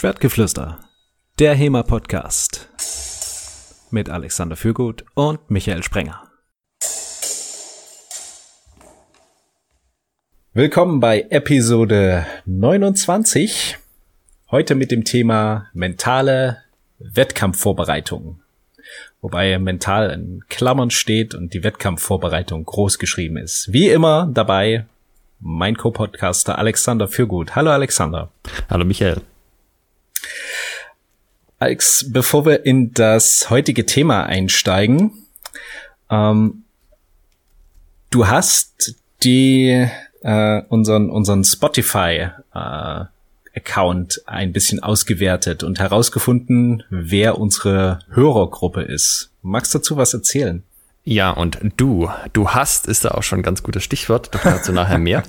Schwertgeflüster, 0.00 0.78
der 1.40 1.56
HEMA-Podcast 1.56 2.68
mit 3.90 4.08
Alexander 4.08 4.54
Fürgut 4.54 5.04
und 5.14 5.50
Michael 5.50 5.82
Sprenger. 5.82 6.22
Willkommen 10.52 11.00
bei 11.00 11.26
Episode 11.30 12.28
29. 12.46 13.78
Heute 14.52 14.76
mit 14.76 14.92
dem 14.92 15.02
Thema 15.02 15.66
mentale 15.72 16.58
Wettkampfvorbereitung. 17.00 18.40
Wobei 19.20 19.58
mental 19.58 20.10
in 20.10 20.44
Klammern 20.48 20.90
steht 20.90 21.34
und 21.34 21.54
die 21.54 21.64
Wettkampfvorbereitung 21.64 22.64
groß 22.64 23.00
geschrieben 23.00 23.36
ist. 23.36 23.72
Wie 23.72 23.88
immer 23.88 24.30
dabei 24.32 24.86
mein 25.40 25.76
Co-Podcaster 25.76 26.56
Alexander 26.56 27.08
Fürgut. 27.08 27.56
Hallo 27.56 27.72
Alexander. 27.72 28.30
Hallo 28.70 28.84
Michael. 28.84 29.22
Alex, 31.60 32.06
bevor 32.12 32.46
wir 32.46 32.64
in 32.64 32.94
das 32.94 33.50
heutige 33.50 33.84
Thema 33.84 34.24
einsteigen, 34.24 35.10
ähm, 36.08 36.62
du 38.10 38.28
hast 38.28 38.94
die 39.24 39.88
äh, 40.22 40.62
unseren 40.68 41.10
unseren 41.10 41.42
Spotify 41.42 42.28
äh, 42.54 43.04
Account 43.56 44.22
ein 44.26 44.52
bisschen 44.52 44.80
ausgewertet 44.80 45.64
und 45.64 45.80
herausgefunden, 45.80 46.84
wer 46.90 47.38
unsere 47.38 47.98
Hörergruppe 48.10 48.82
ist. 48.82 49.32
Magst 49.42 49.74
du 49.74 49.78
dazu 49.78 49.96
was 49.96 50.14
erzählen? 50.14 50.62
Ja, 51.02 51.30
und 51.30 51.58
du, 51.76 52.08
du 52.34 52.50
hast, 52.50 52.86
ist 52.86 53.04
da 53.04 53.12
auch 53.12 53.22
schon 53.24 53.40
ein 53.40 53.42
ganz 53.42 53.64
gutes 53.64 53.82
Stichwort, 53.82 54.30
dazu 54.44 54.72
nachher 54.72 54.98
mehr. 54.98 55.24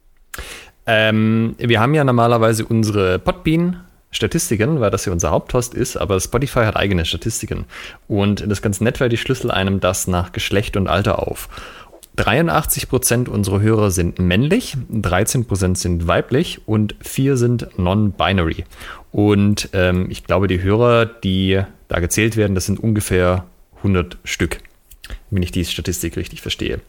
ähm, 0.86 1.54
wir 1.58 1.80
haben 1.80 1.94
ja 1.94 2.04
normalerweise 2.04 2.66
unsere 2.66 3.18
Podbean 3.18 3.87
Statistiken, 4.10 4.80
weil 4.80 4.90
das 4.90 5.04
ja 5.04 5.12
unser 5.12 5.30
Haupthost 5.30 5.74
ist, 5.74 5.96
aber 5.96 6.18
Spotify 6.18 6.60
hat 6.60 6.76
eigene 6.76 7.04
Statistiken. 7.04 7.66
Und 8.06 8.40
das 8.40 8.58
ist 8.58 8.62
ganz 8.62 8.80
nett, 8.80 9.00
weil 9.00 9.08
die 9.08 9.18
schlüssel 9.18 9.50
einem 9.50 9.80
das 9.80 10.06
nach 10.06 10.32
Geschlecht 10.32 10.76
und 10.76 10.88
Alter 10.88 11.26
auf. 11.26 11.48
83% 12.16 13.28
unserer 13.28 13.60
Hörer 13.60 13.90
sind 13.90 14.18
männlich, 14.18 14.76
13% 14.92 15.76
sind 15.76 16.08
weiblich 16.08 16.60
und 16.66 16.96
4 17.00 17.36
sind 17.36 17.78
non-binary. 17.78 18.64
Und 19.12 19.68
ähm, 19.72 20.10
ich 20.10 20.24
glaube, 20.24 20.48
die 20.48 20.60
Hörer, 20.60 21.06
die 21.06 21.62
da 21.86 22.00
gezählt 22.00 22.36
werden, 22.36 22.54
das 22.54 22.66
sind 22.66 22.80
ungefähr 22.80 23.44
100 23.78 24.18
Stück, 24.24 24.58
wenn 25.30 25.42
ich 25.42 25.52
die 25.52 25.64
Statistik 25.64 26.16
richtig 26.16 26.42
verstehe. 26.42 26.80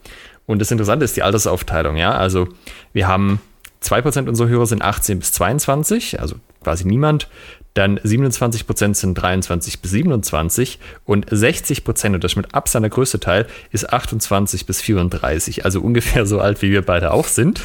Und 0.48 0.60
das 0.60 0.72
Interessante 0.72 1.06
ist 1.06 1.16
die 1.16 1.22
Altersaufteilung, 1.22 1.96
ja. 1.96 2.12
Also 2.12 2.48
wir 2.92 3.08
haben 3.08 3.40
2% 3.84 4.28
unserer 4.28 4.48
Hörer 4.48 4.66
sind 4.66 4.82
18 4.82 5.20
bis 5.20 5.32
22, 5.34 6.20
also 6.20 6.38
quasi 6.64 6.86
niemand. 6.86 7.28
Dann 7.74 8.00
27% 8.00 8.96
sind 8.96 9.14
23 9.16 9.80
bis 9.80 9.92
27 9.92 10.80
und 11.06 11.32
60% 11.32 12.14
und 12.16 12.24
das 12.24 12.34
ist 12.34 12.36
mit 12.36 12.54
Abstand 12.54 12.84
der 12.84 12.90
größte 12.90 13.20
Teil, 13.20 13.46
ist 13.72 13.94
28 13.94 14.66
bis 14.66 14.82
34, 14.82 15.66
also 15.66 15.80
ungefähr 15.82 16.26
so 16.26 16.40
alt, 16.40 16.62
wie 16.62 16.72
wir 16.72 16.82
beide 16.82 17.12
auch 17.12 17.28
sind. 17.28 17.62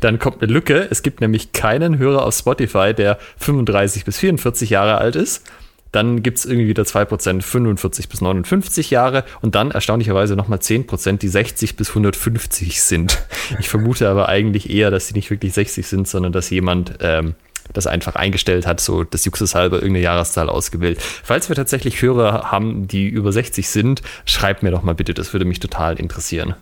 Dann 0.00 0.18
kommt 0.18 0.42
eine 0.42 0.52
Lücke. 0.52 0.88
Es 0.90 1.02
gibt 1.02 1.20
nämlich 1.20 1.52
keinen 1.52 1.98
Hörer 1.98 2.24
auf 2.26 2.34
Spotify, 2.34 2.92
der 2.92 3.18
35 3.38 4.04
bis 4.04 4.18
44 4.18 4.70
Jahre 4.70 4.98
alt 4.98 5.16
ist. 5.16 5.44
Dann 5.92 6.22
gibt 6.22 6.38
es 6.38 6.44
irgendwie 6.44 6.68
wieder 6.68 6.84
2% 6.84 7.42
45 7.42 8.08
bis 8.08 8.20
59 8.20 8.90
Jahre 8.90 9.24
und 9.40 9.56
dann 9.56 9.72
erstaunlicherweise 9.72 10.36
nochmal 10.36 10.60
10%, 10.60 11.18
die 11.18 11.28
60 11.28 11.76
bis 11.76 11.88
150 11.90 12.80
sind. 12.80 13.18
Ich 13.58 13.68
vermute 13.68 14.08
aber 14.08 14.28
eigentlich 14.28 14.70
eher, 14.70 14.92
dass 14.92 15.08
sie 15.08 15.14
nicht 15.14 15.30
wirklich 15.30 15.52
60 15.52 15.86
sind, 15.86 16.06
sondern 16.06 16.32
dass 16.32 16.50
jemand 16.50 16.98
ähm, 17.00 17.34
das 17.72 17.86
einfach 17.86 18.16
eingestellt 18.16 18.66
hat, 18.66 18.80
so 18.80 19.04
das 19.04 19.24
Juxus 19.24 19.54
halber 19.54 19.76
irgendeine 19.76 20.04
Jahreszahl 20.04 20.48
ausgewählt. 20.48 21.00
Falls 21.00 21.48
wir 21.48 21.56
tatsächlich 21.56 22.02
Hörer 22.02 22.50
haben, 22.50 22.88
die 22.88 23.08
über 23.08 23.32
60 23.32 23.68
sind, 23.68 24.02
schreibt 24.24 24.62
mir 24.62 24.70
doch 24.70 24.82
mal 24.82 24.94
bitte, 24.94 25.14
das 25.14 25.32
würde 25.32 25.44
mich 25.44 25.60
total 25.60 25.98
interessieren. 25.98 26.54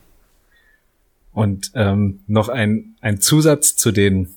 Und 1.32 1.70
ähm, 1.74 2.20
noch 2.26 2.48
ein, 2.48 2.96
ein 3.00 3.20
Zusatz 3.20 3.76
zu 3.76 3.92
den 3.92 4.34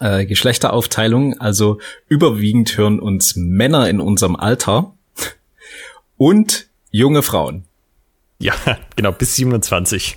äh, 0.00 0.26
Geschlechteraufteilungen. 0.26 1.40
Also 1.40 1.80
überwiegend 2.08 2.76
hören 2.76 3.00
uns 3.00 3.36
Männer 3.36 3.88
in 3.88 4.00
unserem 4.00 4.36
Alter 4.36 4.94
und 6.16 6.68
junge 6.90 7.22
Frauen. 7.22 7.64
Ja, 8.38 8.54
genau, 8.96 9.12
bis 9.12 9.36
27. 9.36 10.16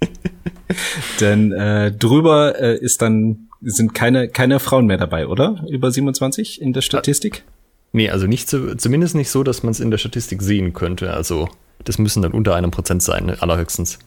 Denn 1.20 1.52
äh, 1.52 1.92
drüber 1.92 2.60
äh, 2.60 2.76
ist 2.76 3.00
dann 3.02 3.47
sind 3.60 3.94
keine, 3.94 4.28
keine 4.28 4.60
Frauen 4.60 4.86
mehr 4.86 4.98
dabei, 4.98 5.26
oder? 5.26 5.64
Über 5.68 5.90
27 5.90 6.60
in 6.60 6.72
der 6.72 6.82
Statistik? 6.82 7.44
Nee, 7.92 8.10
also 8.10 8.26
nicht 8.26 8.48
zu, 8.48 8.76
zumindest 8.76 9.14
nicht 9.14 9.30
so, 9.30 9.42
dass 9.42 9.62
man 9.62 9.72
es 9.72 9.80
in 9.80 9.90
der 9.90 9.98
Statistik 9.98 10.42
sehen 10.42 10.72
könnte. 10.72 11.12
Also 11.12 11.48
das 11.84 11.98
müssen 11.98 12.22
dann 12.22 12.32
unter 12.32 12.54
einem 12.54 12.70
Prozent 12.70 13.02
sein, 13.02 13.30
allerhöchstens. 13.30 13.98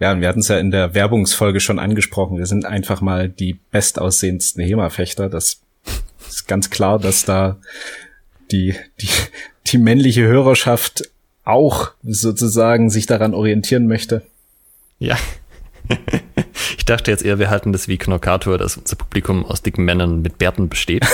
Ja, 0.00 0.12
und 0.12 0.20
wir 0.20 0.28
hatten 0.28 0.40
es 0.40 0.48
ja 0.48 0.58
in 0.58 0.70
der 0.70 0.94
Werbungsfolge 0.94 1.58
schon 1.58 1.78
angesprochen. 1.78 2.38
Wir 2.38 2.46
sind 2.46 2.64
einfach 2.64 3.00
mal 3.00 3.28
die 3.28 3.58
bestaussehendsten 3.72 4.62
HEMA-Fechter. 4.62 5.28
Das 5.28 5.60
ist 6.28 6.46
ganz 6.46 6.70
klar, 6.70 7.00
dass 7.00 7.24
da 7.24 7.58
die, 8.52 8.74
die, 9.00 9.08
die 9.66 9.78
männliche 9.78 10.22
Hörerschaft 10.22 11.10
auch 11.44 11.92
sozusagen 12.02 12.90
sich 12.90 13.06
daran 13.06 13.34
orientieren 13.34 13.86
möchte. 13.86 14.22
Ja. 14.98 15.16
Ich 16.78 16.84
dachte 16.84 17.10
jetzt 17.10 17.24
eher, 17.24 17.38
wir 17.38 17.50
halten 17.50 17.72
das 17.72 17.88
wie 17.88 17.98
Knockator, 17.98 18.56
dass 18.56 18.76
unser 18.76 18.96
Publikum 18.96 19.44
aus 19.44 19.62
dicken 19.62 19.84
Männern 19.84 20.22
mit 20.22 20.38
Bärten 20.38 20.68
besteht. 20.68 21.04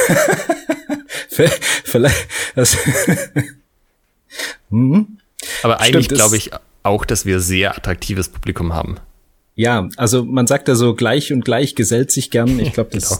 Vielleicht. 1.28 2.28
Das 2.54 2.76
hm. 4.70 5.18
Aber 5.62 5.80
eigentlich 5.80 6.08
glaube 6.08 6.36
ich 6.36 6.50
auch, 6.82 7.04
dass 7.04 7.26
wir 7.26 7.40
sehr 7.40 7.76
attraktives 7.76 8.28
Publikum 8.28 8.74
haben. 8.74 8.98
Ja, 9.56 9.88
also 9.96 10.24
man 10.24 10.46
sagt 10.46 10.68
ja 10.68 10.74
so, 10.74 10.94
gleich 10.94 11.32
und 11.32 11.44
gleich 11.44 11.74
gesellt 11.74 12.10
sich 12.10 12.30
gern. 12.30 12.58
Ich 12.58 12.74
glaube, 12.74 12.90
genau. 12.92 13.16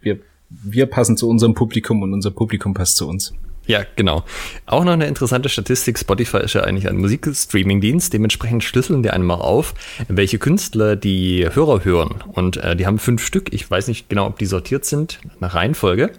wir, 0.00 0.20
wir 0.48 0.86
passen 0.86 1.16
zu 1.16 1.28
unserem 1.28 1.54
Publikum 1.54 2.02
und 2.02 2.14
unser 2.14 2.30
Publikum 2.30 2.74
passt 2.74 2.96
zu 2.96 3.06
uns. 3.06 3.34
Ja, 3.66 3.84
genau. 3.96 4.24
Auch 4.66 4.84
noch 4.84 4.92
eine 4.92 5.06
interessante 5.06 5.48
Statistik. 5.48 5.98
Spotify 5.98 6.38
ist 6.38 6.54
ja 6.54 6.62
eigentlich 6.62 6.88
ein 6.88 6.98
Musikstreaming-Dienst. 6.98 8.12
Dementsprechend 8.12 8.62
schlüsseln 8.62 9.02
die 9.02 9.10
einmal 9.10 9.38
auf, 9.38 9.74
welche 10.08 10.38
Künstler 10.38 10.96
die 10.96 11.48
Hörer 11.50 11.84
hören. 11.84 12.22
Und 12.32 12.58
äh, 12.58 12.76
die 12.76 12.86
haben 12.86 12.98
fünf 12.98 13.24
Stück. 13.24 13.52
Ich 13.54 13.70
weiß 13.70 13.88
nicht 13.88 14.08
genau, 14.08 14.26
ob 14.26 14.38
die 14.38 14.46
sortiert 14.46 14.84
sind 14.84 15.18
nach 15.40 15.54
Reihenfolge. 15.54 16.10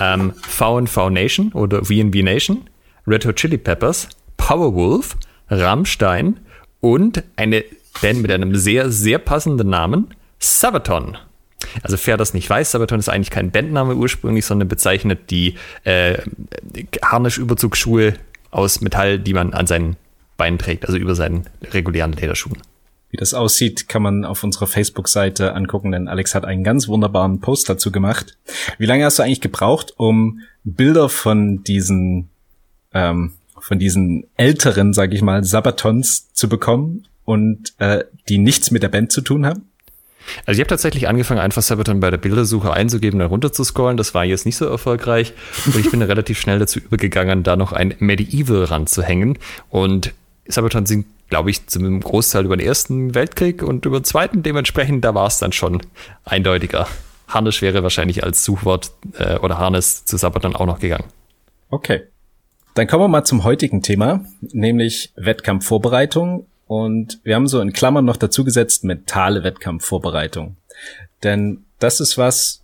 Ähm, 0.00 0.32
V&V 0.36 1.10
Nation 1.10 1.52
oder 1.52 1.84
VNV 1.84 2.22
Nation, 2.22 2.68
Red 3.06 3.26
Hot 3.26 3.36
Chili 3.36 3.58
Peppers, 3.58 4.08
Powerwolf, 4.36 5.16
Rammstein 5.50 6.40
und 6.80 7.22
eine 7.36 7.64
Band 8.00 8.22
mit 8.22 8.32
einem 8.32 8.56
sehr, 8.56 8.90
sehr 8.90 9.18
passenden 9.18 9.68
Namen, 9.68 10.14
Sabaton. 10.38 11.16
Also 11.82 11.96
wer 12.04 12.16
das 12.16 12.34
nicht 12.34 12.48
weiß, 12.48 12.72
Sabaton 12.72 12.98
ist 12.98 13.08
eigentlich 13.08 13.30
kein 13.30 13.50
Bandname 13.50 13.94
ursprünglich, 13.94 14.44
sondern 14.44 14.68
bezeichnet 14.68 15.30
die 15.30 15.54
äh, 15.84 16.18
Harnisch-Überzugsschuhe 17.02 18.14
aus 18.50 18.80
Metall, 18.80 19.18
die 19.18 19.34
man 19.34 19.54
an 19.54 19.66
seinen 19.66 19.96
Beinen 20.36 20.58
trägt, 20.58 20.86
also 20.86 20.98
über 20.98 21.14
seinen 21.14 21.44
regulären 21.72 22.12
Lederschuhen. 22.12 22.58
Wie 23.10 23.18
das 23.18 23.34
aussieht, 23.34 23.88
kann 23.88 24.02
man 24.02 24.24
auf 24.24 24.42
unserer 24.42 24.66
Facebook-Seite 24.66 25.54
angucken, 25.54 25.92
denn 25.92 26.08
Alex 26.08 26.34
hat 26.34 26.46
einen 26.46 26.64
ganz 26.64 26.88
wunderbaren 26.88 27.40
Post 27.40 27.68
dazu 27.68 27.92
gemacht. 27.92 28.38
Wie 28.78 28.86
lange 28.86 29.04
hast 29.04 29.18
du 29.18 29.22
eigentlich 29.22 29.42
gebraucht, 29.42 29.92
um 29.98 30.40
Bilder 30.64 31.10
von 31.10 31.62
diesen 31.62 32.30
ähm, 32.94 33.32
von 33.62 33.78
diesen 33.78 34.26
älteren, 34.36 34.92
sag 34.92 35.14
ich 35.14 35.22
mal, 35.22 35.44
Sabatons 35.44 36.32
zu 36.32 36.48
bekommen 36.48 37.06
und 37.24 37.74
äh, 37.78 38.04
die 38.28 38.38
nichts 38.38 38.70
mit 38.70 38.82
der 38.82 38.88
Band 38.88 39.12
zu 39.12 39.20
tun 39.20 39.46
haben? 39.46 39.70
Also 40.46 40.58
ich 40.58 40.60
habe 40.60 40.68
tatsächlich 40.68 41.08
angefangen, 41.08 41.40
einfach 41.40 41.62
Sabaton 41.62 42.00
bei 42.00 42.10
der 42.10 42.18
Bildersuche 42.18 42.72
einzugeben, 42.72 43.18
dann 43.18 43.28
runter 43.28 43.52
zu 43.52 43.64
scrollen. 43.64 43.96
Das 43.96 44.14
war 44.14 44.24
jetzt 44.24 44.46
nicht 44.46 44.56
so 44.56 44.66
erfolgreich. 44.66 45.32
Und 45.66 45.76
ich 45.76 45.90
bin 45.90 46.02
relativ 46.02 46.40
schnell 46.40 46.58
dazu 46.58 46.78
übergegangen, 46.78 47.42
da 47.42 47.56
noch 47.56 47.72
ein 47.72 47.94
Medieval 47.98 48.64
ranzuhängen. 48.64 49.38
Und 49.70 50.12
Sabaton 50.46 50.86
sind, 50.86 51.06
glaube 51.28 51.50
ich, 51.50 51.66
zum 51.66 52.00
Großteil 52.00 52.44
über 52.44 52.56
den 52.56 52.66
Ersten 52.66 53.14
Weltkrieg 53.14 53.62
und 53.62 53.86
über 53.86 54.00
den 54.00 54.04
Zweiten. 54.04 54.42
Dementsprechend, 54.42 55.04
da 55.04 55.14
war 55.14 55.26
es 55.26 55.38
dann 55.38 55.52
schon 55.52 55.82
eindeutiger. 56.24 56.86
Harnisch 57.28 57.62
wäre 57.62 57.82
wahrscheinlich 57.82 58.24
als 58.24 58.44
Suchwort 58.44 58.92
äh, 59.18 59.38
oder 59.38 59.58
Harness 59.58 60.04
zu 60.04 60.16
Sabaton 60.16 60.54
auch 60.54 60.66
noch 60.66 60.80
gegangen. 60.80 61.04
Okay. 61.70 62.02
Dann 62.74 62.86
kommen 62.86 63.04
wir 63.04 63.08
mal 63.08 63.24
zum 63.24 63.44
heutigen 63.44 63.82
Thema, 63.82 64.24
nämlich 64.40 65.12
Wettkampfvorbereitung 65.16 66.46
und 66.72 67.20
wir 67.22 67.34
haben 67.34 67.48
so 67.48 67.60
in 67.60 67.74
Klammern 67.74 68.06
noch 68.06 68.16
dazu 68.16 68.44
gesetzt 68.44 68.82
mentale 68.82 69.44
Wettkampfvorbereitung. 69.44 70.56
Denn 71.22 71.66
das 71.78 72.00
ist 72.00 72.16
was, 72.16 72.62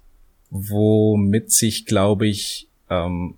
womit 0.48 1.52
sich, 1.52 1.84
glaube 1.84 2.26
ich, 2.26 2.68
ähm, 2.88 3.34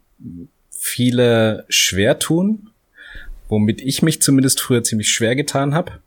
viele 0.70 1.64
schwer 1.68 2.20
tun, 2.20 2.70
womit 3.48 3.80
ich 3.80 4.02
mich 4.02 4.22
zumindest 4.22 4.60
früher 4.60 4.84
ziemlich 4.84 5.10
schwer 5.10 5.34
getan 5.34 5.74
habe. 5.74 5.98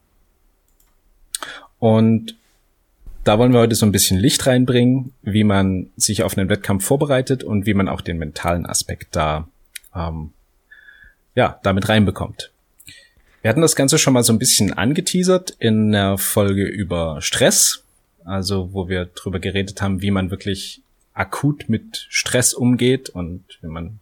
Und 1.77 2.37
da 3.25 3.37
wollen 3.37 3.51
wir 3.51 3.59
heute 3.59 3.75
so 3.75 3.85
ein 3.85 3.91
bisschen 3.91 4.17
Licht 4.17 4.47
reinbringen, 4.47 5.11
wie 5.23 5.43
man 5.43 5.89
sich 5.97 6.23
auf 6.23 6.37
einen 6.37 6.47
Wettkampf 6.47 6.85
vorbereitet 6.85 7.43
und 7.43 7.65
wie 7.65 7.73
man 7.73 7.89
auch 7.89 7.99
den 7.99 8.17
mentalen 8.17 8.65
Aspekt 8.65 9.13
da 9.17 9.45
ähm, 9.93 10.31
ja 11.35 11.59
damit 11.63 11.89
reinbekommt. 11.89 12.52
Wir 13.43 13.49
hatten 13.49 13.61
das 13.61 13.75
Ganze 13.75 13.97
schon 13.97 14.13
mal 14.13 14.23
so 14.23 14.31
ein 14.31 14.39
bisschen 14.39 14.71
angeteasert 14.71 15.53
in 15.59 15.91
der 15.91 16.17
Folge 16.17 16.63
über 16.63 17.21
Stress, 17.21 17.83
also 18.23 18.71
wo 18.71 18.87
wir 18.87 19.03
drüber 19.03 19.39
geredet 19.39 19.81
haben, 19.81 20.01
wie 20.01 20.11
man 20.11 20.31
wirklich 20.31 20.81
akut 21.13 21.67
mit 21.67 22.07
Stress 22.09 22.53
umgeht 22.53 23.09
und 23.09 23.43
wie 23.61 23.67
man 23.67 23.99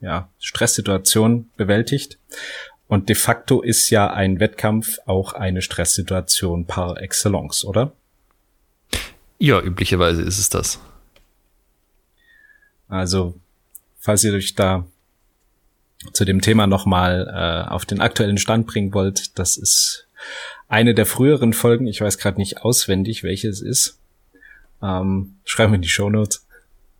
ja, 0.00 0.28
Stresssituationen 0.40 1.48
bewältigt. 1.56 2.18
Und 2.88 3.08
de 3.08 3.14
facto 3.14 3.62
ist 3.62 3.88
ja 3.90 4.12
ein 4.12 4.40
Wettkampf 4.40 4.98
auch 5.06 5.34
eine 5.34 5.62
Stresssituation 5.62 6.66
par 6.66 7.00
excellence, 7.00 7.64
oder? 7.64 7.92
Ja, 9.38 9.60
üblicherweise 9.60 10.22
ist 10.22 10.40
es 10.40 10.48
das. 10.48 10.80
Also, 12.88 13.38
falls 14.00 14.24
ihr 14.24 14.32
euch 14.32 14.56
da 14.56 14.88
zu 16.12 16.24
dem 16.24 16.40
Thema 16.40 16.66
nochmal 16.66 17.26
äh, 17.28 17.70
auf 17.70 17.84
den 17.84 18.00
aktuellen 18.00 18.38
Stand 18.38 18.66
bringen 18.66 18.94
wollt, 18.94 19.38
das 19.38 19.56
ist 19.56 20.08
eine 20.68 20.94
der 20.94 21.06
früheren 21.06 21.52
Folgen. 21.52 21.86
Ich 21.86 22.00
weiß 22.00 22.18
gerade 22.18 22.38
nicht 22.38 22.62
auswendig, 22.62 23.22
welche 23.22 23.48
es 23.48 23.60
ist. 23.60 23.98
Ähm, 24.82 25.36
schreiben 25.44 25.72
wir 25.72 25.76
in 25.76 25.82
die 25.82 25.88
Show 25.88 26.10
Notes. 26.10 26.46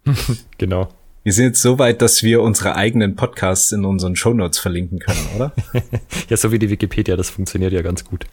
genau. 0.59 0.89
Wir 1.23 1.33
sind 1.33 1.45
jetzt 1.47 1.63
so 1.63 1.79
weit, 1.79 2.01
dass 2.01 2.23
wir 2.23 2.41
unsere 2.43 2.75
eigenen 2.75 3.15
Podcasts 3.15 3.73
in 3.73 3.85
unseren 3.85 4.17
Show 4.17 4.33
Notes 4.33 4.59
verlinken 4.59 4.99
können, 4.99 5.29
oder? 5.37 5.53
ja, 6.29 6.37
so 6.37 6.51
wie 6.53 6.59
die 6.59 6.71
Wikipedia, 6.71 7.17
das 7.17 7.29
funktioniert 7.29 7.73
ja 7.73 7.83
ganz 7.83 8.05
gut. 8.05 8.25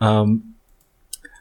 Ähm, 0.00 0.54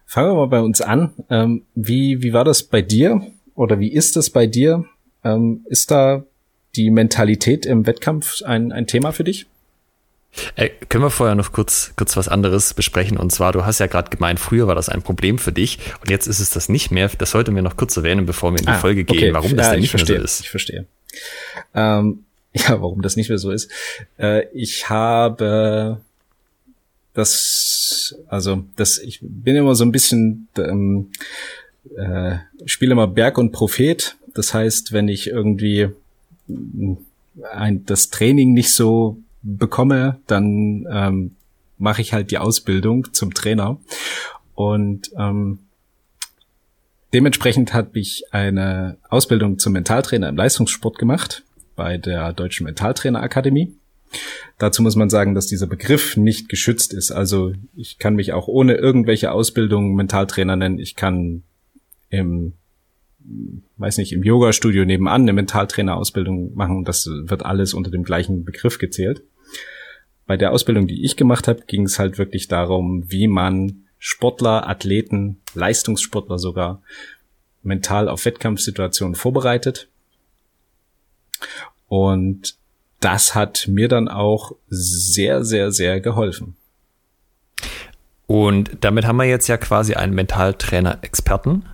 fangen 0.05 0.29
wir 0.29 0.35
mal 0.35 0.47
bei 0.47 0.61
uns 0.61 0.81
an. 0.81 1.13
Ähm, 1.29 1.63
wie, 1.73 2.21
wie 2.21 2.33
war 2.33 2.45
das 2.45 2.63
bei 2.63 2.81
dir? 2.81 3.25
Oder 3.55 3.79
wie 3.79 3.91
ist 3.91 4.15
das 4.15 4.29
bei 4.29 4.45
dir? 4.45 4.85
Ähm, 5.23 5.65
ist 5.67 5.89
da 5.89 6.23
die 6.75 6.90
Mentalität 6.90 7.66
im 7.66 7.86
Wettkampf 7.86 8.42
ein, 8.44 8.72
ein 8.72 8.88
Thema 8.88 9.12
für 9.12 9.24
dich? 9.24 9.46
Äh, 10.56 10.70
können 10.90 11.04
wir 11.04 11.12
vorher 11.12 11.36
noch 11.36 11.52
kurz, 11.52 11.94
kurz 11.96 12.18
was 12.18 12.28
anderes 12.28 12.74
besprechen? 12.74 13.18
Und 13.18 13.31
zwar, 13.31 13.52
du 13.52 13.66
hast 13.66 13.80
ja 13.80 13.88
gerade 13.88 14.10
gemeint, 14.10 14.40
früher 14.40 14.66
war 14.68 14.75
das 14.75 14.90
ein 14.90 15.04
Problem 15.04 15.38
für 15.38 15.52
dich 15.52 15.78
und 16.02 16.10
jetzt 16.10 16.25
ist 16.25 16.40
es 16.40 16.50
das 16.50 16.70
nicht 16.70 16.90
mehr. 16.90 17.10
Das 17.18 17.31
sollten 17.31 17.54
wir 17.56 17.62
noch 17.62 17.78
kurz 17.78 17.96
erwähnen, 17.96 18.25
bevor 18.25 18.52
wir 18.52 18.60
in 18.60 18.66
die 18.66 18.72
ah, 18.72 18.80
Folge 18.80 19.04
gehen, 19.04 19.18
okay. 19.18 19.34
warum 19.34 19.56
das 19.56 19.68
ja, 19.68 19.72
denn 19.74 19.81
nicht 19.81 19.92
verstehe, 19.92 20.18
mehr 20.18 20.22
so 20.22 20.25
ist. 20.25 20.42
Ich 20.42 20.50
verstehe. 20.50 20.86
Ähm, 21.75 22.25
ja, 22.54 22.81
warum 22.81 23.02
das 23.02 23.16
nicht 23.16 23.30
mehr 23.30 23.38
so 23.38 23.52
ist. 23.52 23.70
Äh, 24.18 24.48
ich 24.54 24.90
habe 24.90 26.02
das, 27.14 28.16
also 28.28 28.64
das, 28.75 28.98
ich 28.98 29.20
bin 29.22 29.56
immer 29.56 29.75
so 29.75 29.86
ein 29.86 29.92
bisschen, 29.92 30.48
ähm, 30.58 31.12
äh, 31.96 32.38
spiele 32.66 32.94
immer 32.94 33.08
Berg 33.08 33.38
und 33.38 33.52
Prophet. 33.52 34.16
Das 34.34 34.54
heißt, 34.56 34.94
wenn 34.94 35.08
ich 35.08 35.28
irgendwie 35.28 35.90
ein, 36.48 37.86
das 37.86 38.10
Training 38.10 38.54
nicht 38.54 38.74
so 38.74 39.18
bekomme, 39.42 40.19
dann 40.28 40.86
ähm, 40.90 41.36
mache 41.78 42.01
ich 42.01 42.13
halt 42.13 42.31
die 42.31 42.38
Ausbildung 42.38 43.13
zum 43.13 43.34
Trainer. 43.34 43.80
Und 44.56 45.12
ähm, 45.18 45.60
dementsprechend 47.13 47.74
habe 47.74 48.00
ich 48.00 48.25
eine 48.31 48.98
Ausbildung 49.10 49.60
zum 49.60 49.74
Mentaltrainer 49.74 50.30
im 50.30 50.38
Leistungssport 50.38 50.98
gemacht 50.98 51.44
bei 51.75 51.98
der 51.98 52.34
Deutschen 52.34 52.66
Mentaltrainerakademie. 52.66 53.74
Dazu 54.60 54.84
muss 54.84 54.96
man 54.96 55.10
sagen, 55.10 55.34
dass 55.34 55.48
dieser 55.48 55.66
Begriff 55.66 56.18
nicht 56.18 56.48
geschützt 56.48 56.94
ist. 56.94 57.12
Also 57.12 57.54
ich 57.75 57.98
kann 57.98 58.16
mich 58.16 58.31
auch 58.31 58.48
ohne 58.48 58.75
irgendwelche 58.75 59.31
Ausbildung 59.31 59.96
Mentaltrainer 59.96 60.56
nennen. 60.56 60.78
Ich 60.78 60.96
kann 60.96 61.44
im 62.10 62.54
weiß 63.78 63.98
nicht, 63.98 64.14
im 64.14 64.24
Yoga-Studio 64.24 64.86
nebenan 64.86 65.22
eine 65.22 65.34
Mentaltrainerausbildung 65.34 66.56
machen. 66.56 66.84
Das 66.84 67.06
wird 67.08 67.46
alles 67.46 67.74
unter 67.74 67.92
dem 67.92 68.04
gleichen 68.04 68.44
Begriff 68.44 68.78
gezählt. 68.78 69.24
Bei 70.25 70.38
der 70.38 70.52
Ausbildung, 70.52 70.88
die 70.88 71.04
ich 71.04 71.18
gemacht 71.18 71.48
habe, 71.48 71.64
ging 71.68 71.84
es 71.84 72.00
halt 72.00 72.18
wirklich 72.18 72.48
darum, 72.48 73.04
wie 73.12 73.28
man 73.28 73.84
Sportler, 74.00 74.68
Athleten, 74.68 75.42
Leistungssportler 75.54 76.40
sogar 76.40 76.81
mental 77.62 78.10
auf 78.10 78.25
Wettkampfsituationen 78.25 79.16
vorbereitet. 79.16 79.90
Und 81.88 82.56
das 83.00 83.36
hat 83.36 83.68
mir 83.68 83.88
dann 83.88 84.08
auch 84.08 84.54
sehr, 84.70 85.44
sehr, 85.44 85.72
sehr 85.72 86.00
geholfen. 86.00 86.56
Und 88.25 88.78
damit 88.81 89.06
haben 89.06 89.18
wir 89.18 89.25
jetzt 89.25 89.48
ja 89.48 89.58
quasi 89.58 89.96
einen 89.96 90.14
Mentaltrainer-Experten 90.16 91.66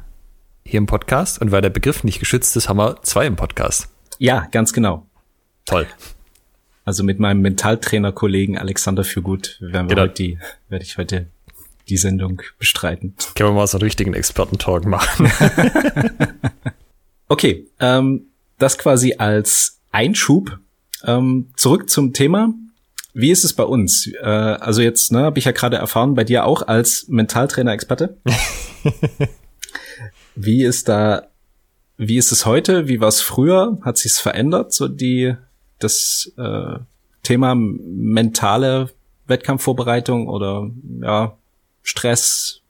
hier 0.66 0.78
im 0.78 0.86
Podcast. 0.86 1.42
Und 1.42 1.52
weil 1.52 1.62
der 1.62 1.70
Begriff 1.70 2.04
nicht 2.04 2.20
geschützt 2.20 2.56
ist, 2.56 2.70
haben 2.70 2.78
wir 2.78 3.02
zwei 3.04 3.26
im 3.26 3.36
Podcast. 3.36 3.90
Ja, 4.18 4.48
ganz 4.52 4.74
genau. 4.74 5.08
Toll. 5.66 5.88
Also 6.86 7.04
mit 7.04 7.20
meinem 7.20 7.42
Mentaltrainer-Kollegen 7.42 8.58
Alexander 8.58 9.04
Fürgut 9.04 9.58
werden 9.60 9.90
wir 9.90 9.96
genau. 9.96 10.02
heute 10.08 10.14
die, 10.16 10.40
werde 10.70 10.84
ich 10.84 10.98
heute 10.98 11.28
die 11.88 11.98
Sendung 11.98 12.42
bestreiten. 12.58 13.16
Können 13.36 13.50
wir 13.50 13.54
mal 13.54 13.68
so 13.68 13.78
einen 13.78 13.84
richtigen 13.84 14.14
Experten-Talk 14.14 14.86
machen. 14.86 15.32
okay, 17.28 17.68
ähm, 17.80 18.28
das 18.58 18.78
quasi 18.78 19.16
als 19.18 19.80
Einschub. 19.92 20.60
Ähm, 21.06 21.52
zurück 21.56 21.90
zum 21.90 22.14
Thema. 22.14 22.54
Wie 23.14 23.32
ist 23.32 23.44
es 23.44 23.54
bei 23.54 23.64
uns? 23.64 24.08
Äh, 24.22 24.26
also 24.26 24.82
jetzt, 24.82 25.12
ne, 25.12 25.24
habe 25.24 25.40
ich 25.40 25.46
ja 25.46 25.52
gerade 25.52 25.78
erfahren, 25.78 26.14
bei 26.14 26.24
dir 26.24 26.46
auch 26.46 26.68
als 26.68 27.08
Mentaltrainer-Experte. 27.08 28.18
Wie 30.36 30.64
ist 30.64 30.90
da, 30.90 31.28
wie 31.98 32.18
ist 32.18 32.32
es 32.32 32.46
heute? 32.46 32.88
Wie 32.88 33.00
war 33.00 33.08
es 33.08 33.22
früher? 33.22 33.78
Hat 33.82 33.98
sich's 33.98 34.20
verändert? 34.20 34.74
So 34.74 34.88
die, 34.88 35.36
das 35.80 36.32
äh, 36.38 36.80
Thema 37.24 37.56
mentale 37.56 38.90
Wettkampfvorbereitung 39.28 40.28
oder 40.28 40.70
ja 41.02 41.38
Stress, 41.84 42.62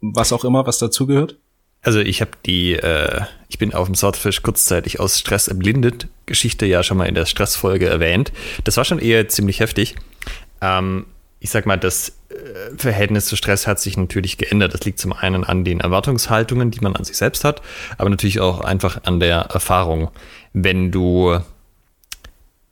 was 0.00 0.32
auch 0.32 0.44
immer, 0.44 0.66
was 0.66 0.78
dazugehört? 0.78 1.36
Also 1.82 2.00
ich 2.00 2.20
habe 2.20 2.32
die, 2.44 2.74
äh, 2.74 3.22
ich 3.48 3.58
bin 3.58 3.72
auf 3.72 3.86
dem 3.86 3.94
Swordfish 3.94 4.42
kurzzeitig 4.42 5.00
aus 5.00 5.18
Stress 5.18 5.48
erblindet, 5.48 6.08
Geschichte 6.26 6.66
ja 6.66 6.82
schon 6.82 6.98
mal 6.98 7.06
in 7.06 7.14
der 7.14 7.26
Stressfolge 7.26 7.86
erwähnt. 7.86 8.32
Das 8.64 8.76
war 8.76 8.84
schon 8.84 8.98
eher 8.98 9.28
ziemlich 9.28 9.60
heftig. 9.60 9.96
Ähm, 10.60 11.06
ich 11.38 11.50
sag 11.50 11.64
mal, 11.64 11.78
das 11.78 12.19
Verhältnis 12.76 13.26
zu 13.26 13.36
Stress 13.36 13.66
hat 13.66 13.80
sich 13.80 13.96
natürlich 13.96 14.38
geändert. 14.38 14.74
Das 14.74 14.84
liegt 14.84 14.98
zum 14.98 15.12
einen 15.12 15.44
an 15.44 15.64
den 15.64 15.80
Erwartungshaltungen, 15.80 16.70
die 16.70 16.80
man 16.80 16.94
an 16.94 17.04
sich 17.04 17.16
selbst 17.16 17.44
hat, 17.44 17.60
aber 17.98 18.10
natürlich 18.10 18.40
auch 18.40 18.60
einfach 18.60 19.02
an 19.04 19.20
der 19.20 19.38
Erfahrung. 19.52 20.10
Wenn 20.52 20.92
du, 20.92 21.40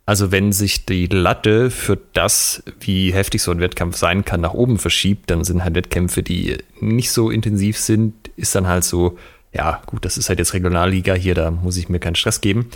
also 0.05 0.31
wenn 0.31 0.53
sich 0.53 0.85
die 0.85 1.07
Latte 1.07 1.71
für 1.71 1.97
das, 2.13 2.63
wie 2.79 3.13
heftig 3.13 3.41
so 3.41 3.51
ein 3.51 3.59
Wettkampf 3.59 3.97
sein 3.97 4.23
kann, 4.23 4.41
nach 4.41 4.53
oben 4.53 4.79
verschiebt, 4.79 5.29
dann 5.29 5.43
sind 5.43 5.63
halt 5.63 5.75
Wettkämpfe, 5.75 6.23
die 6.23 6.57
nicht 6.79 7.11
so 7.11 7.29
intensiv 7.29 7.77
sind, 7.77 8.13
ist 8.37 8.55
dann 8.55 8.67
halt 8.67 8.85
so, 8.85 9.17
ja, 9.51 9.81
gut, 9.87 10.05
das 10.05 10.17
ist 10.17 10.29
halt 10.29 10.39
jetzt 10.39 10.53
Regionalliga 10.53 11.13
hier, 11.13 11.35
da 11.35 11.51
muss 11.51 11.75
ich 11.77 11.89
mir 11.89 11.99
keinen 11.99 12.15
Stress 12.15 12.39
geben. 12.39 12.69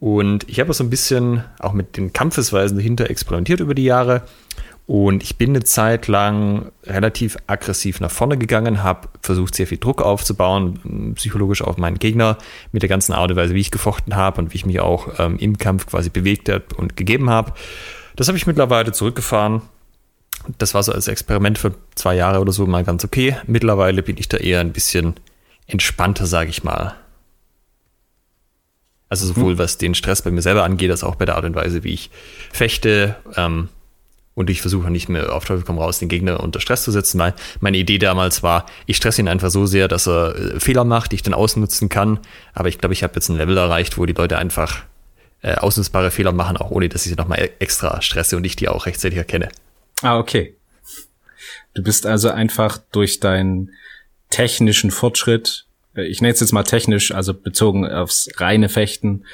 Und 0.00 0.48
ich 0.48 0.60
habe 0.60 0.72
so 0.74 0.84
ein 0.84 0.90
bisschen 0.90 1.42
auch 1.58 1.72
mit 1.72 1.96
den 1.96 2.12
Kampfesweisen 2.12 2.76
dahinter 2.76 3.10
experimentiert 3.10 3.60
über 3.60 3.74
die 3.74 3.84
Jahre 3.84 4.22
und 4.88 5.22
ich 5.22 5.36
bin 5.36 5.50
eine 5.50 5.62
Zeit 5.64 6.08
lang 6.08 6.72
relativ 6.84 7.36
aggressiv 7.46 8.00
nach 8.00 8.10
vorne 8.10 8.38
gegangen, 8.38 8.82
habe 8.82 9.08
versucht, 9.20 9.54
sehr 9.54 9.66
viel 9.66 9.76
Druck 9.76 10.00
aufzubauen, 10.00 11.12
psychologisch 11.14 11.60
auf 11.60 11.76
meinen 11.76 11.98
Gegner, 11.98 12.38
mit 12.72 12.80
der 12.80 12.88
ganzen 12.88 13.12
Art 13.12 13.30
und 13.30 13.36
Weise, 13.36 13.52
wie 13.52 13.60
ich 13.60 13.70
gefochten 13.70 14.16
habe 14.16 14.40
und 14.40 14.54
wie 14.54 14.56
ich 14.56 14.64
mich 14.64 14.80
auch 14.80 15.18
ähm, 15.18 15.36
im 15.38 15.58
Kampf 15.58 15.84
quasi 15.88 16.08
bewegt 16.08 16.48
habe 16.48 16.64
und 16.78 16.96
gegeben 16.96 17.28
habe. 17.28 17.52
Das 18.16 18.28
habe 18.28 18.38
ich 18.38 18.46
mittlerweile 18.46 18.92
zurückgefahren. 18.92 19.60
Das 20.56 20.72
war 20.72 20.82
so 20.82 20.92
als 20.92 21.06
Experiment 21.06 21.58
für 21.58 21.74
zwei 21.94 22.16
Jahre 22.16 22.40
oder 22.40 22.52
so 22.52 22.66
mal 22.66 22.82
ganz 22.82 23.04
okay. 23.04 23.36
Mittlerweile 23.46 24.02
bin 24.02 24.16
ich 24.16 24.30
da 24.30 24.38
eher 24.38 24.60
ein 24.60 24.72
bisschen 24.72 25.16
entspannter, 25.66 26.24
sage 26.24 26.48
ich 26.48 26.64
mal. 26.64 26.94
Also 29.10 29.26
sowohl 29.26 29.52
mhm. 29.52 29.58
was 29.58 29.76
den 29.76 29.94
Stress 29.94 30.22
bei 30.22 30.30
mir 30.30 30.40
selber 30.40 30.64
angeht, 30.64 30.90
als 30.90 31.04
auch 31.04 31.16
bei 31.16 31.26
der 31.26 31.36
Art 31.36 31.44
und 31.44 31.54
Weise, 31.54 31.84
wie 31.84 31.92
ich 31.92 32.10
fechte. 32.50 33.16
Ähm, 33.36 33.68
und 34.38 34.48
ich 34.50 34.60
versuche 34.60 34.88
nicht 34.88 35.08
mehr 35.08 35.34
auf 35.34 35.44
Teufel 35.44 35.64
komm 35.66 35.78
raus, 35.78 35.98
den 35.98 36.08
Gegner 36.08 36.38
unter 36.38 36.60
Stress 36.60 36.84
zu 36.84 36.92
setzen. 36.92 37.18
Weil 37.18 37.34
meine 37.58 37.76
Idee 37.76 37.98
damals 37.98 38.44
war, 38.44 38.66
ich 38.86 38.96
stresse 38.96 39.20
ihn 39.20 39.26
einfach 39.26 39.50
so 39.50 39.66
sehr, 39.66 39.88
dass 39.88 40.06
er 40.06 40.36
äh, 40.36 40.60
Fehler 40.60 40.84
macht, 40.84 41.10
die 41.10 41.16
ich 41.16 41.24
dann 41.24 41.34
ausnutzen 41.34 41.88
kann. 41.88 42.20
Aber 42.54 42.68
ich 42.68 42.78
glaube, 42.78 42.92
ich 42.92 43.02
habe 43.02 43.14
jetzt 43.16 43.28
ein 43.30 43.36
Level 43.36 43.56
erreicht, 43.56 43.98
wo 43.98 44.06
die 44.06 44.12
Leute 44.12 44.38
einfach 44.38 44.84
äh, 45.42 45.56
ausnutzbare 45.56 46.12
Fehler 46.12 46.30
machen, 46.30 46.56
auch 46.56 46.70
ohne 46.70 46.88
dass 46.88 47.04
ich 47.04 47.10
sie 47.10 47.16
nochmal 47.16 47.50
extra 47.58 48.00
stresse 48.00 48.36
und 48.36 48.44
ich 48.44 48.54
die 48.54 48.68
auch 48.68 48.86
rechtzeitig 48.86 49.18
erkenne. 49.18 49.48
Ah, 50.02 50.18
okay. 50.18 50.54
Du 51.74 51.82
bist 51.82 52.06
also 52.06 52.30
einfach 52.30 52.78
durch 52.92 53.18
deinen 53.18 53.72
technischen 54.30 54.92
Fortschritt, 54.92 55.66
äh, 55.96 56.06
ich 56.06 56.20
nenne 56.20 56.32
es 56.32 56.38
jetzt 56.38 56.52
mal 56.52 56.62
technisch, 56.62 57.10
also 57.10 57.34
bezogen 57.34 57.90
aufs 57.90 58.28
reine 58.36 58.68
Fechten, 58.68 59.24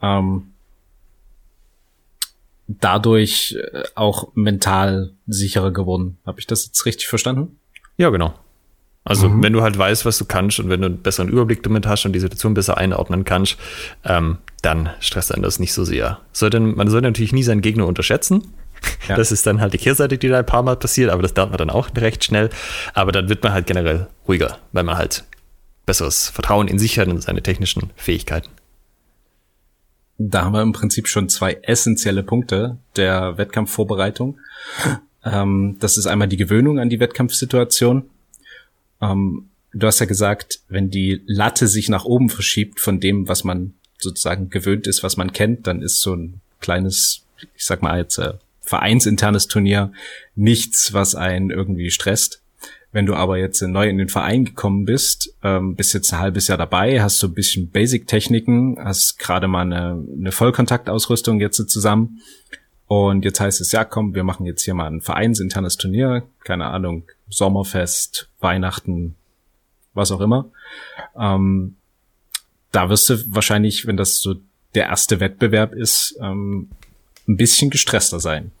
ähm, 0.00 0.53
dadurch 2.66 3.56
äh, 3.58 3.82
auch 3.94 4.28
mental 4.34 5.12
sicherer 5.26 5.70
geworden. 5.70 6.18
Habe 6.26 6.40
ich 6.40 6.46
das 6.46 6.66
jetzt 6.66 6.86
richtig 6.86 7.08
verstanden? 7.08 7.58
Ja, 7.96 8.10
genau. 8.10 8.34
Also 9.04 9.28
mhm. 9.28 9.42
wenn 9.42 9.52
du 9.52 9.62
halt 9.62 9.76
weißt, 9.76 10.06
was 10.06 10.16
du 10.16 10.24
kannst 10.24 10.58
und 10.58 10.70
wenn 10.70 10.80
du 10.80 10.86
einen 10.86 11.02
besseren 11.02 11.28
Überblick 11.28 11.62
damit 11.62 11.86
hast 11.86 12.06
und 12.06 12.14
die 12.14 12.20
Situation 12.20 12.54
besser 12.54 12.78
einordnen 12.78 13.24
kannst, 13.24 13.58
ähm, 14.04 14.38
dann 14.62 14.90
stresst 15.00 15.32
einen 15.32 15.42
das 15.42 15.58
nicht 15.58 15.74
so 15.74 15.84
sehr. 15.84 16.20
Sollte, 16.32 16.58
man 16.58 16.88
sollte 16.88 17.06
natürlich 17.08 17.34
nie 17.34 17.42
seinen 17.42 17.60
Gegner 17.60 17.86
unterschätzen. 17.86 18.42
Ja. 19.08 19.16
Das 19.16 19.32
ist 19.32 19.46
dann 19.46 19.62
halt 19.62 19.72
die 19.72 19.78
Kehrseite, 19.78 20.18
die 20.18 20.28
da 20.28 20.40
ein 20.40 20.46
paar 20.46 20.62
Mal 20.62 20.76
passiert, 20.76 21.10
aber 21.10 21.22
das 21.22 21.34
lernt 21.34 21.52
man 21.52 21.58
dann 21.58 21.70
auch 21.70 21.88
recht 21.96 22.22
schnell. 22.22 22.50
Aber 22.92 23.12
dann 23.12 23.30
wird 23.30 23.42
man 23.42 23.54
halt 23.54 23.66
generell 23.66 24.08
ruhiger, 24.28 24.58
weil 24.72 24.84
man 24.84 24.98
halt 24.98 25.24
besseres 25.86 26.28
Vertrauen 26.28 26.68
in 26.68 26.78
sich 26.78 26.98
hat 26.98 27.08
und 27.08 27.22
seine 27.22 27.42
technischen 27.42 27.90
Fähigkeiten. 27.96 28.50
Da 30.18 30.44
haben 30.44 30.52
wir 30.52 30.62
im 30.62 30.72
Prinzip 30.72 31.08
schon 31.08 31.28
zwei 31.28 31.54
essentielle 31.62 32.22
Punkte 32.22 32.78
der 32.96 33.36
Wettkampfvorbereitung. 33.36 34.38
Ähm, 35.24 35.76
das 35.80 35.96
ist 35.96 36.06
einmal 36.06 36.28
die 36.28 36.36
Gewöhnung 36.36 36.78
an 36.78 36.88
die 36.88 37.00
Wettkampfsituation. 37.00 38.08
Ähm, 39.00 39.48
du 39.72 39.86
hast 39.86 39.98
ja 39.98 40.06
gesagt, 40.06 40.60
wenn 40.68 40.90
die 40.90 41.22
Latte 41.26 41.66
sich 41.66 41.88
nach 41.88 42.04
oben 42.04 42.28
verschiebt 42.28 42.80
von 42.80 43.00
dem, 43.00 43.26
was 43.26 43.42
man 43.42 43.74
sozusagen 43.98 44.50
gewöhnt 44.50 44.86
ist, 44.86 45.02
was 45.02 45.16
man 45.16 45.32
kennt, 45.32 45.66
dann 45.66 45.82
ist 45.82 46.00
so 46.00 46.14
ein 46.14 46.40
kleines, 46.60 47.24
ich 47.56 47.64
sag 47.64 47.82
mal 47.82 47.98
jetzt 47.98 48.18
äh, 48.18 48.34
vereinsinternes 48.60 49.48
Turnier 49.48 49.92
nichts, 50.34 50.92
was 50.92 51.14
einen 51.14 51.50
irgendwie 51.50 51.90
stresst. 51.90 52.40
Wenn 52.94 53.06
du 53.06 53.14
aber 53.14 53.38
jetzt 53.38 53.60
neu 53.60 53.88
in 53.88 53.98
den 53.98 54.08
Verein 54.08 54.44
gekommen 54.44 54.84
bist, 54.84 55.34
ähm, 55.42 55.74
bist 55.74 55.94
jetzt 55.94 56.14
ein 56.14 56.20
halbes 56.20 56.46
Jahr 56.46 56.58
dabei, 56.58 57.02
hast 57.02 57.18
so 57.18 57.26
ein 57.26 57.34
bisschen 57.34 57.68
Basic-Techniken, 57.68 58.78
hast 58.78 59.18
gerade 59.18 59.48
mal 59.48 59.62
eine, 59.62 60.00
eine 60.16 60.30
Vollkontaktausrüstung 60.30 61.40
jetzt 61.40 61.56
zusammen. 61.68 62.20
Und 62.86 63.24
jetzt 63.24 63.40
heißt 63.40 63.60
es, 63.60 63.72
ja 63.72 63.84
komm, 63.84 64.14
wir 64.14 64.22
machen 64.22 64.46
jetzt 64.46 64.62
hier 64.62 64.74
mal 64.74 64.86
ein 64.86 65.00
vereinsinternes 65.00 65.76
Turnier, 65.76 66.22
keine 66.44 66.66
Ahnung, 66.66 67.02
Sommerfest, 67.28 68.28
Weihnachten, 68.38 69.16
was 69.92 70.12
auch 70.12 70.20
immer. 70.20 70.52
Ähm, 71.18 71.74
da 72.70 72.90
wirst 72.90 73.10
du 73.10 73.34
wahrscheinlich, 73.34 73.88
wenn 73.88 73.96
das 73.96 74.20
so 74.20 74.36
der 74.76 74.84
erste 74.84 75.18
Wettbewerb 75.18 75.72
ist, 75.74 76.16
ähm, 76.20 76.70
ein 77.26 77.36
bisschen 77.36 77.70
gestresster 77.70 78.20
sein. 78.20 78.52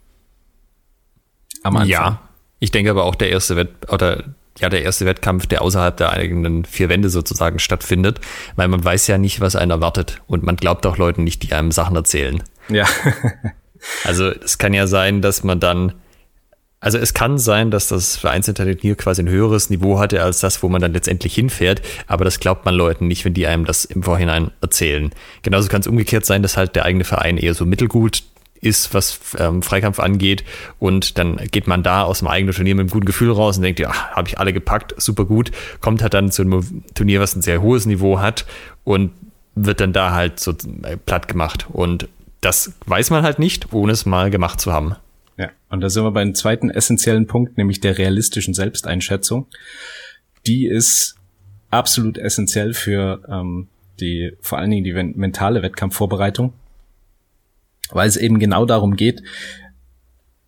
Am 1.62 1.76
Anfang. 1.76 1.88
Ja, 1.88 2.28
ich 2.58 2.70
denke 2.70 2.90
aber 2.90 3.04
auch 3.04 3.14
der 3.14 3.30
erste 3.30 3.56
Wett 3.56 3.70
oder 3.90 4.24
ja, 4.58 4.68
der 4.68 4.82
erste 4.82 5.04
Wettkampf, 5.04 5.46
der 5.46 5.62
außerhalb 5.62 5.96
der 5.96 6.10
eigenen 6.10 6.64
vier 6.64 6.88
Wände 6.88 7.08
sozusagen 7.08 7.58
stattfindet, 7.58 8.20
weil 8.54 8.68
man 8.68 8.84
weiß 8.84 9.06
ja 9.08 9.18
nicht, 9.18 9.40
was 9.40 9.56
einen 9.56 9.72
erwartet 9.72 10.20
und 10.26 10.44
man 10.44 10.56
glaubt 10.56 10.86
auch 10.86 10.96
Leuten 10.96 11.24
nicht, 11.24 11.42
die 11.42 11.52
einem 11.52 11.72
Sachen 11.72 11.96
erzählen. 11.96 12.42
Ja. 12.68 12.86
also 14.04 14.28
es 14.28 14.58
kann 14.58 14.72
ja 14.72 14.86
sein, 14.86 15.22
dass 15.22 15.42
man 15.42 15.58
dann 15.60 15.94
also 16.84 16.98
es 16.98 17.14
kann 17.14 17.38
sein, 17.38 17.70
dass 17.70 17.88
das 17.88 18.18
Vereinsturnier 18.18 18.94
quasi 18.94 19.22
ein 19.22 19.28
höheres 19.30 19.70
Niveau 19.70 19.98
hatte 19.98 20.22
als 20.22 20.40
das, 20.40 20.62
wo 20.62 20.68
man 20.68 20.82
dann 20.82 20.92
letztendlich 20.92 21.34
hinfährt, 21.34 21.80
aber 22.06 22.26
das 22.26 22.40
glaubt 22.40 22.66
man 22.66 22.74
Leuten 22.74 23.08
nicht, 23.08 23.24
wenn 23.24 23.32
die 23.32 23.46
einem 23.46 23.64
das 23.64 23.86
im 23.86 24.02
Vorhinein 24.02 24.50
erzählen. 24.60 25.10
Genauso 25.40 25.68
kann 25.68 25.80
es 25.80 25.86
umgekehrt 25.86 26.26
sein, 26.26 26.42
dass 26.42 26.58
halt 26.58 26.76
der 26.76 26.84
eigene 26.84 27.04
Verein 27.04 27.38
eher 27.38 27.54
so 27.54 27.64
mittelgut 27.64 28.22
ist, 28.64 28.94
was 28.94 29.20
ähm, 29.38 29.62
Freikampf 29.62 30.00
angeht. 30.00 30.44
Und 30.78 31.18
dann 31.18 31.36
geht 31.50 31.66
man 31.66 31.82
da 31.82 32.02
aus 32.02 32.20
dem 32.20 32.28
eigenen 32.28 32.54
Turnier 32.54 32.74
mit 32.74 32.82
einem 32.82 32.90
guten 32.90 33.06
Gefühl 33.06 33.30
raus 33.30 33.56
und 33.56 33.62
denkt, 33.62 33.80
ja, 33.80 33.92
habe 34.14 34.28
ich 34.28 34.38
alle 34.38 34.52
gepackt, 34.52 34.94
super 35.00 35.24
gut. 35.24 35.50
Kommt 35.80 36.02
halt 36.02 36.14
dann 36.14 36.30
zu 36.30 36.42
einem 36.42 36.84
Turnier, 36.94 37.20
was 37.20 37.36
ein 37.36 37.42
sehr 37.42 37.62
hohes 37.62 37.86
Niveau 37.86 38.20
hat 38.20 38.46
und 38.84 39.12
wird 39.54 39.80
dann 39.80 39.92
da 39.92 40.12
halt 40.12 40.40
so 40.40 40.52
äh, 40.82 40.96
platt 40.96 41.28
gemacht. 41.28 41.66
Und 41.70 42.08
das 42.40 42.72
weiß 42.86 43.10
man 43.10 43.22
halt 43.22 43.38
nicht, 43.38 43.72
ohne 43.72 43.92
es 43.92 44.06
mal 44.06 44.30
gemacht 44.30 44.60
zu 44.60 44.72
haben. 44.72 44.96
Ja, 45.36 45.50
und 45.68 45.80
da 45.80 45.90
sind 45.90 46.04
wir 46.04 46.12
beim 46.12 46.34
zweiten 46.34 46.70
essentiellen 46.70 47.26
Punkt, 47.26 47.58
nämlich 47.58 47.80
der 47.80 47.98
realistischen 47.98 48.54
Selbsteinschätzung. 48.54 49.46
Die 50.46 50.66
ist 50.66 51.16
absolut 51.70 52.18
essentiell 52.18 52.72
für 52.72 53.22
ähm, 53.28 53.68
die, 54.00 54.32
vor 54.40 54.58
allen 54.58 54.70
Dingen 54.70 54.84
die 54.84 54.92
mentale 54.92 55.62
Wettkampfvorbereitung 55.62 56.52
weil 57.90 58.08
es 58.08 58.16
eben 58.16 58.38
genau 58.38 58.66
darum 58.66 58.96
geht. 58.96 59.22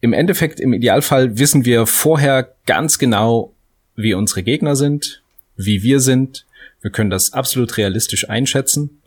Im 0.00 0.12
Endeffekt, 0.12 0.60
im 0.60 0.72
Idealfall 0.72 1.38
wissen 1.38 1.64
wir 1.64 1.86
vorher 1.86 2.54
ganz 2.66 2.98
genau, 2.98 3.54
wie 3.94 4.14
unsere 4.14 4.42
Gegner 4.42 4.76
sind, 4.76 5.22
wie 5.56 5.82
wir 5.82 6.00
sind. 6.00 6.46
Wir 6.80 6.90
können 6.90 7.10
das 7.10 7.32
absolut 7.32 7.76
realistisch 7.76 8.28
einschätzen 8.28 9.00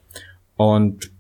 und 0.58 1.12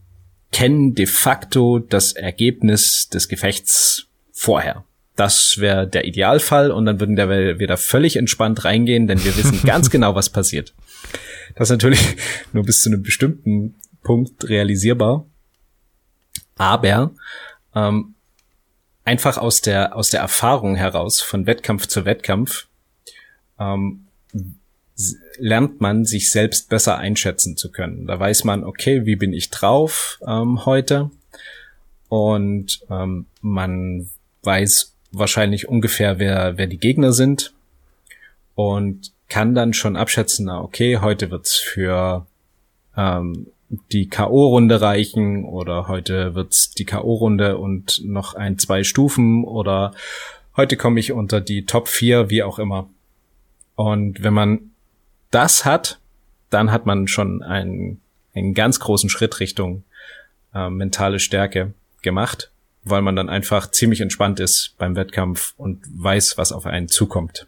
kennen 0.51 0.95
de 0.95 1.05
facto 1.05 1.79
das 1.79 2.13
Ergebnis 2.13 3.09
des 3.09 3.29
Gefechts 3.29 4.07
vorher. 4.31 4.83
Das 5.15 5.57
wäre 5.59 5.87
der 5.87 6.05
Idealfall 6.05 6.71
und 6.71 6.85
dann 6.85 6.99
würden 6.99 7.17
wir 7.17 7.67
da 7.67 7.77
völlig 7.77 8.15
entspannt 8.15 8.63
reingehen, 8.63 9.05
denn 9.05 9.23
wir 9.23 9.35
wissen 9.37 9.61
ganz 9.63 9.89
genau, 9.91 10.15
was 10.15 10.29
passiert. 10.29 10.73
Das 11.55 11.67
ist 11.67 11.71
natürlich 11.71 11.99
nur 12.53 12.63
bis 12.63 12.81
zu 12.81 12.89
einem 12.89 13.03
bestimmten 13.03 13.75
Punkt 14.01 14.47
realisierbar. 14.47 15.25
Aber 16.59 17.11
ähm, 17.73 18.13
einfach 19.05 19.37
aus 19.37 19.61
der 19.61 19.95
aus 19.95 20.09
der 20.09 20.19
Erfahrung 20.19 20.75
heraus 20.75 21.21
von 21.21 21.47
Wettkampf 21.47 21.87
zu 21.87 22.05
Wettkampf 22.05 22.67
ähm, 23.59 24.05
lernt 25.37 25.79
man 25.79 26.05
sich 26.05 26.31
selbst 26.31 26.69
besser 26.69 26.97
einschätzen 26.97 27.55
zu 27.55 27.71
können. 27.71 28.05
Da 28.05 28.19
weiß 28.19 28.43
man, 28.43 28.63
okay, 28.63 29.05
wie 29.05 29.15
bin 29.15 29.33
ich 29.33 29.49
drauf 29.49 30.19
ähm, 30.27 30.65
heute? 30.65 31.09
Und 32.09 32.81
ähm, 32.89 33.25
man 33.41 34.09
weiß 34.43 34.93
wahrscheinlich 35.11 35.69
ungefähr, 35.69 36.19
wer, 36.19 36.57
wer 36.57 36.67
die 36.67 36.79
Gegner 36.79 37.13
sind 37.13 37.53
und 38.55 39.13
kann 39.29 39.55
dann 39.55 39.73
schon 39.73 39.95
abschätzen, 39.95 40.47
na, 40.47 40.59
okay, 40.59 40.97
heute 40.97 41.31
wird's 41.31 41.55
für 41.55 42.25
ähm, 42.97 43.47
die 43.69 44.07
K.O.-Runde 44.07 44.81
reichen 44.81 45.45
oder 45.45 45.87
heute 45.87 46.35
wird's 46.35 46.71
die 46.71 46.85
K.O.-Runde 46.85 47.53
und 47.53 48.01
noch 48.03 48.33
ein, 48.33 48.57
zwei 48.57 48.83
Stufen 48.83 49.43
oder 49.43 49.93
heute 50.57 50.75
komme 50.75 50.99
ich 50.99 51.11
unter 51.11 51.39
die 51.39 51.65
Top 51.65 51.87
4, 51.87 52.29
wie 52.29 52.43
auch 52.43 52.59
immer. 52.59 52.89
Und 53.75 54.23
wenn 54.23 54.33
man 54.33 54.71
das 55.31 55.65
hat, 55.65 55.99
dann 56.49 56.71
hat 56.71 56.85
man 56.85 57.07
schon 57.07 57.43
einen, 57.43 58.01
einen 58.33 58.53
ganz 58.53 58.79
großen 58.79 59.09
Schritt 59.09 59.39
Richtung 59.39 59.83
äh, 60.53 60.69
mentale 60.69 61.19
Stärke 61.19 61.73
gemacht, 62.01 62.51
weil 62.83 63.01
man 63.01 63.15
dann 63.15 63.29
einfach 63.29 63.69
ziemlich 63.69 64.01
entspannt 64.01 64.39
ist 64.39 64.75
beim 64.77 64.95
Wettkampf 64.95 65.53
und 65.57 65.83
weiß, 65.93 66.37
was 66.37 66.51
auf 66.51 66.65
einen 66.65 66.87
zukommt. 66.87 67.45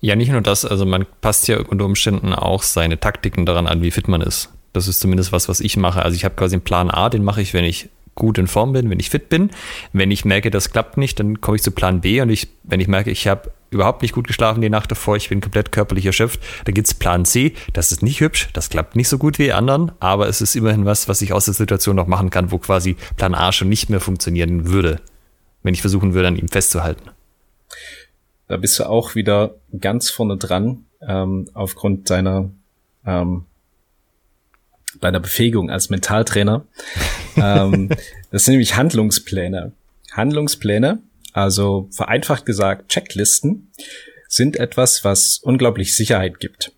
Ja, 0.00 0.16
nicht 0.16 0.30
nur 0.30 0.40
das, 0.40 0.64
also 0.64 0.86
man 0.86 1.06
passt 1.20 1.48
ja 1.48 1.60
unter 1.60 1.84
Umständen 1.84 2.32
auch 2.32 2.62
seine 2.62 2.98
Taktiken 2.98 3.46
daran 3.46 3.66
an, 3.66 3.82
wie 3.82 3.90
fit 3.90 4.08
man 4.08 4.20
ist. 4.20 4.52
Das 4.72 4.88
ist 4.88 5.00
zumindest 5.00 5.32
was, 5.32 5.48
was 5.48 5.60
ich 5.60 5.76
mache. 5.76 6.02
Also 6.02 6.16
ich 6.16 6.24
habe 6.24 6.34
quasi 6.34 6.56
einen 6.56 6.64
Plan 6.64 6.90
A, 6.90 7.08
den 7.08 7.24
mache 7.24 7.42
ich, 7.42 7.54
wenn 7.54 7.64
ich 7.64 7.88
gut 8.14 8.38
in 8.38 8.46
Form 8.46 8.72
bin, 8.72 8.90
wenn 8.90 9.00
ich 9.00 9.10
fit 9.10 9.28
bin. 9.28 9.50
Wenn 9.92 10.10
ich 10.10 10.24
merke, 10.24 10.50
das 10.50 10.70
klappt 10.70 10.96
nicht, 10.96 11.18
dann 11.18 11.40
komme 11.40 11.56
ich 11.56 11.62
zu 11.62 11.70
Plan 11.70 12.00
B 12.00 12.20
und 12.20 12.30
ich, 12.30 12.48
wenn 12.62 12.80
ich 12.80 12.88
merke, 12.88 13.10
ich 13.10 13.26
habe 13.26 13.50
überhaupt 13.70 14.02
nicht 14.02 14.12
gut 14.12 14.26
geschlafen 14.26 14.60
die 14.60 14.68
Nacht 14.68 14.90
davor, 14.90 15.16
ich 15.16 15.30
bin 15.30 15.40
komplett 15.40 15.72
körperlich 15.72 16.04
erschöpft, 16.04 16.40
dann 16.66 16.74
gibt's 16.74 16.92
Plan 16.92 17.24
C. 17.24 17.54
Das 17.72 17.90
ist 17.90 18.02
nicht 18.02 18.20
hübsch, 18.20 18.50
das 18.52 18.68
klappt 18.68 18.96
nicht 18.96 19.08
so 19.08 19.16
gut 19.16 19.38
wie 19.38 19.44
die 19.44 19.52
anderen, 19.52 19.92
aber 19.98 20.28
es 20.28 20.42
ist 20.42 20.54
immerhin 20.54 20.84
was, 20.84 21.08
was 21.08 21.22
ich 21.22 21.32
aus 21.32 21.46
der 21.46 21.54
Situation 21.54 21.96
noch 21.96 22.06
machen 22.06 22.30
kann, 22.30 22.52
wo 22.52 22.58
quasi 22.58 22.96
Plan 23.16 23.34
A 23.34 23.50
schon 23.52 23.70
nicht 23.70 23.88
mehr 23.88 24.00
funktionieren 24.00 24.68
würde, 24.68 25.00
wenn 25.62 25.74
ich 25.74 25.80
versuchen 25.80 26.12
würde, 26.12 26.28
an 26.28 26.36
ihm 26.36 26.48
festzuhalten. 26.48 27.10
Da 28.46 28.58
bist 28.58 28.78
du 28.78 28.84
auch 28.84 29.14
wieder 29.14 29.54
ganz 29.80 30.10
vorne 30.10 30.36
dran, 30.36 30.84
ähm, 31.00 31.48
aufgrund 31.54 32.10
deiner 32.10 32.50
ähm, 33.06 33.46
bei 35.02 35.10
der 35.10 35.20
Befähigung 35.20 35.68
als 35.68 35.90
Mentaltrainer. 35.90 36.64
ähm, 37.36 37.90
das 38.30 38.44
sind 38.44 38.52
nämlich 38.52 38.76
Handlungspläne. 38.76 39.72
Handlungspläne, 40.12 41.02
also 41.34 41.88
vereinfacht 41.90 42.46
gesagt 42.46 42.88
Checklisten, 42.88 43.70
sind 44.28 44.56
etwas, 44.56 45.04
was 45.04 45.40
unglaublich 45.42 45.94
Sicherheit 45.94 46.40
gibt. 46.40 46.72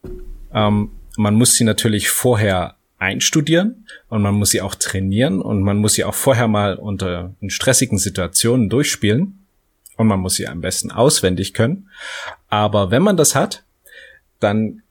Ähm, 0.53 0.91
man 1.17 1.35
muss 1.35 1.55
sie 1.55 1.63
natürlich 1.63 2.09
vorher 2.09 2.75
einstudieren 2.99 3.87
und 4.09 4.23
man 4.23 4.35
muss 4.35 4.51
sie 4.51 4.63
auch 4.63 4.75
trainieren 4.75 5.41
und 5.41 5.63
man 5.63 5.77
muss 5.77 5.95
sie 5.95 6.05
auch 6.05 6.15
vorher 6.15 6.49
mal 6.49 6.77
unter 6.77 7.35
in 7.41 7.51
stressigen 7.51 7.99
Situationen 7.99 8.71
durchspielen 8.71 9.47
und 9.97 10.07
man 10.07 10.21
muss 10.21 10.35
sie 10.35 10.49
am 10.49 10.61
besten 10.61 10.91
auswendig 10.91 11.55
können. 11.55 11.91
Aber 12.49 12.91
wenn 12.91 13.03
man 13.03 13.17
das 13.17 13.35
hat, 13.35 13.65
dann 14.41 14.83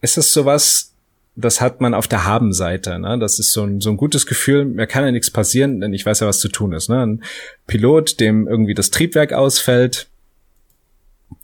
ist 0.00 0.16
es 0.16 0.32
sowas, 0.32 0.93
das 1.36 1.60
hat 1.60 1.80
man 1.80 1.94
auf 1.94 2.06
der 2.06 2.24
Habenseite. 2.24 2.98
Ne? 2.98 3.18
Das 3.18 3.38
ist 3.38 3.52
so 3.52 3.64
ein, 3.64 3.80
so 3.80 3.90
ein 3.90 3.96
gutes 3.96 4.26
Gefühl, 4.26 4.64
mir 4.64 4.86
kann 4.86 5.04
ja 5.04 5.10
nichts 5.10 5.30
passieren, 5.30 5.80
denn 5.80 5.92
ich 5.92 6.06
weiß 6.06 6.20
ja, 6.20 6.26
was 6.26 6.38
zu 6.38 6.48
tun 6.48 6.72
ist. 6.72 6.88
Ne? 6.88 7.04
Ein 7.04 7.24
Pilot, 7.66 8.20
dem 8.20 8.46
irgendwie 8.46 8.74
das 8.74 8.90
Triebwerk 8.90 9.32
ausfällt, 9.32 10.08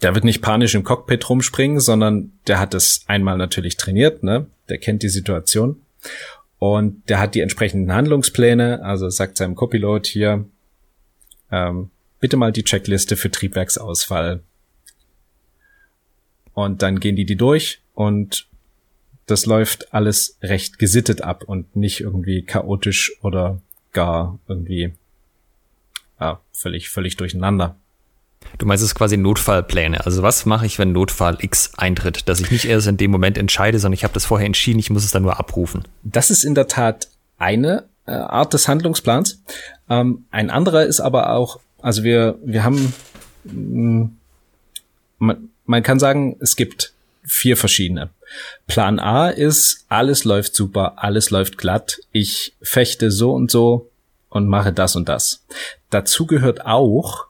der 0.03 0.15
wird 0.15 0.25
nicht 0.25 0.43
panisch 0.43 0.75
im 0.75 0.85
Cockpit 0.85 1.29
rumspringen, 1.29 1.81
sondern 1.81 2.33
der 2.47 2.61
hat 2.61 2.75
es 2.75 3.03
einmal 3.09 3.37
natürlich 3.37 3.77
trainiert, 3.77 4.23
ne? 4.23 4.47
der 4.69 4.79
kennt 4.79 5.03
die 5.03 5.09
Situation 5.09 5.81
und 6.59 7.09
der 7.09 7.19
hat 7.19 7.35
die 7.35 7.41
entsprechenden 7.41 7.93
Handlungspläne, 7.93 8.85
also 8.85 9.09
sagt 9.11 9.37
seinem 9.39 9.57
Copilot 9.57 10.07
hier, 10.07 10.45
ähm, 11.51 11.91
bitte 12.21 12.37
mal 12.37 12.53
die 12.53 12.63
Checkliste 12.63 13.17
für 13.17 13.31
Triebwerksausfall 13.31 14.43
und 16.55 16.83
dann 16.83 17.01
gehen 17.01 17.17
die 17.17 17.25
die 17.25 17.37
durch 17.37 17.81
und 17.95 18.47
das 19.31 19.47
läuft 19.47 19.93
alles 19.95 20.37
recht 20.43 20.79
gesittet 20.79 21.23
ab 21.23 21.45
und 21.45 21.77
nicht 21.77 22.01
irgendwie 22.01 22.43
chaotisch 22.43 23.13
oder 23.23 23.61
gar 23.93 24.39
irgendwie 24.49 24.93
ja, 26.21 26.41
völlig, 26.53 26.91
völlig 26.91 27.17
durcheinander. 27.17 27.77
Du 28.59 28.67
meinst 28.67 28.83
es 28.83 28.95
quasi 28.95 29.17
Notfallpläne. 29.17 30.05
Also 30.05 30.23
was 30.23 30.47
mache 30.47 30.67
ich, 30.67 30.79
wenn 30.79 30.93
Notfall 30.93 31.39
X 31.41 31.73
eintritt? 31.77 32.29
Dass 32.29 32.41
ich 32.41 32.51
nicht 32.51 32.65
erst 32.65 32.87
in 32.87 32.97
dem 32.97 33.11
Moment 33.11 33.39
entscheide, 33.39 33.79
sondern 33.79 33.95
ich 33.95 34.05
habe 34.05 34.15
das 34.15 34.25
vorher 34.25 34.47
entschieden, 34.47 34.79
ich 34.79 34.91
muss 34.91 35.05
es 35.05 35.11
dann 35.11 35.23
nur 35.23 35.39
abrufen. 35.39 35.85
Das 36.03 36.31
ist 36.31 36.45
in 36.45 36.55
der 36.55 36.67
Tat 36.67 37.09
eine 37.39 37.85
äh, 38.07 38.13
Art 38.13 38.53
des 38.53 38.67
Handlungsplans. 38.69 39.43
Ähm, 39.89 40.25
ein 40.31 40.51
anderer 40.51 40.85
ist 40.85 41.01
aber 41.01 41.33
auch, 41.33 41.61
also 41.81 42.03
wir, 42.03 42.39
wir 42.45 42.65
haben, 42.65 42.93
mh, 43.45 43.53
mm, 43.53 44.17
man, 45.19 45.49
man 45.67 45.83
kann 45.83 45.99
sagen, 45.99 46.37
es 46.41 46.57
gibt 46.57 46.93
vier 47.23 47.57
verschiedene. 47.57 48.11
Plan 48.67 48.99
A 48.99 49.29
ist, 49.29 49.87
alles 49.89 50.25
läuft 50.25 50.55
super, 50.55 50.95
alles 50.97 51.31
läuft 51.31 51.59
glatt, 51.59 52.01
ich 52.13 52.55
fechte 52.63 53.11
so 53.11 53.33
und 53.33 53.51
so 53.51 53.91
und 54.29 54.49
mache 54.49 54.73
das 54.73 54.97
und 54.97 55.09
das. 55.09 55.45
Dazu 55.91 56.27
gehört 56.27 56.65
auch 56.65 57.27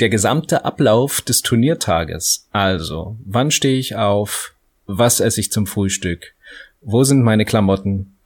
der 0.00 0.08
gesamte 0.08 0.64
Ablauf 0.64 1.20
des 1.20 1.42
Turniertages. 1.42 2.46
Also, 2.52 3.16
wann 3.24 3.50
stehe 3.50 3.78
ich 3.78 3.96
auf? 3.96 4.54
Was 4.86 5.20
esse 5.20 5.40
ich 5.40 5.50
zum 5.50 5.66
Frühstück? 5.66 6.34
Wo 6.80 7.02
sind 7.02 7.22
meine 7.22 7.44
Klamotten? 7.44 8.16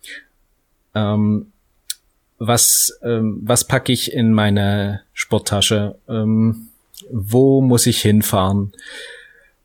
Ähm, 0.95 1.53
was, 2.39 2.99
ähm, 3.03 3.41
was 3.43 3.65
packe 3.65 3.93
ich 3.93 4.13
in 4.13 4.33
meine 4.33 5.03
Sporttasche? 5.13 5.97
Ähm, 6.09 6.69
wo 7.11 7.61
muss 7.61 7.87
ich 7.87 8.03
hinfahren? 8.03 8.73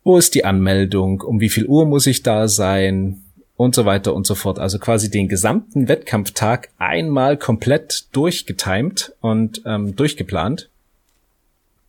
Wo 0.06 0.18
ist 0.18 0.36
die 0.36 0.44
Anmeldung? 0.44 1.20
Um 1.20 1.40
wie 1.40 1.48
viel 1.48 1.66
Uhr 1.66 1.84
muss 1.84 2.06
ich 2.06 2.22
da 2.22 2.46
sein? 2.46 3.24
Und 3.56 3.74
so 3.74 3.86
weiter 3.86 4.14
und 4.14 4.24
so 4.24 4.36
fort. 4.36 4.60
Also 4.60 4.78
quasi 4.78 5.10
den 5.10 5.26
gesamten 5.26 5.88
Wettkampftag 5.88 6.68
einmal 6.78 7.36
komplett 7.36 8.04
durchgetimt 8.12 9.14
und 9.20 9.62
ähm, 9.66 9.96
durchgeplant. 9.96 10.68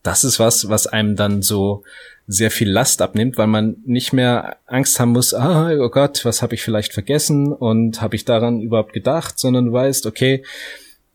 Das 0.02 0.24
ist 0.24 0.40
was, 0.40 0.68
was 0.68 0.88
einem 0.88 1.14
dann 1.14 1.42
so 1.42 1.84
sehr 2.26 2.50
viel 2.50 2.68
Last 2.68 3.02
abnimmt, 3.02 3.38
weil 3.38 3.46
man 3.46 3.76
nicht 3.86 4.12
mehr 4.12 4.56
Angst 4.66 4.98
haben 4.98 5.12
muss, 5.12 5.32
ah, 5.32 5.70
oh 5.78 5.88
Gott, 5.88 6.24
was 6.24 6.42
habe 6.42 6.56
ich 6.56 6.62
vielleicht 6.62 6.94
vergessen 6.94 7.52
und 7.52 8.02
habe 8.02 8.16
ich 8.16 8.24
daran 8.24 8.60
überhaupt 8.60 8.94
gedacht, 8.94 9.38
sondern 9.38 9.66
du 9.66 9.72
weißt, 9.72 10.06
okay, 10.06 10.42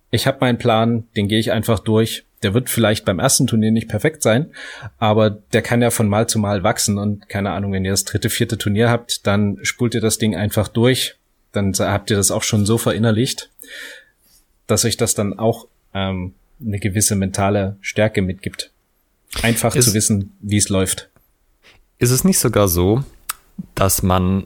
ich 0.09 0.25
habe 0.25 0.37
meinen 0.39 0.57
Plan, 0.57 1.03
den 1.17 1.27
gehe 1.27 1.39
ich 1.39 1.51
einfach 1.51 1.79
durch. 1.79 2.23
Der 2.43 2.53
wird 2.53 2.69
vielleicht 2.69 3.05
beim 3.05 3.19
ersten 3.19 3.47
Turnier 3.47 3.71
nicht 3.71 3.87
perfekt 3.87 4.21
sein, 4.21 4.51
aber 4.97 5.29
der 5.29 5.61
kann 5.61 5.81
ja 5.81 5.89
von 5.89 6.07
Mal 6.07 6.27
zu 6.27 6.39
Mal 6.39 6.63
wachsen 6.63 6.97
und 6.97 7.29
keine 7.29 7.51
Ahnung, 7.51 7.71
wenn 7.71 7.85
ihr 7.85 7.91
das 7.91 8.03
dritte, 8.03 8.29
vierte 8.29 8.57
Turnier 8.57 8.89
habt, 8.89 9.25
dann 9.25 9.57
spult 9.63 9.95
ihr 9.95 10.01
das 10.01 10.17
Ding 10.17 10.35
einfach 10.35 10.67
durch. 10.67 11.15
Dann 11.51 11.73
habt 11.73 12.09
ihr 12.09 12.17
das 12.17 12.31
auch 12.31 12.43
schon 12.43 12.65
so 12.65 12.77
verinnerlicht, 12.77 13.49
dass 14.67 14.85
euch 14.85 14.97
das 14.97 15.13
dann 15.13 15.37
auch 15.37 15.67
ähm, 15.93 16.33
eine 16.61 16.79
gewisse 16.79 17.15
mentale 17.15 17.77
Stärke 17.81 18.21
mitgibt. 18.21 18.71
Einfach 19.41 19.75
ist, 19.75 19.85
zu 19.85 19.93
wissen, 19.93 20.35
wie 20.41 20.57
es 20.57 20.69
läuft. 20.69 21.09
Ist 21.97 22.11
es 22.11 22.23
nicht 22.23 22.39
sogar 22.39 22.67
so, 22.67 23.03
dass 23.75 24.03
man 24.03 24.45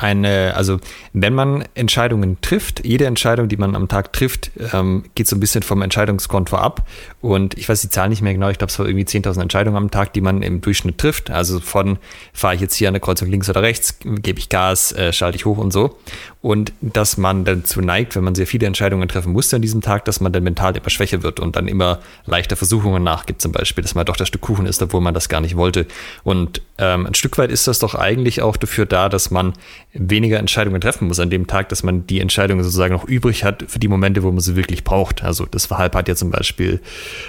eine, 0.00 0.54
also 0.54 0.78
wenn 1.12 1.34
man 1.34 1.64
Entscheidungen 1.74 2.40
trifft, 2.40 2.86
jede 2.86 3.06
Entscheidung, 3.06 3.48
die 3.48 3.56
man 3.56 3.74
am 3.74 3.88
Tag 3.88 4.12
trifft, 4.12 4.52
ähm, 4.72 5.04
geht 5.16 5.26
so 5.26 5.34
ein 5.34 5.40
bisschen 5.40 5.64
vom 5.64 5.82
Entscheidungskonto 5.82 6.56
ab. 6.56 6.86
Und 7.20 7.58
ich 7.58 7.68
weiß 7.68 7.80
die 7.80 7.88
Zahl 7.88 8.08
nicht 8.08 8.22
mehr 8.22 8.32
genau, 8.32 8.48
ich 8.48 8.58
glaube, 8.58 8.70
es 8.70 8.78
war 8.78 8.86
irgendwie 8.86 9.04
10.000 9.04 9.42
Entscheidungen 9.42 9.76
am 9.76 9.90
Tag, 9.90 10.12
die 10.12 10.20
man 10.20 10.42
im 10.42 10.60
Durchschnitt 10.60 10.98
trifft. 10.98 11.32
Also 11.32 11.58
von 11.58 11.98
fahre 12.32 12.54
ich 12.54 12.60
jetzt 12.60 12.76
hier 12.76 12.86
an 12.86 12.94
der 12.94 13.00
Kreuzung 13.00 13.28
links 13.28 13.50
oder 13.50 13.62
rechts, 13.62 13.98
gebe 14.04 14.38
ich 14.38 14.48
Gas, 14.48 14.92
äh, 14.92 15.12
schalte 15.12 15.34
ich 15.34 15.44
hoch 15.44 15.58
und 15.58 15.72
so. 15.72 15.98
Und 16.42 16.72
dass 16.80 17.16
man 17.16 17.44
dazu 17.44 17.80
neigt, 17.80 18.14
wenn 18.14 18.22
man 18.22 18.36
sehr 18.36 18.46
viele 18.46 18.68
Entscheidungen 18.68 19.08
treffen 19.08 19.32
musste 19.32 19.56
an 19.56 19.62
diesem 19.62 19.80
Tag, 19.80 20.04
dass 20.04 20.20
man 20.20 20.32
dann 20.32 20.44
mental 20.44 20.76
immer 20.76 20.90
schwächer 20.90 21.24
wird 21.24 21.40
und 21.40 21.56
dann 21.56 21.66
immer 21.66 21.98
leichter 22.24 22.54
Versuchungen 22.54 23.02
nachgibt, 23.02 23.42
zum 23.42 23.50
Beispiel, 23.50 23.82
dass 23.82 23.96
man 23.96 24.06
doch 24.06 24.16
das 24.16 24.28
Stück 24.28 24.42
Kuchen 24.42 24.66
ist, 24.66 24.80
obwohl 24.80 25.00
man 25.00 25.14
das 25.14 25.28
gar 25.28 25.40
nicht 25.40 25.56
wollte. 25.56 25.86
Und 26.22 26.62
ähm, 26.78 27.06
ein 27.06 27.14
Stück 27.14 27.36
weit 27.38 27.50
ist 27.50 27.66
das 27.66 27.80
doch 27.80 27.96
eigentlich 27.96 28.42
auch 28.42 28.56
dafür 28.56 28.86
da, 28.86 29.08
dass 29.08 29.32
man 29.32 29.54
weniger 29.94 30.38
Entscheidungen 30.38 30.80
treffen 30.80 31.08
muss 31.08 31.18
an 31.18 31.30
dem 31.30 31.46
Tag, 31.46 31.68
dass 31.70 31.82
man 31.82 32.06
die 32.06 32.20
Entscheidungen 32.20 32.62
sozusagen 32.62 32.92
noch 32.92 33.04
übrig 33.04 33.44
hat 33.44 33.64
für 33.68 33.78
die 33.78 33.88
Momente, 33.88 34.22
wo 34.22 34.30
man 34.30 34.40
sie 34.40 34.54
wirklich 34.54 34.84
braucht. 34.84 35.24
Also 35.24 35.46
das 35.46 35.66
Verhalb 35.66 35.94
hat 35.94 36.08
ja 36.08 36.14
zum 36.14 36.30
Beispiel 36.30 36.80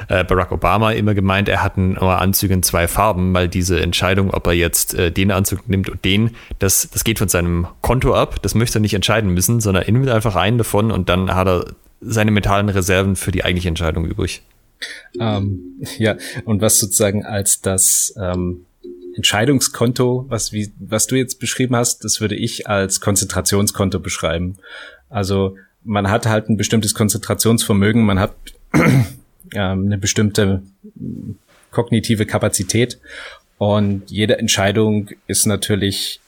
äh, 0.10 0.24
Barack 0.24 0.52
Obama 0.52 0.92
immer 0.92 1.14
gemeint, 1.14 1.48
er 1.48 1.64
hat 1.64 1.78
nur 1.78 2.20
Anzüge 2.20 2.54
in 2.54 2.64
zwei 2.64 2.88
Farben, 2.88 3.34
weil 3.34 3.48
diese 3.48 3.80
Entscheidung, 3.80 4.32
ob 4.32 4.48
er 4.48 4.54
jetzt 4.54 4.94
äh, 4.94 5.12
den 5.12 5.32
Anzug 5.32 5.70
nimmt 5.70 5.90
und 5.90 6.04
den, 6.04 6.32
das, 6.60 6.90
das 6.92 7.04
geht 7.04 7.20
von 7.20 7.30
seinem 7.30 7.68
Konto 7.82 8.14
ab. 8.14 8.42
Das 8.42 8.56
möchte 8.56 8.80
er 8.80 8.82
nicht 8.82 8.94
entscheiden 8.94 9.34
müssen, 9.34 9.62
sondern 9.62 9.84
er 9.84 9.92
nimmt 9.92 10.10
einfach 10.10 10.36
einen 10.36 10.58
davon 10.58 10.92
und 10.92 11.10
dann 11.10 11.34
hat 11.34 11.48
er 11.48 11.66
seine 12.02 12.32
mentalen 12.32 12.70
Reserven 12.70 13.16
für 13.16 13.32
die 13.32 13.44
eigentliche 13.44 13.70
Entscheidung 13.70 14.06
übrig. 14.06 14.42
Ähm, 15.20 15.82
ja, 15.98 16.16
und 16.46 16.62
was 16.62 16.80
sozusagen 16.80 17.26
als 17.26 17.62
das 17.62 18.14
ähm, 18.18 18.66
Entscheidungskonto, 19.16 20.26
was, 20.30 20.54
wie, 20.54 20.72
was 20.80 21.08
du 21.08 21.16
jetzt 21.16 21.40
beschrieben 21.40 21.76
hast, 21.76 22.04
das 22.04 22.22
würde 22.22 22.36
ich 22.36 22.68
als 22.68 23.02
Konzentrationskonto 23.02 24.00
beschreiben. 24.00 24.58
Also 25.10 25.58
man 25.84 26.10
hat 26.10 26.26
halt 26.26 26.50
ein 26.50 26.58
bestimmtes 26.58 26.94
Konzentrationsvermögen, 26.94 28.04
man 28.04 28.20
hat 28.20 28.36
eine 29.54 29.98
bestimmte 29.98 30.62
kognitive 31.72 32.26
Kapazität 32.26 33.00
und 33.58 34.10
jede 34.10 34.38
Entscheidung 34.38 35.10
ist 35.28 35.46
natürlich, 35.46 36.20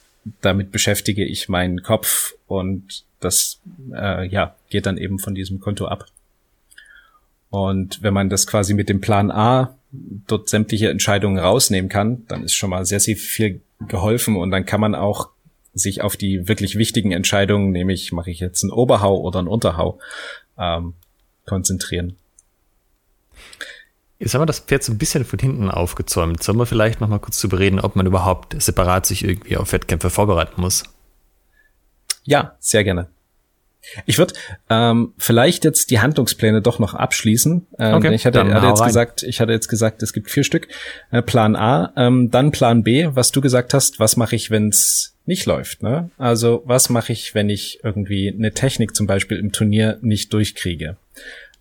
damit 0.42 0.72
beschäftige 0.72 1.26
ich 1.26 1.50
meinen 1.50 1.82
Kopf 1.82 2.34
und 2.48 3.04
das 3.20 3.60
äh, 3.94 4.28
ja 4.28 4.56
geht 4.70 4.86
dann 4.86 4.98
eben 4.98 5.20
von 5.20 5.36
diesem 5.36 5.60
Konto 5.60 5.86
ab. 5.86 6.06
Und 7.50 8.02
wenn 8.02 8.14
man 8.14 8.30
das 8.30 8.48
quasi 8.48 8.74
mit 8.74 8.90
dem 8.90 9.02
Plan 9.02 9.30
A 9.32 9.76
dort 9.92 10.50
sämtliche 10.50 10.90
Entscheidungen 10.90 11.38
rausnehmen 11.38 11.90
kann, 11.90 12.26
dann 12.28 12.44
ist 12.44 12.54
schon 12.54 12.70
mal 12.70 12.86
sehr, 12.86 13.00
sehr 13.00 13.18
viel 13.18 13.62
geholfen 13.88 14.36
und 14.38 14.52
dann 14.52 14.66
kann 14.66 14.82
man 14.82 14.96
auch 14.96 15.30
sich 15.74 16.02
auf 16.02 16.18
die 16.18 16.48
wirklich 16.48 16.78
wichtigen 16.78 17.12
Entscheidungen, 17.12 17.72
nämlich 17.72 18.12
mache 18.12 18.32
ich 18.32 18.40
jetzt 18.40 18.64
einen 18.64 18.72
Oberhau 18.72 19.20
oder 19.20 19.40
einen 19.40 19.48
Unterhau, 19.48 20.00
ähm, 20.58 20.94
konzentrieren. 21.46 22.18
Jetzt 24.20 24.34
haben 24.36 24.42
wir 24.42 24.46
das 24.46 24.60
Pferd 24.60 24.84
so 24.84 24.92
ein 24.92 25.00
bisschen 25.00 25.26
von 25.26 25.40
hinten 25.40 25.72
aufgezäumt. 25.72 26.44
Sollen 26.44 26.60
wir 26.60 26.68
vielleicht 26.68 27.02
noch 27.02 27.08
mal 27.08 27.20
kurz 27.20 27.40
zu 27.40 27.50
bereden, 27.50 27.80
ob 27.80 27.96
man 27.96 28.06
überhaupt 28.06 28.62
separat 28.62 29.06
sich 29.06 29.24
irgendwie 29.24 29.58
auf 29.58 29.74
Wettkämpfe 29.74 30.12
vorbereiten 30.12 30.62
muss? 30.62 30.84
Ja, 32.24 32.56
sehr 32.60 32.84
gerne. 32.84 33.10
Ich 34.06 34.18
würde 34.18 34.34
ähm, 34.70 35.14
vielleicht 35.18 35.66
jetzt 35.66 35.90
die 35.90 36.00
Handlungspläne 36.00 36.62
doch 36.62 36.80
noch 36.80 36.94
abschließen. 36.94 37.68
Ähm, 37.80 37.94
okay, 37.96 38.14
ich 38.14 38.26
hatte, 38.26 38.44
hatte 38.54 38.68
jetzt 38.68 38.84
gesagt, 38.84 39.24
ich 39.24 39.42
hatte 39.42 39.52
jetzt 39.52 39.68
gesagt, 39.68 40.04
es 40.04 40.14
gibt 40.14 40.30
vier 40.30 40.44
Stück. 40.44 40.68
Äh, 41.12 41.22
Plan 41.22 41.56
A, 41.56 41.92
ähm, 41.96 42.30
dann 42.32 42.52
Plan 42.52 42.84
B, 42.84 43.10
was 43.12 43.32
du 43.32 43.42
gesagt 43.42 43.74
hast, 43.74 44.00
was 44.00 44.18
mache 44.18 44.36
ich, 44.36 44.52
wenn 44.52 44.70
es 44.70 45.16
nicht 45.26 45.46
läuft? 45.46 45.84
Ne? 45.84 46.10
Also 46.18 46.62
was 46.66 46.90
mache 46.90 47.12
ich, 47.12 47.36
wenn 47.36 47.50
ich 47.50 47.80
irgendwie 47.84 48.30
eine 48.30 48.54
Technik 48.54 48.96
zum 48.96 49.08
Beispiel 49.08 49.38
im 49.38 49.52
Turnier 49.52 49.98
nicht 50.02 50.34
durchkriege? 50.34 50.98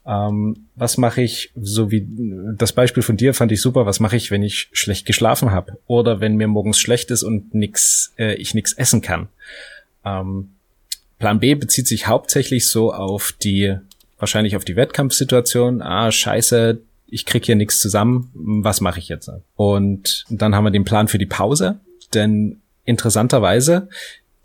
Ähm, 0.07 0.67
was 0.77 0.97
mache 0.97 1.23
ich, 1.23 1.53
so 1.61 1.91
wie 1.91 2.07
das 2.57 2.73
Beispiel 2.73 3.03
von 3.03 3.17
dir 3.17 3.35
fand 3.35 3.53
ich 3.53 3.61
super, 3.61 3.87
was 3.87 4.01
mache 4.01 4.17
ich, 4.17 4.31
wenn 4.31 4.43
ich 4.43 4.69
schlecht 4.73 5.07
geschlafen 5.07 5.51
habe? 5.51 5.79
Oder 5.87 6.21
wenn 6.21 6.37
mir 6.37 6.49
morgens 6.49 6.81
schlecht 6.81 7.11
ist 7.11 7.23
und 7.23 7.55
nix, 7.55 8.13
äh, 8.19 8.35
ich 8.35 8.55
nichts 8.55 8.73
essen 8.73 9.03
kann? 9.03 9.29
Ähm, 10.05 10.51
Plan 11.21 11.39
B 11.39 11.55
bezieht 11.55 11.87
sich 11.87 12.09
hauptsächlich 12.09 12.69
so 12.69 12.93
auf 12.93 13.33
die, 13.33 13.77
wahrscheinlich 14.19 14.57
auf 14.57 14.65
die 14.65 14.75
Wettkampfsituation. 14.75 15.83
Ah, 15.83 16.11
scheiße, 16.11 16.81
ich 17.07 17.27
krieg 17.27 17.45
hier 17.45 17.57
nichts 17.57 17.79
zusammen, 17.79 18.31
was 18.35 18.81
mache 18.81 18.99
ich 18.99 19.09
jetzt? 19.09 19.31
Und 19.55 20.25
dann 20.31 20.55
haben 20.55 20.65
wir 20.65 20.71
den 20.71 20.85
Plan 20.85 21.09
für 21.09 21.19
die 21.19 21.27
Pause, 21.27 21.79
denn 22.15 22.61
interessanterweise 22.85 23.89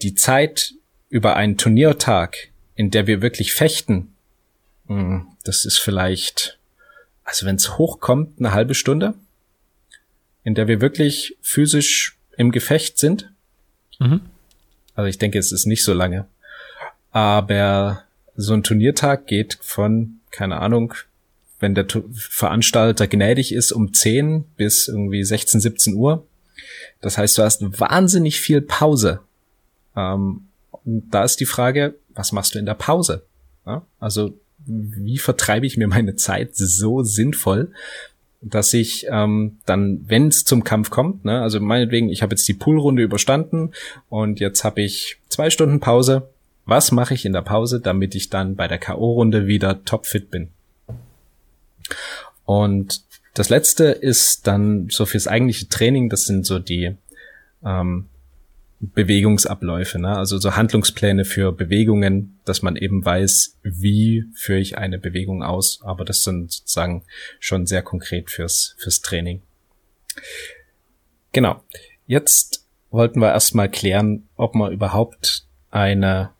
die 0.02 0.16
Zeit 0.16 0.74
über 1.10 1.38
einen 1.38 1.58
Turniertag, 1.58 2.50
in 2.76 2.92
der 2.92 3.08
wir 3.08 3.22
wirklich 3.22 3.54
fechten, 3.54 4.14
hm, 4.88 5.28
das 5.46 5.64
ist 5.64 5.78
vielleicht, 5.78 6.60
also 7.24 7.46
wenn 7.46 7.56
es 7.56 7.78
hochkommt, 7.78 8.38
eine 8.38 8.52
halbe 8.52 8.76
Stunde, 8.76 9.14
in 10.44 10.56
der 10.56 10.68
wir 10.68 10.82
wirklich 10.82 11.38
physisch 11.42 12.18
im 12.36 12.52
Gefecht 12.52 13.00
sind. 13.00 13.32
Mhm. 14.00 14.22
Also 14.94 15.08
ich 15.08 15.18
denke, 15.18 15.40
es 15.40 15.54
ist 15.54 15.66
nicht 15.66 15.84
so 15.84 15.94
lange. 15.94 16.28
Aber 17.16 18.04
so 18.36 18.54
ein 18.54 18.64
Turniertag 18.64 19.26
geht 19.26 19.58
von, 19.62 20.20
keine 20.32 20.60
Ahnung, 20.60 20.94
wenn 21.62 21.74
der 21.74 21.88
Veranstalter 22.12 23.08
gnädig 23.08 23.54
ist, 23.54 23.72
um 23.72 23.94
10 23.94 24.44
bis 24.58 24.90
irgendwie 24.90 25.24
16, 25.24 25.62
17 25.62 25.94
Uhr. 25.94 26.28
Das 27.00 27.18
heißt, 27.18 27.38
du 27.38 27.44
hast 27.44 27.80
wahnsinnig 27.80 28.42
viel 28.42 28.60
Pause. 28.60 29.22
Ähm, 29.96 30.50
da 30.84 31.24
ist 31.24 31.40
die 31.40 31.46
Frage, 31.46 31.96
was 32.14 32.34
machst 32.34 32.54
du 32.54 32.60
in 32.60 32.66
der 32.66 32.74
Pause? 32.74 33.24
Ja? 33.66 33.86
Also, 34.02 34.38
wie 34.66 35.18
vertreibe 35.18 35.66
ich 35.66 35.78
mir 35.78 35.88
meine 35.88 36.18
Zeit 36.18 36.50
so 36.58 37.02
sinnvoll, 37.02 37.72
dass 38.42 38.74
ich 38.74 39.08
ähm, 39.10 39.60
dann, 39.66 40.04
wenn 40.06 40.28
es 40.28 40.44
zum 40.44 40.66
Kampf 40.66 40.90
kommt, 40.90 41.24
ne, 41.24 41.42
also 41.42 41.62
meinetwegen, 41.62 42.10
ich 42.10 42.22
habe 42.22 42.34
jetzt 42.34 42.48
die 42.50 42.54
Poolrunde 42.54 43.04
überstanden 43.04 43.72
und 44.10 44.42
jetzt 44.42 44.66
habe 44.66 44.82
ich 44.82 45.16
zwei 45.30 45.50
Stunden 45.50 45.80
Pause. 45.80 46.28
Was 46.66 46.92
mache 46.92 47.14
ich 47.14 47.26
in 47.26 47.34
der 47.34 47.42
Pause, 47.42 47.80
damit 47.80 48.16
ich 48.16 48.30
dann 48.30 48.56
bei 48.56 48.68
der 48.68 48.80
KO-Runde 48.80 49.48
wieder 49.48 49.84
topfit 49.86 50.32
bin? 50.32 50.50
Und 52.46 53.04
das 53.34 53.50
letzte 53.50 53.86
ist 53.86 54.48
dann 54.48 54.90
so 54.90 55.06
fürs 55.06 55.28
eigentliche 55.28 55.68
Training, 55.68 56.10
das 56.10 56.26
sind 56.26 56.46
so 56.46 56.58
die 56.58 56.96
ähm, 57.64 58.08
Bewegungsabläufe, 58.80 60.00
ne? 60.00 60.18
also 60.18 60.38
so 60.38 60.56
Handlungspläne 60.56 61.26
für 61.26 61.52
Bewegungen, 61.52 62.40
dass 62.46 62.62
man 62.62 62.76
eben 62.76 63.04
weiß, 63.04 63.58
wie 63.64 64.26
führe 64.34 64.60
ich 64.60 64.78
eine 64.78 65.00
Bewegung 65.00 65.44
aus, 65.44 65.82
aber 65.84 66.06
das 66.06 66.24
sind 66.24 66.52
sozusagen 66.52 67.04
schon 67.40 67.66
sehr 67.66 67.82
konkret 67.82 68.30
fürs, 68.30 68.76
fürs 68.78 69.02
Training. 69.02 69.42
Genau. 71.32 71.62
Jetzt 72.08 72.66
wollten 72.92 73.20
wir 73.20 73.32
erstmal 73.32 73.70
klären, 73.70 74.28
ob 74.36 74.56
man 74.56 74.72
überhaupt 74.72 75.46
eine 75.72 76.32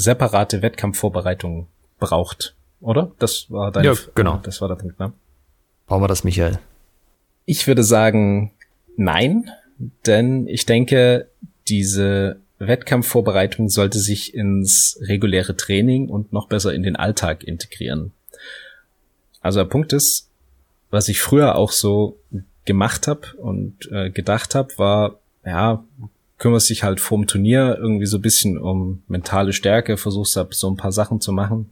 separate 0.00 0.62
Wettkampfvorbereitung 0.62 1.66
braucht, 1.98 2.54
oder? 2.80 3.12
Das 3.18 3.50
war 3.50 3.70
dein, 3.70 3.84
ja, 3.84 3.94
genau. 4.14 4.38
Das 4.42 4.60
war 4.60 4.68
der 4.68 4.76
Punkt, 4.76 4.98
ne? 4.98 5.12
Brauchen 5.86 6.02
wir 6.02 6.08
das, 6.08 6.24
Michael? 6.24 6.58
Ich 7.44 7.66
würde 7.66 7.82
sagen, 7.82 8.52
nein, 8.96 9.50
denn 10.06 10.46
ich 10.46 10.66
denke, 10.66 11.28
diese 11.68 12.40
Wettkampfvorbereitung 12.58 13.68
sollte 13.68 13.98
sich 13.98 14.34
ins 14.34 14.98
reguläre 15.02 15.56
Training 15.56 16.08
und 16.08 16.32
noch 16.32 16.48
besser 16.48 16.74
in 16.74 16.82
den 16.82 16.96
Alltag 16.96 17.42
integrieren. 17.42 18.12
Also 19.40 19.60
der 19.60 19.68
Punkt 19.68 19.92
ist, 19.92 20.28
was 20.90 21.08
ich 21.08 21.20
früher 21.20 21.56
auch 21.56 21.72
so 21.72 22.18
gemacht 22.66 23.08
habe 23.08 23.34
und 23.38 23.90
äh, 23.90 24.10
gedacht 24.10 24.54
habe, 24.54 24.76
war, 24.76 25.18
ja, 25.44 25.82
kümmerst 26.40 26.68
dich 26.68 26.82
halt 26.82 26.98
vorm 26.98 27.28
Turnier 27.28 27.78
irgendwie 27.78 28.06
so 28.06 28.18
ein 28.18 28.22
bisschen 28.22 28.58
um 28.58 29.04
mentale 29.06 29.52
Stärke, 29.52 29.96
versuchst 29.96 30.36
da 30.36 30.44
so 30.50 30.68
ein 30.68 30.76
paar 30.76 30.90
Sachen 30.90 31.20
zu 31.20 31.30
machen. 31.30 31.70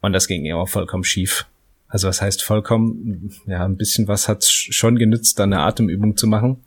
Und 0.00 0.12
das 0.12 0.26
ging 0.26 0.44
immer 0.44 0.66
vollkommen 0.66 1.04
schief. 1.04 1.46
Also 1.86 2.08
was 2.08 2.20
heißt 2.20 2.42
vollkommen? 2.42 3.32
Ja, 3.46 3.64
ein 3.64 3.76
bisschen 3.76 4.08
was 4.08 4.26
hat's 4.26 4.50
schon 4.50 4.96
genützt, 4.96 5.38
da 5.38 5.44
eine 5.44 5.60
Atemübung 5.60 6.16
zu 6.16 6.26
machen 6.26 6.58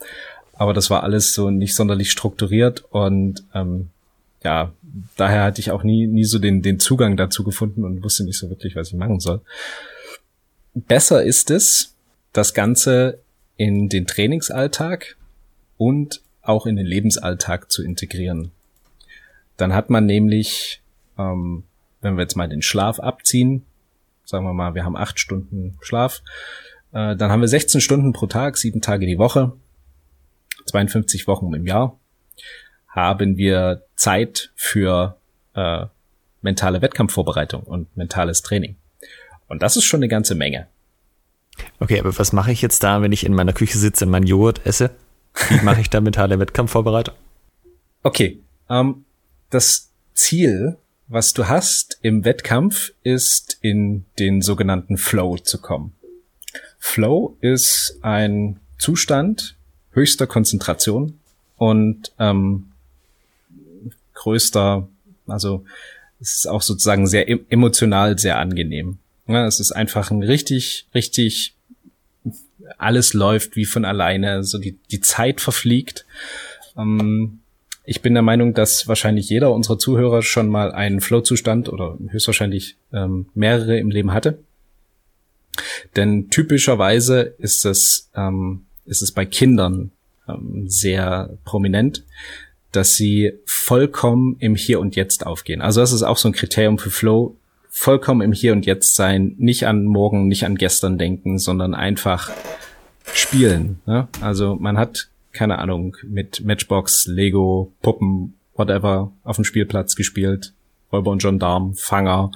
aber 0.54 0.74
das 0.74 0.90
war 0.90 1.04
alles 1.04 1.34
so 1.34 1.50
nicht 1.50 1.76
sonderlich 1.76 2.12
strukturiert 2.12 2.86
und 2.92 3.44
ähm, 3.54 3.90
ja, 4.44 4.72
daher 5.16 5.44
hatte 5.44 5.62
ich 5.62 5.72
auch 5.72 5.84
nie, 5.84 6.06
nie 6.06 6.26
so 6.26 6.38
den, 6.38 6.62
den 6.62 6.80
Zugang 6.80 7.18
dazu 7.18 7.44
gefunden 7.44 7.84
und 7.84 8.04
wusste 8.04 8.24
nicht 8.24 8.38
so 8.38 8.50
wirklich, 8.50 8.76
was 8.76 8.90
ich 8.90 8.94
machen 8.94 9.20
soll. 9.20 9.42
Besser 10.74 11.24
ist 11.24 11.50
es, 11.50 11.96
das 12.34 12.54
Ganze 12.54 13.20
in 13.58 13.90
den 13.90 14.06
Trainingsalltag 14.06 15.16
und 15.78 16.22
auch 16.44 16.66
in 16.66 16.76
den 16.76 16.86
Lebensalltag 16.86 17.72
zu 17.72 17.84
integrieren. 17.84 18.52
Dann 19.58 19.74
hat 19.74 19.90
man 19.90 20.06
nämlich, 20.06 20.82
ähm, 21.18 21.64
wenn 22.02 22.16
wir 22.16 22.22
jetzt 22.22 22.36
mal 22.36 22.50
den 22.50 22.62
Schlaf 22.62 23.00
abziehen, 23.00 23.66
sagen 24.26 24.46
wir 24.46 24.54
mal, 24.54 24.76
wir 24.76 24.86
haben 24.86 24.98
acht 24.98 25.20
Stunden 25.20 25.78
Schlaf, 25.82 26.22
äh, 26.92 27.16
dann 27.16 27.32
haben 27.32 27.42
wir 27.42 27.48
16 27.48 27.82
Stunden 27.82 28.14
pro 28.14 28.28
Tag, 28.28 28.58
sieben 28.58 28.82
Tage 28.82 29.06
die 29.06 29.18
Woche. 29.18 29.54
52 30.66 31.28
Wochen 31.28 31.54
im 31.54 31.66
Jahr 31.66 31.98
haben 32.88 33.38
wir 33.38 33.84
Zeit 33.96 34.52
für 34.56 35.18
äh, 35.56 35.86
mentale 36.42 36.82
Wettkampfvorbereitung 36.82 37.64
und 37.64 37.96
mentales 37.98 38.42
Training. 38.42 38.76
Und 39.48 39.64
das 39.64 39.78
ist 39.78 39.86
schon 39.86 40.00
eine 40.00 40.08
ganze 40.08 40.36
Menge. 40.36 40.68
Okay, 41.80 42.00
aber 42.00 42.18
was 42.18 42.34
mache 42.34 42.52
ich 42.52 42.62
jetzt 42.62 42.84
da, 42.84 43.02
wenn 43.02 43.12
ich 43.12 43.26
in 43.26 43.34
meiner 43.34 43.54
Küche 43.54 43.78
sitze 43.78 44.06
und 44.06 44.12
meinen 44.12 44.28
Joghurt 44.28 44.66
esse? 44.66 44.92
Wie 45.50 45.64
mache 45.64 45.82
ich 45.82 45.90
da 45.90 46.02
mentale 46.02 46.40
Wettkampfvorbereitung? 46.40 47.16
Okay, 48.04 48.40
ähm, 48.70 49.06
das 49.50 49.90
Ziel, 50.14 50.78
was 51.08 51.34
du 51.34 51.48
hast 51.48 51.98
im 52.02 52.26
Wettkampf, 52.26 52.94
ist 53.04 53.58
in 53.62 54.06
den 54.20 54.42
sogenannten 54.42 54.98
Flow 54.98 55.38
zu 55.38 55.60
kommen. 55.60 55.94
Flow 56.80 57.38
ist 57.42 57.98
ein 58.02 58.60
Zustand, 58.78 59.56
höchster 59.92 60.28
Konzentration 60.28 61.20
und 61.58 62.12
ähm, 62.20 62.72
größter, 64.14 64.88
also 65.28 65.66
es 66.20 66.38
ist 66.38 66.48
auch 66.48 66.62
sozusagen 66.62 67.08
sehr 67.08 67.30
emotional 67.52 68.18
sehr 68.18 68.38
angenehm. 68.38 68.98
Ja, 69.28 69.46
es 69.46 69.60
ist 69.60 69.72
einfach 69.72 70.12
ein 70.12 70.24
richtig, 70.24 70.88
richtig, 70.94 71.56
alles 72.78 73.14
läuft 73.14 73.56
wie 73.56 73.66
von 73.66 73.86
alleine, 73.86 74.44
so 74.44 74.58
die, 74.58 74.78
die 74.92 75.02
Zeit 75.02 75.42
verfliegt. 75.42 76.06
Ähm, 76.78 77.40
ich 77.86 78.02
bin 78.02 78.14
der 78.14 78.24
Meinung, 78.24 78.54
dass 78.54 78.88
wahrscheinlich 78.88 79.30
jeder 79.30 79.52
unserer 79.52 79.78
Zuhörer 79.78 80.22
schon 80.22 80.48
mal 80.48 80.72
einen 80.72 81.02
Flow-Zustand 81.02 81.68
oder 81.70 81.98
höchstwahrscheinlich 82.10 82.78
ähm, 82.94 83.28
mehrere 83.34 83.78
im 83.78 83.90
Leben 83.90 84.14
hatte. 84.14 84.40
Denn 85.96 86.30
typischerweise 86.30 87.22
ist 87.22 87.66
es 87.66 88.10
ähm, 88.16 88.66
ist 88.86 89.02
es 89.02 89.12
bei 89.12 89.26
Kindern 89.26 89.92
ähm, 90.28 90.66
sehr 90.68 91.38
prominent, 91.46 92.04
dass 92.72 92.96
sie 92.96 93.34
vollkommen 93.46 94.38
im 94.40 94.56
Hier 94.56 94.80
und 94.80 94.96
Jetzt 94.96 95.26
aufgehen. 95.26 95.62
Also 95.62 95.82
das 95.82 95.94
ist 95.94 96.04
auch 96.04 96.18
so 96.18 96.30
ein 96.30 96.34
Kriterium 96.34 96.78
für 96.78 96.90
Flow. 96.90 97.36
Vollkommen 97.76 98.22
im 98.22 98.34
Hier 98.34 98.54
und 98.54 98.68
Jetzt 98.68 98.94
sein, 98.94 99.34
nicht 99.40 99.66
an 99.66 99.86
morgen, 99.86 100.28
nicht 100.28 100.46
an 100.46 100.56
gestern 100.56 101.00
denken, 101.00 101.40
sondern 101.40 101.74
einfach 101.74 102.32
spielen. 103.14 103.82
Ne? 103.88 104.08
Also 104.22 104.56
man 104.56 104.78
hat, 104.78 105.10
keine 105.32 105.58
Ahnung, 105.58 105.98
mit 106.04 106.46
Matchbox, 106.46 107.08
Lego, 107.08 107.74
Puppen, 107.82 108.36
whatever, 108.54 109.12
auf 109.24 109.38
dem 109.38 109.44
Spielplatz 109.44 109.96
gespielt. 109.96 110.54
Räuber 110.92 111.10
und 111.10 111.24
Gendarm, 111.24 111.74
Fanger. 111.74 112.30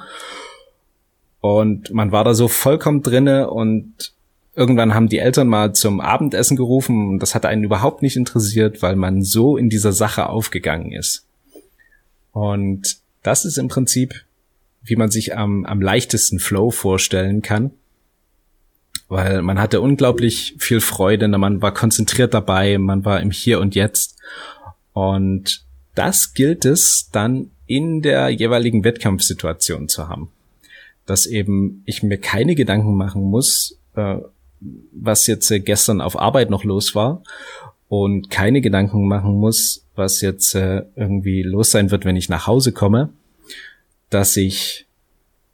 Und 1.40 1.94
man 1.94 2.12
war 2.12 2.24
da 2.24 2.34
so 2.34 2.48
vollkommen 2.48 3.04
drinne 3.04 3.52
und 3.52 4.14
Irgendwann 4.58 4.96
haben 4.96 5.08
die 5.08 5.20
Eltern 5.20 5.48
mal 5.48 5.74
zum 5.74 6.02
Abendessen 6.02 6.58
gerufen 6.58 7.10
und 7.10 7.20
das 7.20 7.36
hat 7.36 7.46
einen 7.46 7.64
überhaupt 7.64 8.02
nicht 8.02 8.16
interessiert, 8.16 8.82
weil 8.82 8.96
man 8.96 9.22
so 9.22 9.56
in 9.56 9.70
dieser 9.70 9.94
Sache 9.94 10.30
aufgegangen 10.30 10.94
ist. 10.94 11.28
Und 12.32 12.98
das 13.22 13.46
ist 13.46 13.60
im 13.60 13.68
Prinzip, 13.68 14.26
wie 14.88 14.96
man 14.96 15.12
sich 15.12 15.38
am, 15.38 15.66
am 15.66 15.82
leichtesten 15.82 16.40
Flow 16.40 16.72
vorstellen 16.72 17.42
kann. 17.42 17.72
Weil 19.10 19.42
man 19.42 19.60
hatte 19.60 19.80
unglaublich 19.80 20.56
viel 20.58 20.82
Freude, 20.82 21.28
man 21.28 21.62
war 21.62 21.74
konzentriert 21.74 22.34
dabei, 22.34 22.78
man 22.78 23.06
war 23.06 23.22
im 23.22 23.32
Hier 23.32 23.60
und 23.60 23.76
Jetzt. 23.76 24.18
Und 24.94 25.64
das 25.96 26.34
gilt 26.34 26.66
es 26.66 27.10
dann 27.12 27.52
in 27.66 28.02
der 28.02 28.30
jeweiligen 28.30 28.84
Wettkampfsituation 28.84 29.90
zu 29.90 30.10
haben. 30.10 30.30
Dass 31.06 31.26
eben 31.26 31.84
ich 31.86 32.04
mir 32.04 32.18
keine 32.18 32.56
Gedanken 32.56 32.96
machen 32.96 33.24
muss, 33.24 33.80
äh, 33.96 34.18
was 34.92 35.28
jetzt 35.28 35.52
äh, 35.52 35.60
gestern 35.60 36.02
auf 36.02 36.20
Arbeit 36.20 36.50
noch 36.50 36.64
los 36.64 36.96
war 36.96 37.24
und 37.88 38.30
keine 38.30 38.62
Gedanken 38.62 39.08
machen 39.08 39.36
muss, 39.36 39.86
was 39.96 40.22
jetzt 40.22 40.56
äh, 40.56 40.84
irgendwie 40.96 41.44
los 41.44 41.72
sein 41.72 41.92
wird, 41.92 42.06
wenn 42.06 42.16
ich 42.16 42.30
nach 42.30 42.48
Hause 42.48 42.72
komme, 42.72 43.10
dass 44.10 44.38
ich 44.38 44.86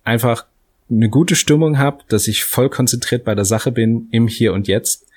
einfach 0.03 0.45
eine 0.89 1.09
gute 1.09 1.35
Stimmung 1.35 1.77
habe, 1.77 2.03
dass 2.07 2.27
ich 2.27 2.43
voll 2.43 2.69
konzentriert 2.69 3.23
bei 3.23 3.35
der 3.35 3.45
Sache 3.45 3.71
bin, 3.71 4.07
im 4.11 4.27
Hier 4.27 4.53
und 4.53 4.67
Jetzt, 4.67 5.07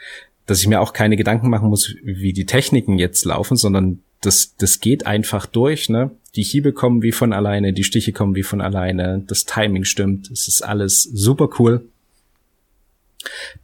dass 0.47 0.61
ich 0.61 0.69
mir 0.69 0.81
auch 0.81 0.93
keine 0.93 1.17
Gedanken 1.17 1.51
machen 1.51 1.69
muss, 1.69 1.95
wie 2.03 2.33
die 2.33 2.47
Techniken 2.47 2.99
jetzt 2.99 3.25
laufen, 3.25 3.57
sondern 3.57 4.01
das, 4.21 4.55
das 4.57 4.81
geht 4.81 5.07
einfach 5.07 5.47
durch, 5.47 5.89
ne? 5.89 6.11
Die 6.35 6.43
Hiebe 6.43 6.73
kommen 6.73 7.03
wie 7.03 7.13
von 7.13 7.33
alleine, 7.33 7.73
die 7.73 7.85
Stiche 7.85 8.13
kommen 8.13 8.35
wie 8.35 8.43
von 8.43 8.61
alleine, 8.61 9.23
das 9.27 9.45
Timing 9.45 9.85
stimmt, 9.85 10.31
es 10.31 10.49
ist 10.49 10.63
alles 10.63 11.03
super 11.03 11.49
cool. 11.59 11.87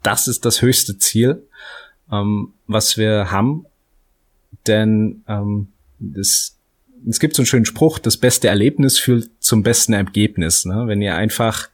Das 0.02 0.28
ist 0.28 0.44
das 0.44 0.62
höchste 0.62 0.98
Ziel, 0.98 1.46
ähm, 2.10 2.52
was 2.66 2.96
wir 2.96 3.30
haben. 3.30 3.66
Denn 4.66 5.22
ähm, 5.28 5.68
das, 5.98 6.56
es 7.08 7.20
gibt 7.20 7.36
so 7.36 7.42
einen 7.42 7.46
schönen 7.46 7.64
Spruch, 7.64 7.98
das 7.98 8.16
beste 8.16 8.48
Erlebnis 8.48 8.98
führt 8.98 9.28
zum 9.40 9.62
besten 9.62 9.92
Ergebnis. 9.92 10.64
Ne? 10.64 10.84
Wenn 10.86 11.02
ihr 11.02 11.14
einfach 11.14 11.68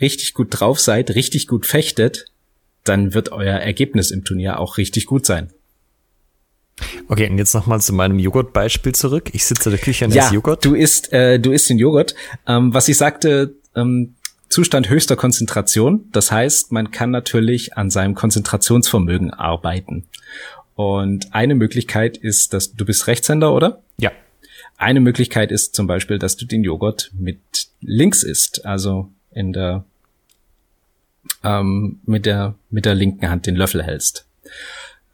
richtig 0.00 0.34
gut 0.34 0.48
drauf 0.50 0.80
seid, 0.80 1.14
richtig 1.14 1.46
gut 1.46 1.66
fechtet, 1.66 2.26
dann 2.84 3.14
wird 3.14 3.32
euer 3.32 3.58
Ergebnis 3.58 4.10
im 4.10 4.24
Turnier 4.24 4.60
auch 4.60 4.78
richtig 4.78 5.06
gut 5.06 5.26
sein. 5.26 5.50
Okay, 7.08 7.30
und 7.30 7.38
jetzt 7.38 7.54
nochmal 7.54 7.80
zu 7.80 7.94
meinem 7.94 8.18
Joghurt-Beispiel 8.18 8.94
zurück. 8.94 9.30
Ich 9.32 9.46
sitze 9.46 9.70
in 9.70 9.76
der 9.76 9.84
Küche 9.84 10.04
und 10.04 10.14
ja, 10.14 10.26
esse 10.26 10.34
Joghurt. 10.34 10.64
Du 10.64 10.74
isst, 10.74 11.12
äh, 11.12 11.40
du 11.40 11.52
isst 11.52 11.70
den 11.70 11.78
Joghurt. 11.78 12.14
Ähm, 12.46 12.74
was 12.74 12.88
ich 12.88 12.98
sagte, 12.98 13.54
ähm, 13.74 14.14
Zustand 14.48 14.88
höchster 14.88 15.16
Konzentration. 15.16 16.08
Das 16.12 16.30
heißt, 16.30 16.72
man 16.72 16.90
kann 16.90 17.10
natürlich 17.10 17.76
an 17.76 17.90
seinem 17.90 18.14
Konzentrationsvermögen 18.14 19.32
arbeiten. 19.32 20.06
Und 20.76 21.34
eine 21.34 21.54
Möglichkeit 21.54 22.18
ist, 22.18 22.52
dass 22.52 22.74
du 22.74 22.84
bist 22.84 23.06
Rechtshänder, 23.06 23.52
oder? 23.52 23.82
Ja. 23.98 24.12
Eine 24.76 25.00
Möglichkeit 25.00 25.50
ist 25.50 25.74
zum 25.74 25.86
Beispiel, 25.86 26.18
dass 26.18 26.36
du 26.36 26.44
den 26.44 26.62
Joghurt 26.62 27.10
mit 27.18 27.40
links 27.80 28.22
isst, 28.22 28.66
also 28.66 29.10
in 29.32 29.52
der 29.54 29.84
ähm, 31.42 32.00
mit 32.04 32.26
der 32.26 32.54
mit 32.70 32.84
der 32.84 32.94
linken 32.94 33.28
Hand 33.28 33.46
den 33.46 33.56
Löffel 33.56 33.82
hältst. 33.82 34.26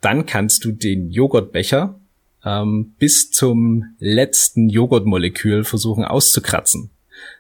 Dann 0.00 0.26
kannst 0.26 0.64
du 0.64 0.72
den 0.72 1.10
Joghurtbecher 1.12 1.98
ähm, 2.44 2.94
bis 2.98 3.30
zum 3.30 3.94
letzten 4.00 4.68
Joghurtmolekül 4.68 5.62
versuchen 5.62 6.04
auszukratzen. 6.04 6.90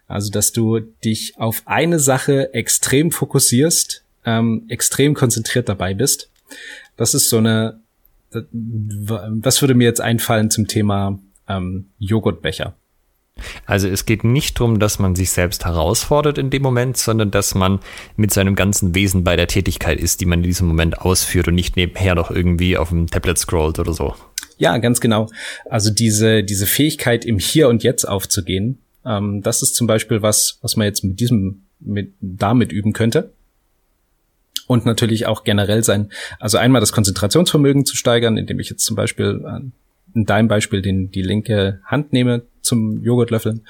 Also 0.06 0.30
dass 0.30 0.52
du 0.52 0.78
dich 0.78 1.34
auf 1.38 1.62
eine 1.64 1.98
Sache 1.98 2.54
extrem 2.54 3.10
fokussierst, 3.10 4.04
ähm, 4.24 4.64
extrem 4.68 5.14
konzentriert 5.14 5.68
dabei 5.68 5.94
bist. 5.94 6.30
Das 6.96 7.14
ist 7.14 7.28
so 7.28 7.38
eine. 7.38 7.81
Was 8.32 9.60
würde 9.60 9.74
mir 9.74 9.84
jetzt 9.84 10.00
einfallen 10.00 10.50
zum 10.50 10.66
Thema 10.66 11.18
ähm, 11.48 11.90
Joghurtbecher? 11.98 12.74
Also 13.66 13.88
es 13.88 14.04
geht 14.04 14.24
nicht 14.24 14.60
darum, 14.60 14.78
dass 14.78 14.98
man 14.98 15.14
sich 15.14 15.30
selbst 15.30 15.64
herausfordert 15.64 16.38
in 16.38 16.50
dem 16.50 16.62
Moment, 16.62 16.96
sondern 16.96 17.30
dass 17.30 17.54
man 17.54 17.80
mit 18.16 18.32
seinem 18.32 18.54
ganzen 18.54 18.94
Wesen 18.94 19.24
bei 19.24 19.36
der 19.36 19.46
Tätigkeit 19.46 19.98
ist, 19.98 20.20
die 20.20 20.26
man 20.26 20.40
in 20.40 20.44
diesem 20.44 20.68
Moment 20.68 21.00
ausführt 21.00 21.48
und 21.48 21.54
nicht 21.54 21.76
nebenher 21.76 22.14
noch 22.14 22.30
irgendwie 22.30 22.76
auf 22.76 22.90
dem 22.90 23.06
Tablet 23.06 23.38
scrollt 23.38 23.78
oder 23.78 23.94
so. 23.94 24.14
Ja, 24.58 24.76
ganz 24.78 25.00
genau. 25.00 25.28
Also 25.68 25.90
diese, 25.90 26.44
diese 26.44 26.66
Fähigkeit 26.66 27.24
im 27.24 27.38
Hier 27.38 27.68
und 27.68 27.82
Jetzt 27.82 28.04
aufzugehen, 28.04 28.78
ähm, 29.04 29.40
das 29.42 29.62
ist 29.62 29.74
zum 29.74 29.86
Beispiel 29.86 30.22
was, 30.22 30.58
was 30.62 30.76
man 30.76 30.86
jetzt 30.86 31.02
mit 31.02 31.18
diesem, 31.18 31.62
mit, 31.80 32.12
damit 32.20 32.70
üben 32.70 32.92
könnte. 32.92 33.32
Und 34.72 34.86
natürlich 34.86 35.26
auch 35.26 35.44
generell 35.44 35.84
sein, 35.84 36.08
also 36.40 36.56
einmal 36.56 36.80
das 36.80 36.92
Konzentrationsvermögen 36.92 37.84
zu 37.84 37.94
steigern, 37.94 38.38
indem 38.38 38.58
ich 38.58 38.70
jetzt 38.70 38.86
zum 38.86 38.96
Beispiel 38.96 39.44
äh, 39.46 39.60
in 40.14 40.24
deinem 40.24 40.48
Beispiel 40.48 40.80
den, 40.80 41.10
die 41.10 41.20
linke 41.20 41.80
Hand 41.84 42.14
nehme 42.14 42.40
zum 42.62 43.04
Joghurtlöffeln 43.04 43.66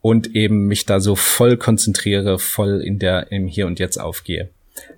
und 0.00 0.36
eben 0.36 0.68
mich 0.68 0.86
da 0.86 1.00
so 1.00 1.16
voll 1.16 1.56
konzentriere, 1.56 2.38
voll 2.38 2.80
in 2.80 3.00
der, 3.00 3.32
im 3.32 3.48
Hier 3.48 3.66
und 3.66 3.80
Jetzt 3.80 3.96
aufgehe. 3.96 4.50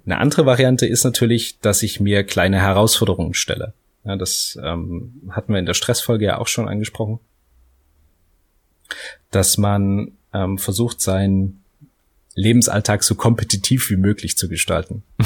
Eine 0.05 0.19
andere 0.19 0.45
Variante 0.45 0.85
ist 0.85 1.03
natürlich, 1.03 1.59
dass 1.61 1.83
ich 1.83 1.99
mir 1.99 2.25
kleine 2.25 2.61
Herausforderungen 2.61 3.33
stelle. 3.33 3.73
Ja, 4.05 4.17
das 4.17 4.59
ähm, 4.63 5.23
hatten 5.31 5.55
wir 5.55 5.61
in 5.61 5.67
der 5.67 5.73
Stressfolge 5.73 6.27
ja 6.27 6.37
auch 6.37 6.47
schon 6.47 6.69
angesprochen. 6.69 7.21
Dass 9.31 9.57
man 9.57 10.13
ähm, 10.35 10.59
versucht, 10.59 11.01
seinen 11.01 11.62
Lebensalltag 12.35 13.03
so 13.03 13.15
kompetitiv 13.15 13.91
wie 13.91 13.97
möglich 13.97 14.37
zu 14.37 14.49
gestalten. 14.49 15.03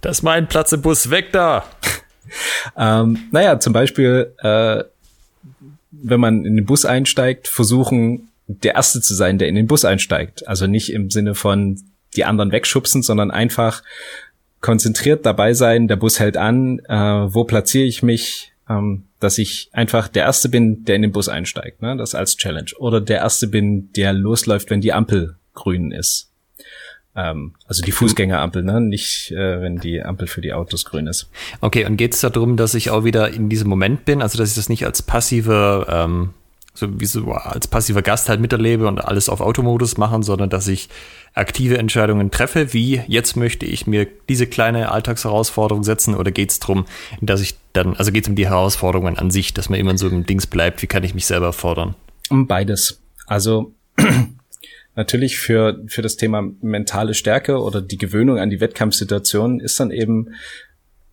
Das 0.00 0.18
ist 0.18 0.22
mein 0.22 0.46
Platz 0.46 0.70
im 0.70 0.80
Bus, 0.80 1.10
weg 1.10 1.32
da! 1.32 1.64
ähm, 2.76 3.18
naja, 3.32 3.58
zum 3.58 3.72
Beispiel, 3.72 4.32
äh, 4.38 4.84
wenn 5.90 6.20
man 6.20 6.44
in 6.44 6.56
den 6.56 6.66
Bus 6.66 6.84
einsteigt, 6.84 7.48
versuchen, 7.48 8.28
der 8.46 8.74
Erste 8.74 9.00
zu 9.00 9.14
sein, 9.14 9.38
der 9.38 9.48
in 9.48 9.54
den 9.54 9.66
Bus 9.66 9.84
einsteigt. 9.84 10.46
Also 10.46 10.66
nicht 10.66 10.92
im 10.92 11.10
Sinne 11.10 11.34
von 11.34 11.80
die 12.16 12.24
anderen 12.24 12.52
wegschubsen, 12.52 13.02
sondern 13.02 13.30
einfach 13.30 13.82
konzentriert 14.60 15.26
dabei 15.26 15.52
sein, 15.52 15.88
der 15.88 15.96
Bus 15.96 16.18
hält 16.18 16.36
an, 16.36 16.80
äh, 16.88 16.94
wo 16.94 17.44
platziere 17.44 17.86
ich 17.86 18.02
mich, 18.02 18.52
ähm, 18.68 19.04
dass 19.20 19.38
ich 19.38 19.70
einfach 19.72 20.08
der 20.08 20.24
Erste 20.24 20.48
bin, 20.48 20.84
der 20.84 20.96
in 20.96 21.02
den 21.02 21.12
Bus 21.12 21.28
einsteigt, 21.28 21.82
ne? 21.82 21.96
das 21.96 22.14
als 22.14 22.36
Challenge. 22.36 22.70
Oder 22.78 23.00
der 23.00 23.18
Erste 23.18 23.48
bin, 23.48 23.92
der 23.92 24.12
losläuft, 24.12 24.70
wenn 24.70 24.80
die 24.80 24.92
Ampel 24.92 25.36
grün 25.54 25.90
ist. 25.90 26.30
Ähm, 27.16 27.54
also 27.66 27.82
die 27.82 27.92
Fußgängerampel, 27.92 28.62
ne? 28.62 28.80
nicht 28.80 29.32
äh, 29.32 29.60
wenn 29.60 29.78
die 29.78 30.02
Ampel 30.02 30.28
für 30.28 30.40
die 30.40 30.52
Autos 30.52 30.84
grün 30.84 31.06
ist. 31.06 31.30
Okay, 31.60 31.84
und 31.84 31.96
geht 31.96 32.14
es 32.14 32.20
darum, 32.20 32.56
dass 32.56 32.74
ich 32.74 32.90
auch 32.90 33.04
wieder 33.04 33.30
in 33.30 33.48
diesem 33.48 33.68
Moment 33.68 34.04
bin, 34.04 34.22
also 34.22 34.38
dass 34.38 34.50
ich 34.50 34.56
das 34.56 34.68
nicht 34.68 34.84
als 34.84 35.02
passive 35.02 35.86
ähm, 35.90 36.30
so 36.78 37.00
wie 37.00 37.06
so 37.06 37.32
als 37.32 37.66
passiver 37.66 38.02
Gast 38.02 38.28
halt 38.28 38.40
miterlebe 38.40 38.86
und 38.86 38.98
alles 38.98 39.28
auf 39.28 39.40
Automodus 39.40 39.96
machen, 39.96 40.22
sondern 40.22 40.48
dass 40.48 40.68
ich 40.68 40.88
aktive 41.34 41.78
Entscheidungen 41.78 42.30
treffe, 42.30 42.72
wie 42.72 43.02
jetzt 43.06 43.36
möchte 43.36 43.66
ich 43.66 43.86
mir 43.86 44.06
diese 44.28 44.46
kleine 44.46 44.92
Alltagsherausforderung 44.92 45.84
setzen 45.84 46.14
oder 46.14 46.30
geht 46.30 46.50
es 46.50 46.60
darum, 46.60 46.84
dass 47.20 47.40
ich 47.40 47.56
dann, 47.72 47.94
also 47.96 48.12
geht 48.12 48.24
es 48.24 48.28
um 48.28 48.36
die 48.36 48.48
Herausforderungen 48.48 49.18
an 49.18 49.30
sich, 49.30 49.54
dass 49.54 49.68
man 49.68 49.78
immer 49.78 49.96
so 49.98 50.08
im 50.08 50.24
Dings 50.24 50.46
bleibt, 50.46 50.82
wie 50.82 50.86
kann 50.86 51.04
ich 51.04 51.14
mich 51.14 51.26
selber 51.26 51.52
fordern? 51.52 51.94
Um 52.30 52.46
beides. 52.46 53.00
Also 53.26 53.72
natürlich 54.94 55.38
für, 55.38 55.82
für 55.88 56.02
das 56.02 56.16
Thema 56.16 56.42
mentale 56.60 57.14
Stärke 57.14 57.60
oder 57.60 57.82
die 57.82 57.98
Gewöhnung 57.98 58.38
an 58.38 58.50
die 58.50 58.60
Wettkampfsituation 58.60 59.60
ist 59.60 59.80
dann 59.80 59.90
eben 59.90 60.28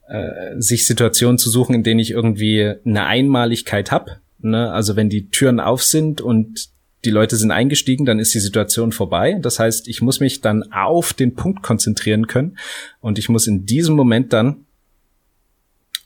äh, 0.08 0.60
sich 0.60 0.86
Situationen 0.86 1.38
zu 1.38 1.49
suchen, 1.49 1.73
in 1.73 1.84
denen 1.84 1.99
ich 1.99 2.12
irgendwie 2.12 2.73
eine 2.86 3.06
Einmaligkeit 3.06 3.91
habe, 3.91 4.19
Ne? 4.45 4.71
Also 4.71 4.95
wenn 4.95 5.10
die 5.10 5.29
Türen 5.29 5.60
auf 5.60 5.84
sind 5.84 6.21
und 6.21 6.69
die 7.03 7.12
Leute 7.12 7.36
sind 7.36 7.51
eingestiegen, 7.51 8.05
dann 8.05 8.19
ist 8.19 8.34
die 8.34 8.39
Situation 8.39 8.91
vorbei. 8.91 9.38
Das 9.41 9.60
heißt, 9.60 9.88
ich 9.88 10.01
muss 10.01 10.19
mich 10.19 10.41
dann 10.41 10.63
auf 10.71 11.13
den 11.13 11.36
Punkt 11.36 11.62
konzentrieren 11.62 12.27
können 12.27 12.58
und 12.99 13.19
ich 13.19 13.29
muss 13.29 13.47
in 13.47 13.65
diesem 13.65 13.95
Moment 13.95 14.34
dann 14.34 14.65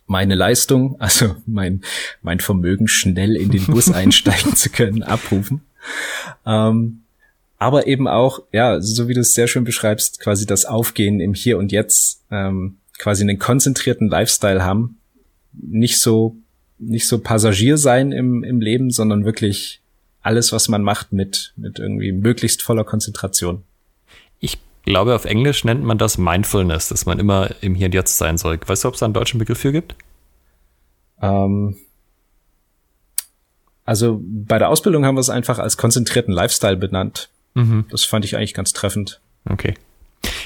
meine 0.05 0.35
Leistung, 0.35 0.95
also 0.99 1.35
mein, 1.45 1.81
mein 2.21 2.39
Vermögen 2.39 2.87
schnell 2.87 3.35
in 3.35 3.51
den 3.51 3.65
Bus 3.65 3.91
einsteigen 3.93 4.55
zu 4.55 4.69
können, 4.69 5.03
abrufen. 5.03 5.61
Ähm, 6.45 7.03
aber 7.57 7.87
eben 7.87 8.07
auch, 8.07 8.41
ja, 8.53 8.79
so 8.81 9.07
wie 9.07 9.13
du 9.13 9.19
es 9.21 9.33
sehr 9.33 9.47
schön 9.47 9.65
beschreibst, 9.65 10.19
quasi 10.19 10.45
das 10.45 10.65
Aufgehen 10.65 11.19
im 11.19 11.33
Hier 11.33 11.57
und 11.57 11.71
Jetzt, 11.71 12.23
ähm, 12.31 12.77
quasi 12.97 13.23
einen 13.23 13.39
konzentrierten 13.39 14.09
Lifestyle 14.09 14.63
haben, 14.63 14.97
nicht 15.53 15.99
so 15.99 16.37
nicht 16.79 17.07
so 17.07 17.19
Passagier 17.19 17.77
sein 17.77 18.11
im, 18.11 18.43
im 18.43 18.61
Leben, 18.61 18.91
sondern 18.91 19.25
wirklich 19.25 19.81
alles, 20.21 20.51
was 20.51 20.67
man 20.67 20.83
macht, 20.83 21.13
mit, 21.13 21.53
mit 21.55 21.79
irgendwie 21.79 22.11
möglichst 22.11 22.61
voller 22.61 22.83
Konzentration. 22.83 23.63
Ich 24.39 24.57
glaube, 24.83 25.15
auf 25.15 25.25
Englisch 25.25 25.63
nennt 25.63 25.83
man 25.83 25.97
das 25.97 26.17
Mindfulness, 26.17 26.89
dass 26.89 27.05
man 27.05 27.19
immer 27.19 27.49
im 27.61 27.75
Hier 27.75 27.87
und 27.87 27.93
Jetzt 27.93 28.17
sein 28.17 28.37
soll. 28.37 28.59
Weißt 28.65 28.83
du, 28.83 28.87
ob 28.87 28.93
es 28.93 28.99
da 28.99 29.05
einen 29.05 29.13
deutschen 29.13 29.39
Begriff 29.39 29.59
für 29.59 29.71
gibt? 29.71 29.95
Ähm, 31.21 31.77
also 33.85 34.21
bei 34.23 34.59
der 34.59 34.69
Ausbildung 34.69 35.05
haben 35.05 35.15
wir 35.15 35.21
es 35.21 35.29
einfach 35.29 35.59
als 35.59 35.77
konzentrierten 35.77 36.33
Lifestyle 36.33 36.77
benannt. 36.77 37.29
Mhm. 37.55 37.85
Das 37.89 38.03
fand 38.03 38.25
ich 38.25 38.37
eigentlich 38.37 38.53
ganz 38.53 38.73
treffend. 38.73 39.19
Okay. 39.49 39.73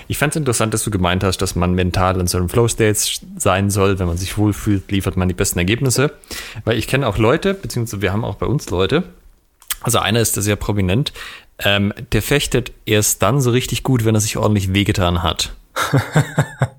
Ich 0.07 0.17
fand 0.17 0.33
es 0.33 0.37
interessant, 0.37 0.73
dass 0.73 0.83
du 0.83 0.91
gemeint 0.91 1.23
hast, 1.23 1.37
dass 1.37 1.55
man 1.55 1.73
mental 1.73 2.19
in 2.19 2.27
so 2.27 2.37
einem 2.37 2.49
Flow-State 2.49 2.97
sein 3.37 3.69
soll. 3.69 3.99
Wenn 3.99 4.07
man 4.07 4.17
sich 4.17 4.37
wohlfühlt, 4.37 4.91
liefert 4.91 5.17
man 5.17 5.27
die 5.27 5.33
besten 5.33 5.59
Ergebnisse. 5.59 6.11
Weil 6.65 6.77
ich 6.77 6.87
kenne 6.87 7.07
auch 7.07 7.17
Leute, 7.17 7.53
beziehungsweise 7.53 8.01
wir 8.01 8.13
haben 8.13 8.25
auch 8.25 8.35
bei 8.35 8.45
uns 8.45 8.69
Leute, 8.69 9.03
also 9.81 9.99
einer 9.99 10.21
ist 10.21 10.37
da 10.37 10.41
sehr 10.41 10.55
prominent, 10.55 11.13
ähm, 11.59 11.93
der 12.11 12.21
fechtet 12.21 12.71
erst 12.85 13.21
dann 13.21 13.41
so 13.41 13.51
richtig 13.51 13.83
gut, 13.83 14.05
wenn 14.05 14.15
er 14.15 14.21
sich 14.21 14.37
ordentlich 14.37 14.73
wehgetan 14.73 15.23
hat. 15.23 15.53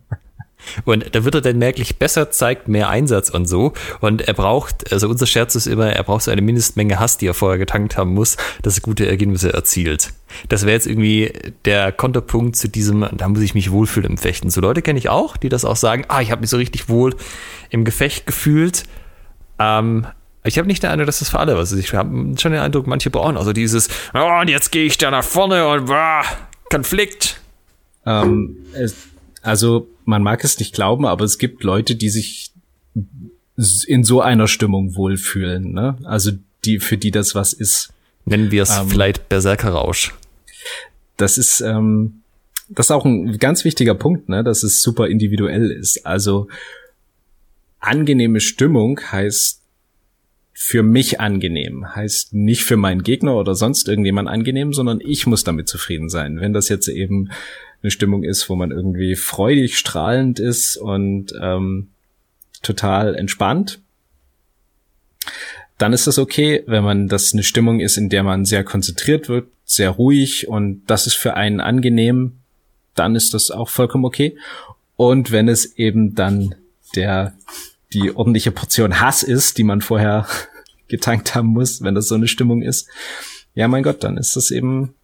Und 0.84 1.14
da 1.14 1.24
wird 1.24 1.34
er 1.34 1.40
dann 1.40 1.58
merklich 1.58 1.96
besser, 1.96 2.30
zeigt 2.30 2.68
mehr 2.68 2.88
Einsatz 2.88 3.30
und 3.30 3.46
so. 3.46 3.72
Und 4.00 4.22
er 4.22 4.34
braucht, 4.34 4.92
also 4.92 5.08
unser 5.08 5.26
Scherz 5.26 5.54
ist 5.54 5.66
immer, 5.66 5.92
er 5.92 6.02
braucht 6.02 6.22
so 6.22 6.30
eine 6.30 6.42
Mindestmenge 6.42 6.98
Hass, 6.98 7.18
die 7.18 7.26
er 7.26 7.34
vorher 7.34 7.58
getankt 7.58 7.96
haben 7.96 8.14
muss, 8.14 8.36
dass 8.62 8.78
er 8.78 8.82
gute 8.82 9.06
Ergebnisse 9.06 9.52
erzielt. 9.52 10.12
Das 10.48 10.62
wäre 10.62 10.72
jetzt 10.72 10.86
irgendwie 10.86 11.32
der 11.64 11.92
Konterpunkt 11.92 12.56
zu 12.56 12.68
diesem, 12.68 13.06
da 13.12 13.28
muss 13.28 13.40
ich 13.40 13.54
mich 13.54 13.70
wohlfühlen 13.70 14.10
im 14.10 14.18
Fechten. 14.18 14.50
So 14.50 14.60
Leute 14.60 14.82
kenne 14.82 14.98
ich 14.98 15.08
auch, 15.08 15.36
die 15.36 15.48
das 15.48 15.64
auch 15.64 15.76
sagen, 15.76 16.04
ah, 16.08 16.20
ich 16.20 16.30
habe 16.30 16.40
mich 16.40 16.50
so 16.50 16.56
richtig 16.56 16.88
wohl 16.88 17.14
im 17.70 17.84
Gefecht 17.84 18.26
gefühlt. 18.26 18.84
Ähm, 19.58 20.06
ich 20.46 20.58
habe 20.58 20.68
nicht 20.68 20.82
den 20.82 20.90
Eindruck, 20.90 21.06
dass 21.06 21.20
das 21.20 21.30
für 21.30 21.38
alle 21.38 21.56
was 21.56 21.72
ist. 21.72 21.78
Ich 21.78 21.94
habe 21.94 22.34
schon 22.38 22.52
den 22.52 22.60
Eindruck, 22.60 22.86
manche 22.86 23.10
brauchen 23.10 23.36
also 23.36 23.52
dieses, 23.52 23.88
oh, 24.12 24.40
und 24.40 24.48
jetzt 24.48 24.70
gehe 24.72 24.84
ich 24.84 24.98
da 24.98 25.10
nach 25.10 25.24
vorne 25.24 25.66
und 25.68 25.86
bah, 25.86 26.24
Konflikt. 26.70 27.40
Ähm, 28.04 28.56
es, 28.74 28.94
also 29.42 29.88
man 30.04 30.22
mag 30.22 30.44
es 30.44 30.58
nicht 30.58 30.74
glauben, 30.74 31.06
aber 31.06 31.24
es 31.24 31.38
gibt 31.38 31.64
Leute, 31.64 31.96
die 31.96 32.08
sich 32.08 32.52
in 33.86 34.04
so 34.04 34.20
einer 34.20 34.48
Stimmung 34.48 34.96
wohlfühlen. 34.96 35.72
Ne? 35.72 35.96
Also 36.04 36.32
die, 36.64 36.80
für 36.80 36.96
die 36.96 37.10
das 37.10 37.34
was 37.34 37.52
ist. 37.52 37.92
Nennen 38.24 38.50
wir 38.50 38.62
es 38.62 38.76
ähm, 38.76 38.88
vielleicht 38.88 39.28
Berserkerrausch. 39.28 40.14
Das 41.16 41.38
ist, 41.38 41.60
ähm, 41.60 42.22
das 42.68 42.86
ist 42.86 42.90
auch 42.90 43.04
ein 43.04 43.38
ganz 43.38 43.64
wichtiger 43.64 43.94
Punkt, 43.94 44.28
ne? 44.28 44.42
dass 44.42 44.62
es 44.62 44.82
super 44.82 45.08
individuell 45.08 45.70
ist. 45.70 46.06
Also 46.06 46.48
angenehme 47.78 48.40
Stimmung 48.40 49.00
heißt 49.00 49.60
für 50.56 50.82
mich 50.82 51.20
angenehm, 51.20 51.94
heißt 51.94 52.32
nicht 52.32 52.64
für 52.64 52.76
meinen 52.76 53.02
Gegner 53.02 53.34
oder 53.34 53.54
sonst 53.54 53.88
irgendjemand 53.88 54.28
angenehm, 54.28 54.72
sondern 54.72 55.00
ich 55.00 55.26
muss 55.26 55.44
damit 55.44 55.68
zufrieden 55.68 56.08
sein. 56.08 56.40
Wenn 56.40 56.52
das 56.52 56.68
jetzt 56.68 56.88
eben 56.88 57.30
eine 57.84 57.90
Stimmung 57.90 58.24
ist, 58.24 58.48
wo 58.48 58.56
man 58.56 58.70
irgendwie 58.70 59.14
freudig, 59.14 59.78
strahlend 59.78 60.40
ist 60.40 60.76
und 60.78 61.32
ähm, 61.40 61.90
total 62.62 63.14
entspannt, 63.14 63.80
dann 65.76 65.92
ist 65.92 66.06
das 66.06 66.18
okay. 66.18 66.64
Wenn 66.66 66.82
man 66.82 67.08
das 67.08 67.34
eine 67.34 67.42
Stimmung 67.42 67.80
ist, 67.80 67.98
in 67.98 68.08
der 68.08 68.22
man 68.22 68.46
sehr 68.46 68.64
konzentriert 68.64 69.28
wird, 69.28 69.48
sehr 69.66 69.90
ruhig 69.90 70.48
und 70.48 70.82
das 70.86 71.06
ist 71.06 71.14
für 71.14 71.34
einen 71.34 71.60
angenehm, 71.60 72.38
dann 72.94 73.14
ist 73.16 73.34
das 73.34 73.50
auch 73.50 73.68
vollkommen 73.68 74.06
okay. 74.06 74.38
Und 74.96 75.30
wenn 75.30 75.48
es 75.48 75.76
eben 75.76 76.14
dann 76.14 76.54
der 76.96 77.34
die 77.92 78.16
ordentliche 78.16 78.50
Portion 78.50 79.00
Hass 79.00 79.22
ist, 79.22 79.58
die 79.58 79.62
man 79.62 79.82
vorher 79.82 80.26
getankt 80.88 81.34
haben 81.34 81.48
muss, 81.48 81.82
wenn 81.82 81.94
das 81.94 82.08
so 82.08 82.14
eine 82.14 82.28
Stimmung 82.28 82.62
ist, 82.62 82.88
ja 83.54 83.68
mein 83.68 83.82
Gott, 83.82 84.02
dann 84.02 84.16
ist 84.16 84.36
das 84.36 84.50
eben, 84.50 84.94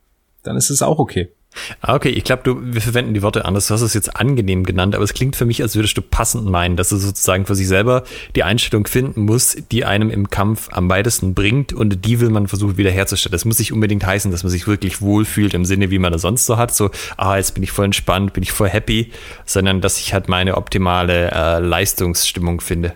dann 0.43 0.57
ist 0.57 0.71
es 0.71 0.81
auch 0.81 0.99
okay. 0.99 1.31
Ah, 1.81 1.95
okay, 1.95 2.11
ich 2.11 2.25
glaube, 2.25 2.57
wir 2.63 2.81
verwenden 2.81 3.13
die 3.13 3.23
Worte 3.23 3.45
anders. 3.45 3.67
Du 3.67 3.75
hast 3.75 3.81
es 3.81 3.95
jetzt 3.95 4.17
angenehm 4.17 4.65
genannt, 4.65 4.95
aber 4.95 5.03
es 5.03 5.13
klingt 5.13 5.35
für 5.35 5.45
mich, 5.45 5.63
als 5.63 5.75
würdest 5.75 5.97
du 5.97 6.03
passend 6.03 6.47
meinen, 6.47 6.77
dass 6.77 6.91
du 6.91 6.97
sozusagen 6.97 7.45
für 7.45 7.55
sich 7.55 7.67
selber 7.67 8.05
die 8.37 8.45
Einstellung 8.45 8.87
finden 8.87 9.25
muss, 9.25 9.57
die 9.71 9.85
einem 9.85 10.11
im 10.11 10.31
Kampf 10.31 10.69
am 10.73 10.89
weitesten 10.89 11.35
bringt 11.35 11.73
und 11.73 12.05
die 12.05 12.21
will 12.21 12.31
man 12.31 12.47
versuchen 12.47 12.77
wiederherzustellen. 12.77 13.33
Das 13.33 13.45
muss 13.45 13.59
nicht 13.59 13.73
unbedingt 13.73 14.07
heißen, 14.07 14.31
dass 14.31 14.45
man 14.45 14.51
sich 14.51 14.67
wirklich 14.69 15.01
wohlfühlt 15.01 15.55
im 15.55 15.65
Sinne, 15.65 15.91
wie 15.91 15.99
man 15.99 16.13
das 16.13 16.23
sonst 16.23 16.47
so 16.47 16.57
hat, 16.57 16.75
so, 16.75 16.91
ah, 17.17 17.37
jetzt 17.37 17.55
bin 17.55 17.65
ich 17.65 17.73
voll 17.73 17.87
entspannt, 17.87 18.33
bin 18.33 18.43
ich 18.43 18.53
voll 18.53 18.69
happy, 18.69 19.11
sondern 19.45 19.81
dass 19.81 19.99
ich 19.99 20.15
halt 20.15 20.29
meine 20.29 20.57
optimale 20.57 21.31
äh, 21.33 21.59
Leistungsstimmung 21.59 22.61
finde. 22.61 22.95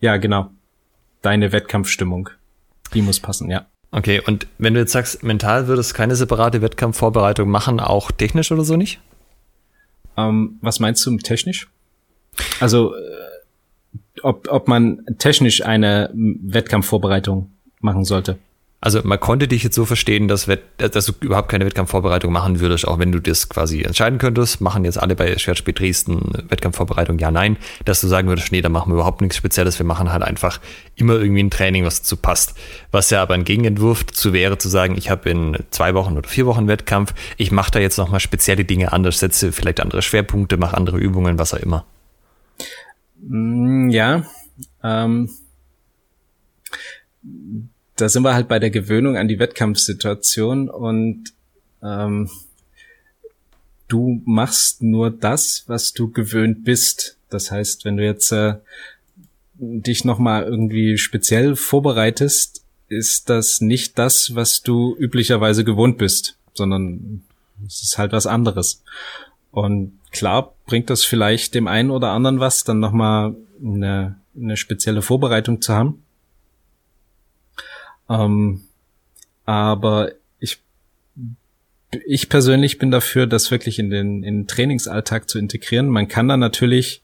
Ja, 0.00 0.18
genau. 0.18 0.50
Deine 1.22 1.52
Wettkampfstimmung. 1.52 2.30
Die 2.92 3.02
muss 3.02 3.20
passen, 3.20 3.50
ja. 3.50 3.66
Okay, 3.92 4.20
und 4.24 4.46
wenn 4.58 4.74
du 4.74 4.80
jetzt 4.80 4.92
sagst, 4.92 5.22
mental 5.22 5.66
würdest 5.66 5.92
du 5.92 5.96
keine 5.96 6.14
separate 6.14 6.62
Wettkampfvorbereitung 6.62 7.48
machen, 7.50 7.80
auch 7.80 8.12
technisch 8.12 8.52
oder 8.52 8.62
so 8.62 8.76
nicht? 8.76 9.00
Ähm, 10.16 10.58
was 10.60 10.78
meinst 10.78 11.04
du 11.04 11.10
mit 11.10 11.24
technisch? 11.24 11.68
Also, 12.60 12.94
äh, 12.94 12.98
ob, 14.22 14.48
ob 14.48 14.68
man 14.68 15.04
technisch 15.18 15.64
eine 15.64 16.10
Wettkampfvorbereitung 16.14 17.50
machen 17.80 18.04
sollte. 18.04 18.38
Also 18.82 19.00
man 19.04 19.20
konnte 19.20 19.46
dich 19.46 19.62
jetzt 19.62 19.74
so 19.74 19.84
verstehen, 19.84 20.26
dass, 20.26 20.48
dass 20.78 21.04
du 21.04 21.12
überhaupt 21.20 21.50
keine 21.50 21.66
Wettkampfvorbereitung 21.66 22.32
machen 22.32 22.60
würdest, 22.60 22.88
auch 22.88 22.98
wenn 22.98 23.12
du 23.12 23.20
das 23.20 23.50
quasi 23.50 23.82
entscheiden 23.82 24.18
könntest. 24.18 24.62
Machen 24.62 24.86
jetzt 24.86 24.98
alle 24.98 25.14
bei 25.14 25.36
Schwertspiel 25.36 25.74
Dresden 25.74 26.32
Wettkampfvorbereitung? 26.48 27.18
Ja, 27.18 27.30
nein. 27.30 27.58
Dass 27.84 28.00
du 28.00 28.08
sagen 28.08 28.28
würdest, 28.28 28.52
nee, 28.52 28.62
da 28.62 28.70
machen 28.70 28.90
wir 28.90 28.94
überhaupt 28.94 29.20
nichts 29.20 29.36
Spezielles. 29.36 29.78
Wir 29.78 29.84
machen 29.84 30.10
halt 30.10 30.22
einfach 30.22 30.60
immer 30.96 31.14
irgendwie 31.14 31.42
ein 31.42 31.50
Training, 31.50 31.84
was 31.84 32.00
dazu 32.00 32.16
passt. 32.16 32.54
Was 32.90 33.10
ja 33.10 33.20
aber 33.20 33.34
ein 33.34 33.44
Gegenentwurf 33.44 34.04
dazu 34.04 34.32
wäre, 34.32 34.56
zu 34.56 34.70
sagen, 34.70 34.96
ich 34.96 35.10
habe 35.10 35.28
in 35.28 35.58
zwei 35.70 35.92
Wochen 35.92 36.16
oder 36.16 36.28
vier 36.28 36.46
Wochen 36.46 36.66
Wettkampf, 36.66 37.12
ich 37.36 37.52
mache 37.52 37.72
da 37.72 37.80
jetzt 37.80 37.98
nochmal 37.98 38.20
spezielle 38.20 38.64
Dinge 38.64 38.92
anders, 38.92 39.18
setze 39.18 39.52
vielleicht 39.52 39.80
andere 39.80 40.00
Schwerpunkte, 40.00 40.56
mache 40.56 40.76
andere 40.76 40.96
Übungen, 40.96 41.38
was 41.38 41.52
auch 41.52 41.58
immer. 41.58 41.84
Mm, 43.20 43.90
ja, 43.90 44.24
ähm 44.82 45.28
da 48.00 48.08
sind 48.08 48.22
wir 48.22 48.34
halt 48.34 48.48
bei 48.48 48.58
der 48.58 48.70
Gewöhnung 48.70 49.16
an 49.16 49.28
die 49.28 49.38
Wettkampfsituation 49.38 50.68
und 50.68 51.32
ähm, 51.82 52.30
du 53.88 54.22
machst 54.24 54.82
nur 54.82 55.10
das, 55.10 55.64
was 55.66 55.92
du 55.92 56.10
gewöhnt 56.10 56.64
bist. 56.64 57.18
Das 57.28 57.50
heißt, 57.50 57.84
wenn 57.84 57.96
du 57.96 58.04
jetzt 58.04 58.32
äh, 58.32 58.54
dich 59.54 60.04
nochmal 60.04 60.44
irgendwie 60.44 60.96
speziell 60.96 61.56
vorbereitest, 61.56 62.64
ist 62.88 63.30
das 63.30 63.60
nicht 63.60 63.98
das, 63.98 64.34
was 64.34 64.62
du 64.62 64.96
üblicherweise 64.96 65.64
gewohnt 65.64 65.98
bist, 65.98 66.36
sondern 66.54 67.22
es 67.66 67.82
ist 67.82 67.98
halt 67.98 68.12
was 68.12 68.26
anderes. 68.26 68.82
Und 69.52 69.98
klar 70.10 70.54
bringt 70.66 70.90
das 70.90 71.04
vielleicht 71.04 71.54
dem 71.54 71.68
einen 71.68 71.90
oder 71.90 72.10
anderen 72.10 72.40
was, 72.40 72.64
dann 72.64 72.80
nochmal 72.80 73.36
eine, 73.62 74.16
eine 74.36 74.56
spezielle 74.56 75.02
Vorbereitung 75.02 75.60
zu 75.60 75.74
haben. 75.74 76.02
Ähm, 78.10 78.62
aber 79.46 80.12
ich, 80.40 80.60
ich 82.04 82.28
persönlich 82.28 82.78
bin 82.78 82.90
dafür, 82.90 83.26
das 83.26 83.50
wirklich 83.50 83.78
in 83.78 83.88
den, 83.88 84.22
in 84.24 84.40
den 84.40 84.46
Trainingsalltag 84.46 85.30
zu 85.30 85.38
integrieren. 85.38 85.88
Man 85.88 86.08
kann 86.08 86.28
da 86.28 86.36
natürlich, 86.36 87.02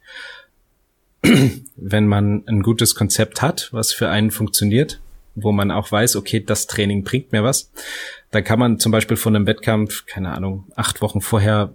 wenn 1.77 2.07
man 2.07 2.42
ein 2.47 2.62
gutes 2.62 2.95
Konzept 2.95 3.40
hat, 3.40 3.69
was 3.73 3.92
für 3.92 4.11
einen 4.11 4.31
funktioniert, 4.31 5.01
wo 5.37 5.53
man 5.53 5.71
auch 5.71 5.92
weiß, 5.92 6.16
okay, 6.16 6.40
das 6.40 6.66
Training 6.66 7.05
bringt 7.05 7.31
mir 7.31 7.45
was, 7.45 7.71
dann 8.31 8.42
kann 8.42 8.59
man 8.59 8.81
zum 8.81 8.90
Beispiel 8.90 9.16
von 9.16 9.37
einem 9.37 9.47
Wettkampf, 9.47 10.07
keine 10.07 10.33
Ahnung, 10.33 10.64
acht 10.75 11.03
Wochen 11.03 11.21
vorher, 11.21 11.75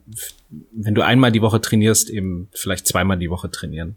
wenn 0.72 0.96
du 0.96 1.04
einmal 1.04 1.32
die 1.32 1.41
Woche 1.41 1.62
trainierst, 1.62 2.10
eben 2.10 2.50
vielleicht 2.54 2.88
zweimal 2.88 3.17
die 3.17 3.30
Woche 3.30 3.50
trainieren. 3.50 3.96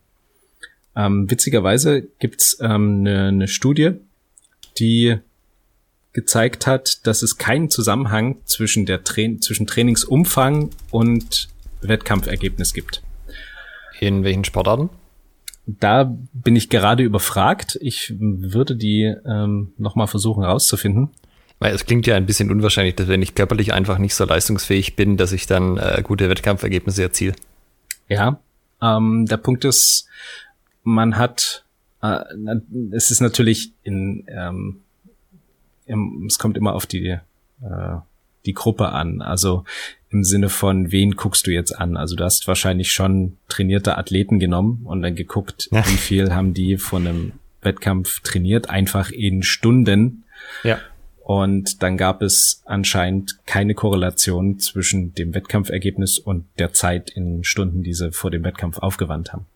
Ähm, 0.95 1.29
witzigerweise 1.29 2.07
gibt's 2.19 2.59
ähm, 2.61 3.01
eine, 3.01 3.29
eine 3.29 3.49
Studie, 3.49 3.95
die 4.79 5.19
gezeigt 6.13 6.67
hat, 6.67 7.07
dass 7.07 7.23
es 7.23 7.39
keinen 7.39 7.71
Zusammenhang 7.71 8.39
zwischen 8.45 8.87
der 8.87 9.03
Tra 9.03 9.23
zwischen 9.41 9.67
Trainingsumfang 9.67 10.71
und 10.91 11.49
Wettkampfergebnis 11.83 12.73
gibt. 12.73 13.03
In 14.01 14.25
welchen 14.25 14.45
Sportarten? 14.45 14.91
Da 15.67 16.15
bin 16.33 16.57
ich 16.57 16.69
gerade 16.69 17.03
überfragt. 17.03 17.79
Ich 17.81 18.15
würde 18.19 18.77
die 18.77 19.15
ähm, 19.27 19.73
nochmal 19.79 20.07
versuchen 20.07 20.45
rauszufinden. 20.45 21.11
Weil 21.59 21.75
es 21.75 21.87
klingt 21.87 22.07
ja 22.07 22.17
ein 22.17 22.27
bisschen 22.27 22.51
unwahrscheinlich, 22.51 22.97
dass 22.97 23.09
wenn 23.09 23.23
ich 23.23 23.35
körperlich 23.35 23.73
einfach 23.73 23.99
nicht 23.99 24.15
so 24.15 24.25
leistungsfähig 24.25 24.97
bin, 24.97 25.17
dass 25.17 25.33
ich 25.33 25.47
dann 25.47 25.79
äh, 25.79 26.03
gute 26.05 26.29
Wettkampfergebnisse 26.29 27.03
erziele. 27.03 27.35
Ja, 28.09 28.39
ähm, 28.83 29.27
der 29.27 29.39
Punkt 29.39 29.65
ist, 29.65 30.07
man 30.83 31.17
hat, 31.17 31.64
es 32.93 33.11
ist 33.11 33.21
natürlich 33.21 33.73
in, 33.83 34.25
ähm, 34.29 34.81
es 36.27 36.39
kommt 36.39 36.57
immer 36.57 36.75
auf 36.75 36.87
die, 36.87 37.07
äh, 37.09 37.97
die 38.47 38.53
Gruppe 38.53 38.91
an. 38.91 39.23
Also 39.23 39.65
im 40.11 40.25
Sinne 40.25 40.49
von, 40.49 40.93
wen 40.93 41.13
guckst 41.13 41.47
du 41.47 41.51
jetzt 41.51 41.73
an? 41.73 41.97
Also 41.97 42.15
du 42.17 42.25
hast 42.25 42.47
wahrscheinlich 42.47 42.93
schon 42.93 43.37
trainierte 43.49 43.97
Athleten 43.97 44.39
genommen 44.39 44.83
und 44.85 45.03
dann 45.03 45.15
geguckt, 45.15 45.69
ja. 45.73 45.87
wie 45.87 45.97
viel 45.97 46.35
haben 46.35 46.55
die 46.55 46.77
von 46.77 47.07
einem 47.07 47.33
Wettkampf 47.63 48.21
trainiert, 48.21 48.69
einfach 48.69 49.11
in 49.11 49.43
Stunden. 49.43 50.25
Ja. 50.63 50.79
Und 51.25 51.83
dann 51.83 51.97
gab 51.97 52.21
es 52.21 52.63
anscheinend 52.67 53.47
keine 53.47 53.75
Korrelation 53.75 54.59
zwischen 54.59 55.15
dem 55.15 55.35
Wettkampfergebnis 55.35 56.19
und 56.19 56.45
der 56.59 56.75
Zeit 56.75 57.09
in 57.11 57.45
Stunden, 57.45 57.83
die 57.83 57.95
sie 57.95 58.13
vor 58.13 58.31
dem 58.31 58.45
Wettkampf 58.45 58.79
aufgewandt 58.79 59.33
haben. 59.33 59.47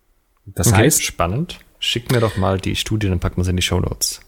Das 0.47 0.69
okay, 0.69 0.77
heißt. 0.77 1.03
Spannend. 1.03 1.59
Schick 1.79 2.11
mir 2.11 2.21
doch 2.21 2.37
mal 2.37 2.59
die 2.59 2.77
Studie, 2.77 3.09
dann 3.09 3.21
packen 3.21 3.37
wir 3.37 3.45
sie 3.45 3.51
in 3.51 3.57
die 3.57 3.63
Show 3.63 3.81
Notes. 3.81 4.21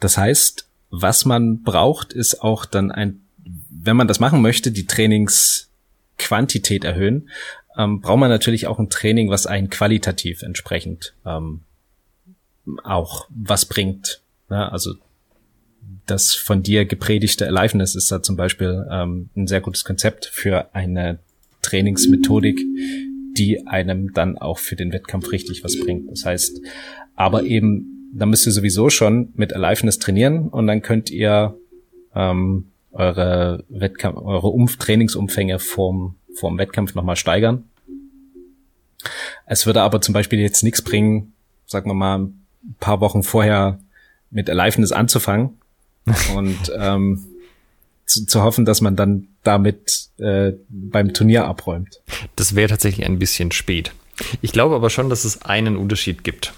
Das 0.00 0.16
heißt, 0.16 0.68
was 0.90 1.24
man 1.24 1.62
braucht, 1.62 2.12
ist 2.12 2.42
auch 2.42 2.66
dann 2.66 2.92
ein, 2.92 3.20
wenn 3.70 3.96
man 3.96 4.08
das 4.08 4.20
machen 4.20 4.42
möchte, 4.42 4.70
die 4.70 4.86
Trainingsquantität 4.86 6.84
erhöhen, 6.84 7.30
ähm, 7.76 8.00
braucht 8.00 8.18
man 8.18 8.30
natürlich 8.30 8.66
auch 8.66 8.78
ein 8.78 8.90
Training, 8.90 9.30
was 9.30 9.46
einen 9.46 9.70
qualitativ 9.70 10.42
entsprechend 10.42 11.14
ähm, 11.26 11.62
auch 12.84 13.26
was 13.30 13.64
bringt. 13.66 14.20
Ja, 14.50 14.68
also 14.68 14.94
das 16.06 16.34
von 16.34 16.62
dir 16.62 16.84
gepredigte 16.84 17.46
Aliveness 17.46 17.94
ist 17.94 18.12
da 18.12 18.22
zum 18.22 18.36
Beispiel 18.36 18.86
ähm, 18.90 19.30
ein 19.36 19.46
sehr 19.46 19.60
gutes 19.60 19.84
Konzept 19.84 20.26
für 20.26 20.74
eine 20.74 21.18
Trainingsmethodik, 21.62 22.60
die 23.36 23.66
einem 23.66 24.12
dann 24.12 24.38
auch 24.38 24.58
für 24.58 24.76
den 24.76 24.92
Wettkampf 24.92 25.32
richtig 25.32 25.64
was 25.64 25.78
bringt. 25.78 26.10
Das 26.10 26.24
heißt, 26.24 26.60
aber 27.16 27.42
eben 27.44 27.94
dann 28.14 28.30
müsst 28.30 28.46
ihr 28.46 28.52
sowieso 28.52 28.90
schon 28.90 29.32
mit 29.34 29.52
Aliveness 29.54 29.98
trainieren 29.98 30.48
und 30.48 30.66
dann 30.66 30.82
könnt 30.82 31.10
ihr 31.10 31.58
ähm, 32.14 32.70
eure 32.92 33.64
Wettkampf, 33.68 34.18
eure 34.18 34.48
Umf 34.48 34.76
Trainingsumfänge 34.76 35.58
vorm, 35.58 36.14
vorm 36.34 36.58
Wettkampf 36.58 36.94
nochmal 36.94 37.16
steigern. 37.16 37.64
Es 39.46 39.66
würde 39.66 39.82
aber 39.82 40.00
zum 40.00 40.12
Beispiel 40.12 40.38
jetzt 40.38 40.62
nichts 40.62 40.82
bringen, 40.82 41.32
sagen 41.66 41.90
wir 41.90 41.94
mal, 41.94 42.20
ein 42.20 42.76
paar 42.78 43.00
Wochen 43.00 43.22
vorher 43.22 43.80
mit 44.30 44.48
Aliveness 44.48 44.92
anzufangen 44.92 45.58
und 46.36 46.72
ähm, 46.78 47.26
zu, 48.06 48.26
zu 48.26 48.42
hoffen, 48.42 48.64
dass 48.64 48.80
man 48.80 48.96
dann 48.96 49.28
damit 49.42 50.08
äh, 50.18 50.52
beim 50.68 51.12
Turnier 51.12 51.46
abräumt. 51.46 52.00
Das 52.36 52.54
wäre 52.54 52.68
tatsächlich 52.68 53.06
ein 53.06 53.18
bisschen 53.18 53.52
spät. 53.52 53.92
Ich 54.42 54.52
glaube 54.52 54.74
aber 54.74 54.90
schon, 54.90 55.10
dass 55.10 55.24
es 55.24 55.42
einen 55.42 55.76
Unterschied 55.76 56.24
gibt. 56.24 56.52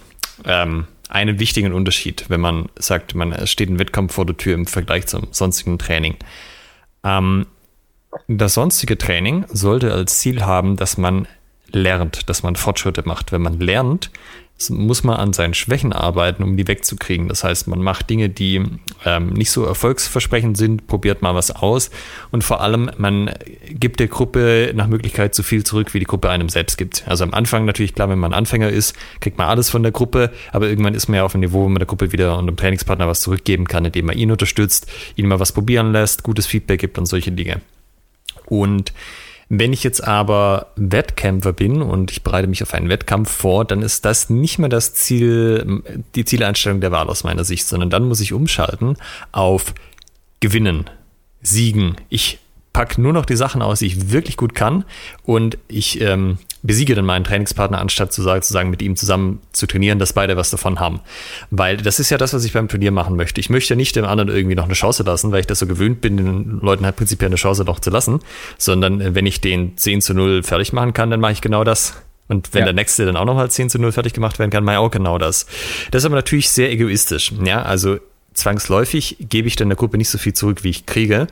Ähm, 0.45 0.87
einen 1.09 1.39
wichtigen 1.39 1.73
Unterschied, 1.73 2.29
wenn 2.29 2.41
man 2.41 2.69
sagt, 2.79 3.15
man 3.15 3.47
steht 3.47 3.71
ein 3.71 3.79
Wettkampf 3.79 4.15
vor 4.15 4.27
der 4.27 4.37
Tür 4.37 4.55
im 4.55 4.67
Vergleich 4.67 5.07
zum 5.07 5.29
sonstigen 5.31 5.79
Training. 5.79 6.17
Ähm, 7.05 7.47
das 8.29 8.55
sonstige 8.55 8.99
Training 8.99 9.45
sollte 9.49 9.93
als 9.93 10.19
Ziel 10.19 10.43
haben, 10.43 10.77
dass 10.77 10.99
man 10.99 11.29
lernt, 11.71 12.29
dass 12.29 12.43
man 12.43 12.57
Fortschritte 12.57 13.03
macht. 13.05 13.33
Wenn 13.33 13.43
man 13.43 13.61
lernt, 13.61 14.11
muss 14.71 15.05
man 15.05 15.17
an 15.17 15.33
seinen 15.35 15.53
Schwächen 15.53 15.93
arbeiten, 15.93 16.43
um 16.43 16.57
die 16.57 16.67
wegzukriegen. 16.67 17.29
Das 17.29 17.45
heißt, 17.45 17.69
man 17.69 17.83
macht 17.83 18.09
Dinge, 18.09 18.31
die 18.31 18.63
ähm, 19.05 19.29
nicht 19.35 19.51
so 19.51 19.65
erfolgsversprechend 19.65 20.57
sind, 20.57 20.87
probiert 20.87 21.21
mal 21.21 21.35
was 21.35 21.51
aus 21.51 21.91
und 22.31 22.43
vor 22.43 22.63
allem, 22.63 22.91
man 22.97 23.31
gibt 23.69 24.01
der 24.01 24.09
Gruppe 24.09 24.73
nach 24.75 24.87
Möglichkeit 24.87 25.35
so 25.35 25.43
viel 25.43 25.63
zurück, 25.65 25.93
wie 25.93 25.99
die 25.99 26.07
Gruppe 26.07 26.31
einem 26.31 26.49
selbst 26.49 26.79
gibt. 26.79 27.07
Also 27.07 27.25
am 27.25 27.35
Anfang 27.35 27.67
natürlich 27.67 27.95
klar, 27.95 28.09
wenn 28.09 28.19
man 28.19 28.33
Anfänger 28.33 28.71
ist, 28.71 28.95
kriegt 29.21 29.37
man 29.37 29.47
alles 29.47 29.69
von 29.69 29.83
der 29.83 29.93
Gruppe, 29.93 30.33
aber 30.53 30.69
irgendwann 30.69 30.95
ist 30.95 31.09
man 31.09 31.17
ja 31.17 31.25
auf 31.25 31.35
einem 31.35 31.43
Niveau, 31.43 31.65
wo 31.65 31.69
man 31.69 31.79
der 31.79 31.87
Gruppe 31.87 32.13
wieder 32.13 32.39
und 32.39 32.47
dem 32.47 32.57
Trainingspartner 32.57 33.07
was 33.07 33.21
zurückgeben 33.21 33.67
kann, 33.67 33.85
indem 33.85 34.07
man 34.07 34.17
ihn 34.17 34.31
unterstützt, 34.31 34.91
ihn 35.17 35.29
mal 35.29 35.39
was 35.39 35.53
probieren 35.53 35.93
lässt, 35.93 36.23
gutes 36.23 36.47
Feedback 36.47 36.81
gibt 36.81 36.97
und 36.99 37.07
solche 37.07 37.33
Dinge. 37.33 37.61
Und 38.47 38.93
wenn 39.49 39.73
ich 39.73 39.85
jetzt 39.85 40.03
aber 40.03 40.73
Wettkämpfer 40.77 41.53
bin 41.53 41.81
und 41.81 42.11
ich 42.11 42.23
bereite 42.23 42.49
mich 42.49 42.63
auf 42.63 42.75
einen 42.75 42.89
Wettkampf 42.89 43.31
vor, 43.31 43.65
dann 43.65 43.83
ist 43.83 44.05
das 44.05 44.29
nicht 44.29 44.59
mehr 44.59 44.69
das 44.69 44.95
Ziel, 44.95 45.83
die 46.15 46.25
Zieleinstellung 46.25 46.81
der 46.81 46.91
Wahl 46.91 47.09
aus 47.09 47.23
meiner 47.23 47.45
Sicht, 47.45 47.67
sondern 47.67 47.91
dann 47.91 48.09
muss 48.09 48.21
ich 48.21 48.33
umschalten 48.33 48.97
auf 49.31 49.75
Gewinnen, 50.41 50.91
Siegen. 51.43 51.97
Ich 52.09 52.41
pack 52.77 52.99
nur 52.99 53.15
noch 53.15 53.25
die 53.25 53.37
Sachen 53.37 53.63
aus, 53.63 53.79
die 53.79 53.87
ich 53.87 54.13
wirklich 54.13 54.37
gut 54.37 54.55
kann 54.55 54.85
und 55.25 55.57
ich 55.67 55.99
ähm, 56.03 56.37
besiege 56.63 56.95
dann 56.95 57.07
meinen 57.07 57.25
Trainingspartner, 57.25 57.79
anstatt 57.79 58.13
zu 58.13 58.21
sagen, 58.21 58.43
zu 58.43 58.53
sagen, 58.53 58.69
mit 58.69 58.83
ihm 58.83 58.97
zusammen 58.97 59.41
zu 59.53 59.67
trainieren, 59.67 59.99
dass 59.99 60.13
beide 60.13 60.37
was 60.37 60.51
davon 60.51 60.79
haben. 60.79 61.01
Weil 61.51 61.79
das 61.79 62.01
ist 62.01 62.11
ja 62.11 62.19
das, 62.19 62.35
was 62.35 62.45
ich 62.45 62.53
beim 62.53 62.69
Turnier 62.69 62.91
machen 62.91 63.17
möchte. 63.17 63.41
Ich 63.41 63.49
möchte 63.49 63.73
ja 63.73 63.79
nicht 63.79 63.97
dem 63.97 64.05
anderen 64.05 64.29
irgendwie 64.29 64.57
noch 64.57 64.67
eine 64.67 64.75
Chance 64.75 65.05
lassen, 65.05 65.33
weil 65.33 65.41
ich 65.41 65.47
das 65.47 65.61
so 65.61 65.67
gewöhnt 65.67 66.03
bin, 66.03 66.19
den 66.19 66.61
Leuten 66.61 66.85
halt 66.85 66.97
prinzipiell 66.97 67.31
eine 67.31 67.37
Chance 67.37 67.65
noch 67.65 67.81
zu 67.81 67.89
lassen, 67.89 68.21
sondern 68.59 69.01
äh, 69.01 69.15
wenn 69.15 69.25
ich 69.25 69.41
den 69.41 69.79
10 69.79 70.03
zu 70.03 70.13
0 70.13 70.43
fertig 70.43 70.75
machen 70.75 70.93
kann, 70.93 71.11
dann 71.11 71.21
mache 71.21 71.33
ich 71.33 71.41
genau 71.41 71.65
das. 71.65 71.95
Und 72.29 72.53
wenn 72.53 72.61
ja. 72.61 72.67
der 72.67 72.75
nächste 72.75 73.07
dann 73.07 73.17
auch 73.17 73.25
nochmal 73.25 73.51
10 73.51 73.71
zu 73.71 73.79
0 73.79 73.93
fertig 73.93 74.13
gemacht 74.13 74.39
werden 74.39 74.51
kann, 74.51 74.65
mache 74.65 74.75
ich 74.75 74.81
auch 74.81 74.91
genau 74.91 75.17
das. 75.17 75.47
Das 75.93 76.03
ist 76.03 76.05
aber 76.07 76.17
natürlich 76.17 76.51
sehr 76.51 76.71
egoistisch. 76.71 77.33
Ja, 77.43 77.63
also 77.63 78.01
zwangsläufig 78.35 79.17
gebe 79.19 79.49
ich 79.49 79.57
dann 79.57 79.71
der 79.71 79.77
Gruppe 79.77 79.97
nicht 79.97 80.11
so 80.11 80.19
viel 80.19 80.35
zurück, 80.35 80.63
wie 80.63 80.69
ich 80.69 80.85
kriege, 80.85 81.27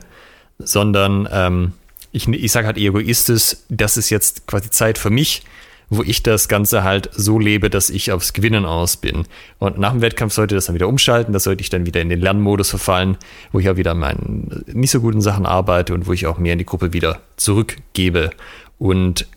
sondern 0.59 1.27
ähm, 1.31 1.73
ich, 2.11 2.27
ich 2.27 2.51
sage 2.51 2.67
halt 2.67 2.77
egoistisch, 2.77 3.57
das 3.69 3.97
ist 3.97 4.09
jetzt 4.09 4.47
quasi 4.47 4.69
Zeit 4.69 4.97
für 4.97 5.09
mich, 5.09 5.43
wo 5.89 6.01
ich 6.01 6.23
das 6.23 6.47
Ganze 6.47 6.83
halt 6.83 7.09
so 7.13 7.37
lebe, 7.39 7.69
dass 7.69 7.89
ich 7.89 8.11
aufs 8.11 8.33
Gewinnen 8.33 8.65
aus 8.65 8.97
bin. 8.97 9.25
Und 9.59 9.77
nach 9.77 9.91
dem 9.91 10.01
Wettkampf 10.01 10.33
sollte 10.33 10.55
das 10.55 10.65
dann 10.65 10.75
wieder 10.75 10.87
umschalten, 10.87 11.33
da 11.33 11.39
sollte 11.39 11.61
ich 11.61 11.69
dann 11.69 11.85
wieder 11.85 12.01
in 12.01 12.09
den 12.09 12.21
Lernmodus 12.21 12.69
verfallen, 12.69 13.17
wo 13.51 13.59
ich 13.59 13.69
auch 13.69 13.75
wieder 13.75 13.91
an 13.91 13.99
meinen 13.99 14.63
nicht 14.71 14.91
so 14.91 15.01
guten 15.01 15.21
Sachen 15.21 15.45
arbeite 15.45 15.93
und 15.93 16.07
wo 16.07 16.13
ich 16.13 16.25
auch 16.25 16.37
mehr 16.37 16.53
in 16.53 16.59
die 16.59 16.65
Gruppe 16.65 16.93
wieder 16.93 17.19
zurückgebe. 17.37 18.31
Und 18.79 19.27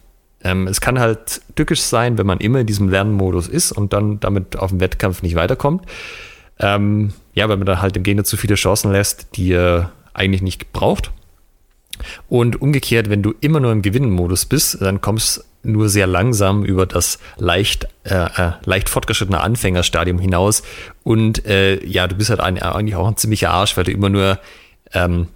ähm, 0.43 0.69
es 0.69 0.81
kann 0.81 0.99
halt 0.99 1.43
tückisch 1.57 1.81
sein, 1.81 2.16
wenn 2.16 2.27
man 2.27 2.39
immer 2.39 2.61
in 2.61 2.66
diesem 2.66 2.89
Lernmodus 2.89 3.49
ist 3.49 3.73
und 3.73 3.93
dann 3.93 4.21
damit 4.21 4.57
auf 4.57 4.71
dem 4.71 4.81
Wettkampf 4.81 5.23
nicht 5.23 5.35
weiterkommt. 5.35 5.85
Ähm, 6.61 7.12
ja, 7.35 7.49
weil 7.49 7.57
man 7.57 7.66
dann 7.66 7.83
halt 7.83 7.95
dem 7.95 8.03
Gegner 8.03 8.25
zu 8.25 8.37
viele 8.37 8.55
Chancen 8.55 8.91
lässt, 8.91 9.37
die 9.37 9.53
er 9.53 9.93
eigentlich 10.19 10.43
nicht 10.43 10.73
braucht. 10.73 11.12
Und 12.29 12.61
umgekehrt, 12.61 13.11
wenn 13.11 13.23
du 13.23 13.35
immer 13.41 13.61
nur 13.61 13.73
im 13.73 13.83
Gewinnenmodus 13.83 14.45
bist, 14.47 14.81
dann 14.81 15.01
kommst 15.01 15.45
nur 15.64 15.89
sehr 15.89 16.07
langsam 16.07 16.64
über 16.64 16.87
das 16.87 17.19
leicht, 17.37 17.89
äh, 18.05 18.14
äh, 18.14 18.53
leicht 18.64 18.89
fortgeschrittene 18.89 19.41
Anfängerstadium 19.41 20.19
hinaus. 20.19 20.62
Und 21.03 21.45
äh, 21.47 21.85
ja, 21.85 22.07
du 22.07 22.14
bist 22.14 22.31
halt 22.31 22.41
ein, 22.41 22.62
eigentlich 22.62 22.95
auch 22.95 23.09
ein 23.09 23.16
ziemlicher 23.16 23.51
Arsch, 23.51 23.77
weil 23.77 23.85
du 23.85 23.91
immer 23.91 24.09
nur 24.09 24.39
ähm, 24.93 25.29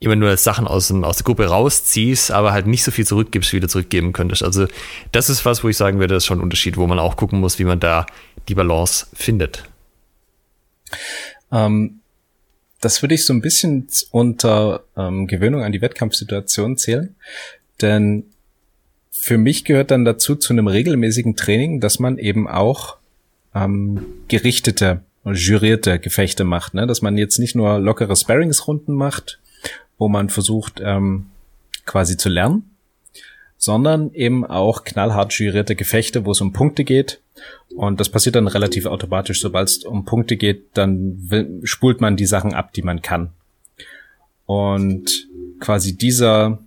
immer 0.00 0.16
nur 0.16 0.34
Sachen 0.38 0.66
aus, 0.66 0.88
dem, 0.88 1.04
aus 1.04 1.18
der 1.18 1.24
Gruppe 1.24 1.46
rausziehst, 1.46 2.32
aber 2.32 2.52
halt 2.52 2.66
nicht 2.66 2.82
so 2.82 2.90
viel 2.90 3.06
zurückgibst, 3.06 3.52
wie 3.52 3.60
du 3.60 3.68
zurückgeben 3.68 4.14
könntest. 4.14 4.42
Also 4.42 4.66
das 5.12 5.28
ist 5.28 5.44
was, 5.44 5.62
wo 5.62 5.68
ich 5.68 5.76
sagen 5.76 5.98
würde, 6.00 6.14
das 6.14 6.22
ist 6.22 6.26
schon 6.26 6.38
ein 6.38 6.42
Unterschied, 6.42 6.78
wo 6.78 6.86
man 6.86 6.98
auch 6.98 7.16
gucken 7.16 7.38
muss, 7.38 7.58
wie 7.58 7.64
man 7.64 7.78
da 7.78 8.06
die 8.48 8.54
Balance 8.54 9.06
findet. 9.12 9.64
Ähm, 11.52 11.99
das 12.80 13.02
würde 13.02 13.14
ich 13.14 13.24
so 13.26 13.32
ein 13.32 13.40
bisschen 13.40 13.88
unter 14.10 14.84
ähm, 14.96 15.26
Gewöhnung 15.26 15.62
an 15.62 15.72
die 15.72 15.82
Wettkampfsituation 15.82 16.76
zählen, 16.76 17.14
denn 17.80 18.24
für 19.10 19.36
mich 19.36 19.64
gehört 19.64 19.90
dann 19.90 20.04
dazu 20.04 20.34
zu 20.34 20.52
einem 20.52 20.66
regelmäßigen 20.66 21.36
Training, 21.36 21.80
dass 21.80 21.98
man 21.98 22.16
eben 22.16 22.48
auch 22.48 22.96
ähm, 23.54 24.04
gerichtete, 24.28 25.02
jurierte 25.24 25.98
Gefechte 25.98 26.44
macht, 26.44 26.72
ne? 26.72 26.86
dass 26.86 27.02
man 27.02 27.18
jetzt 27.18 27.38
nicht 27.38 27.54
nur 27.54 27.78
lockere 27.78 28.16
Sparringsrunden 28.16 28.94
macht, 28.94 29.38
wo 29.98 30.08
man 30.08 30.30
versucht 30.30 30.80
ähm, 30.82 31.26
quasi 31.84 32.16
zu 32.16 32.30
lernen, 32.30 32.69
sondern 33.60 34.14
eben 34.14 34.46
auch 34.46 34.84
knallhart 34.84 35.34
jurierte 35.34 35.76
Gefechte, 35.76 36.24
wo 36.24 36.30
es 36.30 36.40
um 36.40 36.54
Punkte 36.54 36.82
geht. 36.82 37.20
Und 37.76 38.00
das 38.00 38.08
passiert 38.08 38.34
dann 38.34 38.48
relativ 38.48 38.86
automatisch. 38.86 39.42
Sobald 39.42 39.68
es 39.68 39.84
um 39.84 40.06
Punkte 40.06 40.38
geht, 40.38 40.68
dann 40.72 41.60
spult 41.64 42.00
man 42.00 42.16
die 42.16 42.24
Sachen 42.24 42.54
ab, 42.54 42.72
die 42.72 42.80
man 42.80 43.02
kann. 43.02 43.32
Und 44.46 45.28
quasi 45.60 45.94
dieser, 45.94 46.58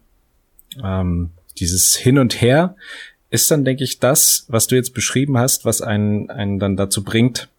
ähm, 0.84 1.32
dieses 1.58 1.96
Hin 1.96 2.20
und 2.20 2.40
Her 2.40 2.76
ist 3.32 3.50
dann, 3.50 3.66
denke 3.66 3.84
ich, 3.84 3.98
das, 3.98 4.46
was 4.48 4.68
du 4.68 4.76
jetzt 4.76 4.94
beschrieben 4.94 5.40
hast, 5.40 5.66
was 5.66 5.82
einen, 5.82 6.30
einen 6.30 6.60
dann 6.60 6.78
dazu 6.78 7.04
bringt, 7.04 7.50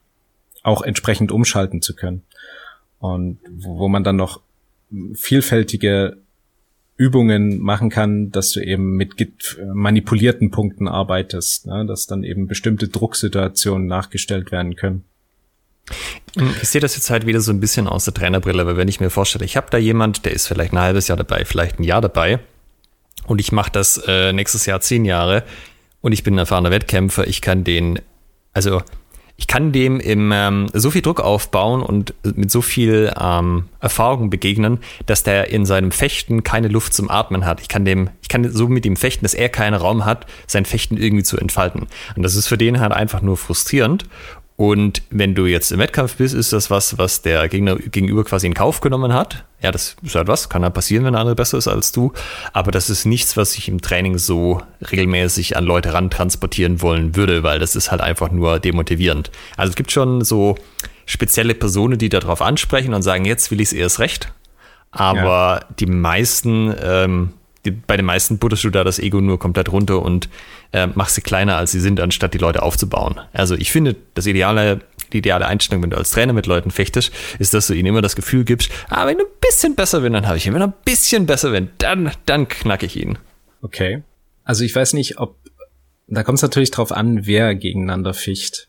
auch 0.62 0.80
entsprechend 0.80 1.32
umschalten 1.32 1.82
zu 1.82 1.96
können. 1.96 2.22
Und 3.00 3.40
wo 3.50 3.88
man 3.88 4.04
dann 4.04 4.14
noch 4.14 4.40
vielfältige 5.14 6.18
Übungen 6.96 7.60
machen 7.60 7.90
kann, 7.90 8.30
dass 8.30 8.52
du 8.52 8.60
eben 8.60 8.96
mit 8.96 9.58
manipulierten 9.72 10.50
Punkten 10.50 10.86
arbeitest, 10.86 11.66
ne? 11.66 11.84
dass 11.86 12.06
dann 12.06 12.22
eben 12.22 12.46
bestimmte 12.46 12.88
Drucksituationen 12.88 13.86
nachgestellt 13.88 14.52
werden 14.52 14.76
können. 14.76 15.04
Ich 16.36 16.68
sehe 16.68 16.80
das 16.80 16.96
jetzt 16.96 17.10
halt 17.10 17.26
wieder 17.26 17.40
so 17.40 17.52
ein 17.52 17.60
bisschen 17.60 17.88
aus 17.88 18.04
der 18.04 18.14
Trainerbrille, 18.14 18.64
weil 18.64 18.76
wenn 18.76 18.88
ich 18.88 19.00
mir 19.00 19.10
vorstelle, 19.10 19.44
ich 19.44 19.56
habe 19.56 19.66
da 19.70 19.78
jemand, 19.78 20.24
der 20.24 20.32
ist 20.32 20.46
vielleicht 20.46 20.72
ein 20.72 20.78
halbes 20.78 21.08
Jahr 21.08 21.18
dabei, 21.18 21.44
vielleicht 21.44 21.78
ein 21.78 21.84
Jahr 21.84 22.00
dabei 22.00 22.40
und 23.26 23.40
ich 23.40 23.52
mache 23.52 23.70
das 23.70 24.02
äh, 24.06 24.32
nächstes 24.32 24.66
Jahr 24.66 24.80
zehn 24.80 25.04
Jahre 25.04 25.44
und 26.00 26.12
ich 26.12 26.22
bin 26.22 26.34
ein 26.34 26.38
erfahrener 26.38 26.70
Wettkämpfer, 26.70 27.26
ich 27.26 27.40
kann 27.40 27.64
den, 27.64 28.00
also 28.52 28.82
ich 29.36 29.48
kann 29.48 29.72
dem 29.72 29.98
im, 29.98 30.30
ähm, 30.32 30.66
so 30.72 30.90
viel 30.92 31.02
Druck 31.02 31.20
aufbauen 31.20 31.82
und 31.82 32.14
mit 32.22 32.52
so 32.52 32.62
viel 32.62 33.12
ähm, 33.20 33.64
Erfahrung 33.80 34.30
begegnen, 34.30 34.78
dass 35.06 35.24
der 35.24 35.48
in 35.50 35.66
seinem 35.66 35.90
Fechten 35.90 36.44
keine 36.44 36.68
Luft 36.68 36.94
zum 36.94 37.10
Atmen 37.10 37.44
hat. 37.44 37.60
Ich 37.60 37.68
kann 37.68 37.84
dem, 37.84 38.10
ich 38.22 38.28
kann 38.28 38.48
so 38.48 38.68
mit 38.68 38.86
ihm 38.86 38.96
fechten, 38.96 39.24
dass 39.24 39.34
er 39.34 39.48
keinen 39.48 39.74
Raum 39.74 40.04
hat, 40.04 40.26
sein 40.46 40.64
Fechten 40.64 40.96
irgendwie 40.96 41.24
zu 41.24 41.36
entfalten. 41.36 41.88
Und 42.14 42.22
das 42.22 42.36
ist 42.36 42.46
für 42.46 42.58
den 42.58 42.78
halt 42.78 42.92
einfach 42.92 43.22
nur 43.22 43.36
frustrierend. 43.36 44.04
Und 44.56 45.02
wenn 45.10 45.34
du 45.34 45.46
jetzt 45.46 45.72
im 45.72 45.80
Wettkampf 45.80 46.16
bist, 46.16 46.32
ist 46.32 46.52
das 46.52 46.70
was, 46.70 46.96
was 46.96 47.22
der 47.22 47.48
Gegner 47.48 47.74
gegenüber 47.74 48.22
quasi 48.22 48.46
in 48.46 48.54
Kauf 48.54 48.80
genommen 48.80 49.12
hat. 49.12 49.44
Ja, 49.60 49.72
das 49.72 49.96
ist 50.02 50.14
halt 50.14 50.28
was, 50.28 50.48
kann 50.48 50.62
halt 50.62 50.74
passieren, 50.74 51.04
wenn 51.04 51.14
der 51.14 51.20
andere 51.20 51.34
besser 51.34 51.58
ist 51.58 51.66
als 51.66 51.90
du. 51.90 52.12
Aber 52.52 52.70
das 52.70 52.88
ist 52.88 53.04
nichts, 53.04 53.36
was 53.36 53.56
ich 53.56 53.68
im 53.68 53.80
Training 53.80 54.16
so 54.16 54.62
regelmäßig 54.92 55.56
an 55.56 55.64
Leute 55.64 55.92
ran 55.92 56.08
transportieren 56.08 56.82
wollen 56.82 57.16
würde, 57.16 57.42
weil 57.42 57.58
das 57.58 57.74
ist 57.74 57.90
halt 57.90 58.00
einfach 58.00 58.30
nur 58.30 58.60
demotivierend. 58.60 59.32
Also 59.56 59.70
es 59.70 59.76
gibt 59.76 59.90
schon 59.90 60.22
so 60.22 60.54
spezielle 61.04 61.54
Personen, 61.54 61.98
die 61.98 62.08
darauf 62.08 62.40
ansprechen 62.40 62.94
und 62.94 63.02
sagen, 63.02 63.24
jetzt 63.24 63.50
will 63.50 63.60
ich 63.60 63.68
es 63.68 63.72
erst 63.72 63.98
recht. 63.98 64.32
Aber 64.92 65.62
ja. 65.62 65.74
die 65.80 65.86
meisten 65.86 66.72
ähm, 66.80 67.32
die, 67.64 67.70
bei 67.70 67.96
den 67.96 68.06
meisten 68.06 68.38
butterst 68.38 68.64
du 68.64 68.70
da 68.70 68.84
das 68.84 68.98
Ego 68.98 69.20
nur 69.20 69.38
komplett 69.38 69.72
runter 69.72 70.02
und 70.02 70.28
äh, 70.74 70.88
machst 70.88 71.14
sie 71.14 71.20
kleiner, 71.22 71.56
als 71.56 71.70
sie 71.70 71.80
sind, 71.80 72.00
anstatt 72.00 72.34
die 72.34 72.38
Leute 72.38 72.62
aufzubauen. 72.62 73.20
Also 73.32 73.54
ich 73.54 73.70
finde, 73.70 73.94
das 74.14 74.26
ideale, 74.26 74.80
die 75.12 75.18
ideale 75.18 75.46
Einstellung, 75.46 75.84
wenn 75.84 75.90
du 75.90 75.96
als 75.96 76.10
Trainer 76.10 76.32
mit 76.32 76.46
Leuten 76.46 76.72
fechtest, 76.72 77.12
ist, 77.38 77.54
dass 77.54 77.68
du 77.68 77.74
ihnen 77.74 77.86
immer 77.86 78.02
das 78.02 78.16
Gefühl 78.16 78.44
gibst, 78.44 78.70
ah, 78.90 79.06
wenn 79.06 79.18
du 79.18 79.24
ein 79.24 79.30
bisschen 79.40 79.76
besser 79.76 80.00
bin, 80.00 80.12
dann 80.12 80.26
habe 80.26 80.36
ich 80.36 80.46
ihn. 80.46 80.52
Wenn 80.52 80.62
er 80.62 80.68
ein 80.68 80.74
bisschen 80.84 81.26
besser 81.26 81.52
bin, 81.52 81.70
dann, 81.78 82.10
dann 82.26 82.48
knacke 82.48 82.86
ich 82.86 82.96
ihn. 82.96 83.18
Okay. 83.62 84.02
Also 84.42 84.64
ich 84.64 84.74
weiß 84.74 84.94
nicht, 84.94 85.18
ob, 85.18 85.36
da 86.08 86.24
kommt 86.24 86.38
es 86.38 86.42
natürlich 86.42 86.72
drauf 86.72 86.90
an, 86.90 87.24
wer 87.24 87.54
gegeneinander 87.54 88.12
ficht. 88.12 88.68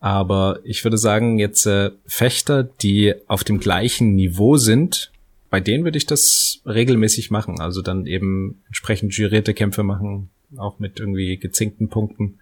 Aber 0.00 0.58
ich 0.64 0.84
würde 0.84 0.98
sagen, 0.98 1.38
jetzt 1.38 1.64
äh, 1.66 1.92
Fechter, 2.06 2.64
die 2.64 3.14
auf 3.28 3.44
dem 3.44 3.60
gleichen 3.60 4.16
Niveau 4.16 4.56
sind, 4.56 5.12
bei 5.48 5.60
denen 5.60 5.84
würde 5.84 5.96
ich 5.96 6.06
das 6.06 6.60
regelmäßig 6.66 7.30
machen. 7.30 7.60
Also 7.60 7.82
dann 7.82 8.04
eben 8.04 8.62
entsprechend 8.66 9.16
jurierte 9.16 9.54
Kämpfe 9.54 9.84
machen, 9.84 10.28
auch 10.58 10.78
mit 10.78 10.98
irgendwie 11.00 11.36
gezinkten 11.36 11.88
Punkten. 11.88 12.38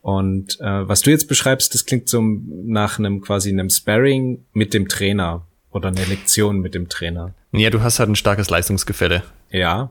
Und 0.00 0.60
äh, 0.60 0.88
was 0.88 1.02
du 1.02 1.10
jetzt 1.10 1.28
beschreibst, 1.28 1.74
das 1.74 1.86
klingt 1.86 2.08
so 2.08 2.20
nach 2.20 2.98
einem 2.98 3.20
quasi 3.20 3.50
einem 3.50 3.70
Sparring 3.70 4.44
mit 4.52 4.74
dem 4.74 4.88
Trainer 4.88 5.46
oder 5.70 5.88
einer 5.88 6.04
Lektion 6.06 6.60
mit 6.60 6.74
dem 6.74 6.88
Trainer. 6.88 7.34
Ja, 7.52 7.70
du 7.70 7.82
hast 7.82 7.98
halt 7.98 8.08
ein 8.08 8.16
starkes 8.16 8.50
Leistungsgefälle. 8.50 9.22
Ja. 9.50 9.90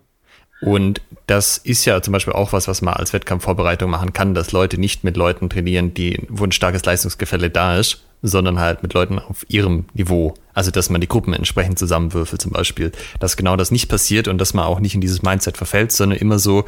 Und 0.62 1.02
das 1.28 1.58
ist 1.58 1.86
ja 1.86 2.02
zum 2.02 2.12
Beispiel 2.12 2.34
auch 2.34 2.54
was, 2.54 2.68
was 2.68 2.82
man 2.82 2.94
als 2.94 3.14
Wettkampfvorbereitung 3.14 3.90
machen 3.90 4.14
kann, 4.14 4.36
dass 4.36 4.52
Leute 4.52 4.80
nicht 4.80 5.04
mit 5.04 5.18
Leuten 5.18 5.50
trainieren, 5.50 5.94
die, 5.94 6.20
wo 6.30 6.44
ein 6.44 6.52
starkes 6.52 6.86
Leistungsgefälle 6.86 7.50
da 7.50 7.80
ist, 7.80 8.04
sondern 8.22 8.60
halt 8.60 8.84
mit 8.84 8.94
Leuten 8.94 9.20
auf 9.20 9.46
ihrem 9.50 9.86
Niveau. 9.94 10.34
Also, 10.54 10.72
dass 10.72 10.90
man 10.90 11.02
die 11.02 11.08
Gruppen 11.08 11.34
entsprechend 11.34 11.80
zusammenwürfelt 11.80 12.42
zum 12.42 12.52
Beispiel. 12.52 12.92
Dass 13.20 13.38
genau 13.38 13.56
das 13.56 13.72
nicht 13.72 13.90
passiert 13.90 14.28
und 14.28 14.38
dass 14.38 14.54
man 14.54 14.66
auch 14.66 14.80
nicht 14.80 14.96
in 14.96 15.02
dieses 15.02 15.22
Mindset 15.24 15.58
verfällt, 15.58 15.92
sondern 15.92 16.20
immer 16.20 16.40
so 16.40 16.66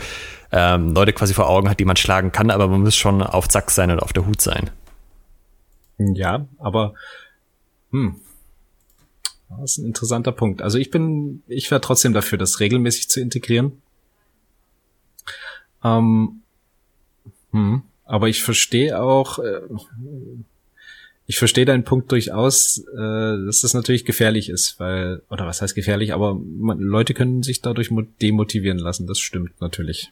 ähm, 0.51 0.93
Leute 0.93 1.13
quasi 1.13 1.33
vor 1.33 1.49
Augen 1.49 1.69
hat, 1.69 1.79
die 1.79 1.85
man 1.85 1.95
schlagen 1.95 2.31
kann, 2.31 2.49
aber 2.49 2.67
man 2.67 2.81
muss 2.81 2.95
schon 2.95 3.21
auf 3.21 3.47
Zack 3.47 3.71
sein 3.71 3.91
und 3.91 3.99
auf 3.99 4.13
der 4.13 4.25
Hut 4.25 4.41
sein. 4.41 4.69
Ja, 5.97 6.47
aber 6.57 6.93
hm, 7.91 8.15
das 9.49 9.71
ist 9.71 9.77
ein 9.79 9.85
interessanter 9.85 10.31
Punkt. 10.31 10.61
Also 10.61 10.77
ich 10.77 10.89
bin, 10.89 11.43
ich 11.47 11.69
wäre 11.69 11.81
trotzdem 11.81 12.13
dafür, 12.13 12.37
das 12.37 12.59
regelmäßig 12.59 13.09
zu 13.09 13.21
integrieren. 13.21 13.81
Ähm, 15.83 16.41
hm, 17.51 17.83
aber 18.05 18.29
ich 18.29 18.43
verstehe 18.43 18.99
auch, 18.99 19.39
äh, 19.39 19.61
ich 21.25 21.37
verstehe 21.37 21.65
deinen 21.65 21.83
Punkt 21.83 22.11
durchaus, 22.11 22.83
äh, 22.93 23.45
dass 23.45 23.61
das 23.61 23.73
natürlich 23.73 24.05
gefährlich 24.05 24.49
ist, 24.49 24.79
weil, 24.79 25.21
oder 25.29 25.45
was 25.45 25.61
heißt 25.61 25.75
gefährlich, 25.75 26.13
aber 26.13 26.35
man, 26.35 26.79
Leute 26.79 27.13
können 27.13 27.43
sich 27.43 27.61
dadurch 27.61 27.89
demotivieren 28.21 28.77
lassen, 28.77 29.07
das 29.07 29.19
stimmt 29.19 29.61
natürlich. 29.61 30.11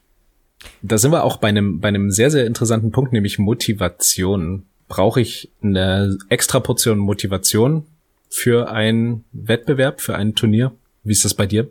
Da 0.81 0.97
sind 0.97 1.11
wir 1.11 1.23
auch 1.23 1.37
bei 1.37 1.49
einem, 1.49 1.79
bei 1.79 1.87
einem 1.87 2.11
sehr, 2.11 2.31
sehr 2.31 2.45
interessanten 2.45 2.91
Punkt, 2.91 3.13
nämlich 3.13 3.39
Motivation. 3.39 4.63
Brauche 4.87 5.21
ich 5.21 5.49
eine 5.61 6.17
extra 6.29 6.59
Portion 6.59 6.99
Motivation 6.99 7.85
für 8.29 8.69
einen 8.69 9.23
Wettbewerb, 9.31 10.01
für 10.01 10.15
ein 10.15 10.35
Turnier? 10.35 10.71
Wie 11.03 11.13
ist 11.13 11.25
das 11.25 11.33
bei 11.33 11.47
dir? 11.47 11.69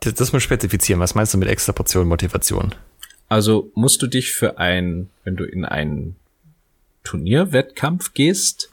Das, 0.00 0.14
das 0.14 0.32
muss 0.32 0.42
spezifizieren. 0.42 1.00
Was 1.00 1.14
meinst 1.14 1.32
du 1.32 1.38
mit 1.38 1.48
extra 1.48 1.72
Portion 1.72 2.08
Motivation? 2.08 2.74
Also 3.28 3.70
musst 3.74 4.02
du 4.02 4.06
dich 4.06 4.32
für 4.32 4.58
ein, 4.58 5.08
wenn 5.24 5.36
du 5.36 5.44
in 5.44 5.64
einen 5.64 6.16
Turnierwettkampf 7.04 8.12
gehst, 8.12 8.71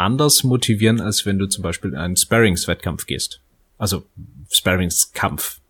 anders 0.00 0.44
motivieren, 0.44 1.00
als 1.00 1.26
wenn 1.26 1.38
du 1.38 1.46
zum 1.46 1.62
Beispiel 1.62 1.92
in 1.92 1.96
einen 1.96 2.16
Sparrings-Wettkampf 2.16 3.06
gehst. 3.06 3.40
Also 3.78 4.04
Sparrings-Kampf. 4.50 5.60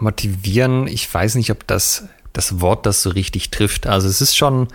Motivieren, 0.00 0.86
ich 0.86 1.12
weiß 1.12 1.34
nicht, 1.34 1.50
ob 1.50 1.66
das 1.66 2.08
das 2.32 2.60
Wort 2.60 2.86
das 2.86 3.02
so 3.02 3.10
richtig 3.10 3.50
trifft. 3.50 3.86
Also 3.86 4.08
es 4.08 4.20
ist 4.20 4.36
schon 4.36 4.68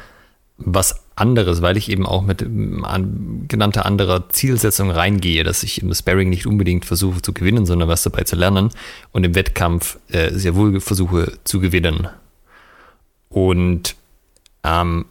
was 0.57 1.03
anderes, 1.15 1.61
weil 1.61 1.77
ich 1.77 1.89
eben 1.89 2.05
auch 2.05 2.21
mit 2.21 2.41
an, 2.41 3.45
genannter 3.47 3.85
anderer 3.85 4.29
Zielsetzung 4.29 4.89
reingehe, 4.89 5.43
dass 5.43 5.63
ich 5.63 5.81
im 5.81 5.93
Sparring 5.93 6.29
nicht 6.29 6.45
unbedingt 6.45 6.85
versuche 6.85 7.21
zu 7.21 7.33
gewinnen, 7.33 7.65
sondern 7.65 7.87
was 7.89 8.03
dabei 8.03 8.23
zu 8.23 8.35
lernen 8.35 8.69
und 9.11 9.23
im 9.23 9.35
Wettkampf 9.35 9.97
äh, 10.09 10.31
sehr 10.31 10.55
wohl 10.55 10.79
versuche 10.79 11.37
zu 11.43 11.59
gewinnen. 11.59 12.07
Und 13.29 13.95
ähm, 14.63 15.05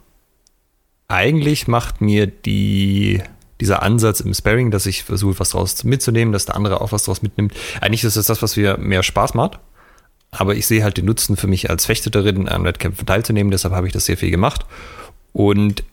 eigentlich 1.07 1.67
macht 1.67 2.01
mir 2.01 2.27
die, 2.27 3.21
dieser 3.61 3.83
Ansatz 3.83 4.19
im 4.19 4.33
Sparring, 4.33 4.71
dass 4.71 4.85
ich 4.85 5.03
versuche, 5.03 5.39
was 5.39 5.51
draus 5.51 5.83
mitzunehmen, 5.83 6.31
dass 6.31 6.45
der 6.45 6.55
andere 6.55 6.81
auch 6.81 6.91
was 6.91 7.03
draus 7.03 7.21
mitnimmt. 7.21 7.53
Eigentlich 7.81 8.03
ist 8.03 8.15
es 8.15 8.25
das, 8.25 8.41
was 8.41 8.57
mir 8.57 8.77
mehr 8.77 9.03
Spaß 9.03 9.33
macht. 9.33 9.59
Aber 10.31 10.55
ich 10.55 10.67
sehe 10.67 10.83
halt 10.83 10.97
den 10.97 11.05
Nutzen 11.05 11.37
für 11.37 11.47
mich 11.47 11.69
als 11.69 11.85
Fechterin 11.85 12.49
an 12.49 12.65
Wettkämpfen 12.65 13.05
teilzunehmen, 13.05 13.51
deshalb 13.51 13.73
habe 13.73 13.87
ich 13.87 13.93
das 13.93 14.05
sehr 14.05 14.17
viel 14.17 14.31
gemacht. 14.31 14.65
Und 15.31 15.83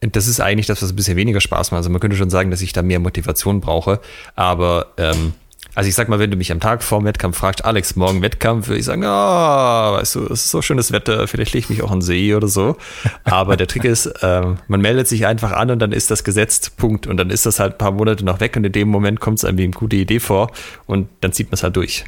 das 0.00 0.26
ist 0.26 0.40
eigentlich 0.40 0.66
das, 0.66 0.82
was 0.82 0.90
ein 0.90 0.96
bisschen 0.96 1.16
weniger 1.16 1.40
Spaß 1.40 1.70
macht. 1.70 1.78
Also 1.78 1.90
man 1.90 2.00
könnte 2.00 2.16
schon 2.16 2.30
sagen, 2.30 2.50
dass 2.50 2.62
ich 2.62 2.72
da 2.72 2.82
mehr 2.82 3.00
Motivation 3.00 3.60
brauche. 3.60 4.00
Aber 4.34 4.94
ähm, 4.96 5.34
also 5.74 5.88
ich 5.88 5.94
sag 5.94 6.08
mal, 6.08 6.18
wenn 6.18 6.30
du 6.30 6.36
mich 6.36 6.50
am 6.50 6.58
Tag 6.58 6.82
vor 6.82 6.98
dem 6.98 7.04
Wettkampf 7.04 7.38
fragst, 7.38 7.64
Alex, 7.64 7.94
morgen 7.94 8.22
Wettkampf, 8.22 8.68
würde 8.68 8.80
ich 8.80 8.84
sagen, 8.84 9.04
ah, 9.04 9.92
oh, 9.92 9.96
weißt 9.96 10.14
du, 10.16 10.24
es 10.24 10.44
ist 10.44 10.50
so 10.50 10.62
schönes 10.62 10.90
Wetter, 10.90 11.28
vielleicht 11.28 11.52
lege 11.52 11.64
ich 11.64 11.70
mich 11.70 11.82
auch 11.82 11.92
an 11.92 12.02
See 12.02 12.34
oder 12.34 12.48
so. 12.48 12.76
Aber 13.24 13.56
der 13.56 13.68
Trick 13.68 13.84
ist, 13.84 14.12
ähm, 14.22 14.58
man 14.66 14.80
meldet 14.80 15.06
sich 15.06 15.26
einfach 15.26 15.52
an 15.52 15.70
und 15.70 15.78
dann 15.78 15.92
ist 15.92 16.10
das 16.10 16.24
gesetzt, 16.24 16.76
Punkt. 16.76 17.06
Und 17.06 17.18
dann 17.18 17.30
ist 17.30 17.46
das 17.46 17.60
halt 17.60 17.74
ein 17.74 17.78
paar 17.78 17.92
Monate 17.92 18.24
noch 18.24 18.40
weg 18.40 18.56
und 18.56 18.64
in 18.64 18.72
dem 18.72 18.88
Moment 18.88 19.20
kommt 19.20 19.38
es 19.38 19.44
einem 19.44 19.58
wie 19.58 19.64
eine 19.64 19.72
gute 19.72 19.96
Idee 19.96 20.18
vor 20.18 20.50
und 20.86 21.08
dann 21.20 21.32
zieht 21.32 21.48
man 21.48 21.54
es 21.54 21.62
halt 21.62 21.76
durch. 21.76 22.04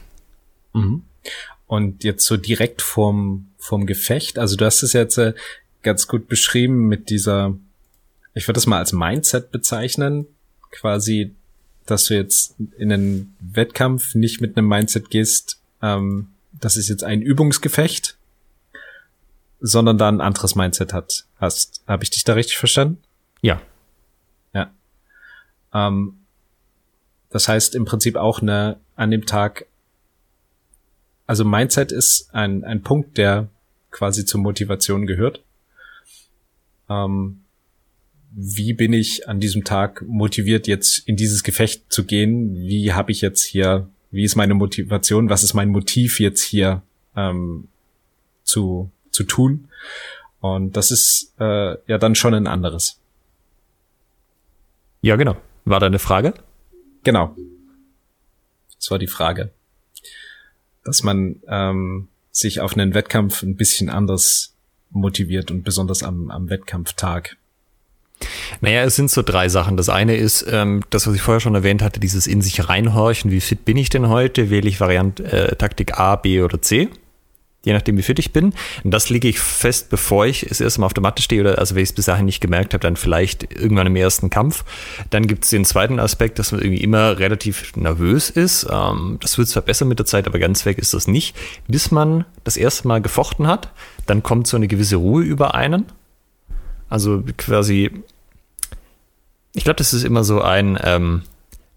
Mhm. 0.73 1.05
Und 1.67 2.05
jetzt 2.05 2.27
so 2.27 2.37
direkt 2.37 2.83
vorm, 2.83 3.53
vorm 3.59 3.87
Gefecht, 3.87 4.39
also 4.39 4.57
du 4.57 4.65
hast 4.65 4.83
es 4.83 4.93
jetzt 4.93 5.19
äh, 5.19 5.35
ganz 5.83 6.09
gut 6.09 6.27
beschrieben 6.27 6.89
mit 6.89 7.11
dieser, 7.11 7.55
ich 8.35 8.49
würde 8.49 8.57
das 8.57 8.67
mal 8.67 8.79
als 8.79 8.93
Mindset 8.93 9.53
bezeichnen, 9.53 10.27
quasi 10.71 11.37
dass 11.87 12.05
du 12.07 12.15
jetzt 12.15 12.55
in 12.79 12.93
einen 12.93 13.37
Wettkampf 13.41 14.15
nicht 14.15 14.41
mit 14.41 14.57
einem 14.57 14.69
Mindset 14.69 15.11
gehst, 15.11 15.61
ähm, 15.81 16.29
das 16.53 16.77
ist 16.77 16.89
jetzt 16.89 17.05
ein 17.05 17.23
Übungsgefecht, 17.23 18.17
sondern 19.61 19.99
da 19.99 20.09
ein 20.09 20.21
anderes 20.21 20.55
Mindset 20.55 20.93
hat, 20.93 21.25
hast. 21.39 21.83
Habe 21.87 22.05
ich 22.05 22.11
dich 22.11 22.25
da 22.25 22.35
richtig 22.35 22.57
verstanden? 22.59 22.99
Ja. 23.41 23.61
Ja. 24.53 24.71
Ähm, 25.73 26.19
das 27.31 27.49
heißt 27.49 27.75
im 27.75 27.85
Prinzip 27.85 28.17
auch 28.17 28.43
eine, 28.43 28.79
an 28.97 29.11
dem 29.11 29.27
Tag, 29.27 29.67
also 31.27 31.45
Mindset 31.45 31.93
ist 31.93 32.33
ein, 32.35 32.65
ein 32.65 32.83
Punkt, 32.83 33.17
der 33.19 33.49
quasi 33.91 34.25
zur 34.25 34.41
Motivation 34.41 35.07
gehört. 35.07 35.43
Ähm, 36.89 37.42
wie 38.35 38.73
bin 38.73 38.93
ich 38.93 39.29
an 39.29 39.41
diesem 39.41 39.65
Tag 39.65 40.03
motiviert, 40.07 40.67
jetzt 40.67 41.07
in 41.07 41.17
dieses 41.17 41.43
Gefecht 41.43 41.93
zu 41.93 42.05
gehen? 42.05 42.55
Wie 42.55 42.93
habe 42.93 43.13
ich 43.13 43.21
jetzt 43.21 43.43
hier, 43.43 43.89
wie 44.11 44.25
ist 44.25 44.37
meine 44.37 44.55
Motivation? 44.55 45.29
Was 45.29 45.43
ist 45.43 45.55
mein 45.55 45.69
Motiv 45.69 46.19
jetzt 46.19 46.43
hier 46.43 46.83
ähm, 47.15 47.69
zu, 48.45 48.91
zu 49.11 49.25
tun? 49.25 49.69
Und 50.41 50.77
das 50.77 50.91
ist 50.91 51.35
äh, 51.39 51.77
ja 51.87 51.99
dann 51.99 52.15
schon 52.15 52.35
ein 52.35 52.47
anderes. 52.47 52.99
Ja, 55.03 55.17
genau. 55.17 55.37
War 55.65 55.81
da 55.81 55.87
eine 55.87 55.99
Frage? 55.99 56.35
Genau. 57.05 57.37
Das 58.77 58.91
war 58.91 58.99
die 58.99 59.07
Frage. 59.07 59.51
Dass 60.85 61.03
man 61.03 61.41
ähm, 61.47 62.09
sich 62.31 62.61
auf 62.61 62.73
einen 62.77 62.95
Wettkampf 62.95 63.43
ein 63.43 63.57
bisschen 63.57 63.91
anders 63.91 64.55
motiviert 64.91 65.51
und 65.51 65.63
besonders 65.63 66.03
am, 66.03 66.31
am 66.31 66.49
Wettkampftag. 66.51 67.37
Naja, 68.61 68.83
es 68.83 68.97
sind 68.97 69.11
so 69.11 69.23
drei 69.23 69.49
Sachen. 69.49 69.77
Das 69.77 69.89
eine 69.89 70.17
ist, 70.17 70.47
ähm, 70.51 70.83
das, 70.91 71.07
was 71.07 71.15
ich 71.15 71.23
vorher 71.23 71.41
schon 71.41 71.55
erwähnt 71.55 71.83
hatte, 71.83 72.01
dieses 72.01 72.27
in 72.27 72.43
sich 72.43 72.69
reinhorchen. 72.69 73.31
Wie 73.31 73.41
fit 73.41 73.65
bin 73.65 73.77
ich 73.77 73.91
denn 73.91 74.09
heute? 74.09 74.51
Wähle 74.51 74.69
ich 74.69 74.81
Variante 74.81 75.25
äh, 75.25 75.57
Taktik 75.57 75.99
A, 75.99 76.17
B 76.17 76.43
oder 76.43 76.61
C? 76.63 76.89
Je 77.65 77.73
nachdem, 77.73 77.97
wie 77.97 78.03
fit 78.03 78.19
ich 78.19 78.33
bin. 78.33 78.55
Und 78.83 78.91
das 78.91 79.09
lege 79.09 79.29
ich 79.29 79.39
fest, 79.39 79.89
bevor 79.89 80.27
ich 80.27 80.43
es 80.43 80.61
erstmal 80.61 80.87
auf 80.87 80.95
der 80.95 81.03
Matte 81.03 81.23
stehe 81.23 81.41
oder 81.41 81.59
also 81.59 81.77
wenn 81.77 81.83
ich 81.83 81.91
es 81.91 81.95
bis 81.95 82.07
dahin 82.07 82.25
nicht 82.27 82.41
gemerkt 82.41 82.75
habe, 82.75 82.83
dann 82.83 82.97
vielleicht 82.97 83.53
irgendwann 83.53 83.87
im 83.87 83.95
ersten 83.95 84.31
Kampf. 84.31 84.65
Dann 85.11 85.29
gibt 85.29 85.45
es 85.45 85.51
den 85.51 85.65
zweiten 85.65 86.01
Aspekt, 86.01 86.41
dass 86.41 86.51
man 86.51 86.61
irgendwie 86.61 86.83
immer 86.83 87.21
relativ 87.21 87.77
nervös 87.77 88.31
ist. 88.31 88.67
Ähm, 88.69 89.19
das 89.21 89.39
wird 89.39 89.49
zwar 89.49 89.63
besser 89.63 89.85
mit 89.85 90.01
der 90.01 90.07
Zeit, 90.07 90.27
aber 90.27 90.41
ganz 90.41 90.67
weg 90.67 90.79
ist 90.79 90.93
das 90.93 91.07
nicht. 91.07 91.37
Bis 91.69 91.93
man 91.93 92.25
das 92.43 92.57
erste 92.57 92.89
Mal 92.89 93.01
gefochten 93.01 93.47
hat, 93.47 93.71
dann 94.07 94.25
kommt 94.25 94.49
so 94.49 94.57
eine 94.57 94.67
gewisse 94.67 94.97
Ruhe 94.97 95.23
über 95.23 95.55
einen. 95.55 95.87
Also 96.89 97.23
quasi 97.39 97.91
ich 99.55 99.65
glaube, 99.65 99.77
das 99.77 99.93
ist 99.93 100.05
immer 100.05 100.25
so 100.25 100.41
ein, 100.41 100.79
ähm, 100.83 101.23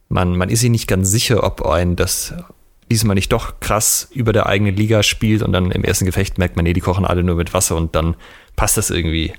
man, 0.10 0.38
man 0.38 0.50
ist 0.50 0.62
sich 0.62 0.70
nicht 0.70 0.88
ganz 0.88 1.10
sicher, 1.10 1.44
ob 1.44 1.66
ein 1.66 1.96
das 1.96 2.34
diesmal 2.92 3.16
nicht 3.16 3.32
doch 3.32 3.60
krass 3.60 4.08
über 4.12 4.32
der 4.32 4.46
eigenen 4.46 4.76
Liga 4.76 5.04
spielt 5.04 5.42
und 5.42 5.52
dann 5.52 5.72
im 5.72 5.84
ersten 5.84 6.06
Gefecht 6.06 6.38
merkt 6.38 6.56
man, 6.56 6.64
nee, 6.64 6.74
die 6.74 6.82
kochen 6.82 7.06
alle 7.06 7.24
nur 7.24 7.36
mit 7.36 7.54
Wasser 7.54 7.76
und 7.76 7.96
dann 7.96 8.16
passt 8.56 8.78
das 8.78 8.90
irgendwie. 8.90 9.34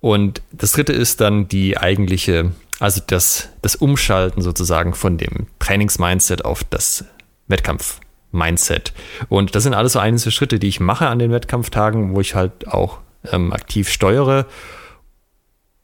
Und 0.00 0.42
das 0.52 0.72
dritte 0.72 0.92
ist 0.92 1.20
dann 1.20 1.48
die 1.48 1.78
eigentliche, 1.78 2.52
also 2.78 3.02
das, 3.06 3.50
das 3.62 3.76
Umschalten 3.76 4.42
sozusagen 4.42 4.94
von 4.94 5.18
dem 5.18 5.46
Trainingsmindset 5.58 6.44
auf 6.44 6.64
das 6.64 7.04
Wettkampf-Mindset. 7.48 8.92
Und 9.28 9.54
das 9.54 9.62
sind 9.62 9.74
alles 9.74 9.92
so 9.92 9.98
einzelne 9.98 10.32
Schritte, 10.32 10.58
die 10.58 10.68
ich 10.68 10.80
mache 10.80 11.08
an 11.08 11.18
den 11.18 11.32
Wettkampftagen, 11.32 12.14
wo 12.14 12.20
ich 12.20 12.34
halt 12.34 12.68
auch 12.68 12.98
ähm, 13.30 13.52
aktiv 13.52 13.90
steuere 13.90 14.46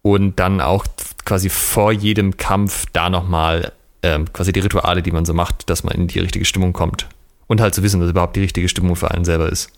und 0.02 0.38
dann 0.38 0.60
auch 0.60 0.86
quasi 1.30 1.48
vor 1.48 1.92
jedem 1.92 2.36
Kampf 2.36 2.86
da 2.92 3.08
nochmal 3.08 3.70
ähm, 4.02 4.32
quasi 4.32 4.52
die 4.52 4.58
Rituale, 4.58 5.00
die 5.00 5.12
man 5.12 5.24
so 5.24 5.32
macht, 5.32 5.70
dass 5.70 5.84
man 5.84 5.94
in 5.94 6.08
die 6.08 6.18
richtige 6.18 6.44
Stimmung 6.44 6.72
kommt. 6.72 7.06
Und 7.46 7.60
halt 7.60 7.72
zu 7.72 7.84
wissen, 7.84 8.00
was 8.00 8.10
überhaupt 8.10 8.34
die 8.34 8.40
richtige 8.40 8.68
Stimmung 8.68 8.96
für 8.96 9.12
einen 9.12 9.24
selber 9.24 9.48
ist. 9.48 9.70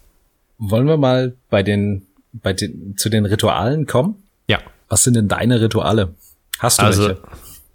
Wollen 0.57 0.86
wir 0.86 0.96
mal 0.96 1.34
bei 1.50 1.62
den, 1.62 2.07
bei 2.32 2.55
den, 2.55 2.96
zu 2.96 3.11
den 3.11 3.26
Ritualen 3.26 3.84
kommen? 3.84 4.14
Ja. 4.48 4.61
Was 4.88 5.05
sind 5.05 5.12
denn 5.14 5.28
deine 5.28 5.61
Rituale? 5.61 6.14
Hast 6.59 6.80
du 6.80 6.84
also, 6.84 7.09
welche? 7.09 7.22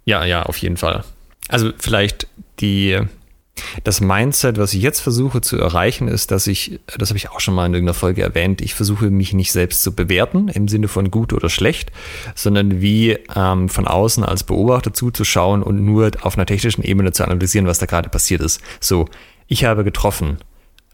Ja, 0.06 0.24
ja, 0.24 0.42
auf 0.42 0.56
jeden 0.56 0.76
Fall. 0.76 1.04
Also 1.46 1.70
vielleicht 1.78 2.26
die, 2.58 2.98
das 3.84 4.00
Mindset, 4.00 4.58
was 4.58 4.74
ich 4.74 4.82
jetzt 4.82 5.00
versuche 5.00 5.40
zu 5.40 5.58
erreichen, 5.58 6.08
ist, 6.08 6.30
dass 6.30 6.46
ich, 6.46 6.80
das 6.96 7.10
habe 7.10 7.18
ich 7.18 7.30
auch 7.30 7.40
schon 7.40 7.54
mal 7.54 7.66
in 7.66 7.74
irgendeiner 7.74 7.94
Folge 7.94 8.22
erwähnt, 8.22 8.60
ich 8.60 8.74
versuche 8.74 9.10
mich 9.10 9.32
nicht 9.32 9.52
selbst 9.52 9.82
zu 9.82 9.94
bewerten 9.94 10.48
im 10.48 10.68
Sinne 10.68 10.88
von 10.88 11.10
gut 11.10 11.32
oder 11.32 11.48
schlecht, 11.48 11.92
sondern 12.34 12.80
wie 12.80 13.18
ähm, 13.34 13.68
von 13.68 13.86
außen 13.86 14.24
als 14.24 14.44
Beobachter 14.44 14.92
zuzuschauen 14.92 15.62
und 15.62 15.84
nur 15.84 16.10
auf 16.22 16.36
einer 16.36 16.46
technischen 16.46 16.82
Ebene 16.82 17.12
zu 17.12 17.24
analysieren, 17.24 17.66
was 17.66 17.78
da 17.78 17.86
gerade 17.86 18.08
passiert 18.08 18.40
ist. 18.40 18.60
So, 18.80 19.06
ich 19.46 19.64
habe 19.64 19.84
getroffen. 19.84 20.38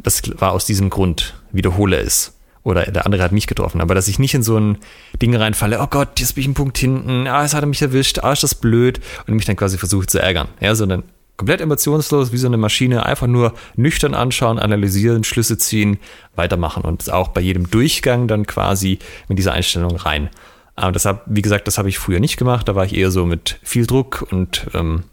Das 0.03 0.23
war 0.41 0.53
aus 0.53 0.67
diesem 0.67 0.91
Grund. 0.91 1.35
Wiederhole 1.53 1.97
es 1.99 2.35
oder 2.65 2.83
der 2.87 3.05
andere 3.05 3.23
hat 3.23 3.33
mich 3.33 3.47
getroffen, 3.47 3.81
aber 3.81 3.95
dass 3.95 4.09
ich 4.09 4.19
nicht 4.19 4.35
in 4.35 4.43
so 4.43 4.59
ein 4.59 4.79
Ding 5.21 5.37
reinfalle, 5.37 5.81
oh 5.81 5.87
Gott, 5.87 6.19
jetzt 6.19 6.35
bin 6.35 6.41
ich 6.43 6.47
einen 6.49 6.55
Punkt 6.55 6.79
hinten, 6.79 7.27
ah, 7.29 7.45
es 7.45 7.55
hat 7.55 7.63
er 7.63 7.67
mich 7.67 7.83
erwischt, 7.83 8.21
ah, 8.21 8.33
ist 8.33 8.43
das 8.43 8.55
blöd 8.55 9.01
und 9.27 9.35
mich 9.35 9.45
dann 9.45 9.57
quasi 9.57 9.79
versuche 9.79 10.07
zu 10.07 10.19
ärgern, 10.19 10.49
ja, 10.61 10.75
sondern 10.75 11.05
komplett 11.37 11.61
emotionslos, 11.61 12.33
wie 12.33 12.39
so 12.39 12.47
eine 12.47 12.57
Maschine, 12.57 13.07
einfach 13.07 13.27
nur 13.27 13.55
nüchtern 13.77 14.15
anschauen, 14.15 14.59
analysieren, 14.59 15.25
Schlüsse 15.25 15.59
ziehen, 15.59 15.99
weitermachen 16.37 16.85
und 16.85 17.11
auch 17.11 17.29
bei 17.29 17.41
jedem 17.41 17.69
Durchgang 17.71 18.29
dann 18.29 18.47
quasi 18.47 18.99
mit 19.29 19.39
dieser 19.39 19.53
Einstellung 19.53 19.97
rein. 19.97 20.31
Aber 20.77 20.93
das 20.93 21.05
hab, 21.05 21.23
wie 21.27 21.43
gesagt, 21.43 21.67
das 21.67 21.79
habe 21.79 21.89
ich 21.89 21.99
früher 21.99 22.21
nicht 22.21 22.37
gemacht, 22.37 22.69
da 22.69 22.75
war 22.75 22.85
ich 22.85 22.95
eher 22.95 23.11
so 23.11 23.27
mit 23.27 23.59
viel 23.63 23.87
Druck 23.87 24.27
und 24.31 24.67
ähm, 24.75 25.05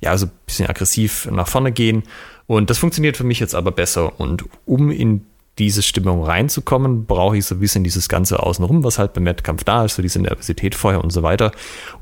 ja, 0.00 0.16
so 0.16 0.26
ein 0.26 0.32
bisschen 0.46 0.68
aggressiv 0.68 1.28
nach 1.30 1.48
vorne 1.48 1.72
gehen. 1.72 2.02
Und 2.46 2.70
das 2.70 2.78
funktioniert 2.78 3.16
für 3.16 3.24
mich 3.24 3.40
jetzt 3.40 3.54
aber 3.54 3.72
besser. 3.72 4.20
Und 4.20 4.44
um 4.66 4.90
in 4.90 5.26
diese 5.58 5.82
Stimmung 5.82 6.22
reinzukommen, 6.22 7.06
brauche 7.06 7.38
ich 7.38 7.46
so 7.46 7.54
ein 7.54 7.60
bisschen 7.60 7.82
dieses 7.82 8.08
Ganze 8.08 8.42
außenrum, 8.42 8.84
was 8.84 8.98
halt 8.98 9.14
beim 9.14 9.24
Wettkampf 9.24 9.64
da 9.64 9.84
ist, 9.86 9.96
so 9.96 10.02
diese 10.02 10.20
Nervosität 10.20 10.74
vorher 10.74 11.02
und 11.02 11.10
so 11.10 11.22
weiter. 11.22 11.52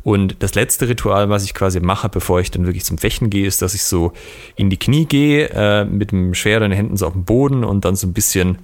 Und 0.03 0.37
das 0.41 0.55
letzte 0.55 0.89
Ritual, 0.89 1.29
was 1.29 1.45
ich 1.45 1.55
quasi 1.55 1.79
mache, 1.79 2.09
bevor 2.09 2.41
ich 2.41 2.51
dann 2.51 2.67
wirklich 2.67 2.85
zum 2.85 2.99
Fechten 2.99 3.31
gehe, 3.31 3.47
ist, 3.47 3.63
dass 3.63 3.75
ich 3.75 3.85
so 3.85 4.13
in 4.57 4.71
die 4.71 4.77
Knie 4.77 5.07
gehe, 5.07 5.51
äh, 5.51 5.85
mit 5.85 6.11
dem 6.11 6.35
Schwert 6.35 6.63
in 6.63 6.71
den 6.71 6.77
Händen 6.77 6.97
so 6.97 7.07
auf 7.07 7.13
dem 7.13 7.25
Boden 7.25 7.63
und 7.63 7.85
dann 7.85 7.95
so 7.95 8.09
ein 8.09 8.13
bisschen 8.13 8.59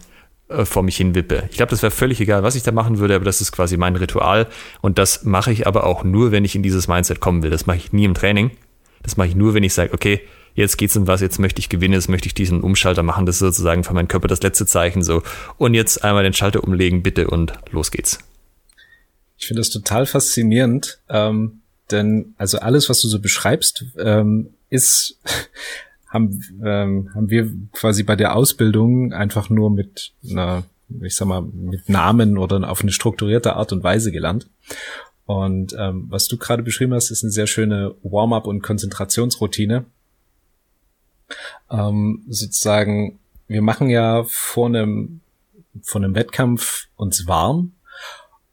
äh, 0.49 0.65
vor 0.65 0.83
mich 0.83 0.97
hin 0.97 1.15
wippe. 1.15 1.45
Ich 1.51 1.57
glaube, 1.57 1.71
das 1.71 1.83
wäre 1.83 1.93
völlig 1.93 2.21
egal, 2.21 2.43
was 2.43 2.57
ich 2.57 2.65
da 2.65 2.73
machen 2.73 2.99
würde, 2.99 3.15
aber 3.15 3.25
das 3.25 3.41
ist 3.41 3.53
quasi 3.53 3.77
mein 3.77 3.95
Ritual. 3.95 4.49
Und 4.81 4.99
das 4.99 5.25
mache 5.25 5.53
ich 5.53 5.69
aber 5.69 5.87
auch 5.87 6.03
nur, 6.03 6.33
wenn 6.33 6.45
ich 6.45 6.57
in 6.57 6.65
dieses 6.65 6.89
Mindset 6.89 7.21
kommen 7.21 7.45
will. 7.45 7.51
Das 7.51 7.67
mache 7.67 7.77
ich 7.77 7.93
nie 7.93 8.05
im 8.05 8.15
Training. 8.15 8.51
Das 9.05 9.17
mache 9.17 9.29
ich 9.29 9.37
nur, 9.37 9.55
wenn 9.55 9.63
ich 9.63 9.73
sage, 9.73 9.95
okay, 9.95 10.21
jetzt 10.55 10.79
geht's 10.79 10.97
um 10.97 11.07
was, 11.07 11.21
jetzt 11.21 11.39
möchte 11.39 11.61
ich 11.61 11.69
gewinnen, 11.69 11.95
jetzt 11.95 12.09
möchte 12.09 12.27
ich 12.27 12.35
diesen 12.35 12.61
Umschalter 12.63 13.03
machen, 13.03 13.27
das 13.27 13.37
ist 13.37 13.41
sozusagen 13.41 13.85
für 13.85 13.95
meinen 13.95 14.09
Körper 14.09 14.29
das 14.29 14.43
letzte 14.43 14.67
Zeichen 14.67 15.03
so. 15.03 15.23
Und 15.59 15.75
jetzt 15.75 16.05
einmal 16.05 16.23
den 16.23 16.33
Schalter 16.33 16.65
umlegen, 16.65 17.03
bitte, 17.03 17.29
und 17.29 17.53
los 17.71 17.91
geht's. 17.91 18.19
Ich 19.39 19.47
finde 19.47 19.61
das 19.61 19.71
total 19.71 20.07
faszinierend, 20.07 21.01
ähm, 21.09 21.61
denn 21.91 22.35
also 22.37 22.59
alles, 22.59 22.89
was 22.89 23.01
du 23.01 23.09
so 23.09 23.21
beschreibst, 23.21 23.85
ähm, 23.99 24.51
ist 24.69 25.19
haben 26.09 26.43
ähm, 26.65 27.11
haben 27.15 27.31
wir 27.31 27.51
quasi 27.73 28.03
bei 28.03 28.17
der 28.17 28.35
Ausbildung 28.35 29.13
einfach 29.13 29.49
nur 29.49 29.71
mit 29.71 30.13
einer, 30.29 30.65
ich 31.03 31.15
sag 31.15 31.29
mal, 31.29 31.43
mit 31.43 31.89
Namen 31.89 32.37
oder 32.37 32.69
auf 32.69 32.83
eine 32.83 32.93
strukturierte 32.93 33.55
Art 33.55 33.73
und 33.73 33.83
Weise 33.85 34.11
gelernt. 34.11 34.49
Und 35.25 35.77
ähm, 35.79 36.07
was 36.09 36.27
du 36.27 36.37
gerade 36.37 36.65
beschrieben 36.65 36.93
hast, 36.93 37.11
ist 37.11 37.23
eine 37.23 37.31
sehr 37.31 37.47
schöne 37.47 37.95
Warm-up 38.03 38.49
und 38.49 38.63
Konzentrationsroutine. 38.63 39.85
Ähm, 41.71 42.25
sozusagen, 42.29 43.19
wir 43.49 43.63
machen 43.63 43.89
ja 43.91 44.25
vor 44.25 44.67
einem 44.67 45.21
vor 45.83 46.01
einem 46.01 46.15
Wettkampf 46.15 46.89
uns 46.97 47.27
warm 47.27 47.73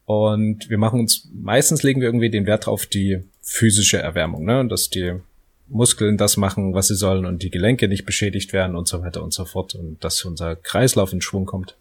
und 0.05 0.69
wir 0.69 0.77
machen 0.77 0.99
uns 0.99 1.27
meistens 1.33 1.83
legen 1.83 1.99
wir 1.99 2.07
irgendwie 2.07 2.29
den 2.29 2.45
Wert 2.45 2.67
auf 2.67 2.85
die 2.85 3.23
physische 3.41 3.97
Erwärmung, 3.97 4.45
ne, 4.45 4.67
dass 4.67 4.89
die 4.89 5.19
Muskeln 5.67 6.17
das 6.17 6.37
machen, 6.37 6.73
was 6.73 6.87
sie 6.87 6.95
sollen 6.95 7.25
und 7.25 7.43
die 7.43 7.49
Gelenke 7.49 7.87
nicht 7.87 8.05
beschädigt 8.05 8.53
werden 8.53 8.75
und 8.75 8.87
so 8.87 9.01
weiter 9.01 9.23
und 9.23 9.33
so 9.33 9.45
fort 9.45 9.75
und 9.75 10.03
dass 10.03 10.23
unser 10.23 10.55
Kreislauf 10.55 11.11
in 11.11 11.21
Schwung 11.21 11.45
kommt. 11.45 11.75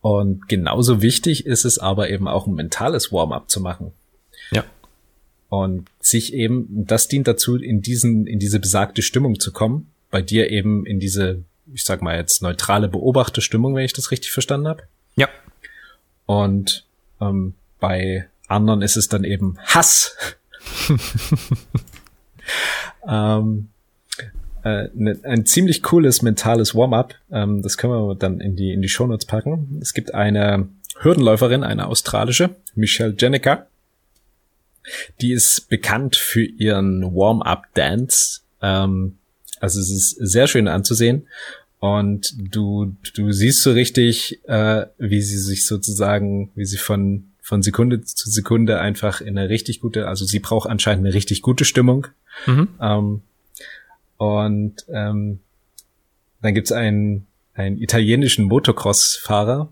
Und 0.00 0.48
genauso 0.48 1.02
wichtig 1.02 1.44
ist 1.44 1.64
es 1.64 1.78
aber 1.78 2.08
eben 2.08 2.26
auch 2.26 2.46
ein 2.46 2.54
mentales 2.54 3.12
Warm-up 3.12 3.50
zu 3.50 3.60
machen. 3.60 3.92
Und 5.50 5.88
sich 6.00 6.32
eben, 6.32 6.86
das 6.86 7.08
dient 7.08 7.26
dazu, 7.26 7.56
in 7.56 7.82
diesen, 7.82 8.26
in 8.26 8.38
diese 8.38 8.60
besagte 8.60 9.02
Stimmung 9.02 9.38
zu 9.40 9.52
kommen. 9.52 9.90
Bei 10.10 10.22
dir 10.22 10.50
eben 10.50 10.86
in 10.86 11.00
diese, 11.00 11.42
ich 11.74 11.84
sag 11.84 12.02
mal 12.02 12.16
jetzt 12.16 12.40
neutrale 12.40 12.88
Beobachterstimmung, 12.88 13.74
wenn 13.74 13.84
ich 13.84 13.92
das 13.92 14.12
richtig 14.12 14.30
verstanden 14.30 14.68
habe. 14.68 14.84
Ja. 15.16 15.28
Und 16.26 16.86
ähm, 17.20 17.54
bei 17.80 18.28
anderen 18.46 18.80
ist 18.80 18.96
es 18.96 19.08
dann 19.08 19.24
eben 19.24 19.56
Hass. 19.58 20.16
ähm, 23.08 23.68
äh, 24.62 24.88
ne, 24.94 25.18
ein 25.24 25.46
ziemlich 25.46 25.82
cooles 25.82 26.22
mentales 26.22 26.74
Warm-up. 26.74 27.14
Ähm, 27.32 27.62
das 27.62 27.76
können 27.76 27.92
wir 27.92 28.14
dann 28.14 28.40
in 28.40 28.54
die 28.54 28.72
in 28.72 28.82
die 28.82 28.88
Shownotes 28.88 29.26
packen. 29.26 29.78
Es 29.80 29.94
gibt 29.94 30.14
eine 30.14 30.68
Hürdenläuferin, 31.00 31.64
eine 31.64 31.86
australische, 31.86 32.50
Michelle 32.74 33.14
Jenica. 33.18 33.66
Die 35.20 35.32
ist 35.32 35.68
bekannt 35.68 36.16
für 36.16 36.44
ihren 36.44 37.02
Warm-up-Dance. 37.14 38.40
Ähm, 38.62 39.18
also 39.60 39.80
es 39.80 39.90
ist 39.90 40.10
sehr 40.10 40.46
schön 40.46 40.68
anzusehen. 40.68 41.26
Und 41.78 42.34
du, 42.54 42.94
du 43.14 43.32
siehst 43.32 43.62
so 43.62 43.72
richtig, 43.72 44.40
äh, 44.46 44.86
wie 44.98 45.22
sie 45.22 45.38
sich 45.38 45.66
sozusagen, 45.66 46.50
wie 46.54 46.66
sie 46.66 46.76
von, 46.76 47.24
von 47.40 47.62
Sekunde 47.62 48.02
zu 48.02 48.28
Sekunde 48.30 48.80
einfach 48.80 49.20
in 49.22 49.38
eine 49.38 49.48
richtig 49.48 49.80
gute, 49.80 50.06
also 50.06 50.26
sie 50.26 50.40
braucht 50.40 50.68
anscheinend 50.68 51.06
eine 51.06 51.14
richtig 51.14 51.40
gute 51.40 51.64
Stimmung. 51.64 52.08
Mhm. 52.46 52.68
Ähm, 52.80 53.22
und 54.18 54.84
ähm, 54.92 55.40
dann 56.42 56.54
gibt's 56.54 56.72
einen, 56.72 57.26
einen 57.54 57.80
italienischen 57.80 58.44
Motocross-Fahrer. 58.44 59.70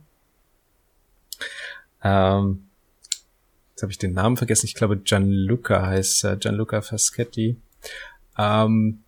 Ähm, 2.02 2.67
jetzt 3.78 3.82
habe 3.82 3.92
ich 3.92 3.98
den 3.98 4.12
Namen 4.12 4.36
vergessen. 4.36 4.66
Ich 4.66 4.74
glaube, 4.74 4.96
Gianluca 4.96 5.86
heißt 5.86 6.24
er, 6.24 6.36
Gianluca 6.36 6.82
Faschetti. 6.82 7.58
Ähm, 8.36 8.98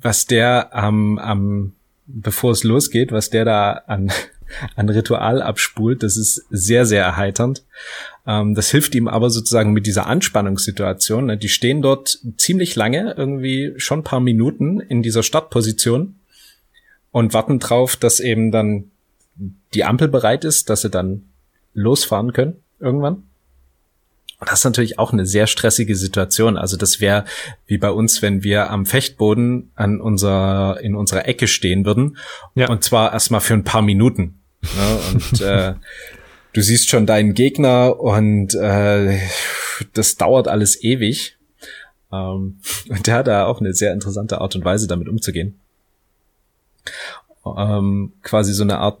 was 0.00 0.26
der 0.26 0.72
am, 0.72 1.18
am, 1.18 1.72
bevor 2.06 2.52
es 2.52 2.62
losgeht, 2.62 3.10
was 3.10 3.30
der 3.30 3.44
da 3.44 3.72
an, 3.88 4.12
an 4.76 4.88
Ritual 4.88 5.42
abspult, 5.42 6.04
das 6.04 6.16
ist 6.16 6.46
sehr, 6.48 6.86
sehr 6.86 7.02
erheiternd. 7.02 7.64
Ähm, 8.24 8.54
das 8.54 8.70
hilft 8.70 8.94
ihm 8.94 9.08
aber 9.08 9.30
sozusagen 9.30 9.72
mit 9.72 9.84
dieser 9.84 10.06
Anspannungssituation. 10.06 11.26
Ne? 11.26 11.36
Die 11.36 11.48
stehen 11.48 11.82
dort 11.82 12.20
ziemlich 12.36 12.76
lange, 12.76 13.14
irgendwie 13.16 13.74
schon 13.78 14.00
ein 14.00 14.04
paar 14.04 14.20
Minuten 14.20 14.78
in 14.78 15.02
dieser 15.02 15.24
Startposition 15.24 16.20
und 17.10 17.34
warten 17.34 17.58
drauf, 17.58 17.96
dass 17.96 18.20
eben 18.20 18.52
dann 18.52 18.92
die 19.74 19.82
Ampel 19.82 20.06
bereit 20.06 20.44
ist, 20.44 20.70
dass 20.70 20.82
sie 20.82 20.90
dann 20.90 21.24
losfahren 21.74 22.32
können 22.32 22.62
irgendwann. 22.78 23.24
Und 24.40 24.48
das 24.50 24.60
ist 24.60 24.64
natürlich 24.64 24.98
auch 24.98 25.12
eine 25.12 25.26
sehr 25.26 25.48
stressige 25.48 25.96
Situation. 25.96 26.56
Also 26.56 26.76
das 26.76 27.00
wäre 27.00 27.24
wie 27.66 27.78
bei 27.78 27.90
uns, 27.90 28.22
wenn 28.22 28.44
wir 28.44 28.70
am 28.70 28.86
Fechtboden 28.86 29.72
an 29.74 30.00
unserer, 30.00 30.78
in 30.80 30.94
unserer 30.94 31.26
Ecke 31.26 31.48
stehen 31.48 31.84
würden. 31.84 32.18
Ja. 32.54 32.68
Und 32.68 32.84
zwar 32.84 33.12
erstmal 33.12 33.40
für 33.40 33.54
ein 33.54 33.64
paar 33.64 33.82
Minuten. 33.82 34.40
Ne? 34.62 34.98
Und 35.12 35.40
äh, 35.40 35.74
du 36.52 36.60
siehst 36.60 36.88
schon 36.88 37.04
deinen 37.04 37.34
Gegner 37.34 37.98
und 37.98 38.54
äh, 38.54 39.18
das 39.92 40.16
dauert 40.16 40.46
alles 40.46 40.82
ewig. 40.84 41.36
Ähm, 42.12 42.60
und 42.88 43.06
der 43.06 43.14
hat 43.14 43.26
da 43.26 43.46
auch 43.46 43.60
eine 43.60 43.74
sehr 43.74 43.92
interessante 43.92 44.40
Art 44.40 44.54
und 44.54 44.64
Weise, 44.64 44.86
damit 44.86 45.08
umzugehen. 45.08 45.58
Ähm, 47.56 48.12
quasi 48.22 48.52
so 48.52 48.62
eine 48.62 48.78
Art, 48.78 49.00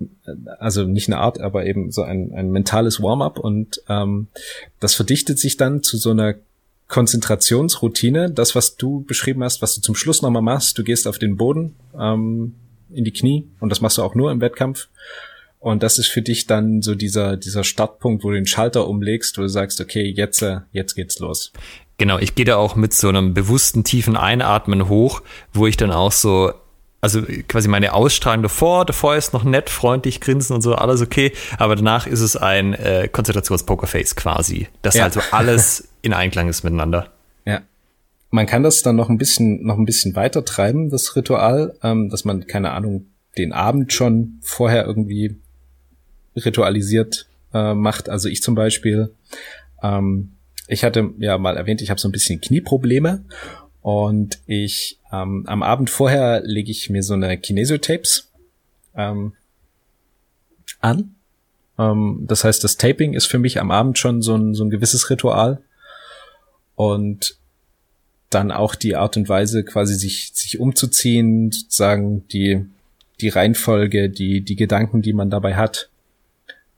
also 0.58 0.84
nicht 0.84 1.08
eine 1.08 1.18
Art, 1.18 1.40
aber 1.40 1.66
eben 1.66 1.90
so 1.90 2.02
ein, 2.02 2.32
ein 2.34 2.50
mentales 2.50 3.02
Warm-up 3.02 3.38
und 3.38 3.82
ähm, 3.88 4.28
das 4.80 4.94
verdichtet 4.94 5.38
sich 5.38 5.56
dann 5.56 5.82
zu 5.82 5.96
so 5.96 6.10
einer 6.10 6.34
Konzentrationsroutine. 6.88 8.30
Das, 8.30 8.54
was 8.54 8.76
du 8.76 9.04
beschrieben 9.04 9.44
hast, 9.44 9.60
was 9.60 9.74
du 9.74 9.80
zum 9.80 9.94
Schluss 9.94 10.22
nochmal 10.22 10.42
machst, 10.42 10.78
du 10.78 10.84
gehst 10.84 11.06
auf 11.06 11.18
den 11.18 11.36
Boden, 11.36 11.74
ähm, 11.98 12.54
in 12.90 13.04
die 13.04 13.12
Knie 13.12 13.46
und 13.60 13.70
das 13.70 13.80
machst 13.80 13.98
du 13.98 14.02
auch 14.02 14.14
nur 14.14 14.32
im 14.32 14.40
Wettkampf 14.40 14.88
und 15.60 15.82
das 15.82 15.98
ist 15.98 16.08
für 16.08 16.22
dich 16.22 16.46
dann 16.46 16.82
so 16.82 16.94
dieser, 16.94 17.36
dieser 17.36 17.64
Startpunkt, 17.64 18.22
wo 18.22 18.30
du 18.30 18.36
den 18.36 18.46
Schalter 18.46 18.86
umlegst, 18.86 19.36
wo 19.38 19.42
du 19.42 19.48
sagst, 19.48 19.80
okay, 19.80 20.12
jetzt, 20.16 20.42
äh, 20.42 20.60
jetzt 20.72 20.94
geht's 20.94 21.18
los. 21.18 21.52
Genau, 21.96 22.18
ich 22.18 22.36
gehe 22.36 22.44
da 22.44 22.56
auch 22.56 22.76
mit 22.76 22.94
so 22.94 23.08
einem 23.08 23.34
bewussten 23.34 23.82
tiefen 23.82 24.16
Einatmen 24.16 24.88
hoch, 24.88 25.20
wo 25.52 25.66
ich 25.66 25.76
dann 25.76 25.90
auch 25.90 26.12
so, 26.12 26.52
also 27.00 27.22
quasi 27.48 27.68
meine 27.68 27.92
Ausstrahlung 27.92 28.42
davor, 28.42 28.84
davor 28.84 29.16
ist 29.16 29.32
noch 29.32 29.44
nett, 29.44 29.70
freundlich, 29.70 30.20
grinsen 30.20 30.54
und 30.54 30.62
so, 30.62 30.74
alles 30.74 31.00
okay, 31.00 31.32
aber 31.56 31.76
danach 31.76 32.06
ist 32.06 32.20
es 32.20 32.36
ein 32.36 32.74
äh, 32.74 33.08
Konzentrations-Pokerface 33.10 34.16
quasi, 34.16 34.68
das 34.82 34.94
ja. 34.94 35.04
also 35.04 35.20
alles 35.30 35.88
in 36.02 36.12
Einklang 36.12 36.48
ist 36.48 36.64
miteinander. 36.64 37.12
Ja. 37.44 37.62
Man 38.30 38.46
kann 38.46 38.62
das 38.62 38.82
dann 38.82 38.96
noch 38.96 39.08
ein 39.08 39.18
bisschen, 39.18 39.64
noch 39.64 39.78
ein 39.78 39.84
bisschen 39.84 40.16
weiter 40.16 40.44
treiben, 40.44 40.90
das 40.90 41.14
Ritual, 41.14 41.74
ähm, 41.82 42.08
dass 42.10 42.24
man, 42.24 42.46
keine 42.46 42.72
Ahnung, 42.72 43.06
den 43.36 43.52
Abend 43.52 43.92
schon 43.92 44.38
vorher 44.42 44.84
irgendwie 44.84 45.36
ritualisiert 46.34 47.26
äh, 47.54 47.74
macht. 47.74 48.08
Also 48.08 48.28
ich 48.28 48.42
zum 48.42 48.54
Beispiel, 48.54 49.14
ähm, 49.82 50.32
ich 50.66 50.84
hatte 50.84 51.10
ja 51.18 51.38
mal 51.38 51.56
erwähnt, 51.56 51.80
ich 51.80 51.90
habe 51.90 52.00
so 52.00 52.08
ein 52.08 52.12
bisschen 52.12 52.40
Knieprobleme 52.40 53.24
und 53.88 54.40
ich 54.44 54.98
ähm, 55.10 55.44
am 55.46 55.62
Abend 55.62 55.88
vorher 55.88 56.42
lege 56.42 56.70
ich 56.70 56.90
mir 56.90 57.02
so 57.02 57.14
eine 57.14 57.38
Kinesiotapes 57.38 58.30
ähm, 58.94 59.32
an. 60.82 61.14
Ähm, 61.78 62.26
das 62.28 62.44
heißt, 62.44 62.62
das 62.62 62.76
Taping 62.76 63.14
ist 63.14 63.24
für 63.24 63.38
mich 63.38 63.58
am 63.58 63.70
Abend 63.70 63.98
schon 63.98 64.20
so 64.20 64.36
ein, 64.36 64.52
so 64.52 64.62
ein 64.62 64.68
gewisses 64.68 65.08
Ritual 65.08 65.62
und 66.74 67.38
dann 68.28 68.50
auch 68.50 68.74
die 68.74 68.94
Art 68.94 69.16
und 69.16 69.26
Weise, 69.30 69.64
quasi 69.64 69.94
sich, 69.94 70.32
sich 70.34 70.60
umzuziehen, 70.60 71.50
sozusagen 71.50 72.28
die, 72.28 72.66
die 73.22 73.30
Reihenfolge, 73.30 74.10
die, 74.10 74.42
die 74.42 74.56
Gedanken, 74.56 75.00
die 75.00 75.14
man 75.14 75.30
dabei 75.30 75.56
hat, 75.56 75.88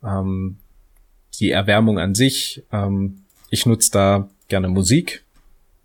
ähm, 0.05 0.59
die 1.41 1.51
Erwärmung 1.51 1.99
an 1.99 2.15
sich. 2.15 2.63
Ähm, 2.71 3.23
ich 3.51 3.67
nutze 3.67 3.91
da 3.91 4.29
gerne 4.47 4.69
Musik, 4.69 5.25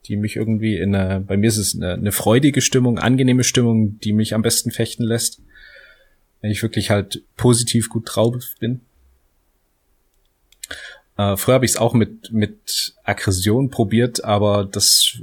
die 0.08 0.16
mich 0.16 0.36
irgendwie 0.36 0.78
in 0.78 0.95
eine, 0.95 1.20
bei 1.20 1.38
mir 1.38 1.47
ist 1.47 1.58
es 1.58 1.76
eine, 1.76 1.93
eine 1.93 2.12
freudige 2.12 2.62
Stimmung, 2.62 2.99
angenehme 2.99 3.43
Stimmung, 3.43 3.99
die 3.99 4.14
mich 4.14 4.34
am 4.34 4.41
besten 4.41 4.72
fechten 4.72 5.03
lässt. 5.03 5.41
Wenn 6.41 6.51
ich 6.51 6.62
wirklich 6.62 6.91
halt 6.91 7.24
positiv 7.38 7.89
gut 7.89 8.03
drauf 8.08 8.43
bin. 8.60 8.82
Äh, 11.18 11.38
früher 11.38 11.56
habe 11.56 11.66
ich 11.66 11.72
es 11.72 11.78
auch 11.78 11.93
mit 11.93 12.32
mit 12.32 12.93
Aggression 13.03 13.70
probiert, 13.70 14.24
aber 14.24 14.66
das 14.66 15.18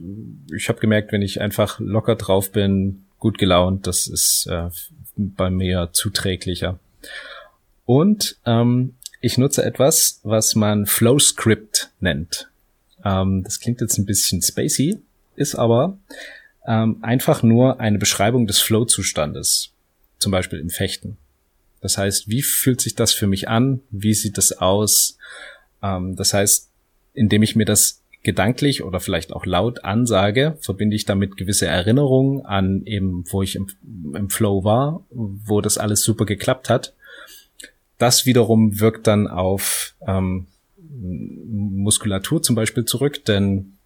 ich 0.54 0.68
habe 0.68 0.80
gemerkt, 0.80 1.12
wenn 1.12 1.22
ich 1.22 1.40
einfach 1.40 1.78
locker 1.78 2.16
drauf 2.16 2.50
bin, 2.50 3.04
gut 3.18 3.38
gelaunt, 3.38 3.86
das 3.86 4.06
ist 4.06 4.46
äh, 4.46 4.70
bei 5.16 5.50
mir 5.50 5.90
zuträglicher. 5.92 6.78
Und 7.84 8.36
ähm, 8.46 8.94
ich 9.20 9.38
nutze 9.38 9.64
etwas, 9.64 10.20
was 10.24 10.54
man 10.54 10.86
Flow 10.86 11.18
Script 11.18 11.90
nennt. 12.00 12.48
Ähm, 13.04 13.42
das 13.44 13.60
klingt 13.60 13.80
jetzt 13.80 13.98
ein 13.98 14.06
bisschen 14.06 14.42
spacey, 14.42 14.98
ist 15.36 15.54
aber 15.54 15.98
ähm, 16.66 16.98
einfach 17.02 17.42
nur 17.42 17.80
eine 17.80 17.98
Beschreibung 17.98 18.46
des 18.46 18.60
Flow-Zustandes, 18.60 19.72
zum 20.18 20.32
Beispiel 20.32 20.60
im 20.60 20.70
Fechten. 20.70 21.16
Das 21.80 21.98
heißt, 21.98 22.28
wie 22.28 22.42
fühlt 22.42 22.80
sich 22.80 22.94
das 22.94 23.12
für 23.12 23.26
mich 23.26 23.48
an? 23.48 23.80
Wie 23.90 24.14
sieht 24.14 24.38
das 24.38 24.52
aus? 24.52 25.18
Ähm, 25.82 26.16
das 26.16 26.32
heißt, 26.32 26.70
indem 27.14 27.42
ich 27.42 27.56
mir 27.56 27.64
das 27.64 28.02
gedanklich 28.22 28.84
oder 28.84 29.00
vielleicht 29.00 29.32
auch 29.32 29.44
laut 29.46 29.84
ansage, 29.84 30.56
verbinde 30.60 30.94
ich 30.94 31.04
damit 31.04 31.36
gewisse 31.36 31.66
Erinnerungen 31.66 32.46
an 32.46 32.82
eben, 32.84 33.24
wo 33.30 33.42
ich 33.42 33.56
im, 33.56 33.66
im 34.14 34.30
Flow 34.30 34.62
war, 34.62 35.04
wo 35.10 35.60
das 35.60 35.76
alles 35.76 36.02
super 36.02 36.24
geklappt 36.24 36.70
hat. 36.70 36.94
Das 37.98 38.26
wiederum 38.26 38.78
wirkt 38.80 39.08
dann 39.08 39.26
auf 39.26 39.94
ähm, 40.06 40.46
Muskulatur 41.02 42.42
zum 42.42 42.56
Beispiel 42.56 42.84
zurück, 42.84 43.24
denn 43.24 43.76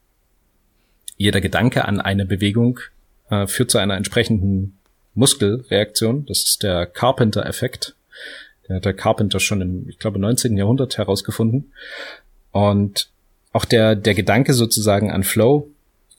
jeder 1.17 1.41
Gedanke 1.41 1.87
an 1.87 2.01
eine 2.01 2.27
Bewegung 2.27 2.81
äh, 3.31 3.47
führt 3.47 3.71
zu 3.71 3.79
einer 3.79 3.97
entsprechenden 3.97 4.79
Muskelreaktion. 5.14 6.27
Das 6.27 6.43
ist 6.43 6.62
der 6.62 6.87
Carpenter-Effekt. 6.87 7.97
Der 8.69 8.77
hat 8.77 8.85
der 8.85 8.95
Carpenter 8.95 9.41
schon 9.41 9.61
im, 9.61 9.89
ich 9.89 9.99
glaube, 9.99 10.19
19. 10.19 10.57
Jahrhundert 10.57 10.99
herausgefunden. 10.99 11.73
Und 12.53 13.11
auch 13.53 13.64
der, 13.64 13.97
der 13.97 14.14
Gedanke 14.14 14.53
sozusagen 14.53 15.11
an 15.11 15.23
Flow, 15.23 15.71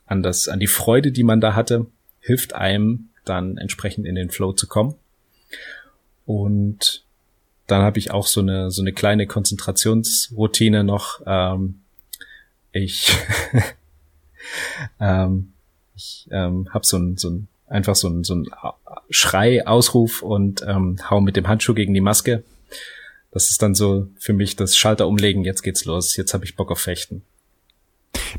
an 0.06 0.24
das, 0.24 0.48
an 0.48 0.60
die 0.60 0.68
Freude, 0.68 1.12
die 1.12 1.24
man 1.24 1.41
da 1.41 1.54
hatte, 1.54 1.86
hilft 2.20 2.56
einem 2.56 3.10
dann 3.26 3.58
entsprechend 3.58 4.08
in 4.08 4.16
den 4.16 4.32
Flow 4.32 4.54
zu 4.54 4.68
kommen. 4.68 4.95
Und 6.26 7.04
dann 7.68 7.82
habe 7.82 7.99
ich 7.99 8.11
auch 8.11 8.28
so 8.28 8.41
eine, 8.41 8.72
so 8.72 8.82
eine 8.82 8.93
kleine 8.93 9.28
Konzentrationsroutine 9.28 10.84
noch. 10.84 11.22
Ähm, 11.26 11.82
ich 12.72 13.15
ähm, 14.99 15.53
ich 15.95 16.28
ähm, 16.32 16.70
habe 16.74 16.86
so 16.86 16.97
ein, 16.97 17.18
so 17.18 17.30
ein 17.30 17.47
einfach 17.68 17.95
so 17.95 18.07
ein, 18.07 18.24
so 18.24 18.36
ein 18.36 18.49
Schrei, 19.09 19.65
Ausruf 19.68 20.22
und 20.22 20.63
ähm, 20.65 20.97
hau 21.09 21.20
mit 21.22 21.36
dem 21.36 21.47
Handschuh 21.47 21.74
gegen 21.74 21.93
die 21.93 22.01
Maske. 22.01 22.43
Das 23.32 23.49
ist 23.49 23.61
dann 23.61 23.76
so 23.76 24.07
für 24.18 24.34
mich 24.34 24.55
das 24.55 24.78
Schalter 24.78 25.07
umlegen, 25.07 25.43
jetzt 25.43 25.61
geht's 25.61 25.86
los, 25.86 26.15
jetzt 26.15 26.34
habe 26.34 26.45
ich 26.45 26.55
Bock 26.55 26.72
auf 26.72 26.80
Fechten. 26.80 27.24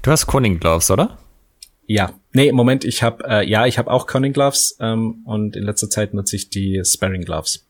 Du 0.02 0.10
hast 0.10 0.26
Conning 0.26 0.58
Gloves, 0.58 0.90
oder? 0.90 1.18
Ja, 1.86 2.12
nee, 2.32 2.48
im 2.48 2.56
Moment, 2.56 2.84
ich 2.84 3.02
habe 3.02 3.24
äh, 3.28 3.48
ja, 3.48 3.66
ich 3.66 3.78
habe 3.78 3.90
auch 3.90 4.06
Conning 4.06 4.32
Gloves 4.32 4.76
ähm, 4.80 5.22
und 5.24 5.56
in 5.56 5.64
letzter 5.64 5.90
Zeit 5.90 6.14
nutze 6.14 6.36
ich 6.36 6.48
die 6.48 6.82
Sparring 6.84 7.24
Gloves. 7.24 7.66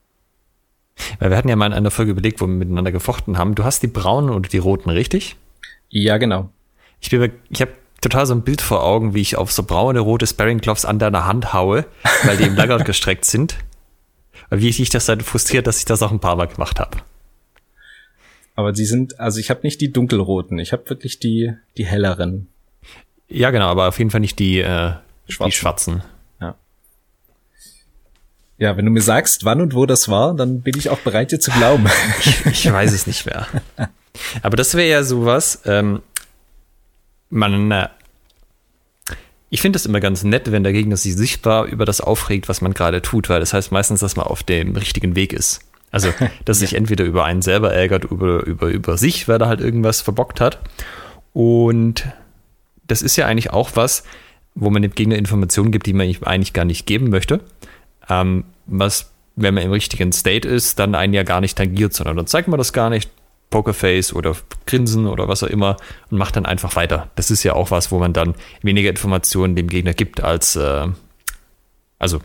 Weil 1.19 1.31
wir 1.31 1.37
hatten 1.37 1.49
ja 1.49 1.57
mal 1.57 1.67
in 1.67 1.73
einer 1.73 1.91
Folge 1.91 2.13
überlegt, 2.13 2.41
wo 2.41 2.47
wir 2.47 2.55
miteinander 2.55 2.93
gefochten 2.93 3.39
haben. 3.39 3.55
Du 3.55 3.65
hast 3.65 3.83
die 3.83 3.89
braunen 3.89 4.31
oder 4.31 4.49
die 4.49 4.59
roten, 4.59 4.91
richtig? 4.91 5.37
Ja, 5.91 6.19
genau. 6.19 6.51
Ich, 7.01 7.11
bin, 7.11 7.33
ich 7.51 7.61
habe 7.61 7.73
total 8.01 8.27
so 8.27 8.35
ein 8.35 8.43
Bild 8.43 8.61
vor 8.61 8.85
Augen, 8.85 9.15
wie 9.15 9.21
ich 9.21 9.37
auf 9.37 9.53
so 9.53 9.63
braune, 9.63 10.01
rote 10.01 10.27
Sparring 10.27 10.59
Gloves 10.59 10.85
an 10.85 10.99
deiner 10.99 11.27
Hand 11.27 11.53
haue, 11.53 11.87
weil 12.25 12.37
die 12.37 12.45
im 12.45 12.57
Lager 12.57 12.79
gestreckt 12.85 13.25
sind. 13.25 13.57
Weil 14.51 14.61
wie 14.61 14.69
ich 14.69 14.89
das 14.91 15.07
dann 15.07 15.21
frustriert, 15.21 15.67
dass 15.67 15.79
ich 15.79 15.85
das 15.85 16.03
auch 16.03 16.11
ein 16.11 16.21
paar 16.21 16.37
Mal 16.37 16.47
gemacht 16.47 16.81
habe. 16.81 16.99
Aber 18.55 18.73
die 18.73 18.87
sind, 18.87 19.21
also 19.21 19.39
ich 19.39 19.51
habe 19.51 19.61
nicht 19.63 19.81
die 19.81 19.93
dunkelroten, 19.93 20.59
ich 20.59 20.73
habe 20.73 20.89
wirklich 20.91 21.21
die, 21.21 21.53
die 21.77 21.87
helleren. 21.87 22.49
Ja, 23.29 23.51
genau, 23.51 23.67
aber 23.67 23.87
auf 23.89 23.99
jeden 23.99 24.11
Fall 24.11 24.21
nicht 24.21 24.39
die, 24.39 24.59
äh, 24.59 24.95
schwarzen. 25.29 25.51
die 25.51 25.53
schwarzen. 25.53 26.03
Ja. 28.59 28.71
Ja, 28.71 28.77
wenn 28.77 28.85
du 28.85 28.91
mir 28.91 29.03
sagst, 29.03 29.45
wann 29.45 29.61
und 29.61 29.75
wo 29.75 29.87
das 29.87 30.09
war, 30.09 30.35
dann 30.35 30.63
bin 30.63 30.77
ich 30.77 30.91
auch 30.91 30.99
bereit, 30.99 31.31
dir 31.31 31.39
zu 31.39 31.53
glauben. 31.53 31.87
ich, 32.21 32.47
ich 32.47 32.73
weiß 32.73 32.93
es 32.93 33.07
nicht 33.07 33.25
mehr. 33.25 33.47
Aber 34.43 34.57
das 34.57 34.75
wäre 34.75 34.89
ja 34.89 35.05
sowas, 35.05 35.63
ähm, 35.65 36.03
man, 37.31 37.71
äh, 37.71 37.89
ich 39.49 39.61
finde 39.61 39.77
es 39.77 39.87
immer 39.87 40.01
ganz 40.01 40.25
nett, 40.25 40.51
wenn 40.51 40.65
der 40.65 40.73
Gegner 40.73 40.97
sich 40.97 41.15
sichtbar 41.15 41.67
über 41.67 41.85
das 41.85 42.01
aufregt, 42.01 42.49
was 42.49 42.61
man 42.61 42.75
gerade 42.75 43.01
tut, 43.01 43.29
weil 43.29 43.41
das 43.41 43.53
heißt 43.53 43.71
meistens, 43.71 44.01
dass 44.01 44.17
man 44.17 44.27
auf 44.27 44.43
dem 44.43 44.75
richtigen 44.75 45.15
Weg 45.15 45.33
ist. 45.33 45.61
Also, 45.91 46.13
dass 46.45 46.59
sich 46.59 46.75
entweder 46.75 47.05
über 47.05 47.25
einen 47.25 47.43
selber 47.43 47.73
ärgert, 47.73 48.05
über, 48.05 48.45
über, 48.45 48.69
über 48.69 48.99
sich, 48.99 49.29
weil 49.29 49.41
er 49.41 49.49
halt 49.49 49.61
irgendwas 49.61 50.01
verbockt 50.01 50.41
hat. 50.41 50.59
Und 51.33 52.09
das 52.89 53.03
ist 53.03 53.17
ja 53.17 53.27
eigentlich 53.27 53.53
auch 53.53 53.71
was, 53.75 54.03
wo 54.55 54.71
man 54.71 54.83
dem 54.83 54.93
Gegner 54.93 55.17
Informationen 55.17 55.71
gibt, 55.71 55.87
die 55.87 55.93
man 55.93 56.13
eigentlich 56.23 56.53
gar 56.53 56.65
nicht 56.65 56.87
geben 56.87 57.11
möchte. 57.11 57.41
Ähm, 58.09 58.45
was, 58.67 59.13
wenn 59.37 59.55
man 59.55 59.65
im 59.65 59.73
richtigen 59.73 60.13
State 60.13 60.49
ist, 60.49 60.79
dann 60.79 60.95
einen 60.95 61.15
ja 61.15 61.23
gar 61.23 61.41
nicht 61.41 61.57
tangiert, 61.57 61.95
sondern 61.95 62.17
dann 62.17 62.27
zeigt 62.27 62.49
man 62.49 62.59
das 62.59 62.73
gar 62.73 62.91
nicht, 62.91 63.11
Pokerface 63.51 64.13
oder 64.13 64.37
Grinsen 64.67 65.07
oder 65.07 65.29
was 65.29 65.43
auch 65.43 65.49
immer 65.49 65.77
und 66.11 66.19
macht 66.19 66.37
dann 66.37 66.47
einfach 66.47 66.77
weiter. 66.77 67.11
Das 67.17 67.31
ist 67.31 67.43
ja 67.45 67.55
auch 67.55 67.71
was, 67.71 67.91
wo 67.91 67.99
man 67.99 68.13
dann 68.13 68.35
weniger 68.63 68.91
Informationen 68.91 69.57
dem 69.57 69.69
Gegner 69.69 69.95
gibt 69.95 70.23
als, 70.23 70.57
äh, 70.57 70.87
also 71.99 72.21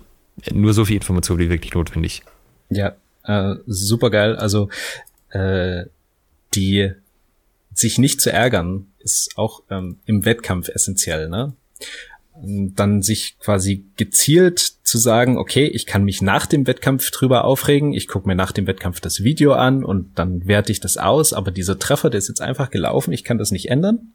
nur 0.51 0.73
so 0.73 0.85
viel 0.85 0.97
Information 0.97 1.39
wie 1.39 1.49
wirklich 1.49 1.73
notwendig. 1.73 2.23
Ja, 2.69 2.95
äh, 3.23 3.55
super 3.67 4.09
geil. 4.09 4.35
Also 4.35 4.69
äh, 5.29 5.85
die 6.53 6.91
sich 7.73 7.97
nicht 7.97 8.21
zu 8.21 8.31
ärgern 8.31 8.87
ist 8.99 9.37
auch 9.37 9.63
ähm, 9.69 9.99
im 10.05 10.25
Wettkampf 10.25 10.69
essentiell. 10.69 11.29
Ne? 11.29 11.53
dann 12.35 13.01
sich 13.01 13.37
quasi 13.39 13.85
gezielt 13.95 14.82
zu 14.93 14.99
sagen, 14.99 15.39
okay, 15.39 15.65
ich 15.65 15.87
kann 15.87 16.03
mich 16.03 16.21
nach 16.21 16.45
dem 16.45 16.67
Wettkampf 16.67 17.09
drüber 17.09 17.45
aufregen, 17.45 17.93
ich 17.93 18.07
gucke 18.07 18.27
mir 18.27 18.35
nach 18.35 18.51
dem 18.51 18.67
Wettkampf 18.67 18.99
das 18.99 19.23
Video 19.23 19.53
an 19.53 19.83
und 19.83 20.19
dann 20.19 20.45
werte 20.45 20.71
ich 20.71 20.81
das 20.81 20.97
aus, 20.97 21.33
aber 21.33 21.49
dieser 21.49 21.79
Treffer, 21.79 22.11
der 22.11 22.19
ist 22.19 22.27
jetzt 22.27 22.43
einfach 22.43 22.69
gelaufen, 22.69 23.11
ich 23.11 23.23
kann 23.23 23.39
das 23.39 23.49
nicht 23.49 23.71
ändern. 23.71 24.13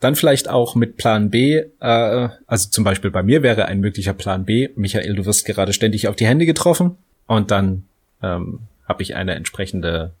Dann 0.00 0.16
vielleicht 0.16 0.48
auch 0.50 0.74
mit 0.74 0.96
Plan 0.96 1.30
B, 1.30 1.62
äh, 1.78 2.28
also 2.44 2.70
zum 2.70 2.82
Beispiel 2.82 3.12
bei 3.12 3.22
mir 3.22 3.44
wäre 3.44 3.66
ein 3.66 3.78
möglicher 3.78 4.14
Plan 4.14 4.44
B, 4.44 4.70
Michael, 4.74 5.14
du 5.14 5.26
wirst 5.26 5.44
gerade 5.44 5.72
ständig 5.72 6.08
auf 6.08 6.16
die 6.16 6.26
Hände 6.26 6.44
getroffen 6.44 6.96
und 7.28 7.52
dann 7.52 7.84
ähm, 8.20 8.62
habe 8.88 9.00
ich 9.04 9.14
eine 9.14 9.36
entsprechende, 9.36 10.12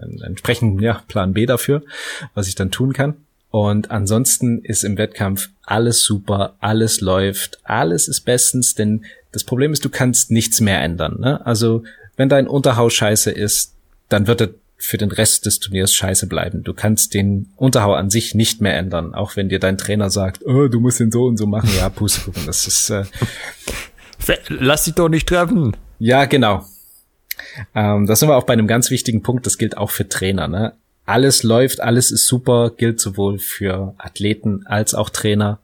einen 0.00 0.22
entsprechenden 0.22 0.80
ja, 0.80 1.02
Plan 1.08 1.32
B 1.32 1.44
dafür, 1.44 1.82
was 2.34 2.46
ich 2.46 2.54
dann 2.54 2.70
tun 2.70 2.92
kann. 2.92 3.16
Und 3.52 3.90
ansonsten 3.90 4.64
ist 4.64 4.82
im 4.82 4.96
Wettkampf 4.96 5.50
alles 5.62 6.02
super, 6.02 6.56
alles 6.60 7.02
läuft, 7.02 7.58
alles 7.64 8.08
ist 8.08 8.22
bestens, 8.22 8.74
denn 8.74 9.04
das 9.30 9.44
Problem 9.44 9.74
ist, 9.74 9.84
du 9.84 9.90
kannst 9.90 10.30
nichts 10.30 10.62
mehr 10.62 10.80
ändern. 10.80 11.20
Ne? 11.20 11.44
Also 11.44 11.84
wenn 12.16 12.30
dein 12.30 12.48
Unterhaus 12.48 12.94
scheiße 12.94 13.30
ist, 13.30 13.74
dann 14.08 14.26
wird 14.26 14.40
er 14.40 14.50
für 14.78 14.96
den 14.96 15.12
Rest 15.12 15.44
des 15.44 15.60
Turniers 15.60 15.92
scheiße 15.92 16.28
bleiben. 16.28 16.64
Du 16.64 16.72
kannst 16.72 17.12
den 17.12 17.50
Unterhau 17.56 17.92
an 17.92 18.08
sich 18.08 18.34
nicht 18.34 18.62
mehr 18.62 18.74
ändern, 18.74 19.14
auch 19.14 19.36
wenn 19.36 19.50
dir 19.50 19.58
dein 19.58 19.76
Trainer 19.76 20.08
sagt, 20.08 20.46
oh, 20.46 20.68
du 20.68 20.80
musst 20.80 21.00
ihn 21.00 21.12
so 21.12 21.26
und 21.26 21.36
so 21.36 21.46
machen. 21.46 21.68
Ja, 21.76 21.90
Pustekuchen, 21.90 22.46
das 22.46 22.66
ist. 22.66 22.88
Äh 22.88 23.04
Lass 24.48 24.84
dich 24.84 24.94
doch 24.94 25.10
nicht 25.10 25.28
treffen. 25.28 25.76
Ja, 25.98 26.24
genau. 26.24 26.64
Ähm, 27.74 28.06
da 28.06 28.16
sind 28.16 28.30
wir 28.30 28.36
auch 28.36 28.46
bei 28.46 28.54
einem 28.54 28.66
ganz 28.66 28.90
wichtigen 28.90 29.22
Punkt, 29.22 29.44
das 29.44 29.58
gilt 29.58 29.76
auch 29.76 29.90
für 29.90 30.08
Trainer. 30.08 30.48
Ne? 30.48 30.72
Alles 31.12 31.42
läuft, 31.42 31.80
alles 31.80 32.10
ist 32.10 32.26
super, 32.26 32.70
gilt 32.74 32.98
sowohl 32.98 33.38
für 33.38 33.94
Athleten 33.98 34.66
als 34.66 34.94
auch 34.94 35.10
Trainer. 35.10 35.60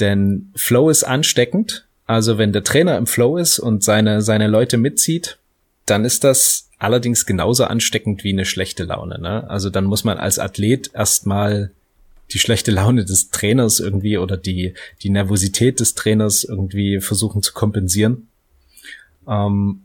Denn 0.00 0.50
Flow 0.56 0.90
ist 0.90 1.04
ansteckend. 1.04 1.86
Also 2.04 2.36
wenn 2.36 2.52
der 2.52 2.64
Trainer 2.64 2.98
im 2.98 3.06
Flow 3.06 3.36
ist 3.36 3.60
und 3.60 3.84
seine, 3.84 4.22
seine 4.22 4.48
Leute 4.48 4.76
mitzieht, 4.76 5.38
dann 5.86 6.04
ist 6.04 6.24
das 6.24 6.68
allerdings 6.78 7.26
genauso 7.26 7.64
ansteckend 7.64 8.24
wie 8.24 8.32
eine 8.32 8.44
schlechte 8.44 8.82
Laune. 8.82 9.20
Ne? 9.20 9.48
Also 9.48 9.70
dann 9.70 9.84
muss 9.84 10.02
man 10.02 10.18
als 10.18 10.40
Athlet 10.40 10.90
erstmal 10.92 11.70
die 12.32 12.40
schlechte 12.40 12.72
Laune 12.72 13.04
des 13.04 13.30
Trainers 13.30 13.78
irgendwie 13.78 14.18
oder 14.18 14.36
die, 14.36 14.74
die 15.00 15.10
Nervosität 15.10 15.78
des 15.78 15.94
Trainers 15.94 16.42
irgendwie 16.42 17.00
versuchen 17.00 17.40
zu 17.40 17.52
kompensieren. 17.52 18.26
Ähm, 19.28 19.82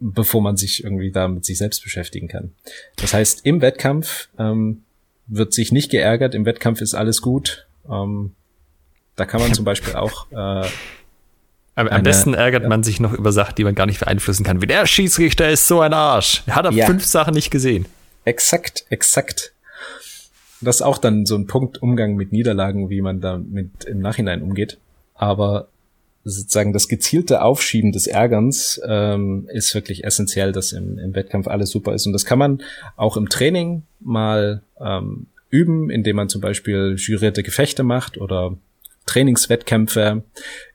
bevor 0.00 0.40
man 0.40 0.56
sich 0.56 0.82
irgendwie 0.82 1.12
da 1.12 1.28
mit 1.28 1.44
sich 1.44 1.58
selbst 1.58 1.82
beschäftigen 1.82 2.26
kann. 2.26 2.52
Das 2.96 3.14
heißt, 3.14 3.44
im 3.44 3.60
Wettkampf 3.60 4.28
ähm, 4.38 4.82
wird 5.26 5.52
sich 5.52 5.70
nicht 5.70 5.90
geärgert, 5.90 6.34
im 6.34 6.44
Wettkampf 6.46 6.80
ist 6.80 6.94
alles 6.94 7.22
gut. 7.22 7.66
Ähm, 7.88 8.32
da 9.16 9.26
kann 9.26 9.40
man 9.40 9.52
zum 9.52 9.64
Beispiel 9.64 9.94
auch 9.94 10.30
äh, 10.32 10.66
am, 11.74 11.88
am 11.88 12.02
besten 12.02 12.34
ärgert 12.34 12.64
ja. 12.64 12.68
man 12.68 12.82
sich 12.82 13.00
noch 13.00 13.12
über 13.12 13.32
Sachen, 13.32 13.54
die 13.54 13.64
man 13.64 13.74
gar 13.74 13.86
nicht 13.86 14.00
beeinflussen 14.00 14.44
kann. 14.44 14.60
Wie 14.62 14.66
der 14.66 14.86
Schiedsrichter 14.86 15.48
ist 15.50 15.68
so 15.68 15.80
ein 15.80 15.92
Arsch. 15.92 16.42
Er 16.46 16.56
hat 16.56 16.66
auf 16.66 16.74
ja. 16.74 16.86
fünf 16.86 17.04
Sachen 17.04 17.34
nicht 17.34 17.50
gesehen. 17.50 17.86
Exakt, 18.24 18.86
exakt. 18.90 19.52
Das 20.60 20.76
ist 20.76 20.82
auch 20.82 20.98
dann 20.98 21.24
so 21.24 21.36
ein 21.36 21.46
Punkt 21.46 21.82
Umgang 21.82 22.16
mit 22.16 22.32
Niederlagen, 22.32 22.90
wie 22.90 23.00
man 23.00 23.20
da 23.20 23.38
mit 23.38 23.84
im 23.84 24.00
Nachhinein 24.00 24.42
umgeht. 24.42 24.78
Aber 25.14 25.68
sozusagen 26.24 26.72
das 26.72 26.88
gezielte 26.88 27.42
Aufschieben 27.42 27.92
des 27.92 28.06
Ärgerns 28.06 28.80
ähm, 28.86 29.48
ist 29.52 29.74
wirklich 29.74 30.04
essentiell, 30.04 30.52
dass 30.52 30.72
im, 30.72 30.98
im 30.98 31.14
Wettkampf 31.14 31.48
alles 31.48 31.70
super 31.70 31.94
ist. 31.94 32.06
Und 32.06 32.12
das 32.12 32.24
kann 32.24 32.38
man 32.38 32.62
auch 32.96 33.16
im 33.16 33.28
Training 33.28 33.82
mal 34.00 34.62
ähm, 34.80 35.26
üben, 35.48 35.90
indem 35.90 36.16
man 36.16 36.28
zum 36.28 36.40
Beispiel 36.40 36.96
jurierte 36.98 37.42
Gefechte 37.42 37.82
macht 37.82 38.18
oder 38.18 38.56
Trainingswettkämpfe, 39.06 40.22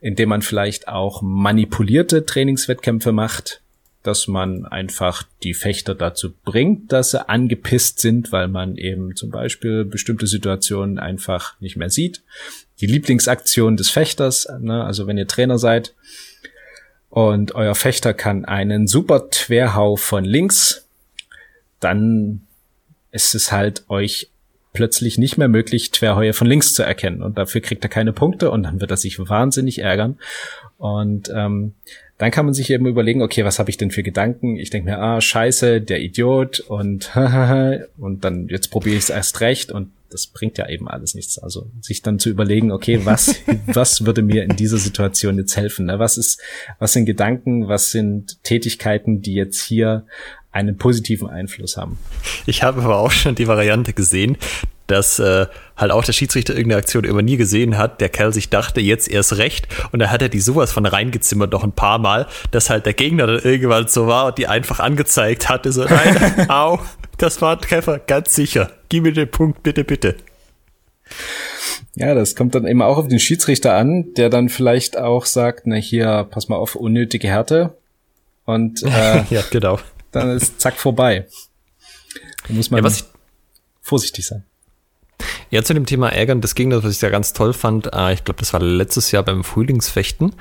indem 0.02 0.30
man 0.30 0.42
vielleicht 0.42 0.88
auch 0.88 1.22
manipulierte 1.22 2.26
Trainingswettkämpfe 2.26 3.12
macht, 3.12 3.62
dass 4.08 4.28
man 4.28 4.66
einfach 4.66 5.24
die 5.44 5.54
Fechter 5.54 5.96
dazu 5.96 6.34
bringt, 6.44 6.92
dass 6.92 7.12
sie 7.12 7.28
angepisst 7.28 8.00
sind, 8.00 8.32
weil 8.32 8.48
man 8.48 8.78
eben 8.78 9.16
zum 9.16 9.32
Beispiel 9.32 9.86
bestimmte 9.86 10.28
Situationen 10.28 11.00
einfach 11.00 11.60
nicht 11.60 11.78
mehr 11.78 11.90
sieht 11.90 12.22
die 12.82 12.88
Lieblingsaktion 12.88 13.78
des 13.78 13.90
Fechters. 13.90 14.48
Ne? 14.60 14.84
Also 14.84 15.08
wenn 15.08 15.18
ihr 15.18 15.28
Trainer 15.28 15.58
seid 15.58 15.94
und 17.10 17.56
euer 17.56 17.76
Fechter 17.76 18.14
kann 18.14 18.46
einen 18.46 18.88
super 18.88 19.28
Querhau 19.32 19.96
von 19.96 20.26
links, 20.26 20.88
dann 21.80 22.42
ist 23.12 23.36
es 23.36 23.52
halt 23.52 23.86
euch 23.90 24.30
plötzlich 24.74 25.18
nicht 25.18 25.38
mehr 25.38 25.48
möglich, 25.48 25.92
Twerheue 25.92 26.34
von 26.34 26.48
links 26.48 26.74
zu 26.74 26.84
erkennen. 26.84 27.24
Und 27.24 27.38
dafür 27.38 27.62
kriegt 27.62 27.84
er 27.86 27.90
keine 27.90 28.12
Punkte 28.12 28.52
und 28.52 28.64
dann 28.64 28.82
wird 28.82 28.92
er 28.92 28.98
sich 28.98 29.18
wahnsinnig 29.20 29.80
ärgern. 29.80 30.18
Und 30.78 31.32
ähm, 31.34 31.76
dann 32.18 32.32
kann 32.32 32.46
man 32.46 32.54
sich 32.54 32.70
eben 32.70 32.86
überlegen, 32.86 33.22
okay, 33.22 33.44
was 33.44 33.60
habe 33.60 33.70
ich 33.70 33.78
denn 33.78 33.92
für 33.92 34.04
Gedanken? 34.04 34.56
Ich 34.56 34.70
denke 34.70 34.90
mir, 34.90 35.00
ah, 35.00 35.20
scheiße, 35.20 35.82
der 35.82 36.02
Idiot 36.02 36.62
und 36.62 37.12
und 37.98 38.24
dann 38.24 38.48
jetzt 38.48 38.70
probiere 38.70 38.96
ich 38.96 39.04
es 39.04 39.10
erst 39.10 39.42
recht 39.42 39.72
und 39.72 39.92
das 40.10 40.28
bringt 40.28 40.58
ja 40.58 40.70
eben 40.70 40.88
alles 40.88 41.14
nichts. 41.14 41.38
Also 41.38 41.68
sich 41.82 42.02
dann 42.02 42.20
zu 42.20 42.30
überlegen, 42.30 42.72
okay, 42.72 43.02
was 43.04 43.36
was 43.68 44.06
würde 44.06 44.22
mir 44.22 44.44
in 44.44 44.56
dieser 44.56 44.78
Situation 44.78 45.38
jetzt 45.38 45.58
helfen? 45.58 45.88
Ne? 45.88 46.00
Was 46.00 46.18
ist, 46.18 46.42
was 46.80 46.94
sind 46.94 47.06
Gedanken, 47.06 47.68
was 47.68 47.92
sind 47.92 48.42
Tätigkeiten, 48.44 49.22
die 49.22 49.34
jetzt 49.34 49.62
hier 49.62 50.06
einen 50.52 50.78
positiven 50.78 51.28
Einfluss 51.28 51.76
haben? 51.76 51.98
Ich 52.46 52.64
habe 52.64 52.82
aber 52.82 53.00
auch 53.00 53.12
schon 53.12 53.36
die 53.36 53.48
Variante 53.48 53.92
gesehen, 53.92 54.38
dass 54.88 55.20
äh, 55.20 55.48
halt 55.76 55.92
auch 55.92 56.04
der 56.04 56.14
Schiedsrichter 56.14 56.54
irgendeine 56.54 56.80
Aktion 56.80 57.04
immer 57.04 57.22
nie 57.22 57.38
gesehen 57.38 57.78
hat, 57.78 58.02
der 58.02 58.10
Kerl 58.10 58.34
sich 58.34 58.50
dachte, 58.50 58.82
jetzt 58.82 59.10
erst 59.10 59.38
recht 59.38 59.68
und 59.92 60.00
da 60.00 60.10
hat 60.10 60.22
er 60.22 60.30
die 60.30 60.40
sowas 60.40 60.72
von 60.72 60.86
reingezimmert 60.86 61.52
noch 61.52 61.64
ein 61.64 61.72
paar 61.72 61.98
Mal, 61.98 62.28
dass 62.52 62.70
halt 62.70 62.86
der 62.86 62.94
Gegner 62.94 63.28
dann 63.28 63.40
irgendwann 63.40 63.88
so 63.88 64.08
war 64.08 64.28
und 64.28 64.38
die 64.38 64.48
einfach 64.48 64.80
angezeigt 64.80 65.50
hatte, 65.50 65.72
so 65.72 65.86
nein, 65.86 66.50
au, 66.50 66.80
das 67.18 67.42
war 67.42 67.56
ein 67.56 67.62
Treffer, 67.62 68.00
ganz 68.00 68.36
sicher, 68.36 68.72
gib 68.90 69.04
mir 69.04 69.14
den 69.14 69.30
Punkt, 69.30 69.64
bitte, 69.64 69.84
bitte. 69.84 70.16
Ja, 71.96 72.14
das 72.14 72.36
kommt 72.36 72.56
dann 72.56 72.68
eben 72.68 72.82
auch 72.82 72.98
auf 72.98 73.08
den 73.08 73.20
Schiedsrichter 73.20 73.74
an, 73.76 74.14
der 74.16 74.30
dann 74.30 74.50
vielleicht 74.50 74.98
auch 74.98 75.26
sagt, 75.26 75.66
na 75.66 75.76
hier, 75.76 76.28
pass 76.30 76.50
mal 76.50 76.58
auf, 76.58 76.76
unnötige 76.76 77.28
Härte 77.28 77.78
und 78.46 78.84
äh, 78.84 79.24
ja, 79.30 79.44
genau. 79.50 79.80
dann 80.12 80.32
ist 80.32 80.60
zack 80.60 80.76
vorbei. 80.76 81.26
Da 82.48 82.54
muss 82.54 82.70
man 82.70 82.84
ja, 82.84 82.92
vorsichtig 83.82 84.26
sein. 84.26 84.44
Ja, 85.50 85.64
zu 85.64 85.74
dem 85.74 85.86
Thema 85.86 86.10
Ärgern 86.10 86.42
des 86.42 86.56
Gegners, 86.56 86.84
was 86.84 86.96
ich 86.96 87.02
ja 87.02 87.10
ganz 87.10 87.34
toll 87.34 87.54
fand, 87.54 87.94
äh, 87.94 88.14
ich 88.14 88.24
glaube, 88.24 88.40
das 88.40 88.54
war 88.54 88.60
letztes 88.60 89.12
Jahr 89.12 89.24
beim 89.24 89.44
Frühlingsfechten. 89.44 90.34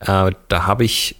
Äh, 0.00 0.32
da 0.48 0.66
habe 0.66 0.84
ich, 0.84 1.16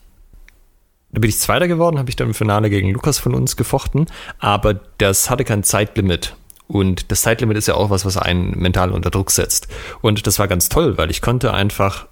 da 1.11 1.21
bin 1.21 1.31
ich 1.31 1.39
Zweiter 1.39 1.69
geworden, 1.69 1.99
habe 1.99 2.11
ich 2.11 2.17
dann 2.17 2.29
im 2.29 2.35
Finale 2.35 2.71
gegen 2.71 2.91
Lukas 2.91 3.19
von 3.19 3.35
uns 3.35 3.57
gefochten, 3.57 4.07
aber 4.39 4.75
das 4.99 5.31
hatte 5.31 5.45
kein 5.45 5.63
Zeitlimit. 5.63 6.37
Und 6.67 7.11
das 7.11 7.23
Zeitlimit 7.23 7.57
ist 7.57 7.69
ja 7.69 7.75
auch 7.75 7.91
was, 7.91 8.05
was 8.05 8.17
einen 8.17 8.59
mental 8.59 8.91
unter 8.91 9.11
Druck 9.11 9.31
setzt. 9.31 9.69
Und 10.01 10.27
das 10.27 10.39
war 10.39 10.49
ganz 10.49 10.69
toll, 10.69 10.97
weil 10.97 11.11
ich 11.11 11.21
konnte 11.21 11.53
einfach 11.53 12.07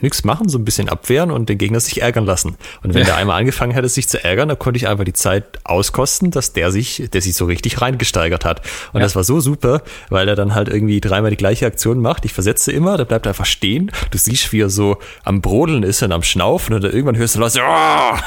nichts 0.00 0.24
machen, 0.24 0.48
so 0.48 0.58
ein 0.58 0.64
bisschen 0.64 0.88
abwehren 0.88 1.30
und 1.30 1.48
den 1.48 1.58
Gegner 1.58 1.80
sich 1.80 2.02
ärgern 2.02 2.24
lassen. 2.24 2.56
Und 2.82 2.94
wenn 2.94 3.00
ja. 3.00 3.06
der 3.06 3.16
einmal 3.16 3.38
angefangen 3.38 3.72
hätte, 3.72 3.88
sich 3.88 4.08
zu 4.08 4.22
ärgern, 4.22 4.48
dann 4.48 4.58
konnte 4.58 4.76
ich 4.76 4.88
einfach 4.88 5.04
die 5.04 5.12
Zeit 5.12 5.44
auskosten, 5.64 6.30
dass 6.30 6.52
der 6.52 6.70
sich, 6.70 7.08
der 7.12 7.20
sich 7.20 7.34
so 7.34 7.44
richtig 7.46 7.80
reingesteigert 7.80 8.44
hat. 8.44 8.62
Und 8.92 9.00
ja. 9.00 9.06
das 9.06 9.16
war 9.16 9.24
so 9.24 9.40
super, 9.40 9.82
weil 10.08 10.28
er 10.28 10.36
dann 10.36 10.54
halt 10.54 10.68
irgendwie 10.68 11.00
dreimal 11.00 11.30
die 11.30 11.36
gleiche 11.36 11.66
Aktion 11.66 12.00
macht. 12.00 12.24
Ich 12.24 12.32
versetze 12.32 12.72
immer, 12.72 12.96
da 12.96 13.04
bleibt 13.04 13.26
er 13.26 13.30
einfach 13.30 13.46
stehen. 13.46 13.90
Du 14.10 14.18
siehst, 14.18 14.52
wie 14.52 14.60
er 14.60 14.70
so 14.70 14.98
am 15.24 15.40
Brodeln 15.40 15.82
ist 15.82 16.02
und 16.02 16.12
am 16.12 16.22
Schnaufen 16.22 16.74
und 16.74 16.82
dann 16.82 16.92
irgendwann 16.92 17.16
hörst 17.16 17.36
du 17.36 17.40
los, 17.40 17.56
oh! 17.58 18.18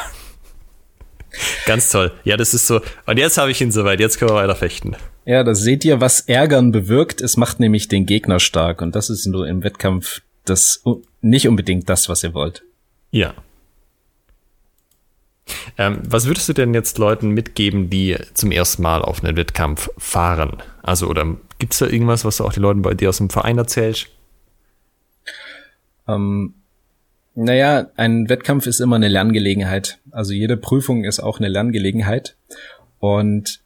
Ganz 1.65 1.89
toll. 1.89 2.11
Ja, 2.23 2.37
das 2.37 2.53
ist 2.53 2.67
so. 2.67 2.81
Und 3.05 3.17
jetzt 3.17 3.37
habe 3.37 3.51
ich 3.51 3.61
ihn 3.61 3.71
soweit. 3.71 3.99
Jetzt 3.99 4.19
können 4.19 4.31
wir 4.31 4.35
weiter 4.35 4.55
fechten. 4.55 4.95
Ja, 5.25 5.43
das 5.43 5.59
seht 5.59 5.83
ihr, 5.83 5.99
was 6.01 6.21
Ärgern 6.21 6.71
bewirkt. 6.71 7.21
Es 7.21 7.35
macht 7.35 7.59
nämlich 7.59 7.87
den 7.87 8.05
Gegner 8.05 8.39
stark. 8.39 8.81
Und 8.81 8.95
das 8.95 9.09
ist 9.09 9.25
nur 9.25 9.47
im 9.47 9.63
Wettkampf 9.63 10.21
das 10.49 10.83
nicht 11.21 11.47
unbedingt 11.47 11.89
das, 11.89 12.09
was 12.09 12.23
ihr 12.23 12.33
wollt. 12.33 12.63
Ja. 13.11 13.33
Ähm, 15.77 15.99
was 16.03 16.25
würdest 16.25 16.49
du 16.49 16.53
denn 16.53 16.73
jetzt 16.73 16.97
Leuten 16.97 17.29
mitgeben, 17.29 17.89
die 17.89 18.17
zum 18.33 18.51
ersten 18.51 18.81
Mal 18.81 19.01
auf 19.01 19.23
einen 19.23 19.37
Wettkampf 19.37 19.89
fahren? 19.97 20.63
Also, 20.81 21.07
oder 21.07 21.37
gibt 21.59 21.73
es 21.73 21.79
da 21.79 21.87
irgendwas, 21.87 22.25
was 22.25 22.37
du 22.37 22.45
auch 22.45 22.53
den 22.53 22.63
Leuten 22.63 22.81
bei 22.81 22.93
dir 22.93 23.09
aus 23.09 23.17
dem 23.17 23.29
Verein 23.29 23.57
erzählst? 23.57 24.07
Ähm, 26.07 26.55
naja, 27.35 27.89
ein 27.95 28.29
Wettkampf 28.29 28.65
ist 28.65 28.79
immer 28.79 28.95
eine 28.95 29.09
Lerngelegenheit. 29.09 29.99
Also 30.11 30.33
jede 30.33 30.57
Prüfung 30.57 31.03
ist 31.03 31.19
auch 31.19 31.39
eine 31.39 31.49
Lerngelegenheit. 31.49 32.37
Und 32.99 33.61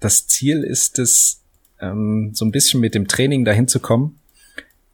das 0.00 0.28
Ziel 0.28 0.62
ist 0.62 0.98
es, 0.98 1.42
ähm, 1.80 2.30
so 2.34 2.44
ein 2.44 2.52
bisschen 2.52 2.80
mit 2.80 2.94
dem 2.94 3.08
Training 3.08 3.44
dahin 3.44 3.66
zu 3.66 3.80
kommen, 3.80 4.20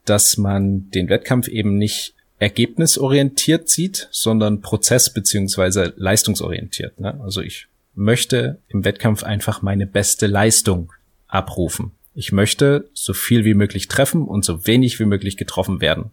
dass 0.05 0.37
man 0.37 0.89
den 0.91 1.09
Wettkampf 1.09 1.47
eben 1.47 1.77
nicht 1.77 2.13
ergebnisorientiert 2.39 3.69
sieht, 3.69 4.07
sondern 4.11 4.61
prozess- 4.61 5.13
beziehungsweise 5.13 5.93
leistungsorientiert. 5.97 6.99
Ne? 6.99 7.19
Also 7.21 7.41
ich 7.41 7.67
möchte 7.93 8.59
im 8.67 8.83
Wettkampf 8.83 9.23
einfach 9.23 9.61
meine 9.61 9.87
beste 9.87 10.27
Leistung 10.27 10.91
abrufen. 11.27 11.91
Ich 12.13 12.31
möchte 12.31 12.89
so 12.93 13.13
viel 13.13 13.45
wie 13.45 13.53
möglich 13.53 13.87
treffen 13.87 14.27
und 14.27 14.45
so 14.45 14.67
wenig 14.67 14.99
wie 14.99 15.05
möglich 15.05 15.37
getroffen 15.37 15.81
werden. 15.81 16.11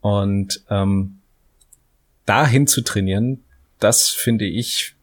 Und 0.00 0.62
ähm, 0.70 1.18
dahin 2.24 2.66
zu 2.66 2.82
trainieren, 2.82 3.44
das 3.78 4.10
finde 4.10 4.46
ich 4.46 4.94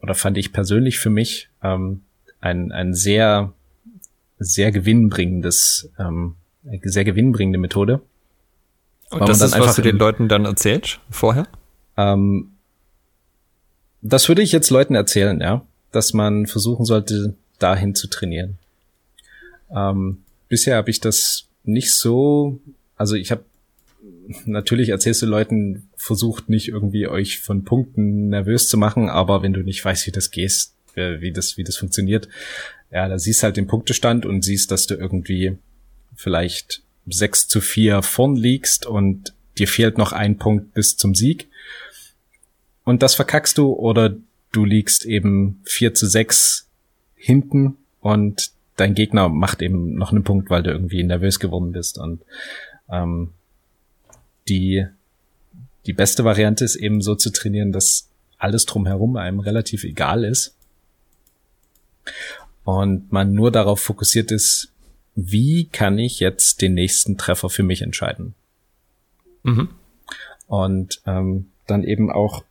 oder 0.00 0.14
fand 0.14 0.36
ich 0.36 0.52
persönlich 0.52 0.98
für 0.98 1.10
mich 1.10 1.48
ähm, 1.62 2.02
ein, 2.40 2.72
ein 2.72 2.94
sehr, 2.94 3.52
sehr 4.38 4.72
gewinnbringendes 4.72 5.90
ähm, 5.98 6.34
sehr 6.82 7.04
gewinnbringende 7.04 7.58
Methode. 7.58 8.00
Und 9.10 9.28
das 9.28 9.40
ist, 9.40 9.58
was 9.58 9.76
du 9.76 9.82
den 9.82 9.98
Leuten 9.98 10.28
dann 10.28 10.44
erzählst 10.44 11.00
vorher? 11.10 11.46
Ähm, 11.96 12.52
das 14.00 14.28
würde 14.28 14.42
ich 14.42 14.52
jetzt 14.52 14.70
Leuten 14.70 14.94
erzählen, 14.94 15.40
ja, 15.40 15.66
dass 15.92 16.12
man 16.12 16.46
versuchen 16.46 16.84
sollte, 16.84 17.34
dahin 17.58 17.94
zu 17.94 18.08
trainieren. 18.08 18.58
Ähm, 19.74 20.24
bisher 20.48 20.76
habe 20.76 20.90
ich 20.90 21.00
das 21.00 21.46
nicht 21.62 21.94
so, 21.94 22.58
also 22.96 23.14
ich 23.14 23.30
habe 23.30 23.44
natürlich 24.46 24.88
erzählst 24.88 25.22
du 25.22 25.26
Leuten, 25.26 25.88
versucht 25.96 26.48
nicht 26.48 26.68
irgendwie 26.68 27.06
euch 27.06 27.40
von 27.40 27.64
Punkten 27.64 28.28
nervös 28.28 28.68
zu 28.68 28.76
machen, 28.76 29.08
aber 29.08 29.42
wenn 29.42 29.52
du 29.52 29.60
nicht 29.60 29.84
weißt, 29.84 30.06
wie 30.06 30.10
das 30.10 30.30
geht, 30.30 30.68
äh, 30.94 31.20
wie 31.20 31.32
das, 31.32 31.56
wie 31.56 31.64
das 31.64 31.76
funktioniert, 31.76 32.28
ja, 32.90 33.08
da 33.08 33.18
siehst 33.18 33.42
halt 33.42 33.56
den 33.56 33.68
Punktestand 33.68 34.26
und 34.26 34.42
siehst, 34.42 34.70
dass 34.70 34.86
du 34.86 34.94
irgendwie 34.94 35.56
vielleicht 36.14 36.82
6 37.06 37.48
zu 37.48 37.60
4 37.60 38.02
vorn 38.02 38.36
liegst 38.36 38.86
und 38.86 39.34
dir 39.58 39.68
fehlt 39.68 39.98
noch 39.98 40.12
ein 40.12 40.38
Punkt 40.38 40.74
bis 40.74 40.96
zum 40.96 41.14
Sieg. 41.14 41.48
Und 42.84 43.02
das 43.02 43.14
verkackst 43.14 43.58
du 43.58 43.72
oder 43.72 44.16
du 44.52 44.64
liegst 44.64 45.04
eben 45.04 45.60
4 45.64 45.94
zu 45.94 46.06
6 46.06 46.68
hinten 47.14 47.76
und 48.00 48.50
dein 48.76 48.94
Gegner 48.94 49.28
macht 49.28 49.62
eben 49.62 49.94
noch 49.94 50.10
einen 50.10 50.24
Punkt, 50.24 50.50
weil 50.50 50.62
du 50.62 50.70
irgendwie 50.70 51.04
nervös 51.04 51.38
geworden 51.38 51.72
bist. 51.72 51.98
Und 51.98 52.22
ähm, 52.90 53.32
die, 54.48 54.86
die 55.86 55.92
beste 55.92 56.24
Variante 56.24 56.64
ist 56.64 56.76
eben 56.76 57.00
so 57.00 57.14
zu 57.14 57.30
trainieren, 57.30 57.72
dass 57.72 58.08
alles 58.38 58.66
drumherum 58.66 59.16
einem 59.16 59.40
relativ 59.40 59.84
egal 59.84 60.24
ist. 60.24 60.54
Und 62.64 63.12
man 63.12 63.32
nur 63.32 63.52
darauf 63.52 63.80
fokussiert 63.80 64.32
ist, 64.32 64.71
wie 65.14 65.66
kann 65.66 65.98
ich 65.98 66.20
jetzt 66.20 66.62
den 66.62 66.74
nächsten 66.74 67.18
Treffer 67.18 67.50
für 67.50 67.62
mich 67.62 67.82
entscheiden? 67.82 68.34
Mhm. 69.42 69.68
Und 70.46 71.02
ähm, 71.06 71.50
dann 71.66 71.84
eben 71.84 72.10
auch 72.10 72.44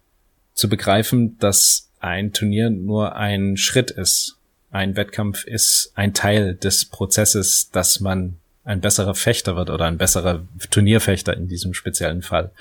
zu 0.54 0.70
begreifen, 0.70 1.38
dass 1.40 1.90
ein 2.00 2.34
Turnier 2.34 2.70
nur 2.70 3.16
ein 3.16 3.58
Schritt 3.58 3.92
ist. 3.92 4.38
Ein 4.72 4.96
Wettkampf 4.96 5.44
ist 5.46 5.92
ein 5.96 6.14
Teil 6.14 6.56
des 6.56 6.86
Prozesses, 6.86 7.70
dass 7.72 8.00
man 8.00 8.38
ein 8.64 8.82
besserer 8.82 9.16
Fechter 9.16 9.56
wird 9.56 9.70
oder 9.70 9.86
ein 9.86 9.98
besserer 9.98 10.46
Turnierfechter 10.70 11.36
in 11.36 11.48
diesem 11.48 11.74
speziellen 11.74 12.22
Fall. 12.22 12.52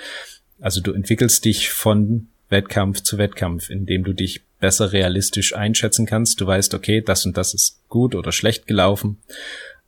Also 0.60 0.80
du 0.80 0.92
entwickelst 0.92 1.44
dich 1.44 1.70
von 1.70 2.28
Wettkampf 2.48 3.02
zu 3.02 3.16
Wettkampf, 3.16 3.70
indem 3.70 4.04
du 4.04 4.12
dich 4.12 4.42
besser 4.58 4.92
realistisch 4.92 5.54
einschätzen 5.54 6.06
kannst. 6.06 6.40
Du 6.40 6.46
weißt, 6.46 6.74
okay, 6.74 7.00
das 7.00 7.24
und 7.24 7.36
das 7.36 7.54
ist 7.54 7.80
gut 7.88 8.14
oder 8.14 8.32
schlecht 8.32 8.66
gelaufen 8.66 9.18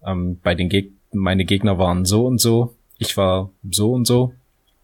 ähm, 0.07 0.39
bei 0.43 0.55
den 0.55 0.69
Geg 0.69 0.93
meine 1.15 1.45
Gegner 1.45 1.79
waren 1.79 2.05
so 2.05 2.27
und 2.27 2.41
so, 2.41 2.75
ich 2.99 3.17
war 3.17 3.51
so 3.71 3.93
und 3.93 4.07
so. 4.07 4.35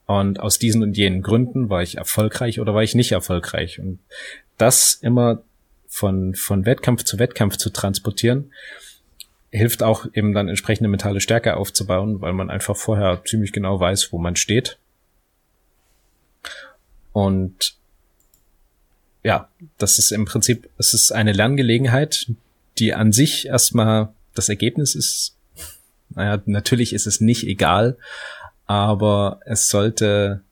Und 0.06 0.40
aus 0.40 0.58
diesen 0.58 0.82
und 0.82 0.96
jenen 0.96 1.22
Gründen 1.22 1.68
war 1.68 1.82
ich 1.82 1.96
erfolgreich 1.96 2.60
oder 2.60 2.74
war 2.74 2.82
ich 2.82 2.94
nicht 2.94 3.12
erfolgreich. 3.12 3.78
Und 3.78 3.98
das 4.56 4.94
immer 4.94 5.42
von, 5.86 6.34
von 6.34 6.66
Wettkampf 6.66 7.04
zu 7.04 7.18
Wettkampf 7.18 7.56
zu 7.56 7.70
transportieren, 7.70 8.52
hilft 9.50 9.82
auch 9.82 10.06
eben 10.14 10.34
dann 10.34 10.48
entsprechende 10.48 10.88
mentale 10.88 11.20
Stärke 11.20 11.56
aufzubauen, 11.56 12.20
weil 12.20 12.32
man 12.32 12.50
einfach 12.50 12.76
vorher 12.76 13.22
ziemlich 13.24 13.52
genau 13.52 13.80
weiß, 13.80 14.12
wo 14.12 14.18
man 14.18 14.36
steht. 14.36 14.78
Und 17.12 17.74
ja, 19.22 19.48
das 19.78 19.98
ist 19.98 20.12
im 20.12 20.24
Prinzip, 20.24 20.68
es 20.78 20.94
ist 20.94 21.12
eine 21.12 21.32
Lerngelegenheit, 21.32 22.30
die 22.78 22.94
an 22.94 23.12
sich 23.12 23.46
erstmal 23.46 24.12
das 24.38 24.48
Ergebnis 24.48 24.94
ist, 24.94 25.36
naja, 26.10 26.40
natürlich 26.46 26.92
ist 26.92 27.06
es 27.06 27.20
nicht 27.20 27.44
egal, 27.44 27.96
aber 28.66 29.40
es 29.44 29.68
sollte 29.68 30.42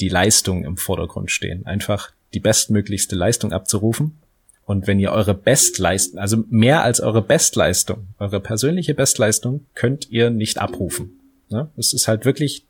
die 0.00 0.08
Leistung 0.08 0.64
im 0.64 0.76
Vordergrund 0.76 1.30
stehen. 1.30 1.66
Einfach 1.66 2.10
die 2.34 2.40
bestmöglichste 2.40 3.16
Leistung 3.16 3.52
abzurufen 3.52 4.18
Und 4.66 4.88
wenn 4.88 4.98
ihr 4.98 5.12
eure 5.12 5.32
Bestleistung, 5.32 6.18
also 6.18 6.42
mehr 6.50 6.82
als 6.82 7.00
eure 7.00 7.22
Bestleistung, 7.22 8.08
eure 8.18 8.40
persönliche 8.40 8.94
Bestleistung, 8.94 9.64
könnt 9.74 10.10
ihr 10.10 10.30
nicht 10.30 10.58
abrufen. 10.58 11.20
Ne? 11.48 11.70
Es 11.76 11.92
ist 11.92 12.08
halt 12.08 12.24
wirklich 12.24 12.64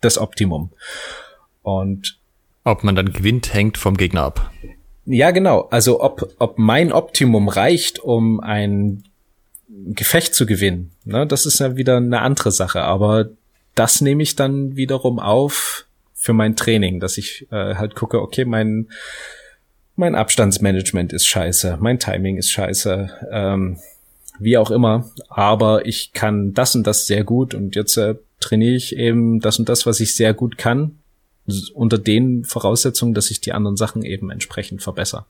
das 0.00 0.16
Optimum. 0.16 0.70
Und 1.62 2.18
ob 2.64 2.84
man 2.84 2.96
dann 2.96 3.12
gewinnt, 3.12 3.52
hängt 3.52 3.76
vom 3.76 3.98
Gegner 3.98 4.22
ab. 4.22 4.50
Ja, 5.04 5.30
genau. 5.30 5.68
Also 5.70 6.02
ob, 6.02 6.34
ob 6.38 6.58
mein 6.58 6.90
Optimum 6.90 7.48
reicht, 7.48 7.98
um 7.98 8.40
ein 8.40 9.04
Gefecht 9.86 10.34
zu 10.34 10.46
gewinnen, 10.46 10.92
ne, 11.04 11.26
das 11.26 11.46
ist 11.46 11.58
ja 11.58 11.76
wieder 11.76 11.96
eine 11.96 12.20
andere 12.20 12.52
Sache. 12.52 12.82
Aber 12.82 13.30
das 13.74 14.00
nehme 14.00 14.22
ich 14.22 14.36
dann 14.36 14.76
wiederum 14.76 15.18
auf 15.18 15.86
für 16.14 16.32
mein 16.32 16.56
Training, 16.56 17.00
dass 17.00 17.18
ich 17.18 17.46
äh, 17.50 17.74
halt 17.74 17.94
gucke, 17.94 18.20
okay, 18.20 18.44
mein 18.44 18.88
mein 19.96 20.14
Abstandsmanagement 20.14 21.12
ist 21.12 21.26
scheiße, 21.26 21.78
mein 21.80 21.98
Timing 21.98 22.38
ist 22.38 22.50
scheiße, 22.50 23.10
ähm, 23.30 23.78
wie 24.38 24.56
auch 24.56 24.70
immer. 24.70 25.10
Aber 25.28 25.86
ich 25.86 26.12
kann 26.12 26.54
das 26.54 26.74
und 26.74 26.86
das 26.86 27.06
sehr 27.06 27.24
gut 27.24 27.54
und 27.54 27.76
jetzt 27.76 27.96
äh, 27.96 28.14
trainiere 28.40 28.74
ich 28.74 28.96
eben 28.96 29.40
das 29.40 29.58
und 29.58 29.68
das, 29.68 29.86
was 29.86 30.00
ich 30.00 30.14
sehr 30.14 30.34
gut 30.34 30.58
kann, 30.58 30.98
unter 31.74 31.98
den 31.98 32.44
Voraussetzungen, 32.44 33.14
dass 33.14 33.30
ich 33.30 33.40
die 33.40 33.52
anderen 33.52 33.76
Sachen 33.76 34.02
eben 34.02 34.30
entsprechend 34.30 34.82
verbessere. 34.82 35.26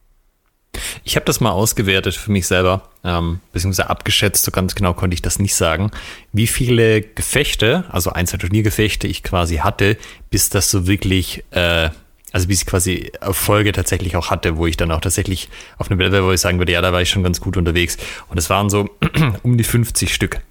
Ich 1.03 1.15
habe 1.15 1.25
das 1.25 1.39
mal 1.39 1.51
ausgewertet 1.51 2.15
für 2.15 2.31
mich 2.31 2.47
selber, 2.47 2.89
ähm, 3.03 3.39
beziehungsweise 3.51 3.89
abgeschätzt, 3.89 4.43
so 4.43 4.51
ganz 4.51 4.75
genau 4.75 4.93
konnte 4.93 5.13
ich 5.13 5.21
das 5.21 5.39
nicht 5.39 5.55
sagen, 5.55 5.91
wie 6.31 6.47
viele 6.47 7.01
Gefechte, 7.01 7.85
also 7.89 8.11
Einzelturniergefechte 8.11 9.07
ich 9.07 9.23
quasi 9.23 9.57
hatte, 9.57 9.97
bis 10.29 10.49
das 10.49 10.71
so 10.71 10.87
wirklich, 10.87 11.43
äh, 11.51 11.89
also 12.31 12.47
bis 12.47 12.61
ich 12.61 12.65
quasi 12.65 13.11
Erfolge 13.21 13.71
tatsächlich 13.71 14.15
auch 14.15 14.31
hatte, 14.31 14.57
wo 14.57 14.65
ich 14.65 14.77
dann 14.77 14.91
auch 14.91 15.01
tatsächlich 15.01 15.49
auf 15.77 15.91
einem 15.91 15.99
Level, 15.99 16.23
wo 16.23 16.31
ich 16.31 16.41
sagen 16.41 16.57
würde, 16.57 16.71
ja, 16.71 16.81
da 16.81 16.91
war 16.91 17.01
ich 17.01 17.09
schon 17.09 17.23
ganz 17.23 17.39
gut 17.39 17.57
unterwegs. 17.57 17.97
Und 18.29 18.37
es 18.37 18.49
waren 18.49 18.69
so 18.69 18.89
um 19.43 19.57
die 19.57 19.63
50 19.63 20.13
Stück. 20.13 20.41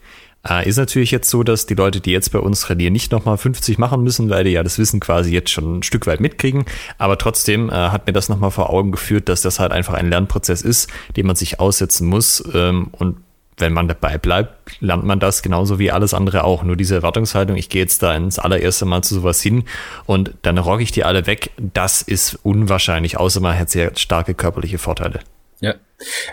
Äh, 0.48 0.68
ist 0.68 0.76
natürlich 0.76 1.10
jetzt 1.10 1.30
so, 1.30 1.42
dass 1.42 1.66
die 1.66 1.74
Leute, 1.74 2.00
die 2.00 2.10
jetzt 2.10 2.32
bei 2.32 2.38
uns 2.38 2.62
trainieren, 2.62 2.92
nicht 2.92 3.12
nochmal 3.12 3.36
50 3.36 3.78
machen 3.78 4.02
müssen, 4.02 4.28
weil 4.28 4.44
die 4.44 4.50
ja 4.50 4.62
das 4.62 4.78
Wissen 4.78 5.00
quasi 5.00 5.32
jetzt 5.32 5.50
schon 5.50 5.78
ein 5.78 5.82
Stück 5.82 6.06
weit 6.06 6.20
mitkriegen. 6.20 6.64
Aber 6.98 7.18
trotzdem 7.18 7.70
äh, 7.70 7.72
hat 7.72 8.06
mir 8.06 8.12
das 8.12 8.28
nochmal 8.28 8.50
vor 8.50 8.70
Augen 8.70 8.92
geführt, 8.92 9.28
dass 9.28 9.42
das 9.42 9.60
halt 9.60 9.72
einfach 9.72 9.94
ein 9.94 10.10
Lernprozess 10.10 10.62
ist, 10.62 10.90
den 11.16 11.26
man 11.26 11.36
sich 11.36 11.60
aussetzen 11.60 12.08
muss. 12.08 12.42
Ähm, 12.54 12.88
und 12.92 13.16
wenn 13.58 13.72
man 13.72 13.86
dabei 13.86 14.18
bleibt, 14.18 14.80
lernt 14.80 15.04
man 15.04 15.20
das 15.20 15.42
genauso 15.42 15.78
wie 15.78 15.90
alles 15.90 16.14
andere 16.14 16.44
auch. 16.44 16.64
Nur 16.64 16.76
diese 16.76 16.96
Erwartungshaltung, 16.96 17.56
ich 17.56 17.68
gehe 17.68 17.82
jetzt 17.82 18.02
da 18.02 18.14
ins 18.14 18.38
allererste 18.38 18.86
Mal 18.86 19.02
zu 19.02 19.14
sowas 19.14 19.40
hin 19.40 19.64
und 20.06 20.34
dann 20.42 20.58
rock 20.58 20.80
ich 20.80 20.90
die 20.90 21.04
alle 21.04 21.26
weg, 21.26 21.50
das 21.56 22.02
ist 22.02 22.38
unwahrscheinlich, 22.42 23.18
außer 23.18 23.40
man 23.40 23.58
hat 23.58 23.70
sehr 23.70 23.92
starke 23.96 24.34
körperliche 24.34 24.78
Vorteile. 24.78 25.20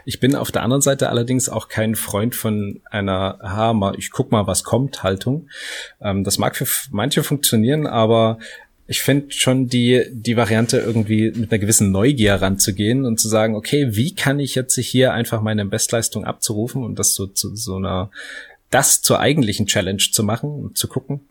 Ich 0.05 0.19
bin 0.19 0.35
auf 0.35 0.51
der 0.51 0.63
anderen 0.63 0.81
Seite 0.81 1.09
allerdings 1.09 1.49
auch 1.49 1.67
kein 1.67 1.95
Freund 1.95 2.35
von 2.35 2.81
einer, 2.89 3.39
ha, 3.41 3.73
mal, 3.73 3.95
ich 3.97 4.11
guck 4.11 4.31
mal, 4.31 4.47
was 4.47 4.63
kommt, 4.63 5.03
Haltung. 5.03 5.49
Ähm, 6.01 6.23
das 6.23 6.37
mag 6.37 6.55
für 6.55 6.67
manche 6.91 7.23
funktionieren, 7.23 7.87
aber 7.87 8.39
ich 8.89 9.01
finde 9.01 9.31
schon 9.31 9.67
die, 9.67 10.03
die 10.11 10.35
Variante 10.35 10.79
irgendwie 10.79 11.31
mit 11.31 11.51
einer 11.51 11.59
gewissen 11.59 11.91
Neugier 11.91 12.35
ranzugehen 12.35 13.05
und 13.05 13.19
zu 13.19 13.29
sagen, 13.29 13.55
okay, 13.55 13.95
wie 13.95 14.15
kann 14.15 14.39
ich 14.39 14.55
jetzt 14.55 14.75
hier 14.79 15.13
einfach 15.13 15.41
meine 15.41 15.63
Bestleistung 15.65 16.25
abzurufen 16.25 16.83
und 16.83 16.97
das 16.97 17.13
so 17.13 17.27
zu 17.27 17.55
so 17.55 17.75
einer, 17.75 18.09
das 18.71 19.03
zur 19.03 19.19
eigentlichen 19.19 19.67
Challenge 19.67 20.01
zu 20.11 20.23
machen 20.23 20.49
und 20.49 20.77
zu 20.77 20.87
gucken. 20.87 21.21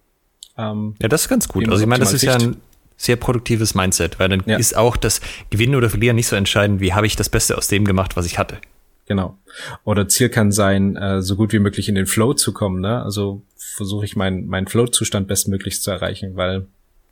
Ähm, 0.56 0.94
ja, 1.02 1.08
das 1.08 1.22
ist 1.22 1.28
ganz 1.28 1.48
gut. 1.48 1.68
Also 1.68 1.82
ich 1.82 1.88
meine, 1.88 2.04
das 2.04 2.12
ist 2.12 2.22
ja 2.22 2.36
ein, 2.36 2.58
sehr 2.98 3.16
produktives 3.16 3.74
Mindset, 3.74 4.18
weil 4.18 4.28
dann 4.28 4.42
ja. 4.44 4.58
ist 4.58 4.76
auch 4.76 4.96
das 4.96 5.22
Gewinnen 5.48 5.76
oder 5.76 5.88
Verlieren 5.88 6.16
nicht 6.16 6.26
so 6.26 6.36
entscheidend, 6.36 6.80
wie 6.80 6.92
habe 6.92 7.06
ich 7.06 7.16
das 7.16 7.30
Beste 7.30 7.56
aus 7.56 7.68
dem 7.68 7.86
gemacht, 7.86 8.16
was 8.16 8.26
ich 8.26 8.38
hatte. 8.38 8.58
Genau. 9.06 9.38
Oder 9.84 10.06
Ziel 10.08 10.28
kann 10.28 10.52
sein, 10.52 10.96
äh, 10.96 11.22
so 11.22 11.36
gut 11.36 11.52
wie 11.52 11.60
möglich 11.60 11.88
in 11.88 11.94
den 11.94 12.06
Flow 12.06 12.34
zu 12.34 12.52
kommen. 12.52 12.80
Ne? 12.80 13.02
Also 13.02 13.40
versuche 13.56 14.04
ich 14.04 14.16
meinen 14.16 14.46
mein 14.48 14.66
Flow-Zustand 14.66 15.26
bestmöglichst 15.28 15.82
zu 15.82 15.90
erreichen, 15.90 16.36
weil 16.36 16.66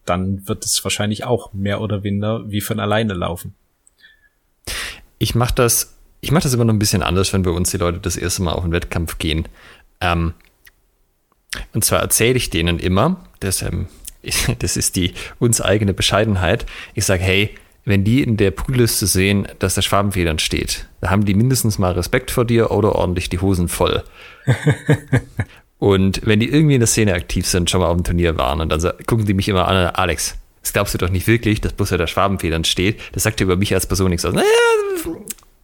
dann 0.04 0.46
wird 0.46 0.64
es 0.64 0.84
wahrscheinlich 0.84 1.24
auch 1.24 1.52
mehr 1.54 1.80
oder 1.80 2.02
weniger 2.02 2.50
wie 2.50 2.60
von 2.60 2.80
alleine 2.80 3.14
laufen. 3.14 3.54
Ich 5.18 5.34
mache 5.34 5.54
das, 5.54 5.96
ich 6.20 6.32
mache 6.32 6.42
das 6.42 6.52
immer 6.52 6.64
noch 6.64 6.74
ein 6.74 6.78
bisschen 6.78 7.02
anders, 7.02 7.32
wenn 7.32 7.42
bei 7.42 7.50
uns 7.50 7.70
die 7.70 7.78
Leute 7.78 7.98
das 7.98 8.16
erste 8.16 8.42
Mal 8.42 8.52
auf 8.52 8.64
den 8.64 8.72
Wettkampf 8.72 9.16
gehen. 9.18 9.48
Ähm, 10.00 10.34
und 11.72 11.84
zwar 11.84 12.00
erzähle 12.00 12.36
ich 12.36 12.50
denen 12.50 12.78
immer, 12.78 13.24
ähm, 13.62 13.86
das 14.58 14.76
ist 14.76 14.96
die 14.96 15.12
uns 15.38 15.60
eigene 15.60 15.94
Bescheidenheit. 15.94 16.66
Ich 16.94 17.04
sage, 17.04 17.22
hey, 17.22 17.50
wenn 17.84 18.04
die 18.04 18.22
in 18.22 18.36
der 18.36 18.50
Poolliste 18.50 19.06
sehen, 19.06 19.46
dass 19.60 19.74
der 19.74 19.82
Schwabenfedern 19.82 20.38
steht, 20.38 20.86
da 21.00 21.10
haben 21.10 21.24
die 21.24 21.34
mindestens 21.34 21.78
mal 21.78 21.92
Respekt 21.92 22.30
vor 22.30 22.44
dir 22.44 22.72
oder 22.72 22.96
ordentlich 22.96 23.28
die 23.28 23.38
Hosen 23.38 23.68
voll. 23.68 24.02
und 25.78 26.20
wenn 26.24 26.40
die 26.40 26.48
irgendwie 26.48 26.74
in 26.74 26.80
der 26.80 26.88
Szene 26.88 27.14
aktiv 27.14 27.46
sind, 27.46 27.70
schon 27.70 27.80
mal 27.80 27.86
auf 27.86 27.96
dem 27.96 28.04
Turnier 28.04 28.36
waren 28.36 28.60
und 28.60 28.70
dann 28.70 28.92
gucken 29.06 29.24
die 29.24 29.34
mich 29.34 29.48
immer 29.48 29.68
an, 29.68 29.86
Alex, 29.94 30.36
das 30.62 30.72
glaubst 30.72 30.94
du 30.94 30.98
doch 30.98 31.10
nicht 31.10 31.28
wirklich, 31.28 31.60
dass 31.60 31.74
bloß 31.74 31.90
ja 31.90 31.96
der 31.96 32.08
Schwabenfedern 32.08 32.64
steht. 32.64 33.00
Das 33.12 33.22
sagt 33.22 33.38
dir 33.38 33.44
über 33.44 33.54
mich 33.54 33.72
als 33.72 33.86
Person 33.86 34.10
nichts 34.10 34.24
aus. 34.24 34.34
Naja, 34.34 34.46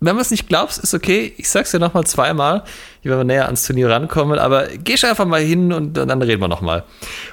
wenn 0.06 0.16
man 0.16 0.22
es 0.22 0.30
nicht 0.30 0.48
glaubst, 0.48 0.82
ist 0.82 0.94
okay. 0.94 1.32
Ich 1.36 1.48
sag's 1.48 1.70
dir 1.70 1.78
nochmal 1.78 2.04
zweimal, 2.04 2.64
wenn 3.02 3.16
wir 3.16 3.24
näher 3.24 3.46
ans 3.46 3.66
Turnier 3.66 3.88
rankommen, 3.90 4.38
aber 4.38 4.66
geh 4.66 4.96
schon 4.96 5.10
einfach 5.10 5.26
mal 5.26 5.40
hin 5.40 5.72
und 5.72 5.94
dann 5.94 6.22
reden 6.22 6.40
wir 6.40 6.48
nochmal. 6.48 6.84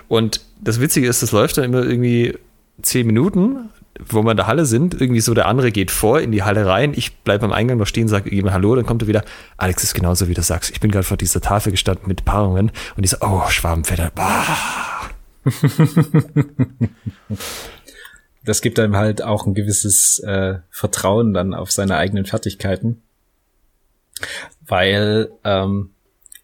Und 0.07 0.41
das 0.61 0.79
Witzige 0.79 1.07
ist, 1.07 1.23
das 1.23 1.31
läuft 1.31 1.57
dann 1.57 1.65
immer 1.65 1.83
irgendwie 1.83 2.37
zehn 2.81 3.07
Minuten, 3.07 3.69
wo 4.07 4.21
wir 4.23 4.31
in 4.31 4.37
der 4.37 4.47
Halle 4.47 4.65
sind. 4.65 4.99
Irgendwie 4.99 5.21
so, 5.21 5.33
der 5.33 5.47
andere 5.47 5.71
geht 5.71 5.91
vor 5.91 6.19
in 6.21 6.31
die 6.31 6.43
Halle 6.43 6.65
rein. 6.65 6.93
Ich 6.95 7.17
bleibe 7.17 7.45
am 7.45 7.51
Eingang 7.51 7.77
noch 7.77 7.87
stehen, 7.87 8.07
sage 8.07 8.29
ihm 8.29 8.51
Hallo, 8.51 8.75
dann 8.75 8.85
kommt 8.85 9.01
er 9.01 9.07
wieder. 9.07 9.23
Alex 9.57 9.83
ist 9.83 9.93
genauso, 9.93 10.27
wie 10.27 10.33
du 10.33 10.41
sagst. 10.41 10.71
Ich 10.71 10.79
bin 10.79 10.91
gerade 10.91 11.05
vor 11.05 11.17
dieser 11.17 11.41
Tafel 11.41 11.71
gestanden 11.71 12.07
mit 12.07 12.23
Paarungen 12.25 12.71
und 12.95 13.03
die 13.03 13.07
so, 13.07 13.17
oh, 13.21 13.49
Schwabenfeder. 13.49 14.11
das 18.49 18.61
gibt 18.61 18.79
einem 18.79 18.95
halt 18.95 19.21
auch 19.21 19.45
ein 19.45 19.53
gewisses 19.53 20.17
äh, 20.19 20.55
Vertrauen 20.71 21.35
dann 21.35 21.53
auf 21.53 21.71
seine 21.71 21.97
eigenen 21.97 22.25
Fertigkeiten. 22.25 23.03
Weil 24.65 25.29
ähm, 25.43 25.91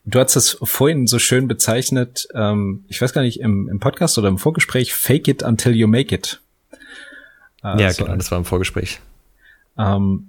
du 0.06 0.20
hast 0.20 0.36
es 0.36 0.58
vorhin 0.62 1.08
so 1.08 1.18
schön 1.18 1.48
bezeichnet, 1.48 2.28
ähm, 2.36 2.86
ich 2.90 3.02
weiß 3.02 3.12
gar 3.12 3.24
nicht, 3.24 3.40
im, 3.40 3.68
im 3.70 3.80
Podcast 3.80 4.20
oder 4.20 4.28
im 4.28 4.38
Vorgespräch, 4.38 4.94
fake 4.94 5.28
it 5.28 5.42
until 5.42 5.76
you 5.76 5.88
make 5.88 6.14
it. 6.14 6.42
Äh, 7.64 7.82
ja, 7.82 7.92
so, 7.92 8.04
genau, 8.04 8.16
das 8.16 8.30
war 8.30 8.38
im 8.38 8.46
Vorgespräch. 8.46 9.00
Ähm, 9.76 10.28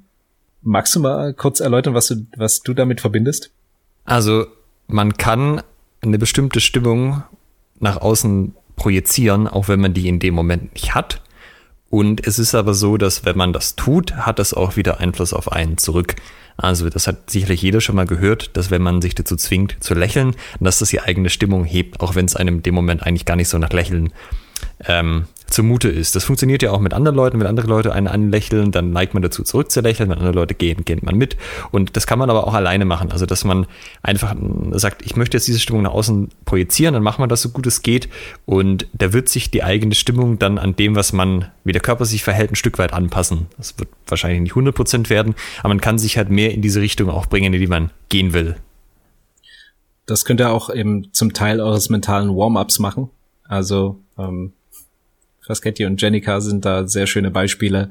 magst 0.62 0.96
du 0.96 1.00
mal 1.00 1.34
kurz 1.34 1.60
erläutern, 1.60 1.92
was 1.92 2.08
du, 2.08 2.26
was 2.38 2.62
du 2.62 2.72
damit 2.72 3.02
verbindest? 3.02 3.50
Also, 4.06 4.46
man 4.86 5.18
kann 5.18 5.62
eine 6.00 6.18
bestimmte 6.18 6.60
Stimmung 6.60 7.22
nach 7.80 7.98
außen 7.98 8.54
projizieren, 8.76 9.46
auch 9.46 9.68
wenn 9.68 9.80
man 9.80 9.92
die 9.92 10.08
in 10.08 10.20
dem 10.20 10.32
Moment 10.32 10.72
nicht 10.72 10.94
hat. 10.94 11.20
Und 11.90 12.26
es 12.26 12.38
ist 12.38 12.54
aber 12.54 12.74
so, 12.74 12.96
dass 12.96 13.24
wenn 13.24 13.36
man 13.36 13.52
das 13.52 13.76
tut, 13.76 14.14
hat 14.14 14.38
das 14.38 14.54
auch 14.54 14.76
wieder 14.76 15.00
Einfluss 15.00 15.32
auf 15.32 15.52
einen 15.52 15.78
zurück. 15.78 16.16
Also 16.56 16.88
das 16.88 17.06
hat 17.06 17.30
sicherlich 17.30 17.62
jeder 17.62 17.80
schon 17.80 17.96
mal 17.96 18.06
gehört, 18.06 18.56
dass 18.56 18.70
wenn 18.70 18.82
man 18.82 19.02
sich 19.02 19.14
dazu 19.14 19.36
zwingt 19.36 19.76
zu 19.80 19.94
lächeln, 19.94 20.34
dass 20.58 20.78
das 20.78 20.88
die 20.88 21.00
eigene 21.00 21.30
Stimmung 21.30 21.64
hebt, 21.64 22.00
auch 22.00 22.14
wenn 22.14 22.24
es 22.24 22.34
einem 22.34 22.56
in 22.56 22.62
dem 22.62 22.74
Moment 22.74 23.02
eigentlich 23.02 23.26
gar 23.26 23.36
nicht 23.36 23.48
so 23.48 23.58
nach 23.58 23.72
Lächeln 23.72 24.12
ähm, 24.86 25.26
zumute 25.46 25.88
ist. 25.88 26.16
Das 26.16 26.24
funktioniert 26.24 26.62
ja 26.62 26.72
auch 26.72 26.80
mit 26.80 26.92
anderen 26.92 27.16
Leuten. 27.16 27.38
Wenn 27.38 27.46
andere 27.46 27.66
Leute 27.66 27.92
einen 27.92 28.08
anlächeln, 28.08 28.72
dann 28.72 28.90
neigt 28.90 29.14
man 29.14 29.22
dazu 29.22 29.42
zurückzulächeln. 29.42 30.10
Wenn 30.10 30.18
andere 30.18 30.34
Leute 30.34 30.54
gehen, 30.54 30.84
geht 30.84 31.02
man 31.02 31.16
mit. 31.16 31.36
Und 31.70 31.96
das 31.96 32.06
kann 32.06 32.18
man 32.18 32.30
aber 32.30 32.46
auch 32.46 32.54
alleine 32.54 32.84
machen. 32.84 33.12
Also, 33.12 33.26
dass 33.26 33.44
man 33.44 33.66
einfach 34.02 34.34
sagt, 34.72 35.02
ich 35.04 35.16
möchte 35.16 35.36
jetzt 35.36 35.46
diese 35.46 35.60
Stimmung 35.60 35.82
nach 35.82 35.92
außen 35.92 36.28
projizieren, 36.44 36.94
dann 36.94 37.02
macht 37.02 37.18
man 37.18 37.28
das 37.28 37.42
so 37.42 37.50
gut 37.50 37.66
es 37.66 37.82
geht. 37.82 38.08
Und 38.44 38.86
da 38.92 39.12
wird 39.12 39.28
sich 39.28 39.50
die 39.50 39.62
eigene 39.62 39.94
Stimmung 39.94 40.38
dann 40.38 40.58
an 40.58 40.74
dem, 40.76 40.96
was 40.96 41.12
man, 41.12 41.46
wie 41.64 41.72
der 41.72 41.82
Körper 41.82 42.04
sich 42.04 42.24
verhält, 42.24 42.52
ein 42.52 42.56
Stück 42.56 42.78
weit 42.78 42.92
anpassen. 42.92 43.46
Das 43.56 43.78
wird 43.78 43.88
wahrscheinlich 44.06 44.40
nicht 44.40 44.52
100 44.52 44.74
Prozent 44.74 45.10
werden, 45.10 45.34
aber 45.60 45.68
man 45.68 45.80
kann 45.80 45.98
sich 45.98 46.16
halt 46.16 46.30
mehr 46.30 46.52
in 46.52 46.62
diese 46.62 46.80
Richtung 46.80 47.10
auch 47.10 47.26
bringen, 47.26 47.54
in 47.54 47.60
die 47.60 47.66
man 47.66 47.90
gehen 48.08 48.32
will. 48.32 48.56
Das 50.06 50.24
könnt 50.24 50.40
ihr 50.40 50.50
auch 50.50 50.72
eben 50.72 51.12
zum 51.12 51.32
Teil 51.32 51.60
eures 51.60 51.90
mentalen 51.90 52.30
Warm-ups 52.30 52.78
machen. 52.78 53.10
Also 53.44 54.00
ähm, 54.18 54.52
Frasketti 55.46 55.84
und 55.84 56.02
Jenica 56.02 56.40
sind 56.40 56.64
da 56.64 56.88
sehr 56.88 57.06
schöne 57.06 57.30
Beispiele, 57.30 57.90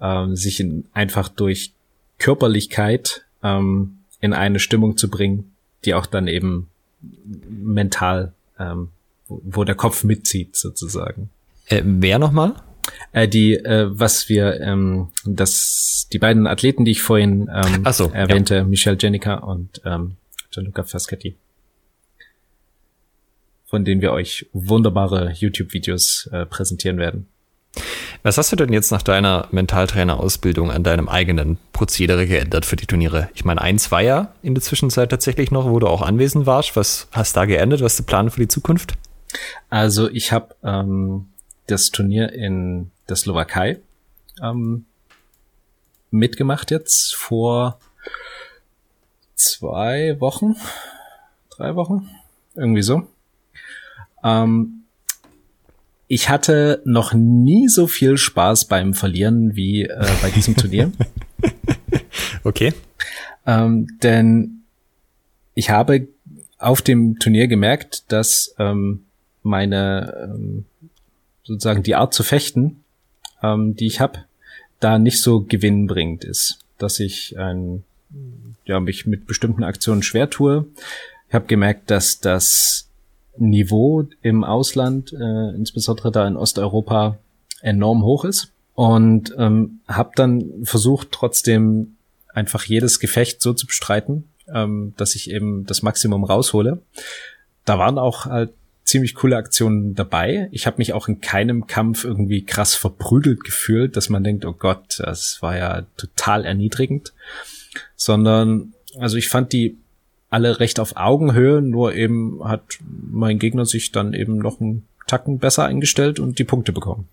ähm, 0.00 0.36
sich 0.36 0.60
in, 0.60 0.84
einfach 0.92 1.28
durch 1.28 1.72
Körperlichkeit 2.18 3.24
ähm, 3.42 3.98
in 4.20 4.32
eine 4.32 4.60
Stimmung 4.60 4.96
zu 4.96 5.10
bringen, 5.10 5.52
die 5.84 5.94
auch 5.94 6.06
dann 6.06 6.28
eben 6.28 6.68
mental, 7.00 8.32
ähm, 8.58 8.88
wo, 9.26 9.40
wo 9.44 9.64
der 9.64 9.74
Kopf 9.74 10.04
mitzieht 10.04 10.54
sozusagen. 10.54 11.30
Äh, 11.66 11.82
wer 11.84 12.20
nochmal? 12.20 12.54
Äh, 13.10 13.26
die, 13.26 13.54
äh, 13.54 13.88
was 13.90 14.28
wir, 14.28 14.60
ähm, 14.60 15.08
das, 15.24 16.08
die 16.12 16.18
beiden 16.18 16.46
Athleten, 16.46 16.84
die 16.84 16.92
ich 16.92 17.02
vorhin 17.02 17.50
ähm, 17.52 17.84
so, 17.92 18.10
erwähnte, 18.10 18.56
ja. 18.56 18.64
Michelle 18.64 18.96
Jenica 19.00 19.34
und 19.34 19.80
ähm, 19.84 20.16
Gianluca 20.52 20.84
Faschetti 20.84 21.34
von 23.72 23.86
denen 23.86 24.02
wir 24.02 24.12
euch 24.12 24.50
wunderbare 24.52 25.32
YouTube-Videos 25.32 26.28
äh, 26.30 26.44
präsentieren 26.44 26.98
werden. 26.98 27.26
Was 28.22 28.36
hast 28.36 28.52
du 28.52 28.56
denn 28.56 28.70
jetzt 28.70 28.90
nach 28.90 29.00
deiner 29.00 29.48
Mentaltrainer-Ausbildung 29.50 30.70
an 30.70 30.82
deinem 30.82 31.08
eigenen 31.08 31.56
Prozedere 31.72 32.26
geändert 32.26 32.66
für 32.66 32.76
die 32.76 32.84
Turniere? 32.84 33.30
Ich 33.34 33.46
meine, 33.46 33.62
eins 33.62 33.90
war 33.90 34.02
ja 34.02 34.34
in 34.42 34.54
der 34.54 34.62
Zwischenzeit 34.62 35.08
tatsächlich 35.08 35.50
noch, 35.50 35.64
wo 35.70 35.78
du 35.78 35.86
auch 35.86 36.02
anwesend 36.02 36.44
warst. 36.44 36.76
Was 36.76 37.08
hast 37.12 37.34
du 37.34 37.40
da 37.40 37.46
geändert? 37.46 37.80
Was 37.80 37.94
ist 37.94 38.00
der 38.00 38.04
Plan 38.04 38.28
für 38.28 38.40
die 38.40 38.48
Zukunft? 38.48 38.92
Also 39.70 40.10
ich 40.10 40.32
habe 40.32 40.54
ähm, 40.62 41.28
das 41.66 41.90
Turnier 41.90 42.30
in 42.30 42.90
der 43.08 43.16
Slowakei 43.16 43.80
ähm, 44.42 44.84
mitgemacht 46.10 46.70
jetzt 46.70 47.14
vor 47.14 47.80
zwei 49.34 50.20
Wochen, 50.20 50.56
drei 51.48 51.74
Wochen, 51.74 52.10
irgendwie 52.54 52.82
so. 52.82 53.06
Ähm, 54.22 54.82
ich 56.08 56.28
hatte 56.28 56.82
noch 56.84 57.14
nie 57.14 57.68
so 57.68 57.86
viel 57.86 58.18
Spaß 58.18 58.66
beim 58.66 58.92
Verlieren 58.92 59.56
wie 59.56 59.84
äh, 59.84 60.06
bei 60.20 60.30
diesem 60.30 60.56
Turnier. 60.56 60.92
okay. 62.44 62.74
Ähm, 63.46 63.88
denn 64.02 64.62
ich 65.54 65.70
habe 65.70 66.08
auf 66.58 66.82
dem 66.82 67.18
Turnier 67.18 67.48
gemerkt, 67.48 68.12
dass 68.12 68.54
ähm, 68.58 69.04
meine 69.42 70.30
ähm, 70.34 70.64
sozusagen 71.44 71.82
die 71.82 71.94
Art 71.94 72.14
zu 72.14 72.22
fechten, 72.22 72.84
ähm, 73.42 73.74
die 73.74 73.86
ich 73.86 74.00
habe, 74.00 74.24
da 74.80 74.98
nicht 74.98 75.20
so 75.20 75.40
gewinnbringend 75.40 76.24
ist. 76.24 76.58
Dass 76.78 77.00
ich 77.00 77.38
ein, 77.38 77.84
ja, 78.64 78.80
mich 78.80 79.06
mit 79.06 79.26
bestimmten 79.26 79.64
Aktionen 79.64 80.02
schwer 80.02 80.30
tue. 80.30 80.66
Ich 81.28 81.34
habe 81.34 81.46
gemerkt, 81.46 81.90
dass 81.90 82.20
das 82.20 82.88
Niveau 83.36 84.06
im 84.20 84.44
Ausland, 84.44 85.12
äh, 85.12 85.54
insbesondere 85.54 86.10
da 86.12 86.26
in 86.26 86.36
Osteuropa, 86.36 87.18
enorm 87.60 88.02
hoch 88.02 88.24
ist. 88.24 88.52
Und 88.74 89.34
ähm, 89.38 89.80
habe 89.86 90.12
dann 90.16 90.64
versucht, 90.64 91.12
trotzdem 91.12 91.96
einfach 92.32 92.64
jedes 92.64 93.00
Gefecht 93.00 93.42
so 93.42 93.52
zu 93.52 93.66
bestreiten, 93.66 94.24
ähm, 94.52 94.94
dass 94.96 95.14
ich 95.14 95.30
eben 95.30 95.66
das 95.66 95.82
Maximum 95.82 96.24
raushole. 96.24 96.82
Da 97.64 97.78
waren 97.78 97.98
auch 97.98 98.26
halt 98.26 98.52
ziemlich 98.84 99.14
coole 99.14 99.36
Aktionen 99.36 99.94
dabei. 99.94 100.48
Ich 100.50 100.66
habe 100.66 100.78
mich 100.78 100.92
auch 100.92 101.08
in 101.08 101.20
keinem 101.20 101.66
Kampf 101.66 102.04
irgendwie 102.04 102.44
krass 102.44 102.74
verprügelt 102.74 103.44
gefühlt, 103.44 103.96
dass 103.96 104.08
man 104.08 104.24
denkt, 104.24 104.44
oh 104.44 104.52
Gott, 104.52 104.98
das 104.98 105.38
war 105.40 105.56
ja 105.56 105.82
total 105.96 106.44
erniedrigend. 106.44 107.12
Sondern, 107.94 108.74
also 108.98 109.16
ich 109.16 109.28
fand 109.28 109.52
die 109.52 109.78
alle 110.32 110.60
recht 110.60 110.80
auf 110.80 110.96
Augenhöhe, 110.96 111.60
nur 111.60 111.94
eben 111.94 112.40
hat 112.42 112.62
mein 113.10 113.38
Gegner 113.38 113.66
sich 113.66 113.92
dann 113.92 114.14
eben 114.14 114.38
noch 114.38 114.60
einen 114.60 114.86
Tacken 115.06 115.38
besser 115.38 115.64
eingestellt 115.64 116.18
und 116.18 116.38
die 116.38 116.44
Punkte 116.44 116.72
bekommen. 116.72 117.08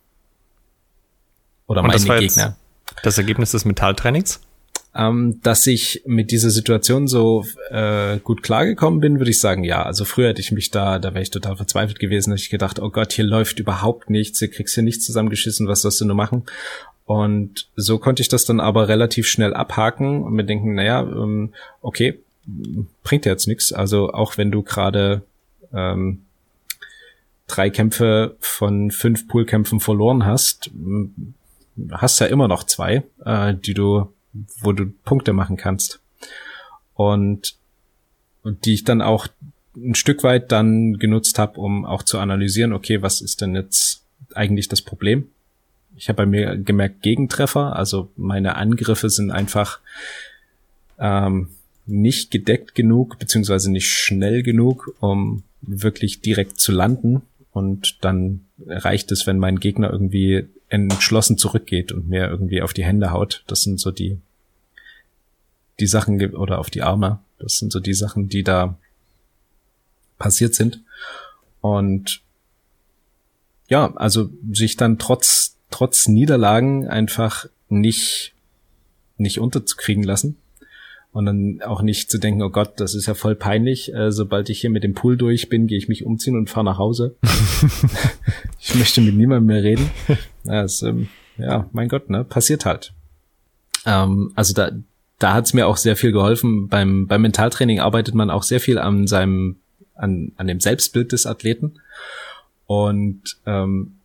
Oder 1.68 1.84
und 1.84 1.88
meine 1.88 2.20
Gegner. 2.20 2.56
Das 3.04 3.18
Ergebnis 3.18 3.52
des 3.52 3.66
Metalltrainings? 3.66 4.42
Ähm, 4.96 5.40
dass 5.44 5.68
ich 5.68 6.02
mit 6.06 6.32
dieser 6.32 6.50
Situation 6.50 7.08
so 7.08 7.46
äh, 7.70 8.18
gut 8.20 8.42
klargekommen 8.42 9.02
bin, 9.02 9.20
würde 9.20 9.30
ich 9.30 9.40
sagen, 9.40 9.64
ja. 9.64 9.84
Also 9.84 10.04
früher 10.06 10.30
hätte 10.30 10.42
ich 10.42 10.52
mich 10.52 10.72
da, 10.72 10.98
da 10.98 11.14
wäre 11.14 11.22
ich 11.22 11.30
total 11.30 11.58
verzweifelt 11.58 12.00
gewesen, 12.00 12.32
hätte 12.32 12.42
ich 12.42 12.50
gedacht, 12.50 12.80
oh 12.80 12.90
Gott, 12.90 13.12
hier 13.12 13.26
läuft 13.26 13.60
überhaupt 13.60 14.10
nichts, 14.10 14.40
hier 14.40 14.50
kriegst 14.50 14.76
du 14.78 14.82
nichts 14.82 15.06
zusammengeschissen, 15.06 15.68
was 15.68 15.82
sollst 15.82 16.02
du 16.02 16.06
nur 16.06 16.16
machen? 16.16 16.46
Und 17.06 17.68
so 17.76 18.00
konnte 18.00 18.22
ich 18.22 18.30
das 18.30 18.46
dann 18.46 18.60
aber 18.60 18.88
relativ 18.88 19.28
schnell 19.28 19.54
abhaken 19.54 20.24
und 20.24 20.34
mir 20.34 20.46
denken, 20.46 20.76
naja, 20.76 21.02
ähm, 21.02 21.54
okay, 21.82 22.20
bringt 23.04 23.26
jetzt 23.26 23.48
nichts. 23.48 23.72
Also 23.74 24.12
auch 24.12 24.38
wenn 24.38 24.52
du 24.52 24.64
gerade 24.64 25.22
ähm, 25.74 26.24
drei 27.48 27.70
Kämpfe 27.70 28.36
von 28.40 28.92
fünf 28.92 29.28
Poolkämpfen 29.28 29.80
verloren 29.80 30.26
hast, 30.26 30.72
hast 31.92 32.20
ja 32.20 32.28
immer 32.28 32.48
noch 32.48 32.64
zwei, 32.64 33.04
äh, 33.26 33.54
die 33.54 33.74
du 33.74 34.12
wo 34.34 34.72
du 34.72 34.92
Punkte 35.06 35.34
machen 35.34 35.58
kannst. 35.58 36.00
Und, 36.94 37.56
und 38.44 38.66
die 38.66 38.74
ich 38.74 38.84
dann 38.84 39.02
auch 39.02 39.28
ein 39.76 39.96
Stück 39.96 40.24
weit 40.24 40.52
dann 40.52 40.98
genutzt 40.98 41.40
habe, 41.40 41.60
um 41.60 41.86
auch 41.86 42.04
zu 42.04 42.20
analysieren, 42.20 42.74
okay, 42.74 43.02
was 43.02 43.22
ist 43.22 43.42
denn 43.42 43.56
jetzt 43.56 44.04
eigentlich 44.34 44.68
das 44.68 44.82
Problem? 44.82 45.30
Ich 45.96 46.10
habe 46.10 46.18
bei 46.18 46.26
mir 46.26 46.58
gemerkt 46.58 47.02
Gegentreffer, 47.02 47.76
also 47.76 48.10
meine 48.16 48.56
Angriffe 48.56 49.10
sind 49.10 49.32
einfach 49.32 49.80
ähm, 50.98 51.50
nicht 51.90 52.32
gedeckt 52.32 52.76
genug, 52.76 53.20
beziehungsweise 53.20 53.72
nicht 53.72 53.90
schnell 53.90 54.44
genug, 54.44 54.96
um 55.00 55.44
wirklich 55.62 56.22
direkt 56.22 56.60
zu 56.60 56.72
landen. 56.72 57.22
Und 57.52 58.04
dann 58.04 58.46
reicht 58.66 59.12
es, 59.12 59.28
wenn 59.28 59.40
mein 59.40 59.60
Gegner 59.60 59.92
irgendwie 59.92 60.46
entschlossen 60.70 61.38
zurückgeht 61.38 61.92
und 61.92 62.08
mir 62.08 62.28
irgendwie 62.28 62.62
auf 62.62 62.74
die 62.74 62.86
Hände 62.86 63.12
haut. 63.12 63.44
Das 63.48 63.64
sind 63.64 63.80
so 63.80 63.92
die, 63.92 64.20
die 65.80 65.88
Sachen, 65.88 66.34
oder 66.36 66.60
auf 66.60 66.70
die 66.70 66.84
Arme. 66.84 67.20
Das 67.40 67.54
sind 67.54 67.72
so 67.72 67.80
die 67.80 67.94
Sachen, 67.94 68.30
die 68.30 68.44
da 68.44 68.78
passiert 70.18 70.54
sind. 70.54 70.82
Und 71.62 72.22
ja, 73.68 73.94
also 73.96 74.30
sich 74.52 74.78
dann 74.78 75.00
trotz, 75.00 75.56
trotz 75.72 76.08
Niederlagen 76.08 76.88
einfach 76.88 77.48
nicht, 77.70 78.34
nicht 79.18 79.40
unterzukriegen 79.40 80.04
lassen. 80.04 80.38
Und 81.12 81.26
dann 81.26 81.62
auch 81.64 81.82
nicht 81.82 82.12
zu 82.12 82.20
denken, 82.20 82.44
oh 82.44 82.52
Gott, 82.52 82.80
das 82.80 82.94
ist 82.94 83.08
ja 83.08 83.16
voll 83.16 83.36
peinlich. 83.36 83.94
Äh, 83.94 84.12
sobald 84.12 84.50
ich 84.50 84.62
hier 84.62 84.70
mit 84.70 84.84
dem 84.84 84.94
Pool 84.94 85.18
durch 85.18 85.50
bin, 85.50 85.66
gehe 85.66 85.78
ich 85.78 85.90
mich 85.90 86.06
umziehen 86.06 86.38
und 86.38 86.50
fahre 86.50 86.66
nach 86.66 86.78
Hause. 86.78 87.16
ich 88.60 88.76
möchte 88.76 89.02
mit 89.02 89.16
niemandem 89.16 89.48
mehr 89.48 89.64
reden. 89.64 89.90
Ja, 90.44 90.62
das, 90.62 90.84
ähm, 90.84 91.10
ja, 91.38 91.68
mein 91.72 91.90
Gott, 91.90 92.10
ne, 92.10 92.24
passiert 92.24 92.66
halt. 92.66 92.94
Ähm, 93.86 94.32
also 94.36 94.54
da, 94.54 94.72
da 95.18 95.34
hat's 95.34 95.54
mir 95.54 95.68
auch 95.68 95.78
sehr 95.78 95.96
viel 95.96 96.12
geholfen. 96.12 96.68
Beim, 96.68 97.08
beim 97.08 97.22
Mentaltraining 97.22 97.80
arbeitet 97.80 98.14
man 98.14 98.30
auch 98.30 98.44
sehr 98.44 98.60
viel 98.60 98.78
an 98.78 99.08
seinem, 99.08 99.58
an, 99.96 100.32
an 100.38 100.48
dem 100.48 100.60
Selbstbild 100.60 101.12
des 101.12 101.26
Athleten. 101.26 101.80
Und 102.68 103.38
ähm, 103.48 103.96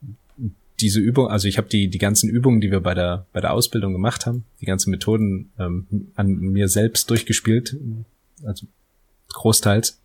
diese 0.80 1.00
Übung, 1.00 1.28
also 1.28 1.46
ich 1.46 1.58
habe 1.58 1.68
die 1.68 1.88
die 1.88 1.98
ganzen 1.98 2.28
Übungen, 2.28 2.60
die 2.60 2.70
wir 2.70 2.80
bei 2.80 2.94
der 2.94 3.26
bei 3.32 3.40
der 3.40 3.52
Ausbildung 3.52 3.92
gemacht 3.92 4.26
haben, 4.26 4.44
die 4.60 4.66
ganzen 4.66 4.90
Methoden 4.90 5.52
ähm, 5.58 5.86
an 6.14 6.34
mir 6.36 6.68
selbst 6.68 7.10
durchgespielt, 7.10 7.76
also 8.44 8.66
großteils. 9.32 10.00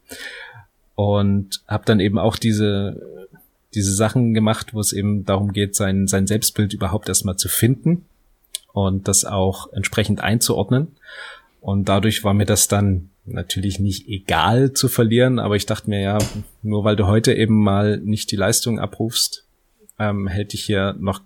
Und 0.95 1.61
habe 1.67 1.85
dann 1.85 1.99
eben 1.99 2.19
auch 2.19 2.35
diese 2.35 3.27
diese 3.73 3.93
Sachen 3.93 4.33
gemacht, 4.33 4.73
wo 4.73 4.79
es 4.79 4.93
eben 4.93 5.25
darum 5.25 5.53
geht, 5.53 5.75
sein 5.75 6.07
sein 6.07 6.27
Selbstbild 6.27 6.73
überhaupt 6.73 7.09
erstmal 7.09 7.37
zu 7.37 7.47
finden 7.47 8.05
und 8.73 9.07
das 9.07 9.25
auch 9.25 9.71
entsprechend 9.73 10.21
einzuordnen. 10.21 10.89
Und 11.61 11.89
dadurch 11.89 12.23
war 12.23 12.33
mir 12.33 12.45
das 12.45 12.67
dann 12.67 13.09
natürlich 13.25 13.79
nicht 13.79 14.07
egal 14.07 14.73
zu 14.73 14.87
verlieren, 14.87 15.39
aber 15.39 15.55
ich 15.55 15.65
dachte 15.65 15.89
mir 15.89 16.01
ja, 16.01 16.17
nur 16.63 16.83
weil 16.83 16.95
du 16.95 17.07
heute 17.07 17.33
eben 17.33 17.61
mal 17.61 17.97
nicht 17.97 18.31
die 18.31 18.35
Leistung 18.35 18.79
abrufst, 18.79 19.45
ähm, 19.99 20.27
hält 20.27 20.53
dich 20.53 20.63
hier 20.63 20.95
noch 20.99 21.21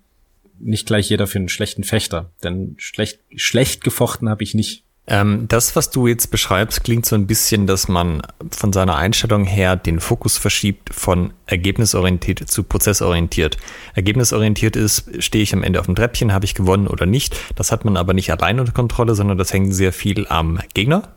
nicht 0.59 0.87
gleich 0.87 1.09
jeder 1.09 1.27
für 1.27 1.39
einen 1.39 1.49
schlechten 1.49 1.83
Fechter. 1.83 2.31
Denn 2.43 2.75
schlecht, 2.77 3.19
schlecht 3.35 3.83
gefochten 3.83 4.29
habe 4.29 4.43
ich 4.43 4.53
nicht. 4.53 4.83
Ähm, 5.05 5.47
das, 5.49 5.75
was 5.75 5.89
du 5.89 6.07
jetzt 6.07 6.27
beschreibst, 6.31 6.83
klingt 6.83 7.05
so 7.05 7.15
ein 7.15 7.27
bisschen, 7.27 7.67
dass 7.67 7.89
man 7.89 8.21
von 8.51 8.71
seiner 8.71 8.95
Einstellung 8.95 9.43
her 9.43 9.75
den 9.75 9.99
Fokus 9.99 10.37
verschiebt 10.37 10.93
von 10.93 11.33
ergebnisorientiert 11.45 12.49
zu 12.49 12.63
prozessorientiert. 12.63 13.57
Ergebnisorientiert 13.95 14.77
ist, 14.77 15.09
stehe 15.21 15.43
ich 15.43 15.53
am 15.53 15.63
Ende 15.63 15.81
auf 15.81 15.87
dem 15.87 15.95
Treppchen, 15.95 16.31
habe 16.31 16.45
ich 16.45 16.55
gewonnen 16.55 16.87
oder 16.87 17.05
nicht. 17.05 17.35
Das 17.55 17.73
hat 17.73 17.83
man 17.83 17.97
aber 17.97 18.13
nicht 18.13 18.31
allein 18.31 18.61
unter 18.61 18.71
Kontrolle, 18.71 19.13
sondern 19.13 19.37
das 19.37 19.51
hängt 19.51 19.75
sehr 19.75 19.91
viel 19.91 20.25
am 20.27 20.59
Gegner, 20.73 21.13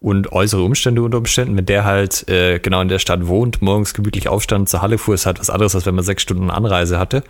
und 0.00 0.30
äußere 0.30 0.62
Umstände 0.62 1.02
unter 1.02 1.18
Umständen, 1.18 1.56
wenn 1.56 1.66
der 1.66 1.84
halt 1.84 2.28
äh, 2.28 2.60
genau 2.60 2.80
in 2.80 2.88
der 2.88 3.00
Stadt 3.00 3.26
wohnt, 3.26 3.62
morgens 3.62 3.94
gemütlich 3.94 4.28
aufstand, 4.28 4.68
zur 4.68 4.80
Halle 4.80 4.96
fuhr, 4.96 5.14
ist 5.14 5.26
halt 5.26 5.40
was 5.40 5.50
anderes, 5.50 5.74
als 5.74 5.86
wenn 5.86 5.94
man 5.94 6.04
sechs 6.04 6.22
Stunden 6.22 6.50
Anreise 6.50 6.98
hatte. 6.98 7.24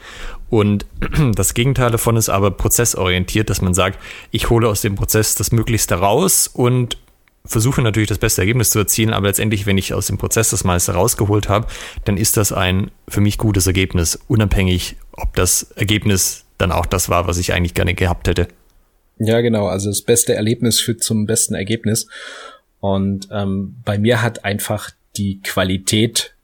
Und 0.50 0.84
das 1.34 1.54
Gegenteil 1.54 1.90
davon 1.90 2.16
ist 2.16 2.28
aber 2.28 2.50
prozessorientiert, 2.50 3.48
dass 3.48 3.62
man 3.62 3.72
sagt, 3.72 3.98
ich 4.30 4.50
hole 4.50 4.68
aus 4.68 4.82
dem 4.82 4.96
Prozess 4.96 5.34
das 5.34 5.50
Möglichste 5.50 5.94
raus 5.94 6.46
und 6.46 6.98
versuche 7.46 7.80
natürlich 7.80 8.10
das 8.10 8.18
beste 8.18 8.42
Ergebnis 8.42 8.68
zu 8.70 8.78
erzielen, 8.78 9.14
aber 9.14 9.28
letztendlich, 9.28 9.64
wenn 9.64 9.78
ich 9.78 9.94
aus 9.94 10.08
dem 10.08 10.18
Prozess 10.18 10.50
das 10.50 10.64
meiste 10.64 10.92
rausgeholt 10.92 11.48
habe, 11.48 11.66
dann 12.04 12.18
ist 12.18 12.36
das 12.36 12.52
ein 12.52 12.90
für 13.08 13.22
mich 13.22 13.38
gutes 13.38 13.66
Ergebnis, 13.66 14.18
unabhängig, 14.28 14.96
ob 15.12 15.34
das 15.34 15.70
Ergebnis 15.76 16.44
dann 16.58 16.72
auch 16.72 16.84
das 16.84 17.08
war, 17.08 17.26
was 17.26 17.38
ich 17.38 17.54
eigentlich 17.54 17.72
gerne 17.72 17.94
gehabt 17.94 18.28
hätte. 18.28 18.48
Ja, 19.18 19.40
genau. 19.40 19.66
Also 19.66 19.88
das 19.88 20.02
beste 20.02 20.34
Erlebnis 20.34 20.80
führt 20.80 21.02
zum 21.02 21.26
besten 21.26 21.54
Ergebnis. 21.54 22.06
Und 22.80 23.28
ähm, 23.30 23.76
bei 23.84 23.98
mir 23.98 24.22
hat 24.22 24.44
einfach 24.44 24.90
die 25.16 25.40
Qualität 25.40 26.34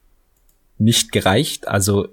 nicht 0.78 1.12
gereicht. 1.12 1.68
Also 1.68 2.08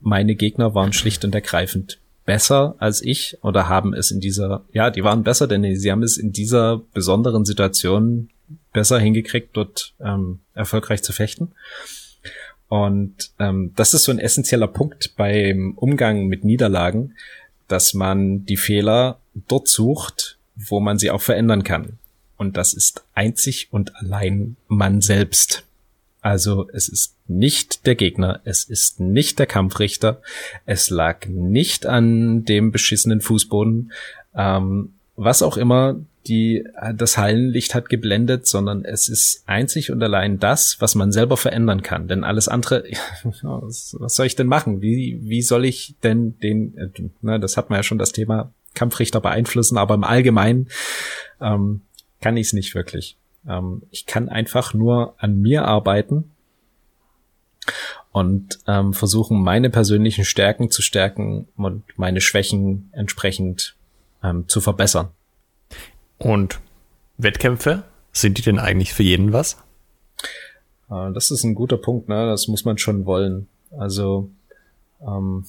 meine 0.00 0.34
Gegner 0.34 0.74
waren 0.74 0.92
schlicht 0.92 1.24
und 1.24 1.34
ergreifend 1.34 1.98
besser 2.24 2.74
als 2.78 3.02
ich 3.02 3.38
oder 3.42 3.68
haben 3.68 3.94
es 3.94 4.10
in 4.10 4.20
dieser, 4.20 4.64
ja, 4.72 4.90
die 4.90 5.04
waren 5.04 5.22
besser, 5.22 5.46
denn 5.46 5.76
sie 5.76 5.92
haben 5.92 6.02
es 6.02 6.18
in 6.18 6.32
dieser 6.32 6.82
besonderen 6.92 7.44
Situation 7.44 8.30
besser 8.72 8.98
hingekriegt, 8.98 9.56
dort 9.56 9.94
ähm, 10.00 10.40
erfolgreich 10.54 11.02
zu 11.02 11.12
fechten. 11.12 11.52
Und 12.68 13.30
ähm, 13.38 13.72
das 13.76 13.94
ist 13.94 14.04
so 14.04 14.12
ein 14.12 14.18
essentieller 14.18 14.66
Punkt 14.66 15.14
beim 15.16 15.74
Umgang 15.76 16.26
mit 16.26 16.44
Niederlagen, 16.44 17.14
dass 17.68 17.94
man 17.94 18.44
die 18.44 18.56
Fehler 18.56 19.18
dort 19.34 19.68
sucht, 19.68 20.38
wo 20.56 20.80
man 20.80 20.98
sie 20.98 21.10
auch 21.10 21.22
verändern 21.22 21.62
kann. 21.62 21.98
Und 22.36 22.56
das 22.56 22.74
ist 22.74 23.04
einzig 23.14 23.68
und 23.70 23.96
allein 23.96 24.56
man 24.68 25.00
selbst. 25.00 25.64
Also 26.20 26.68
es 26.72 26.88
ist 26.88 27.14
nicht 27.28 27.86
der 27.86 27.94
Gegner, 27.94 28.40
es 28.44 28.64
ist 28.64 28.98
nicht 28.98 29.38
der 29.38 29.46
Kampfrichter, 29.46 30.20
es 30.64 30.90
lag 30.90 31.26
nicht 31.26 31.86
an 31.86 32.44
dem 32.44 32.72
beschissenen 32.72 33.20
Fußboden, 33.20 33.92
ähm, 34.34 34.94
was 35.14 35.42
auch 35.42 35.56
immer 35.56 36.00
die 36.26 36.64
das 36.94 37.16
Hallenlicht 37.18 37.74
hat 37.74 37.88
geblendet, 37.88 38.46
sondern 38.46 38.84
es 38.84 39.08
ist 39.08 39.44
einzig 39.46 39.90
und 39.90 40.02
allein 40.02 40.38
das, 40.38 40.76
was 40.80 40.94
man 40.94 41.12
selber 41.12 41.36
verändern 41.36 41.82
kann. 41.82 42.08
Denn 42.08 42.24
alles 42.24 42.48
andere, 42.48 42.84
was 43.22 44.14
soll 44.14 44.26
ich 44.26 44.36
denn 44.36 44.48
machen? 44.48 44.82
Wie, 44.82 45.20
wie 45.22 45.42
soll 45.42 45.64
ich 45.64 45.94
denn 46.02 46.38
den, 46.40 46.76
äh, 46.76 46.88
ne, 47.22 47.38
das 47.38 47.56
hat 47.56 47.70
man 47.70 47.78
ja 47.78 47.82
schon 47.82 47.98
das 47.98 48.12
Thema 48.12 48.52
Kampfrichter 48.74 49.20
beeinflussen, 49.20 49.78
aber 49.78 49.94
im 49.94 50.04
Allgemeinen 50.04 50.68
ähm, 51.40 51.82
kann 52.26 52.36
ich 52.36 52.48
es 52.48 52.52
nicht 52.54 52.74
wirklich. 52.74 53.16
Ähm, 53.48 53.82
ich 53.92 54.04
kann 54.04 54.28
einfach 54.28 54.74
nur 54.74 55.14
an 55.18 55.40
mir 55.40 55.64
arbeiten 55.64 56.32
und 58.10 58.58
ähm, 58.66 58.94
versuchen, 58.94 59.40
meine 59.40 59.70
persönlichen 59.70 60.24
Stärken 60.24 60.68
zu 60.68 60.82
stärken 60.82 61.46
und 61.56 61.84
meine 61.96 62.20
Schwächen 62.20 62.90
entsprechend 62.90 63.76
ähm, 64.24 64.48
zu 64.48 64.60
verbessern. 64.60 65.10
Und 66.18 66.58
Wettkämpfe, 67.16 67.84
sind 68.10 68.38
die 68.38 68.42
denn 68.42 68.58
eigentlich 68.58 68.92
für 68.92 69.04
jeden 69.04 69.32
was? 69.32 69.62
Äh, 70.90 71.12
das 71.12 71.30
ist 71.30 71.44
ein 71.44 71.54
guter 71.54 71.76
Punkt, 71.76 72.08
ne? 72.08 72.26
Das 72.26 72.48
muss 72.48 72.64
man 72.64 72.76
schon 72.76 73.06
wollen. 73.06 73.46
Also 73.70 74.30
ähm, 75.00 75.44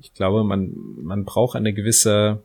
ich 0.00 0.14
glaube, 0.14 0.44
man, 0.44 0.74
man 1.02 1.24
braucht 1.24 1.56
eine 1.56 1.72
gewisse 1.72 2.40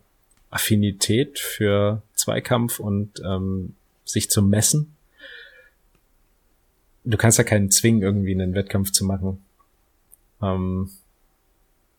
Affinität 0.49 1.37
für 1.37 2.01
Zweikampf 2.21 2.79
und 2.79 3.19
ähm, 3.25 3.75
sich 4.05 4.29
zu 4.29 4.41
messen. 4.41 4.95
Du 7.03 7.17
kannst 7.17 7.37
ja 7.37 7.43
keinen 7.43 7.71
zwingen, 7.71 8.01
irgendwie 8.01 8.33
einen 8.33 8.53
Wettkampf 8.53 8.91
zu 8.91 9.05
machen. 9.05 9.43
Ähm, 10.41 10.91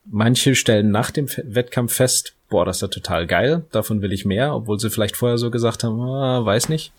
manche 0.04 0.54
stellen 0.54 0.90
nach 0.90 1.10
dem 1.10 1.26
Wettkampf 1.28 1.94
fest, 1.94 2.34
boah, 2.48 2.64
das 2.64 2.76
ist 2.78 2.82
ja 2.82 2.88
total 2.88 3.26
geil, 3.26 3.64
davon 3.72 4.02
will 4.02 4.12
ich 4.12 4.24
mehr, 4.24 4.54
obwohl 4.54 4.78
sie 4.78 4.90
vielleicht 4.90 5.16
vorher 5.16 5.38
so 5.38 5.50
gesagt 5.50 5.84
haben, 5.84 6.00
ah, 6.00 6.44
weiß 6.44 6.68
nicht. 6.68 6.92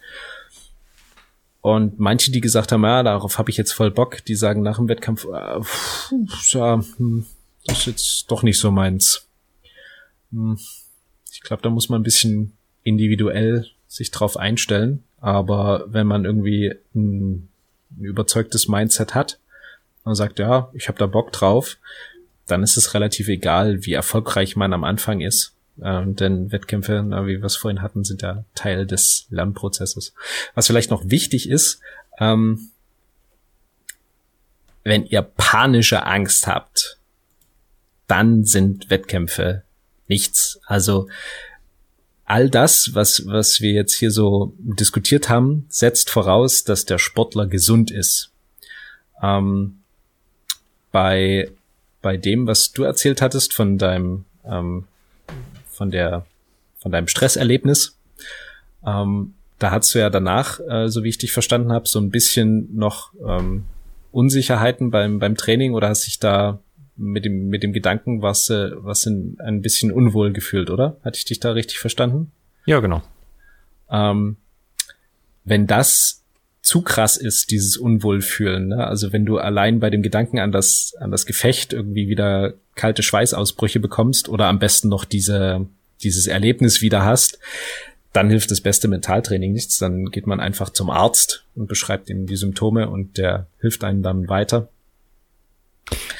Und 1.61 1.97
manche, 1.97 2.31
die 2.31 2.41
gesagt 2.41 2.73
haben, 2.73 2.83
ja, 2.83 3.03
darauf 3.03 3.37
habe 3.37 3.49
ich 3.49 3.55
jetzt 3.55 3.71
voll 3.71 3.89
Bock, 3.89 4.25
die 4.25 4.35
sagen 4.35 4.63
nach 4.63 4.77
dem 4.77 4.89
Wettkampf, 4.89 5.25
äh, 5.25 5.61
pff, 5.61 6.11
hm, 6.11 7.25
das 7.65 7.79
ist 7.79 7.85
jetzt 7.85 8.31
doch 8.31 8.43
nicht 8.43 8.59
so 8.59 8.69
meins. 8.69 9.25
Hm, 10.31 10.59
ich 11.31 11.41
glaube, 11.41 11.61
da 11.61 11.69
muss 11.69 11.87
man 11.87 12.01
ein 12.01 12.03
bisschen 12.03 12.57
individuell 12.83 13.67
sich 13.87 14.11
drauf 14.11 14.37
einstellen. 14.37 15.03
Aber 15.19 15.85
wenn 15.87 16.07
man 16.07 16.25
irgendwie 16.25 16.73
ein, 16.95 17.49
ein 17.97 18.03
überzeugtes 18.03 18.67
Mindset 18.67 19.15
hat 19.15 19.39
und 20.03 20.15
sagt, 20.15 20.39
ja, 20.39 20.69
ich 20.73 20.87
habe 20.87 20.99
da 20.99 21.05
Bock 21.05 21.31
drauf, 21.31 21.77
dann 22.47 22.63
ist 22.63 22.77
es 22.77 22.93
relativ 22.93 23.29
egal, 23.29 23.85
wie 23.85 23.93
erfolgreich 23.93 24.55
man 24.55 24.73
am 24.73 24.83
Anfang 24.83 25.21
ist. 25.21 25.53
Ähm, 25.81 26.15
denn 26.15 26.51
Wettkämpfe, 26.51 27.03
na, 27.05 27.25
wie 27.25 27.39
wir 27.39 27.45
es 27.45 27.55
vorhin 27.55 27.81
hatten, 27.81 28.03
sind 28.03 28.21
ja 28.21 28.43
Teil 28.53 28.85
des 28.85 29.25
Lernprozesses. 29.29 30.13
Was 30.53 30.67
vielleicht 30.67 30.91
noch 30.91 31.09
wichtig 31.09 31.49
ist, 31.49 31.79
ähm, 32.19 32.69
wenn 34.83 35.05
ihr 35.05 35.21
panische 35.21 36.05
Angst 36.05 36.47
habt, 36.47 36.99
dann 38.07 38.43
sind 38.43 38.89
Wettkämpfe 38.89 39.63
nichts. 40.07 40.59
Also 40.65 41.07
all 42.33 42.49
das, 42.49 42.95
was, 42.95 43.27
was 43.27 43.61
wir 43.61 43.71
jetzt 43.71 43.93
hier 43.93 44.09
so 44.09 44.53
diskutiert 44.57 45.29
haben, 45.29 45.65
setzt 45.69 46.09
voraus, 46.09 46.63
dass 46.63 46.85
der 46.85 46.97
Sportler 46.97 47.45
gesund 47.47 47.91
ist. 47.91 48.31
Ähm, 49.21 49.79
bei 50.91 51.49
bei 52.03 52.17
dem, 52.17 52.45
was 52.45 52.71
du 52.71 52.83
erzählt 52.83 53.23
hattest 53.23 53.53
von 53.53 53.79
deinem, 53.79 54.25
ähm, 54.45 54.83
von 55.71 55.89
der, 55.89 56.27
von 56.77 56.91
deinem 56.91 57.07
Stresserlebnis, 57.07 57.97
ähm, 58.85 59.33
da 59.57 59.71
hast 59.71 59.95
du 59.95 59.99
ja 59.99 60.11
danach, 60.11 60.59
äh, 60.59 60.89
so 60.89 61.03
wie 61.03 61.09
ich 61.09 61.17
dich 61.17 61.31
verstanden 61.31 61.71
habe, 61.71 61.87
so 61.87 61.99
ein 61.99 62.11
bisschen 62.11 62.75
noch 62.75 63.13
ähm, 63.25 63.63
Unsicherheiten 64.11 64.91
beim, 64.91 65.17
beim 65.17 65.35
Training 65.35 65.73
oder 65.73 65.87
hast 65.87 66.05
dich 66.05 66.19
da 66.19 66.59
mit 66.95 67.25
dem, 67.25 67.49
mit 67.49 67.63
dem 67.63 67.73
Gedanken 67.73 68.21
was, 68.21 68.49
äh, 68.49 68.71
was 68.75 69.05
in, 69.05 69.37
ein 69.39 69.61
bisschen 69.61 69.91
unwohl 69.91 70.31
gefühlt, 70.31 70.69
oder? 70.69 70.97
Hatte 71.03 71.17
ich 71.17 71.25
dich 71.25 71.39
da 71.39 71.51
richtig 71.51 71.79
verstanden? 71.79 72.31
Ja, 72.65 72.79
genau. 72.79 73.01
Ähm, 73.89 74.37
wenn 75.43 75.67
das 75.67 76.23
zu 76.61 76.81
krass 76.81 77.17
ist, 77.17 77.51
dieses 77.51 77.75
Unwohlfühlen. 77.75 78.69
Ne? 78.69 78.87
Also 78.87 79.11
wenn 79.11 79.25
du 79.25 79.37
allein 79.37 79.81
bei 79.81 79.89
dem 79.89 80.01
Gedanken 80.01 80.39
an 80.39 80.53
das, 80.53 80.93
an 80.97 81.11
das 81.11 81.25
Gefecht 81.25 81.73
irgendwie 81.73 82.07
wieder 82.07 82.53
kalte 82.75 83.03
Schweißausbrüche 83.03 83.81
bekommst 83.81 84.29
oder 84.29 84.47
am 84.47 84.59
besten 84.59 84.87
noch 84.87 85.03
diese, 85.03 85.67
dieses 86.03 86.25
Erlebnis 86.25 86.81
wieder 86.81 87.03
hast, 87.03 87.37
dann 88.13 88.29
hilft 88.29 88.49
das 88.49 88.61
beste 88.61 88.87
Mentaltraining 88.87 89.51
nichts. 89.51 89.77
Dann 89.77 90.05
geht 90.05 90.25
man 90.25 90.39
einfach 90.39 90.69
zum 90.69 90.89
Arzt 90.89 91.45
und 91.55 91.67
beschreibt 91.67 92.09
ihm 92.09 92.27
die 92.27 92.37
Symptome 92.37 92.89
und 92.89 93.17
der 93.17 93.47
hilft 93.59 93.83
einem 93.83 94.01
dann 94.01 94.29
weiter. 94.29 94.69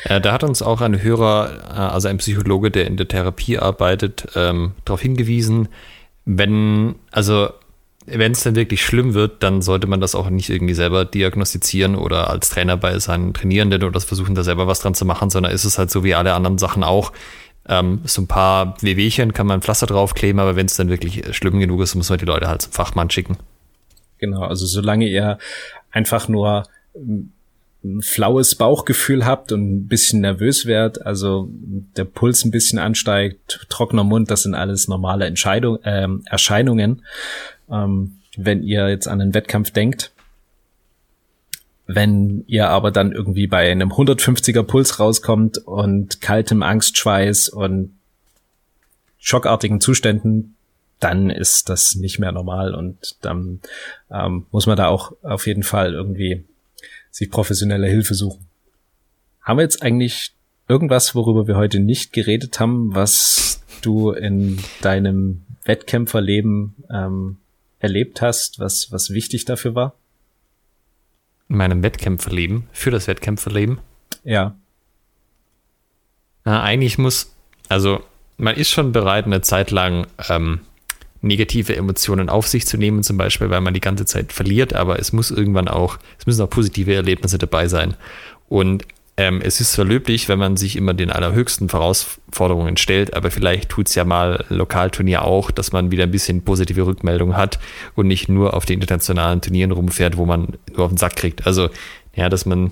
Ja, 0.07 0.19
da 0.19 0.33
hat 0.33 0.43
uns 0.43 0.61
auch 0.61 0.81
ein 0.81 1.01
Hörer, 1.01 1.51
äh, 1.69 1.93
also 1.93 2.07
ein 2.07 2.17
Psychologe, 2.17 2.71
der 2.71 2.87
in 2.87 2.97
der 2.97 3.07
Therapie 3.07 3.57
arbeitet, 3.57 4.27
ähm, 4.35 4.73
darauf 4.85 5.01
hingewiesen, 5.01 5.69
wenn, 6.25 6.95
also 7.11 7.49
wenn 8.05 8.33
es 8.33 8.43
dann 8.43 8.55
wirklich 8.55 8.83
schlimm 8.83 9.13
wird, 9.13 9.43
dann 9.43 9.61
sollte 9.61 9.87
man 9.87 10.01
das 10.01 10.15
auch 10.15 10.29
nicht 10.29 10.49
irgendwie 10.49 10.73
selber 10.73 11.05
diagnostizieren 11.05 11.95
oder 11.95 12.29
als 12.29 12.49
Trainer 12.49 12.75
bei 12.75 12.99
seinen 12.99 13.33
Trainierenden 13.33 13.83
oder 13.83 13.99
versuchen, 13.99 14.35
da 14.35 14.43
selber 14.43 14.67
was 14.67 14.81
dran 14.81 14.93
zu 14.93 15.05
machen, 15.05 15.29
sondern 15.29 15.53
ist 15.53 15.63
es 15.63 15.77
halt 15.77 15.89
so 15.89 16.03
wie 16.03 16.15
alle 16.15 16.33
anderen 16.33 16.57
Sachen 16.57 16.83
auch. 16.83 17.13
Ähm, 17.67 18.01
so 18.03 18.21
ein 18.21 18.27
paar 18.27 18.75
Wehwehchen 18.81 19.33
kann 19.33 19.47
man 19.47 19.61
Pflaster 19.61 19.87
draufkleben, 19.87 20.39
aber 20.41 20.57
wenn 20.57 20.65
es 20.65 20.75
dann 20.75 20.89
wirklich 20.89 21.33
schlimm 21.35 21.59
genug 21.59 21.81
ist, 21.81 21.95
muss 21.95 22.09
man 22.09 22.19
die 22.19 22.25
Leute 22.25 22.47
halt 22.47 22.61
zum 22.61 22.73
Fachmann 22.73 23.09
schicken. 23.09 23.37
Genau, 24.17 24.43
also 24.43 24.65
solange 24.65 25.07
ihr 25.07 25.37
einfach 25.91 26.27
nur 26.27 26.63
flaues 27.99 28.55
Bauchgefühl 28.55 29.25
habt 29.25 29.51
und 29.51 29.73
ein 29.73 29.87
bisschen 29.87 30.21
nervös 30.21 30.65
werdet, 30.65 31.05
also 31.05 31.49
der 31.51 32.05
Puls 32.05 32.45
ein 32.45 32.51
bisschen 32.51 32.79
ansteigt, 32.79 33.65
trockener 33.69 34.05
Mund, 34.05 34.31
das 34.31 34.43
sind 34.43 34.55
alles 34.55 34.87
normale 34.87 35.25
Entscheidung, 35.25 35.81
äh, 35.83 36.07
Erscheinungen. 36.25 37.03
Ähm, 37.69 38.19
wenn 38.37 38.63
ihr 38.63 38.89
jetzt 38.89 39.07
an 39.07 39.21
einen 39.21 39.33
Wettkampf 39.33 39.71
denkt, 39.71 40.11
wenn 41.85 42.45
ihr 42.47 42.69
aber 42.69 42.91
dann 42.91 43.11
irgendwie 43.11 43.47
bei 43.47 43.69
einem 43.69 43.91
150er 43.91 44.63
Puls 44.63 44.99
rauskommt 44.99 45.57
und 45.57 46.21
kaltem 46.21 46.63
Angstschweiß 46.63 47.49
und 47.49 47.97
schockartigen 49.19 49.81
Zuständen, 49.81 50.55
dann 50.99 51.29
ist 51.29 51.67
das 51.67 51.95
nicht 51.95 52.19
mehr 52.19 52.31
normal 52.31 52.73
und 52.73 53.17
dann 53.21 53.59
ähm, 54.09 54.45
muss 54.51 54.67
man 54.67 54.77
da 54.77 54.87
auch 54.87 55.11
auf 55.21 55.47
jeden 55.47 55.63
Fall 55.63 55.93
irgendwie 55.93 56.45
sich 57.13 57.29
professionelle 57.29 57.87
Hilfe 57.87 58.15
suchen. 58.15 58.47
Haben 59.41 59.59
wir 59.59 59.63
jetzt 59.63 59.83
eigentlich 59.83 60.33
irgendwas, 60.67 61.13
worüber 61.13 61.47
wir 61.47 61.55
heute 61.55 61.79
nicht 61.79 62.11
geredet 62.11 62.59
haben, 62.59 62.95
was 62.95 63.63
du 63.81 64.11
in 64.11 64.59
deinem 64.81 65.43
Wettkämpferleben 65.63 66.73
ähm, 66.89 67.37
erlebt 67.79 68.21
hast, 68.21 68.59
was, 68.59 68.91
was 68.91 69.11
wichtig 69.11 69.45
dafür 69.45 69.75
war? 69.75 69.93
In 71.49 71.57
meinem 71.57 71.83
Wettkämpferleben, 71.83 72.67
für 72.71 72.89
das 72.89 73.07
Wettkämpferleben? 73.07 73.77
Ja. 74.23 74.55
Na, 76.45 76.63
eigentlich 76.63 76.97
muss, 76.97 77.31
also 77.69 78.03
man 78.37 78.55
ist 78.55 78.71
schon 78.71 78.91
bereit, 78.91 79.25
eine 79.25 79.41
Zeit 79.41 79.69
lang 79.69 80.07
ähm, 80.29 80.61
negative 81.23 81.75
Emotionen 81.75 82.29
auf 82.29 82.47
sich 82.47 82.67
zu 82.67 82.77
nehmen, 82.77 83.01
zum 83.01 83.17
Beispiel, 83.17 83.49
weil 83.49 83.61
man 83.61 83.73
die 83.73 83.79
ganze 83.79 84.05
Zeit 84.05 84.33
verliert, 84.33 84.73
aber 84.73 84.99
es 84.99 85.13
muss 85.13 85.31
irgendwann 85.31 85.67
auch, 85.67 85.97
es 86.19 86.25
müssen 86.25 86.41
auch 86.41 86.49
positive 86.49 86.93
Erlebnisse 86.93 87.37
dabei 87.37 87.67
sein. 87.67 87.95
Und 88.49 88.85
ähm, 89.15 89.41
es 89.43 89.61
ist 89.61 89.73
zwar 89.73 89.85
löblich, 89.85 90.27
wenn 90.27 90.39
man 90.39 90.57
sich 90.57 90.75
immer 90.75 90.93
den 90.93 91.11
allerhöchsten 91.11 91.69
Herausforderungen 91.69 92.77
stellt, 92.77 93.13
aber 93.13 93.31
vielleicht 93.31 93.69
tut 93.69 93.87
es 93.87 93.95
ja 93.95 94.05
mal 94.05 94.43
Lokalturnier 94.49 95.23
auch, 95.23 95.51
dass 95.51 95.71
man 95.71 95.91
wieder 95.91 96.03
ein 96.03 96.11
bisschen 96.11 96.43
positive 96.43 96.85
Rückmeldung 96.85 97.37
hat 97.37 97.59
und 97.95 98.07
nicht 98.07 98.27
nur 98.27 98.53
auf 98.53 98.65
den 98.65 98.81
internationalen 98.81 99.39
Turnieren 99.39 99.71
rumfährt, 99.71 100.17
wo 100.17 100.25
man 100.25 100.57
nur 100.75 100.85
auf 100.85 100.91
den 100.91 100.97
Sack 100.97 101.15
kriegt. 101.15 101.45
Also, 101.45 101.69
ja, 102.15 102.27
dass 102.27 102.45
man 102.45 102.71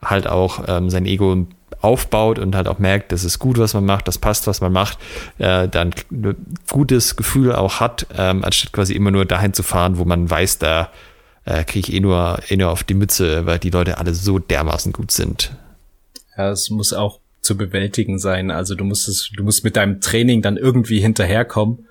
halt 0.00 0.26
auch 0.26 0.64
ähm, 0.68 0.90
sein 0.90 1.06
Ego 1.06 1.46
aufbaut 1.80 2.38
und 2.38 2.54
halt 2.54 2.68
auch 2.68 2.78
merkt, 2.78 3.12
das 3.12 3.24
ist 3.24 3.38
gut, 3.38 3.58
was 3.58 3.74
man 3.74 3.84
macht, 3.84 4.08
das 4.08 4.18
passt, 4.18 4.46
was 4.46 4.60
man 4.60 4.72
macht, 4.72 4.98
äh, 5.38 5.68
dann 5.68 5.94
ein 6.10 6.36
gutes 6.70 7.16
Gefühl 7.16 7.52
auch 7.52 7.80
hat, 7.80 8.06
ähm, 8.16 8.44
anstatt 8.44 8.72
quasi 8.72 8.94
immer 8.94 9.10
nur 9.10 9.24
dahin 9.24 9.52
zu 9.52 9.62
fahren, 9.62 9.98
wo 9.98 10.04
man 10.04 10.28
weiß, 10.28 10.58
da 10.58 10.90
äh, 11.44 11.64
kriege 11.64 11.88
ich 11.88 11.94
eh 11.94 12.00
nur, 12.00 12.38
eh 12.48 12.56
nur 12.56 12.70
auf 12.70 12.84
die 12.84 12.94
Mütze, 12.94 13.46
weil 13.46 13.58
die 13.58 13.70
Leute 13.70 13.98
alle 13.98 14.14
so 14.14 14.38
dermaßen 14.38 14.92
gut 14.92 15.10
sind. 15.10 15.52
Ja, 16.36 16.50
es 16.50 16.70
muss 16.70 16.92
auch 16.92 17.20
zu 17.40 17.56
bewältigen 17.56 18.18
sein. 18.18 18.50
Also 18.50 18.74
du 18.74 18.84
musst 18.84 19.08
es, 19.08 19.30
du 19.36 19.44
musst 19.44 19.64
mit 19.64 19.76
deinem 19.76 20.00
Training 20.00 20.42
dann 20.42 20.56
irgendwie 20.56 21.00
hinterherkommen 21.00 21.86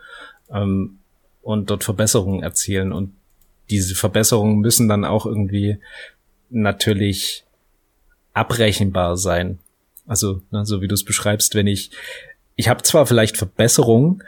ähm, 0.51 0.97
und 1.41 1.69
dort 1.69 1.83
Verbesserungen 1.83 2.41
erzielen. 2.41 2.91
Und 2.91 3.13
diese 3.69 3.95
Verbesserungen 3.95 4.59
müssen 4.59 4.89
dann 4.89 5.05
auch 5.05 5.25
irgendwie 5.25 5.77
natürlich 6.49 7.45
abrechenbar 8.33 9.15
sein. 9.17 9.59
Also, 10.05 10.41
ne, 10.51 10.65
so 10.65 10.81
wie 10.81 10.87
du 10.87 10.93
es 10.93 11.03
beschreibst, 11.03 11.55
wenn 11.55 11.67
ich, 11.67 11.91
ich 12.55 12.67
habe 12.67 12.83
zwar 12.83 13.05
vielleicht 13.05 13.37
Verbesserungen, 13.37 14.23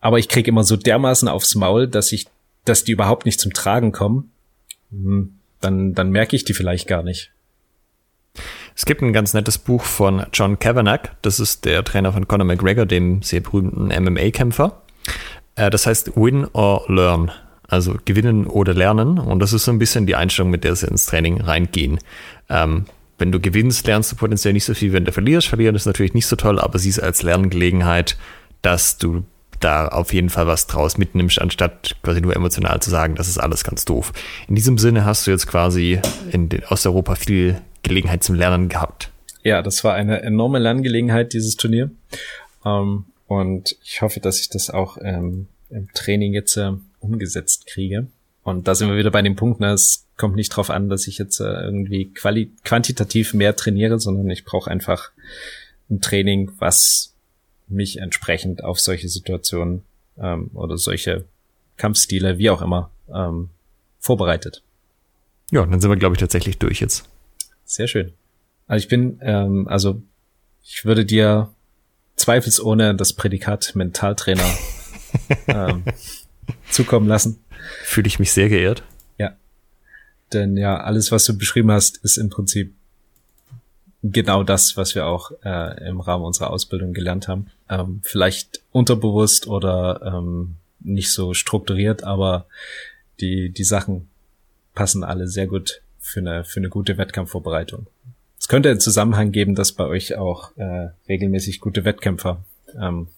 aber 0.00 0.18
ich 0.18 0.28
krieg 0.28 0.46
immer 0.46 0.62
so 0.62 0.76
dermaßen 0.76 1.28
aufs 1.28 1.54
Maul, 1.54 1.88
dass 1.88 2.12
ich, 2.12 2.26
dass 2.64 2.84
die 2.84 2.92
überhaupt 2.92 3.26
nicht 3.26 3.40
zum 3.40 3.52
Tragen 3.52 3.92
kommen, 3.92 4.30
hm, 4.90 5.34
dann, 5.60 5.94
dann 5.94 6.10
merke 6.10 6.36
ich 6.36 6.44
die 6.44 6.54
vielleicht 6.54 6.86
gar 6.86 7.02
nicht. 7.02 7.32
Es 8.74 8.84
gibt 8.84 9.00
ein 9.00 9.14
ganz 9.14 9.32
nettes 9.32 9.56
Buch 9.56 9.82
von 9.82 10.26
John 10.32 10.58
Kavanagh, 10.58 11.16
das 11.22 11.40
ist 11.40 11.64
der 11.64 11.82
Trainer 11.82 12.12
von 12.12 12.28
Conor 12.28 12.46
McGregor, 12.46 12.84
dem 12.84 13.22
sehr 13.22 13.40
berühmten 13.40 13.86
MMA-Kämpfer. 13.86 14.82
Äh, 15.54 15.70
das 15.70 15.86
heißt 15.86 16.16
Win 16.16 16.46
or 16.52 16.84
Learn, 16.88 17.32
also 17.66 17.96
gewinnen 18.04 18.46
oder 18.46 18.74
lernen. 18.74 19.18
Und 19.18 19.40
das 19.40 19.52
ist 19.52 19.64
so 19.64 19.72
ein 19.72 19.78
bisschen 19.78 20.06
die 20.06 20.14
Einstellung, 20.14 20.50
mit 20.50 20.62
der 20.62 20.76
sie 20.76 20.86
ins 20.86 21.06
Training 21.06 21.40
reingehen. 21.40 21.98
Ähm, 22.48 22.84
wenn 23.18 23.32
du 23.32 23.40
gewinnst, 23.40 23.86
lernst 23.86 24.12
du 24.12 24.16
potenziell 24.16 24.52
nicht 24.52 24.64
so 24.64 24.74
viel. 24.74 24.92
Wenn 24.92 25.04
du 25.04 25.12
verlierst, 25.12 25.48
verlieren 25.48 25.74
ist 25.74 25.86
natürlich 25.86 26.14
nicht 26.14 26.26
so 26.26 26.36
toll, 26.36 26.60
aber 26.60 26.78
siehst 26.78 27.02
als 27.02 27.22
Lerngelegenheit, 27.22 28.16
dass 28.62 28.98
du 28.98 29.24
da 29.60 29.88
auf 29.88 30.12
jeden 30.12 30.28
Fall 30.28 30.46
was 30.46 30.66
draus 30.66 30.98
mitnimmst, 30.98 31.40
anstatt 31.40 31.96
quasi 32.02 32.20
nur 32.20 32.36
emotional 32.36 32.80
zu 32.80 32.90
sagen, 32.90 33.14
das 33.14 33.28
ist 33.28 33.38
alles 33.38 33.64
ganz 33.64 33.84
doof. 33.84 34.12
In 34.48 34.54
diesem 34.54 34.76
Sinne 34.76 35.04
hast 35.04 35.26
du 35.26 35.30
jetzt 35.30 35.46
quasi 35.46 36.00
in 36.30 36.48
Osteuropa 36.68 37.14
viel 37.14 37.60
Gelegenheit 37.82 38.22
zum 38.22 38.34
Lernen 38.34 38.68
gehabt. 38.68 39.10
Ja, 39.42 39.62
das 39.62 39.84
war 39.84 39.94
eine 39.94 40.22
enorme 40.22 40.58
Lerngelegenheit, 40.58 41.32
dieses 41.32 41.56
Turnier. 41.56 41.90
Ähm, 42.64 43.06
und 43.26 43.76
ich 43.82 44.02
hoffe, 44.02 44.20
dass 44.20 44.40
ich 44.40 44.50
das 44.50 44.70
auch 44.70 44.98
ähm, 45.00 45.48
im 45.70 45.88
Training 45.94 46.32
jetzt 46.34 46.56
äh, 46.56 46.72
umgesetzt 47.00 47.66
kriege. 47.66 48.08
Und 48.42 48.68
da 48.68 48.74
sind 48.74 48.88
wir 48.88 48.96
wieder 48.96 49.10
bei 49.10 49.22
dem 49.22 49.36
Punkt, 49.36 49.60
ne, 49.60 49.72
es 49.72 50.05
kommt 50.16 50.36
nicht 50.36 50.50
drauf 50.50 50.70
an, 50.70 50.88
dass 50.88 51.06
ich 51.06 51.18
jetzt 51.18 51.40
äh, 51.40 51.44
irgendwie 51.44 52.12
quali 52.12 52.52
quantitativ 52.64 53.34
mehr 53.34 53.54
trainiere, 53.54 53.98
sondern 53.98 54.28
ich 54.30 54.44
brauche 54.44 54.70
einfach 54.70 55.10
ein 55.90 56.00
Training, 56.00 56.50
was 56.58 57.14
mich 57.68 57.98
entsprechend 57.98 58.64
auf 58.64 58.80
solche 58.80 59.08
Situationen 59.08 59.82
ähm, 60.18 60.50
oder 60.54 60.78
solche 60.78 61.24
Kampfstile, 61.76 62.38
wie 62.38 62.50
auch 62.50 62.62
immer, 62.62 62.90
ähm, 63.12 63.50
vorbereitet. 63.98 64.62
Ja, 65.50 65.64
dann 65.64 65.80
sind 65.80 65.90
wir, 65.90 65.96
glaube 65.96 66.14
ich, 66.14 66.20
tatsächlich 66.20 66.58
durch 66.58 66.80
jetzt. 66.80 67.08
Sehr 67.64 67.88
schön. 67.88 68.12
Also 68.66 68.84
ich 68.84 68.88
bin, 68.88 69.18
ähm, 69.22 69.68
also 69.68 70.02
ich 70.62 70.84
würde 70.84 71.04
dir 71.04 71.52
zweifelsohne 72.16 72.94
das 72.94 73.12
Prädikat 73.12 73.74
Mentaltrainer 73.74 74.48
ähm, 75.46 75.84
zukommen 76.70 77.06
lassen. 77.06 77.44
Fühle 77.84 78.08
ich 78.08 78.18
mich 78.18 78.32
sehr 78.32 78.48
geehrt. 78.48 78.82
Denn 80.32 80.56
ja, 80.56 80.78
alles, 80.78 81.12
was 81.12 81.24
du 81.24 81.36
beschrieben 81.36 81.70
hast, 81.70 81.98
ist 81.98 82.16
im 82.16 82.30
Prinzip 82.30 82.74
genau 84.02 84.42
das, 84.42 84.76
was 84.76 84.94
wir 84.94 85.06
auch 85.06 85.32
äh, 85.44 85.88
im 85.88 86.00
Rahmen 86.00 86.24
unserer 86.24 86.50
Ausbildung 86.50 86.92
gelernt 86.92 87.28
haben. 87.28 87.46
Ähm, 87.68 88.00
vielleicht 88.02 88.60
unterbewusst 88.72 89.46
oder 89.46 90.00
ähm, 90.04 90.56
nicht 90.80 91.12
so 91.12 91.34
strukturiert, 91.34 92.04
aber 92.04 92.46
die, 93.20 93.50
die 93.50 93.64
Sachen 93.64 94.08
passen 94.74 95.04
alle 95.04 95.26
sehr 95.26 95.46
gut 95.46 95.80
für 95.98 96.20
eine, 96.20 96.44
für 96.44 96.60
eine 96.60 96.68
gute 96.68 96.98
Wettkampfvorbereitung. 96.98 97.86
Es 98.38 98.48
könnte 98.48 98.70
einen 98.70 98.80
Zusammenhang 98.80 99.32
geben, 99.32 99.54
dass 99.54 99.72
bei 99.72 99.86
euch 99.86 100.16
auch 100.16 100.56
äh, 100.56 100.90
regelmäßig 101.08 101.60
gute 101.60 101.84
Wettkämpfer 101.84 102.44
ähm, 102.80 103.08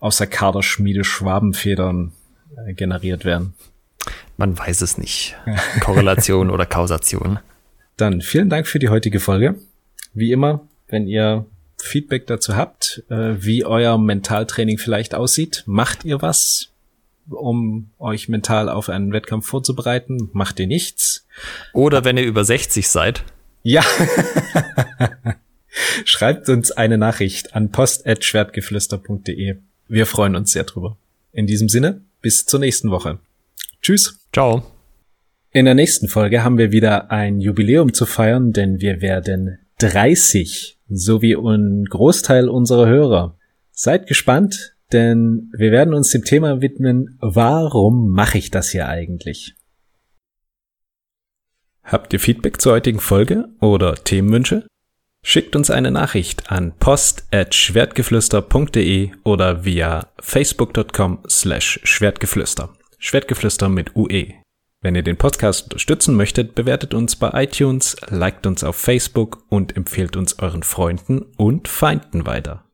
aus 0.00 0.18
der 0.18 0.26
Kaderschmiede 0.26 1.04
Schwabenfedern 1.04 2.12
äh, 2.56 2.74
generiert 2.74 3.24
werden. 3.24 3.54
Man 4.36 4.58
weiß 4.58 4.80
es 4.80 4.98
nicht. 4.98 5.36
Korrelation 5.80 6.50
oder 6.50 6.66
Kausation. 6.66 7.38
Dann 7.96 8.20
vielen 8.20 8.50
Dank 8.50 8.66
für 8.66 8.78
die 8.78 8.88
heutige 8.88 9.20
Folge. 9.20 9.56
Wie 10.14 10.32
immer, 10.32 10.66
wenn 10.88 11.06
ihr 11.06 11.46
Feedback 11.78 12.26
dazu 12.26 12.56
habt, 12.56 13.02
äh, 13.10 13.34
wie 13.38 13.64
euer 13.64 13.98
Mentaltraining 13.98 14.78
vielleicht 14.78 15.14
aussieht, 15.14 15.64
macht 15.66 16.04
ihr 16.04 16.22
was? 16.22 16.72
um 17.30 17.90
euch 17.98 18.28
mental 18.28 18.68
auf 18.68 18.88
einen 18.88 19.12
Wettkampf 19.12 19.46
vorzubereiten, 19.46 20.30
macht 20.32 20.58
ihr 20.60 20.66
nichts. 20.66 21.26
Oder 21.72 22.04
wenn 22.04 22.16
ihr 22.16 22.24
über 22.24 22.44
60 22.44 22.88
seid. 22.88 23.24
Ja. 23.62 23.84
Schreibt 26.04 26.48
uns 26.48 26.72
eine 26.72 26.98
Nachricht 26.98 27.54
an 27.54 27.70
post.schwertgeflüster.de. 27.70 29.56
Wir 29.88 30.06
freuen 30.06 30.36
uns 30.36 30.52
sehr 30.52 30.64
drüber. 30.64 30.96
In 31.32 31.46
diesem 31.46 31.68
Sinne, 31.68 32.02
bis 32.20 32.44
zur 32.44 32.60
nächsten 32.60 32.90
Woche. 32.90 33.18
Tschüss. 33.82 34.26
Ciao. 34.32 34.62
In 35.50 35.66
der 35.66 35.74
nächsten 35.74 36.08
Folge 36.08 36.44
haben 36.44 36.56
wir 36.56 36.72
wieder 36.72 37.10
ein 37.10 37.40
Jubiläum 37.40 37.92
zu 37.92 38.06
feiern, 38.06 38.52
denn 38.52 38.80
wir 38.80 39.02
werden 39.02 39.58
30, 39.78 40.78
so 40.88 41.20
wie 41.20 41.34
ein 41.34 41.84
Großteil 41.84 42.48
unserer 42.48 42.86
Hörer. 42.86 43.36
Seid 43.72 44.06
gespannt, 44.06 44.76
denn 44.92 45.50
wir 45.56 45.72
werden 45.72 45.94
uns 45.94 46.10
dem 46.10 46.22
Thema 46.24 46.62
widmen, 46.62 47.18
warum 47.20 48.10
mache 48.10 48.38
ich 48.38 48.50
das 48.50 48.70
hier 48.70 48.88
eigentlich? 48.88 49.54
Habt 51.82 52.12
ihr 52.12 52.20
Feedback 52.20 52.60
zur 52.60 52.74
heutigen 52.74 53.00
Folge 53.00 53.48
oder 53.60 53.96
Themenwünsche? 53.96 54.68
Schickt 55.24 55.56
uns 55.56 55.70
eine 55.70 55.90
Nachricht 55.90 56.50
an 56.50 56.74
post@schwertgeflüster.de 56.78 59.10
oder 59.24 59.64
via 59.64 60.12
facebook.com 60.20 61.24
slash 61.28 61.80
schwertgeflüster. 61.82 62.72
Schwertgeflüster 63.04 63.68
mit 63.68 63.96
UE. 63.96 64.28
Wenn 64.80 64.94
ihr 64.94 65.02
den 65.02 65.16
Podcast 65.16 65.64
unterstützen 65.64 66.14
möchtet, 66.14 66.54
bewertet 66.54 66.94
uns 66.94 67.16
bei 67.16 67.42
iTunes, 67.42 67.96
liked 68.08 68.46
uns 68.46 68.62
auf 68.62 68.76
Facebook 68.76 69.44
und 69.48 69.76
empfehlt 69.76 70.16
uns 70.16 70.38
euren 70.38 70.62
Freunden 70.62 71.22
und 71.36 71.66
Feinden 71.66 72.26
weiter. 72.26 72.64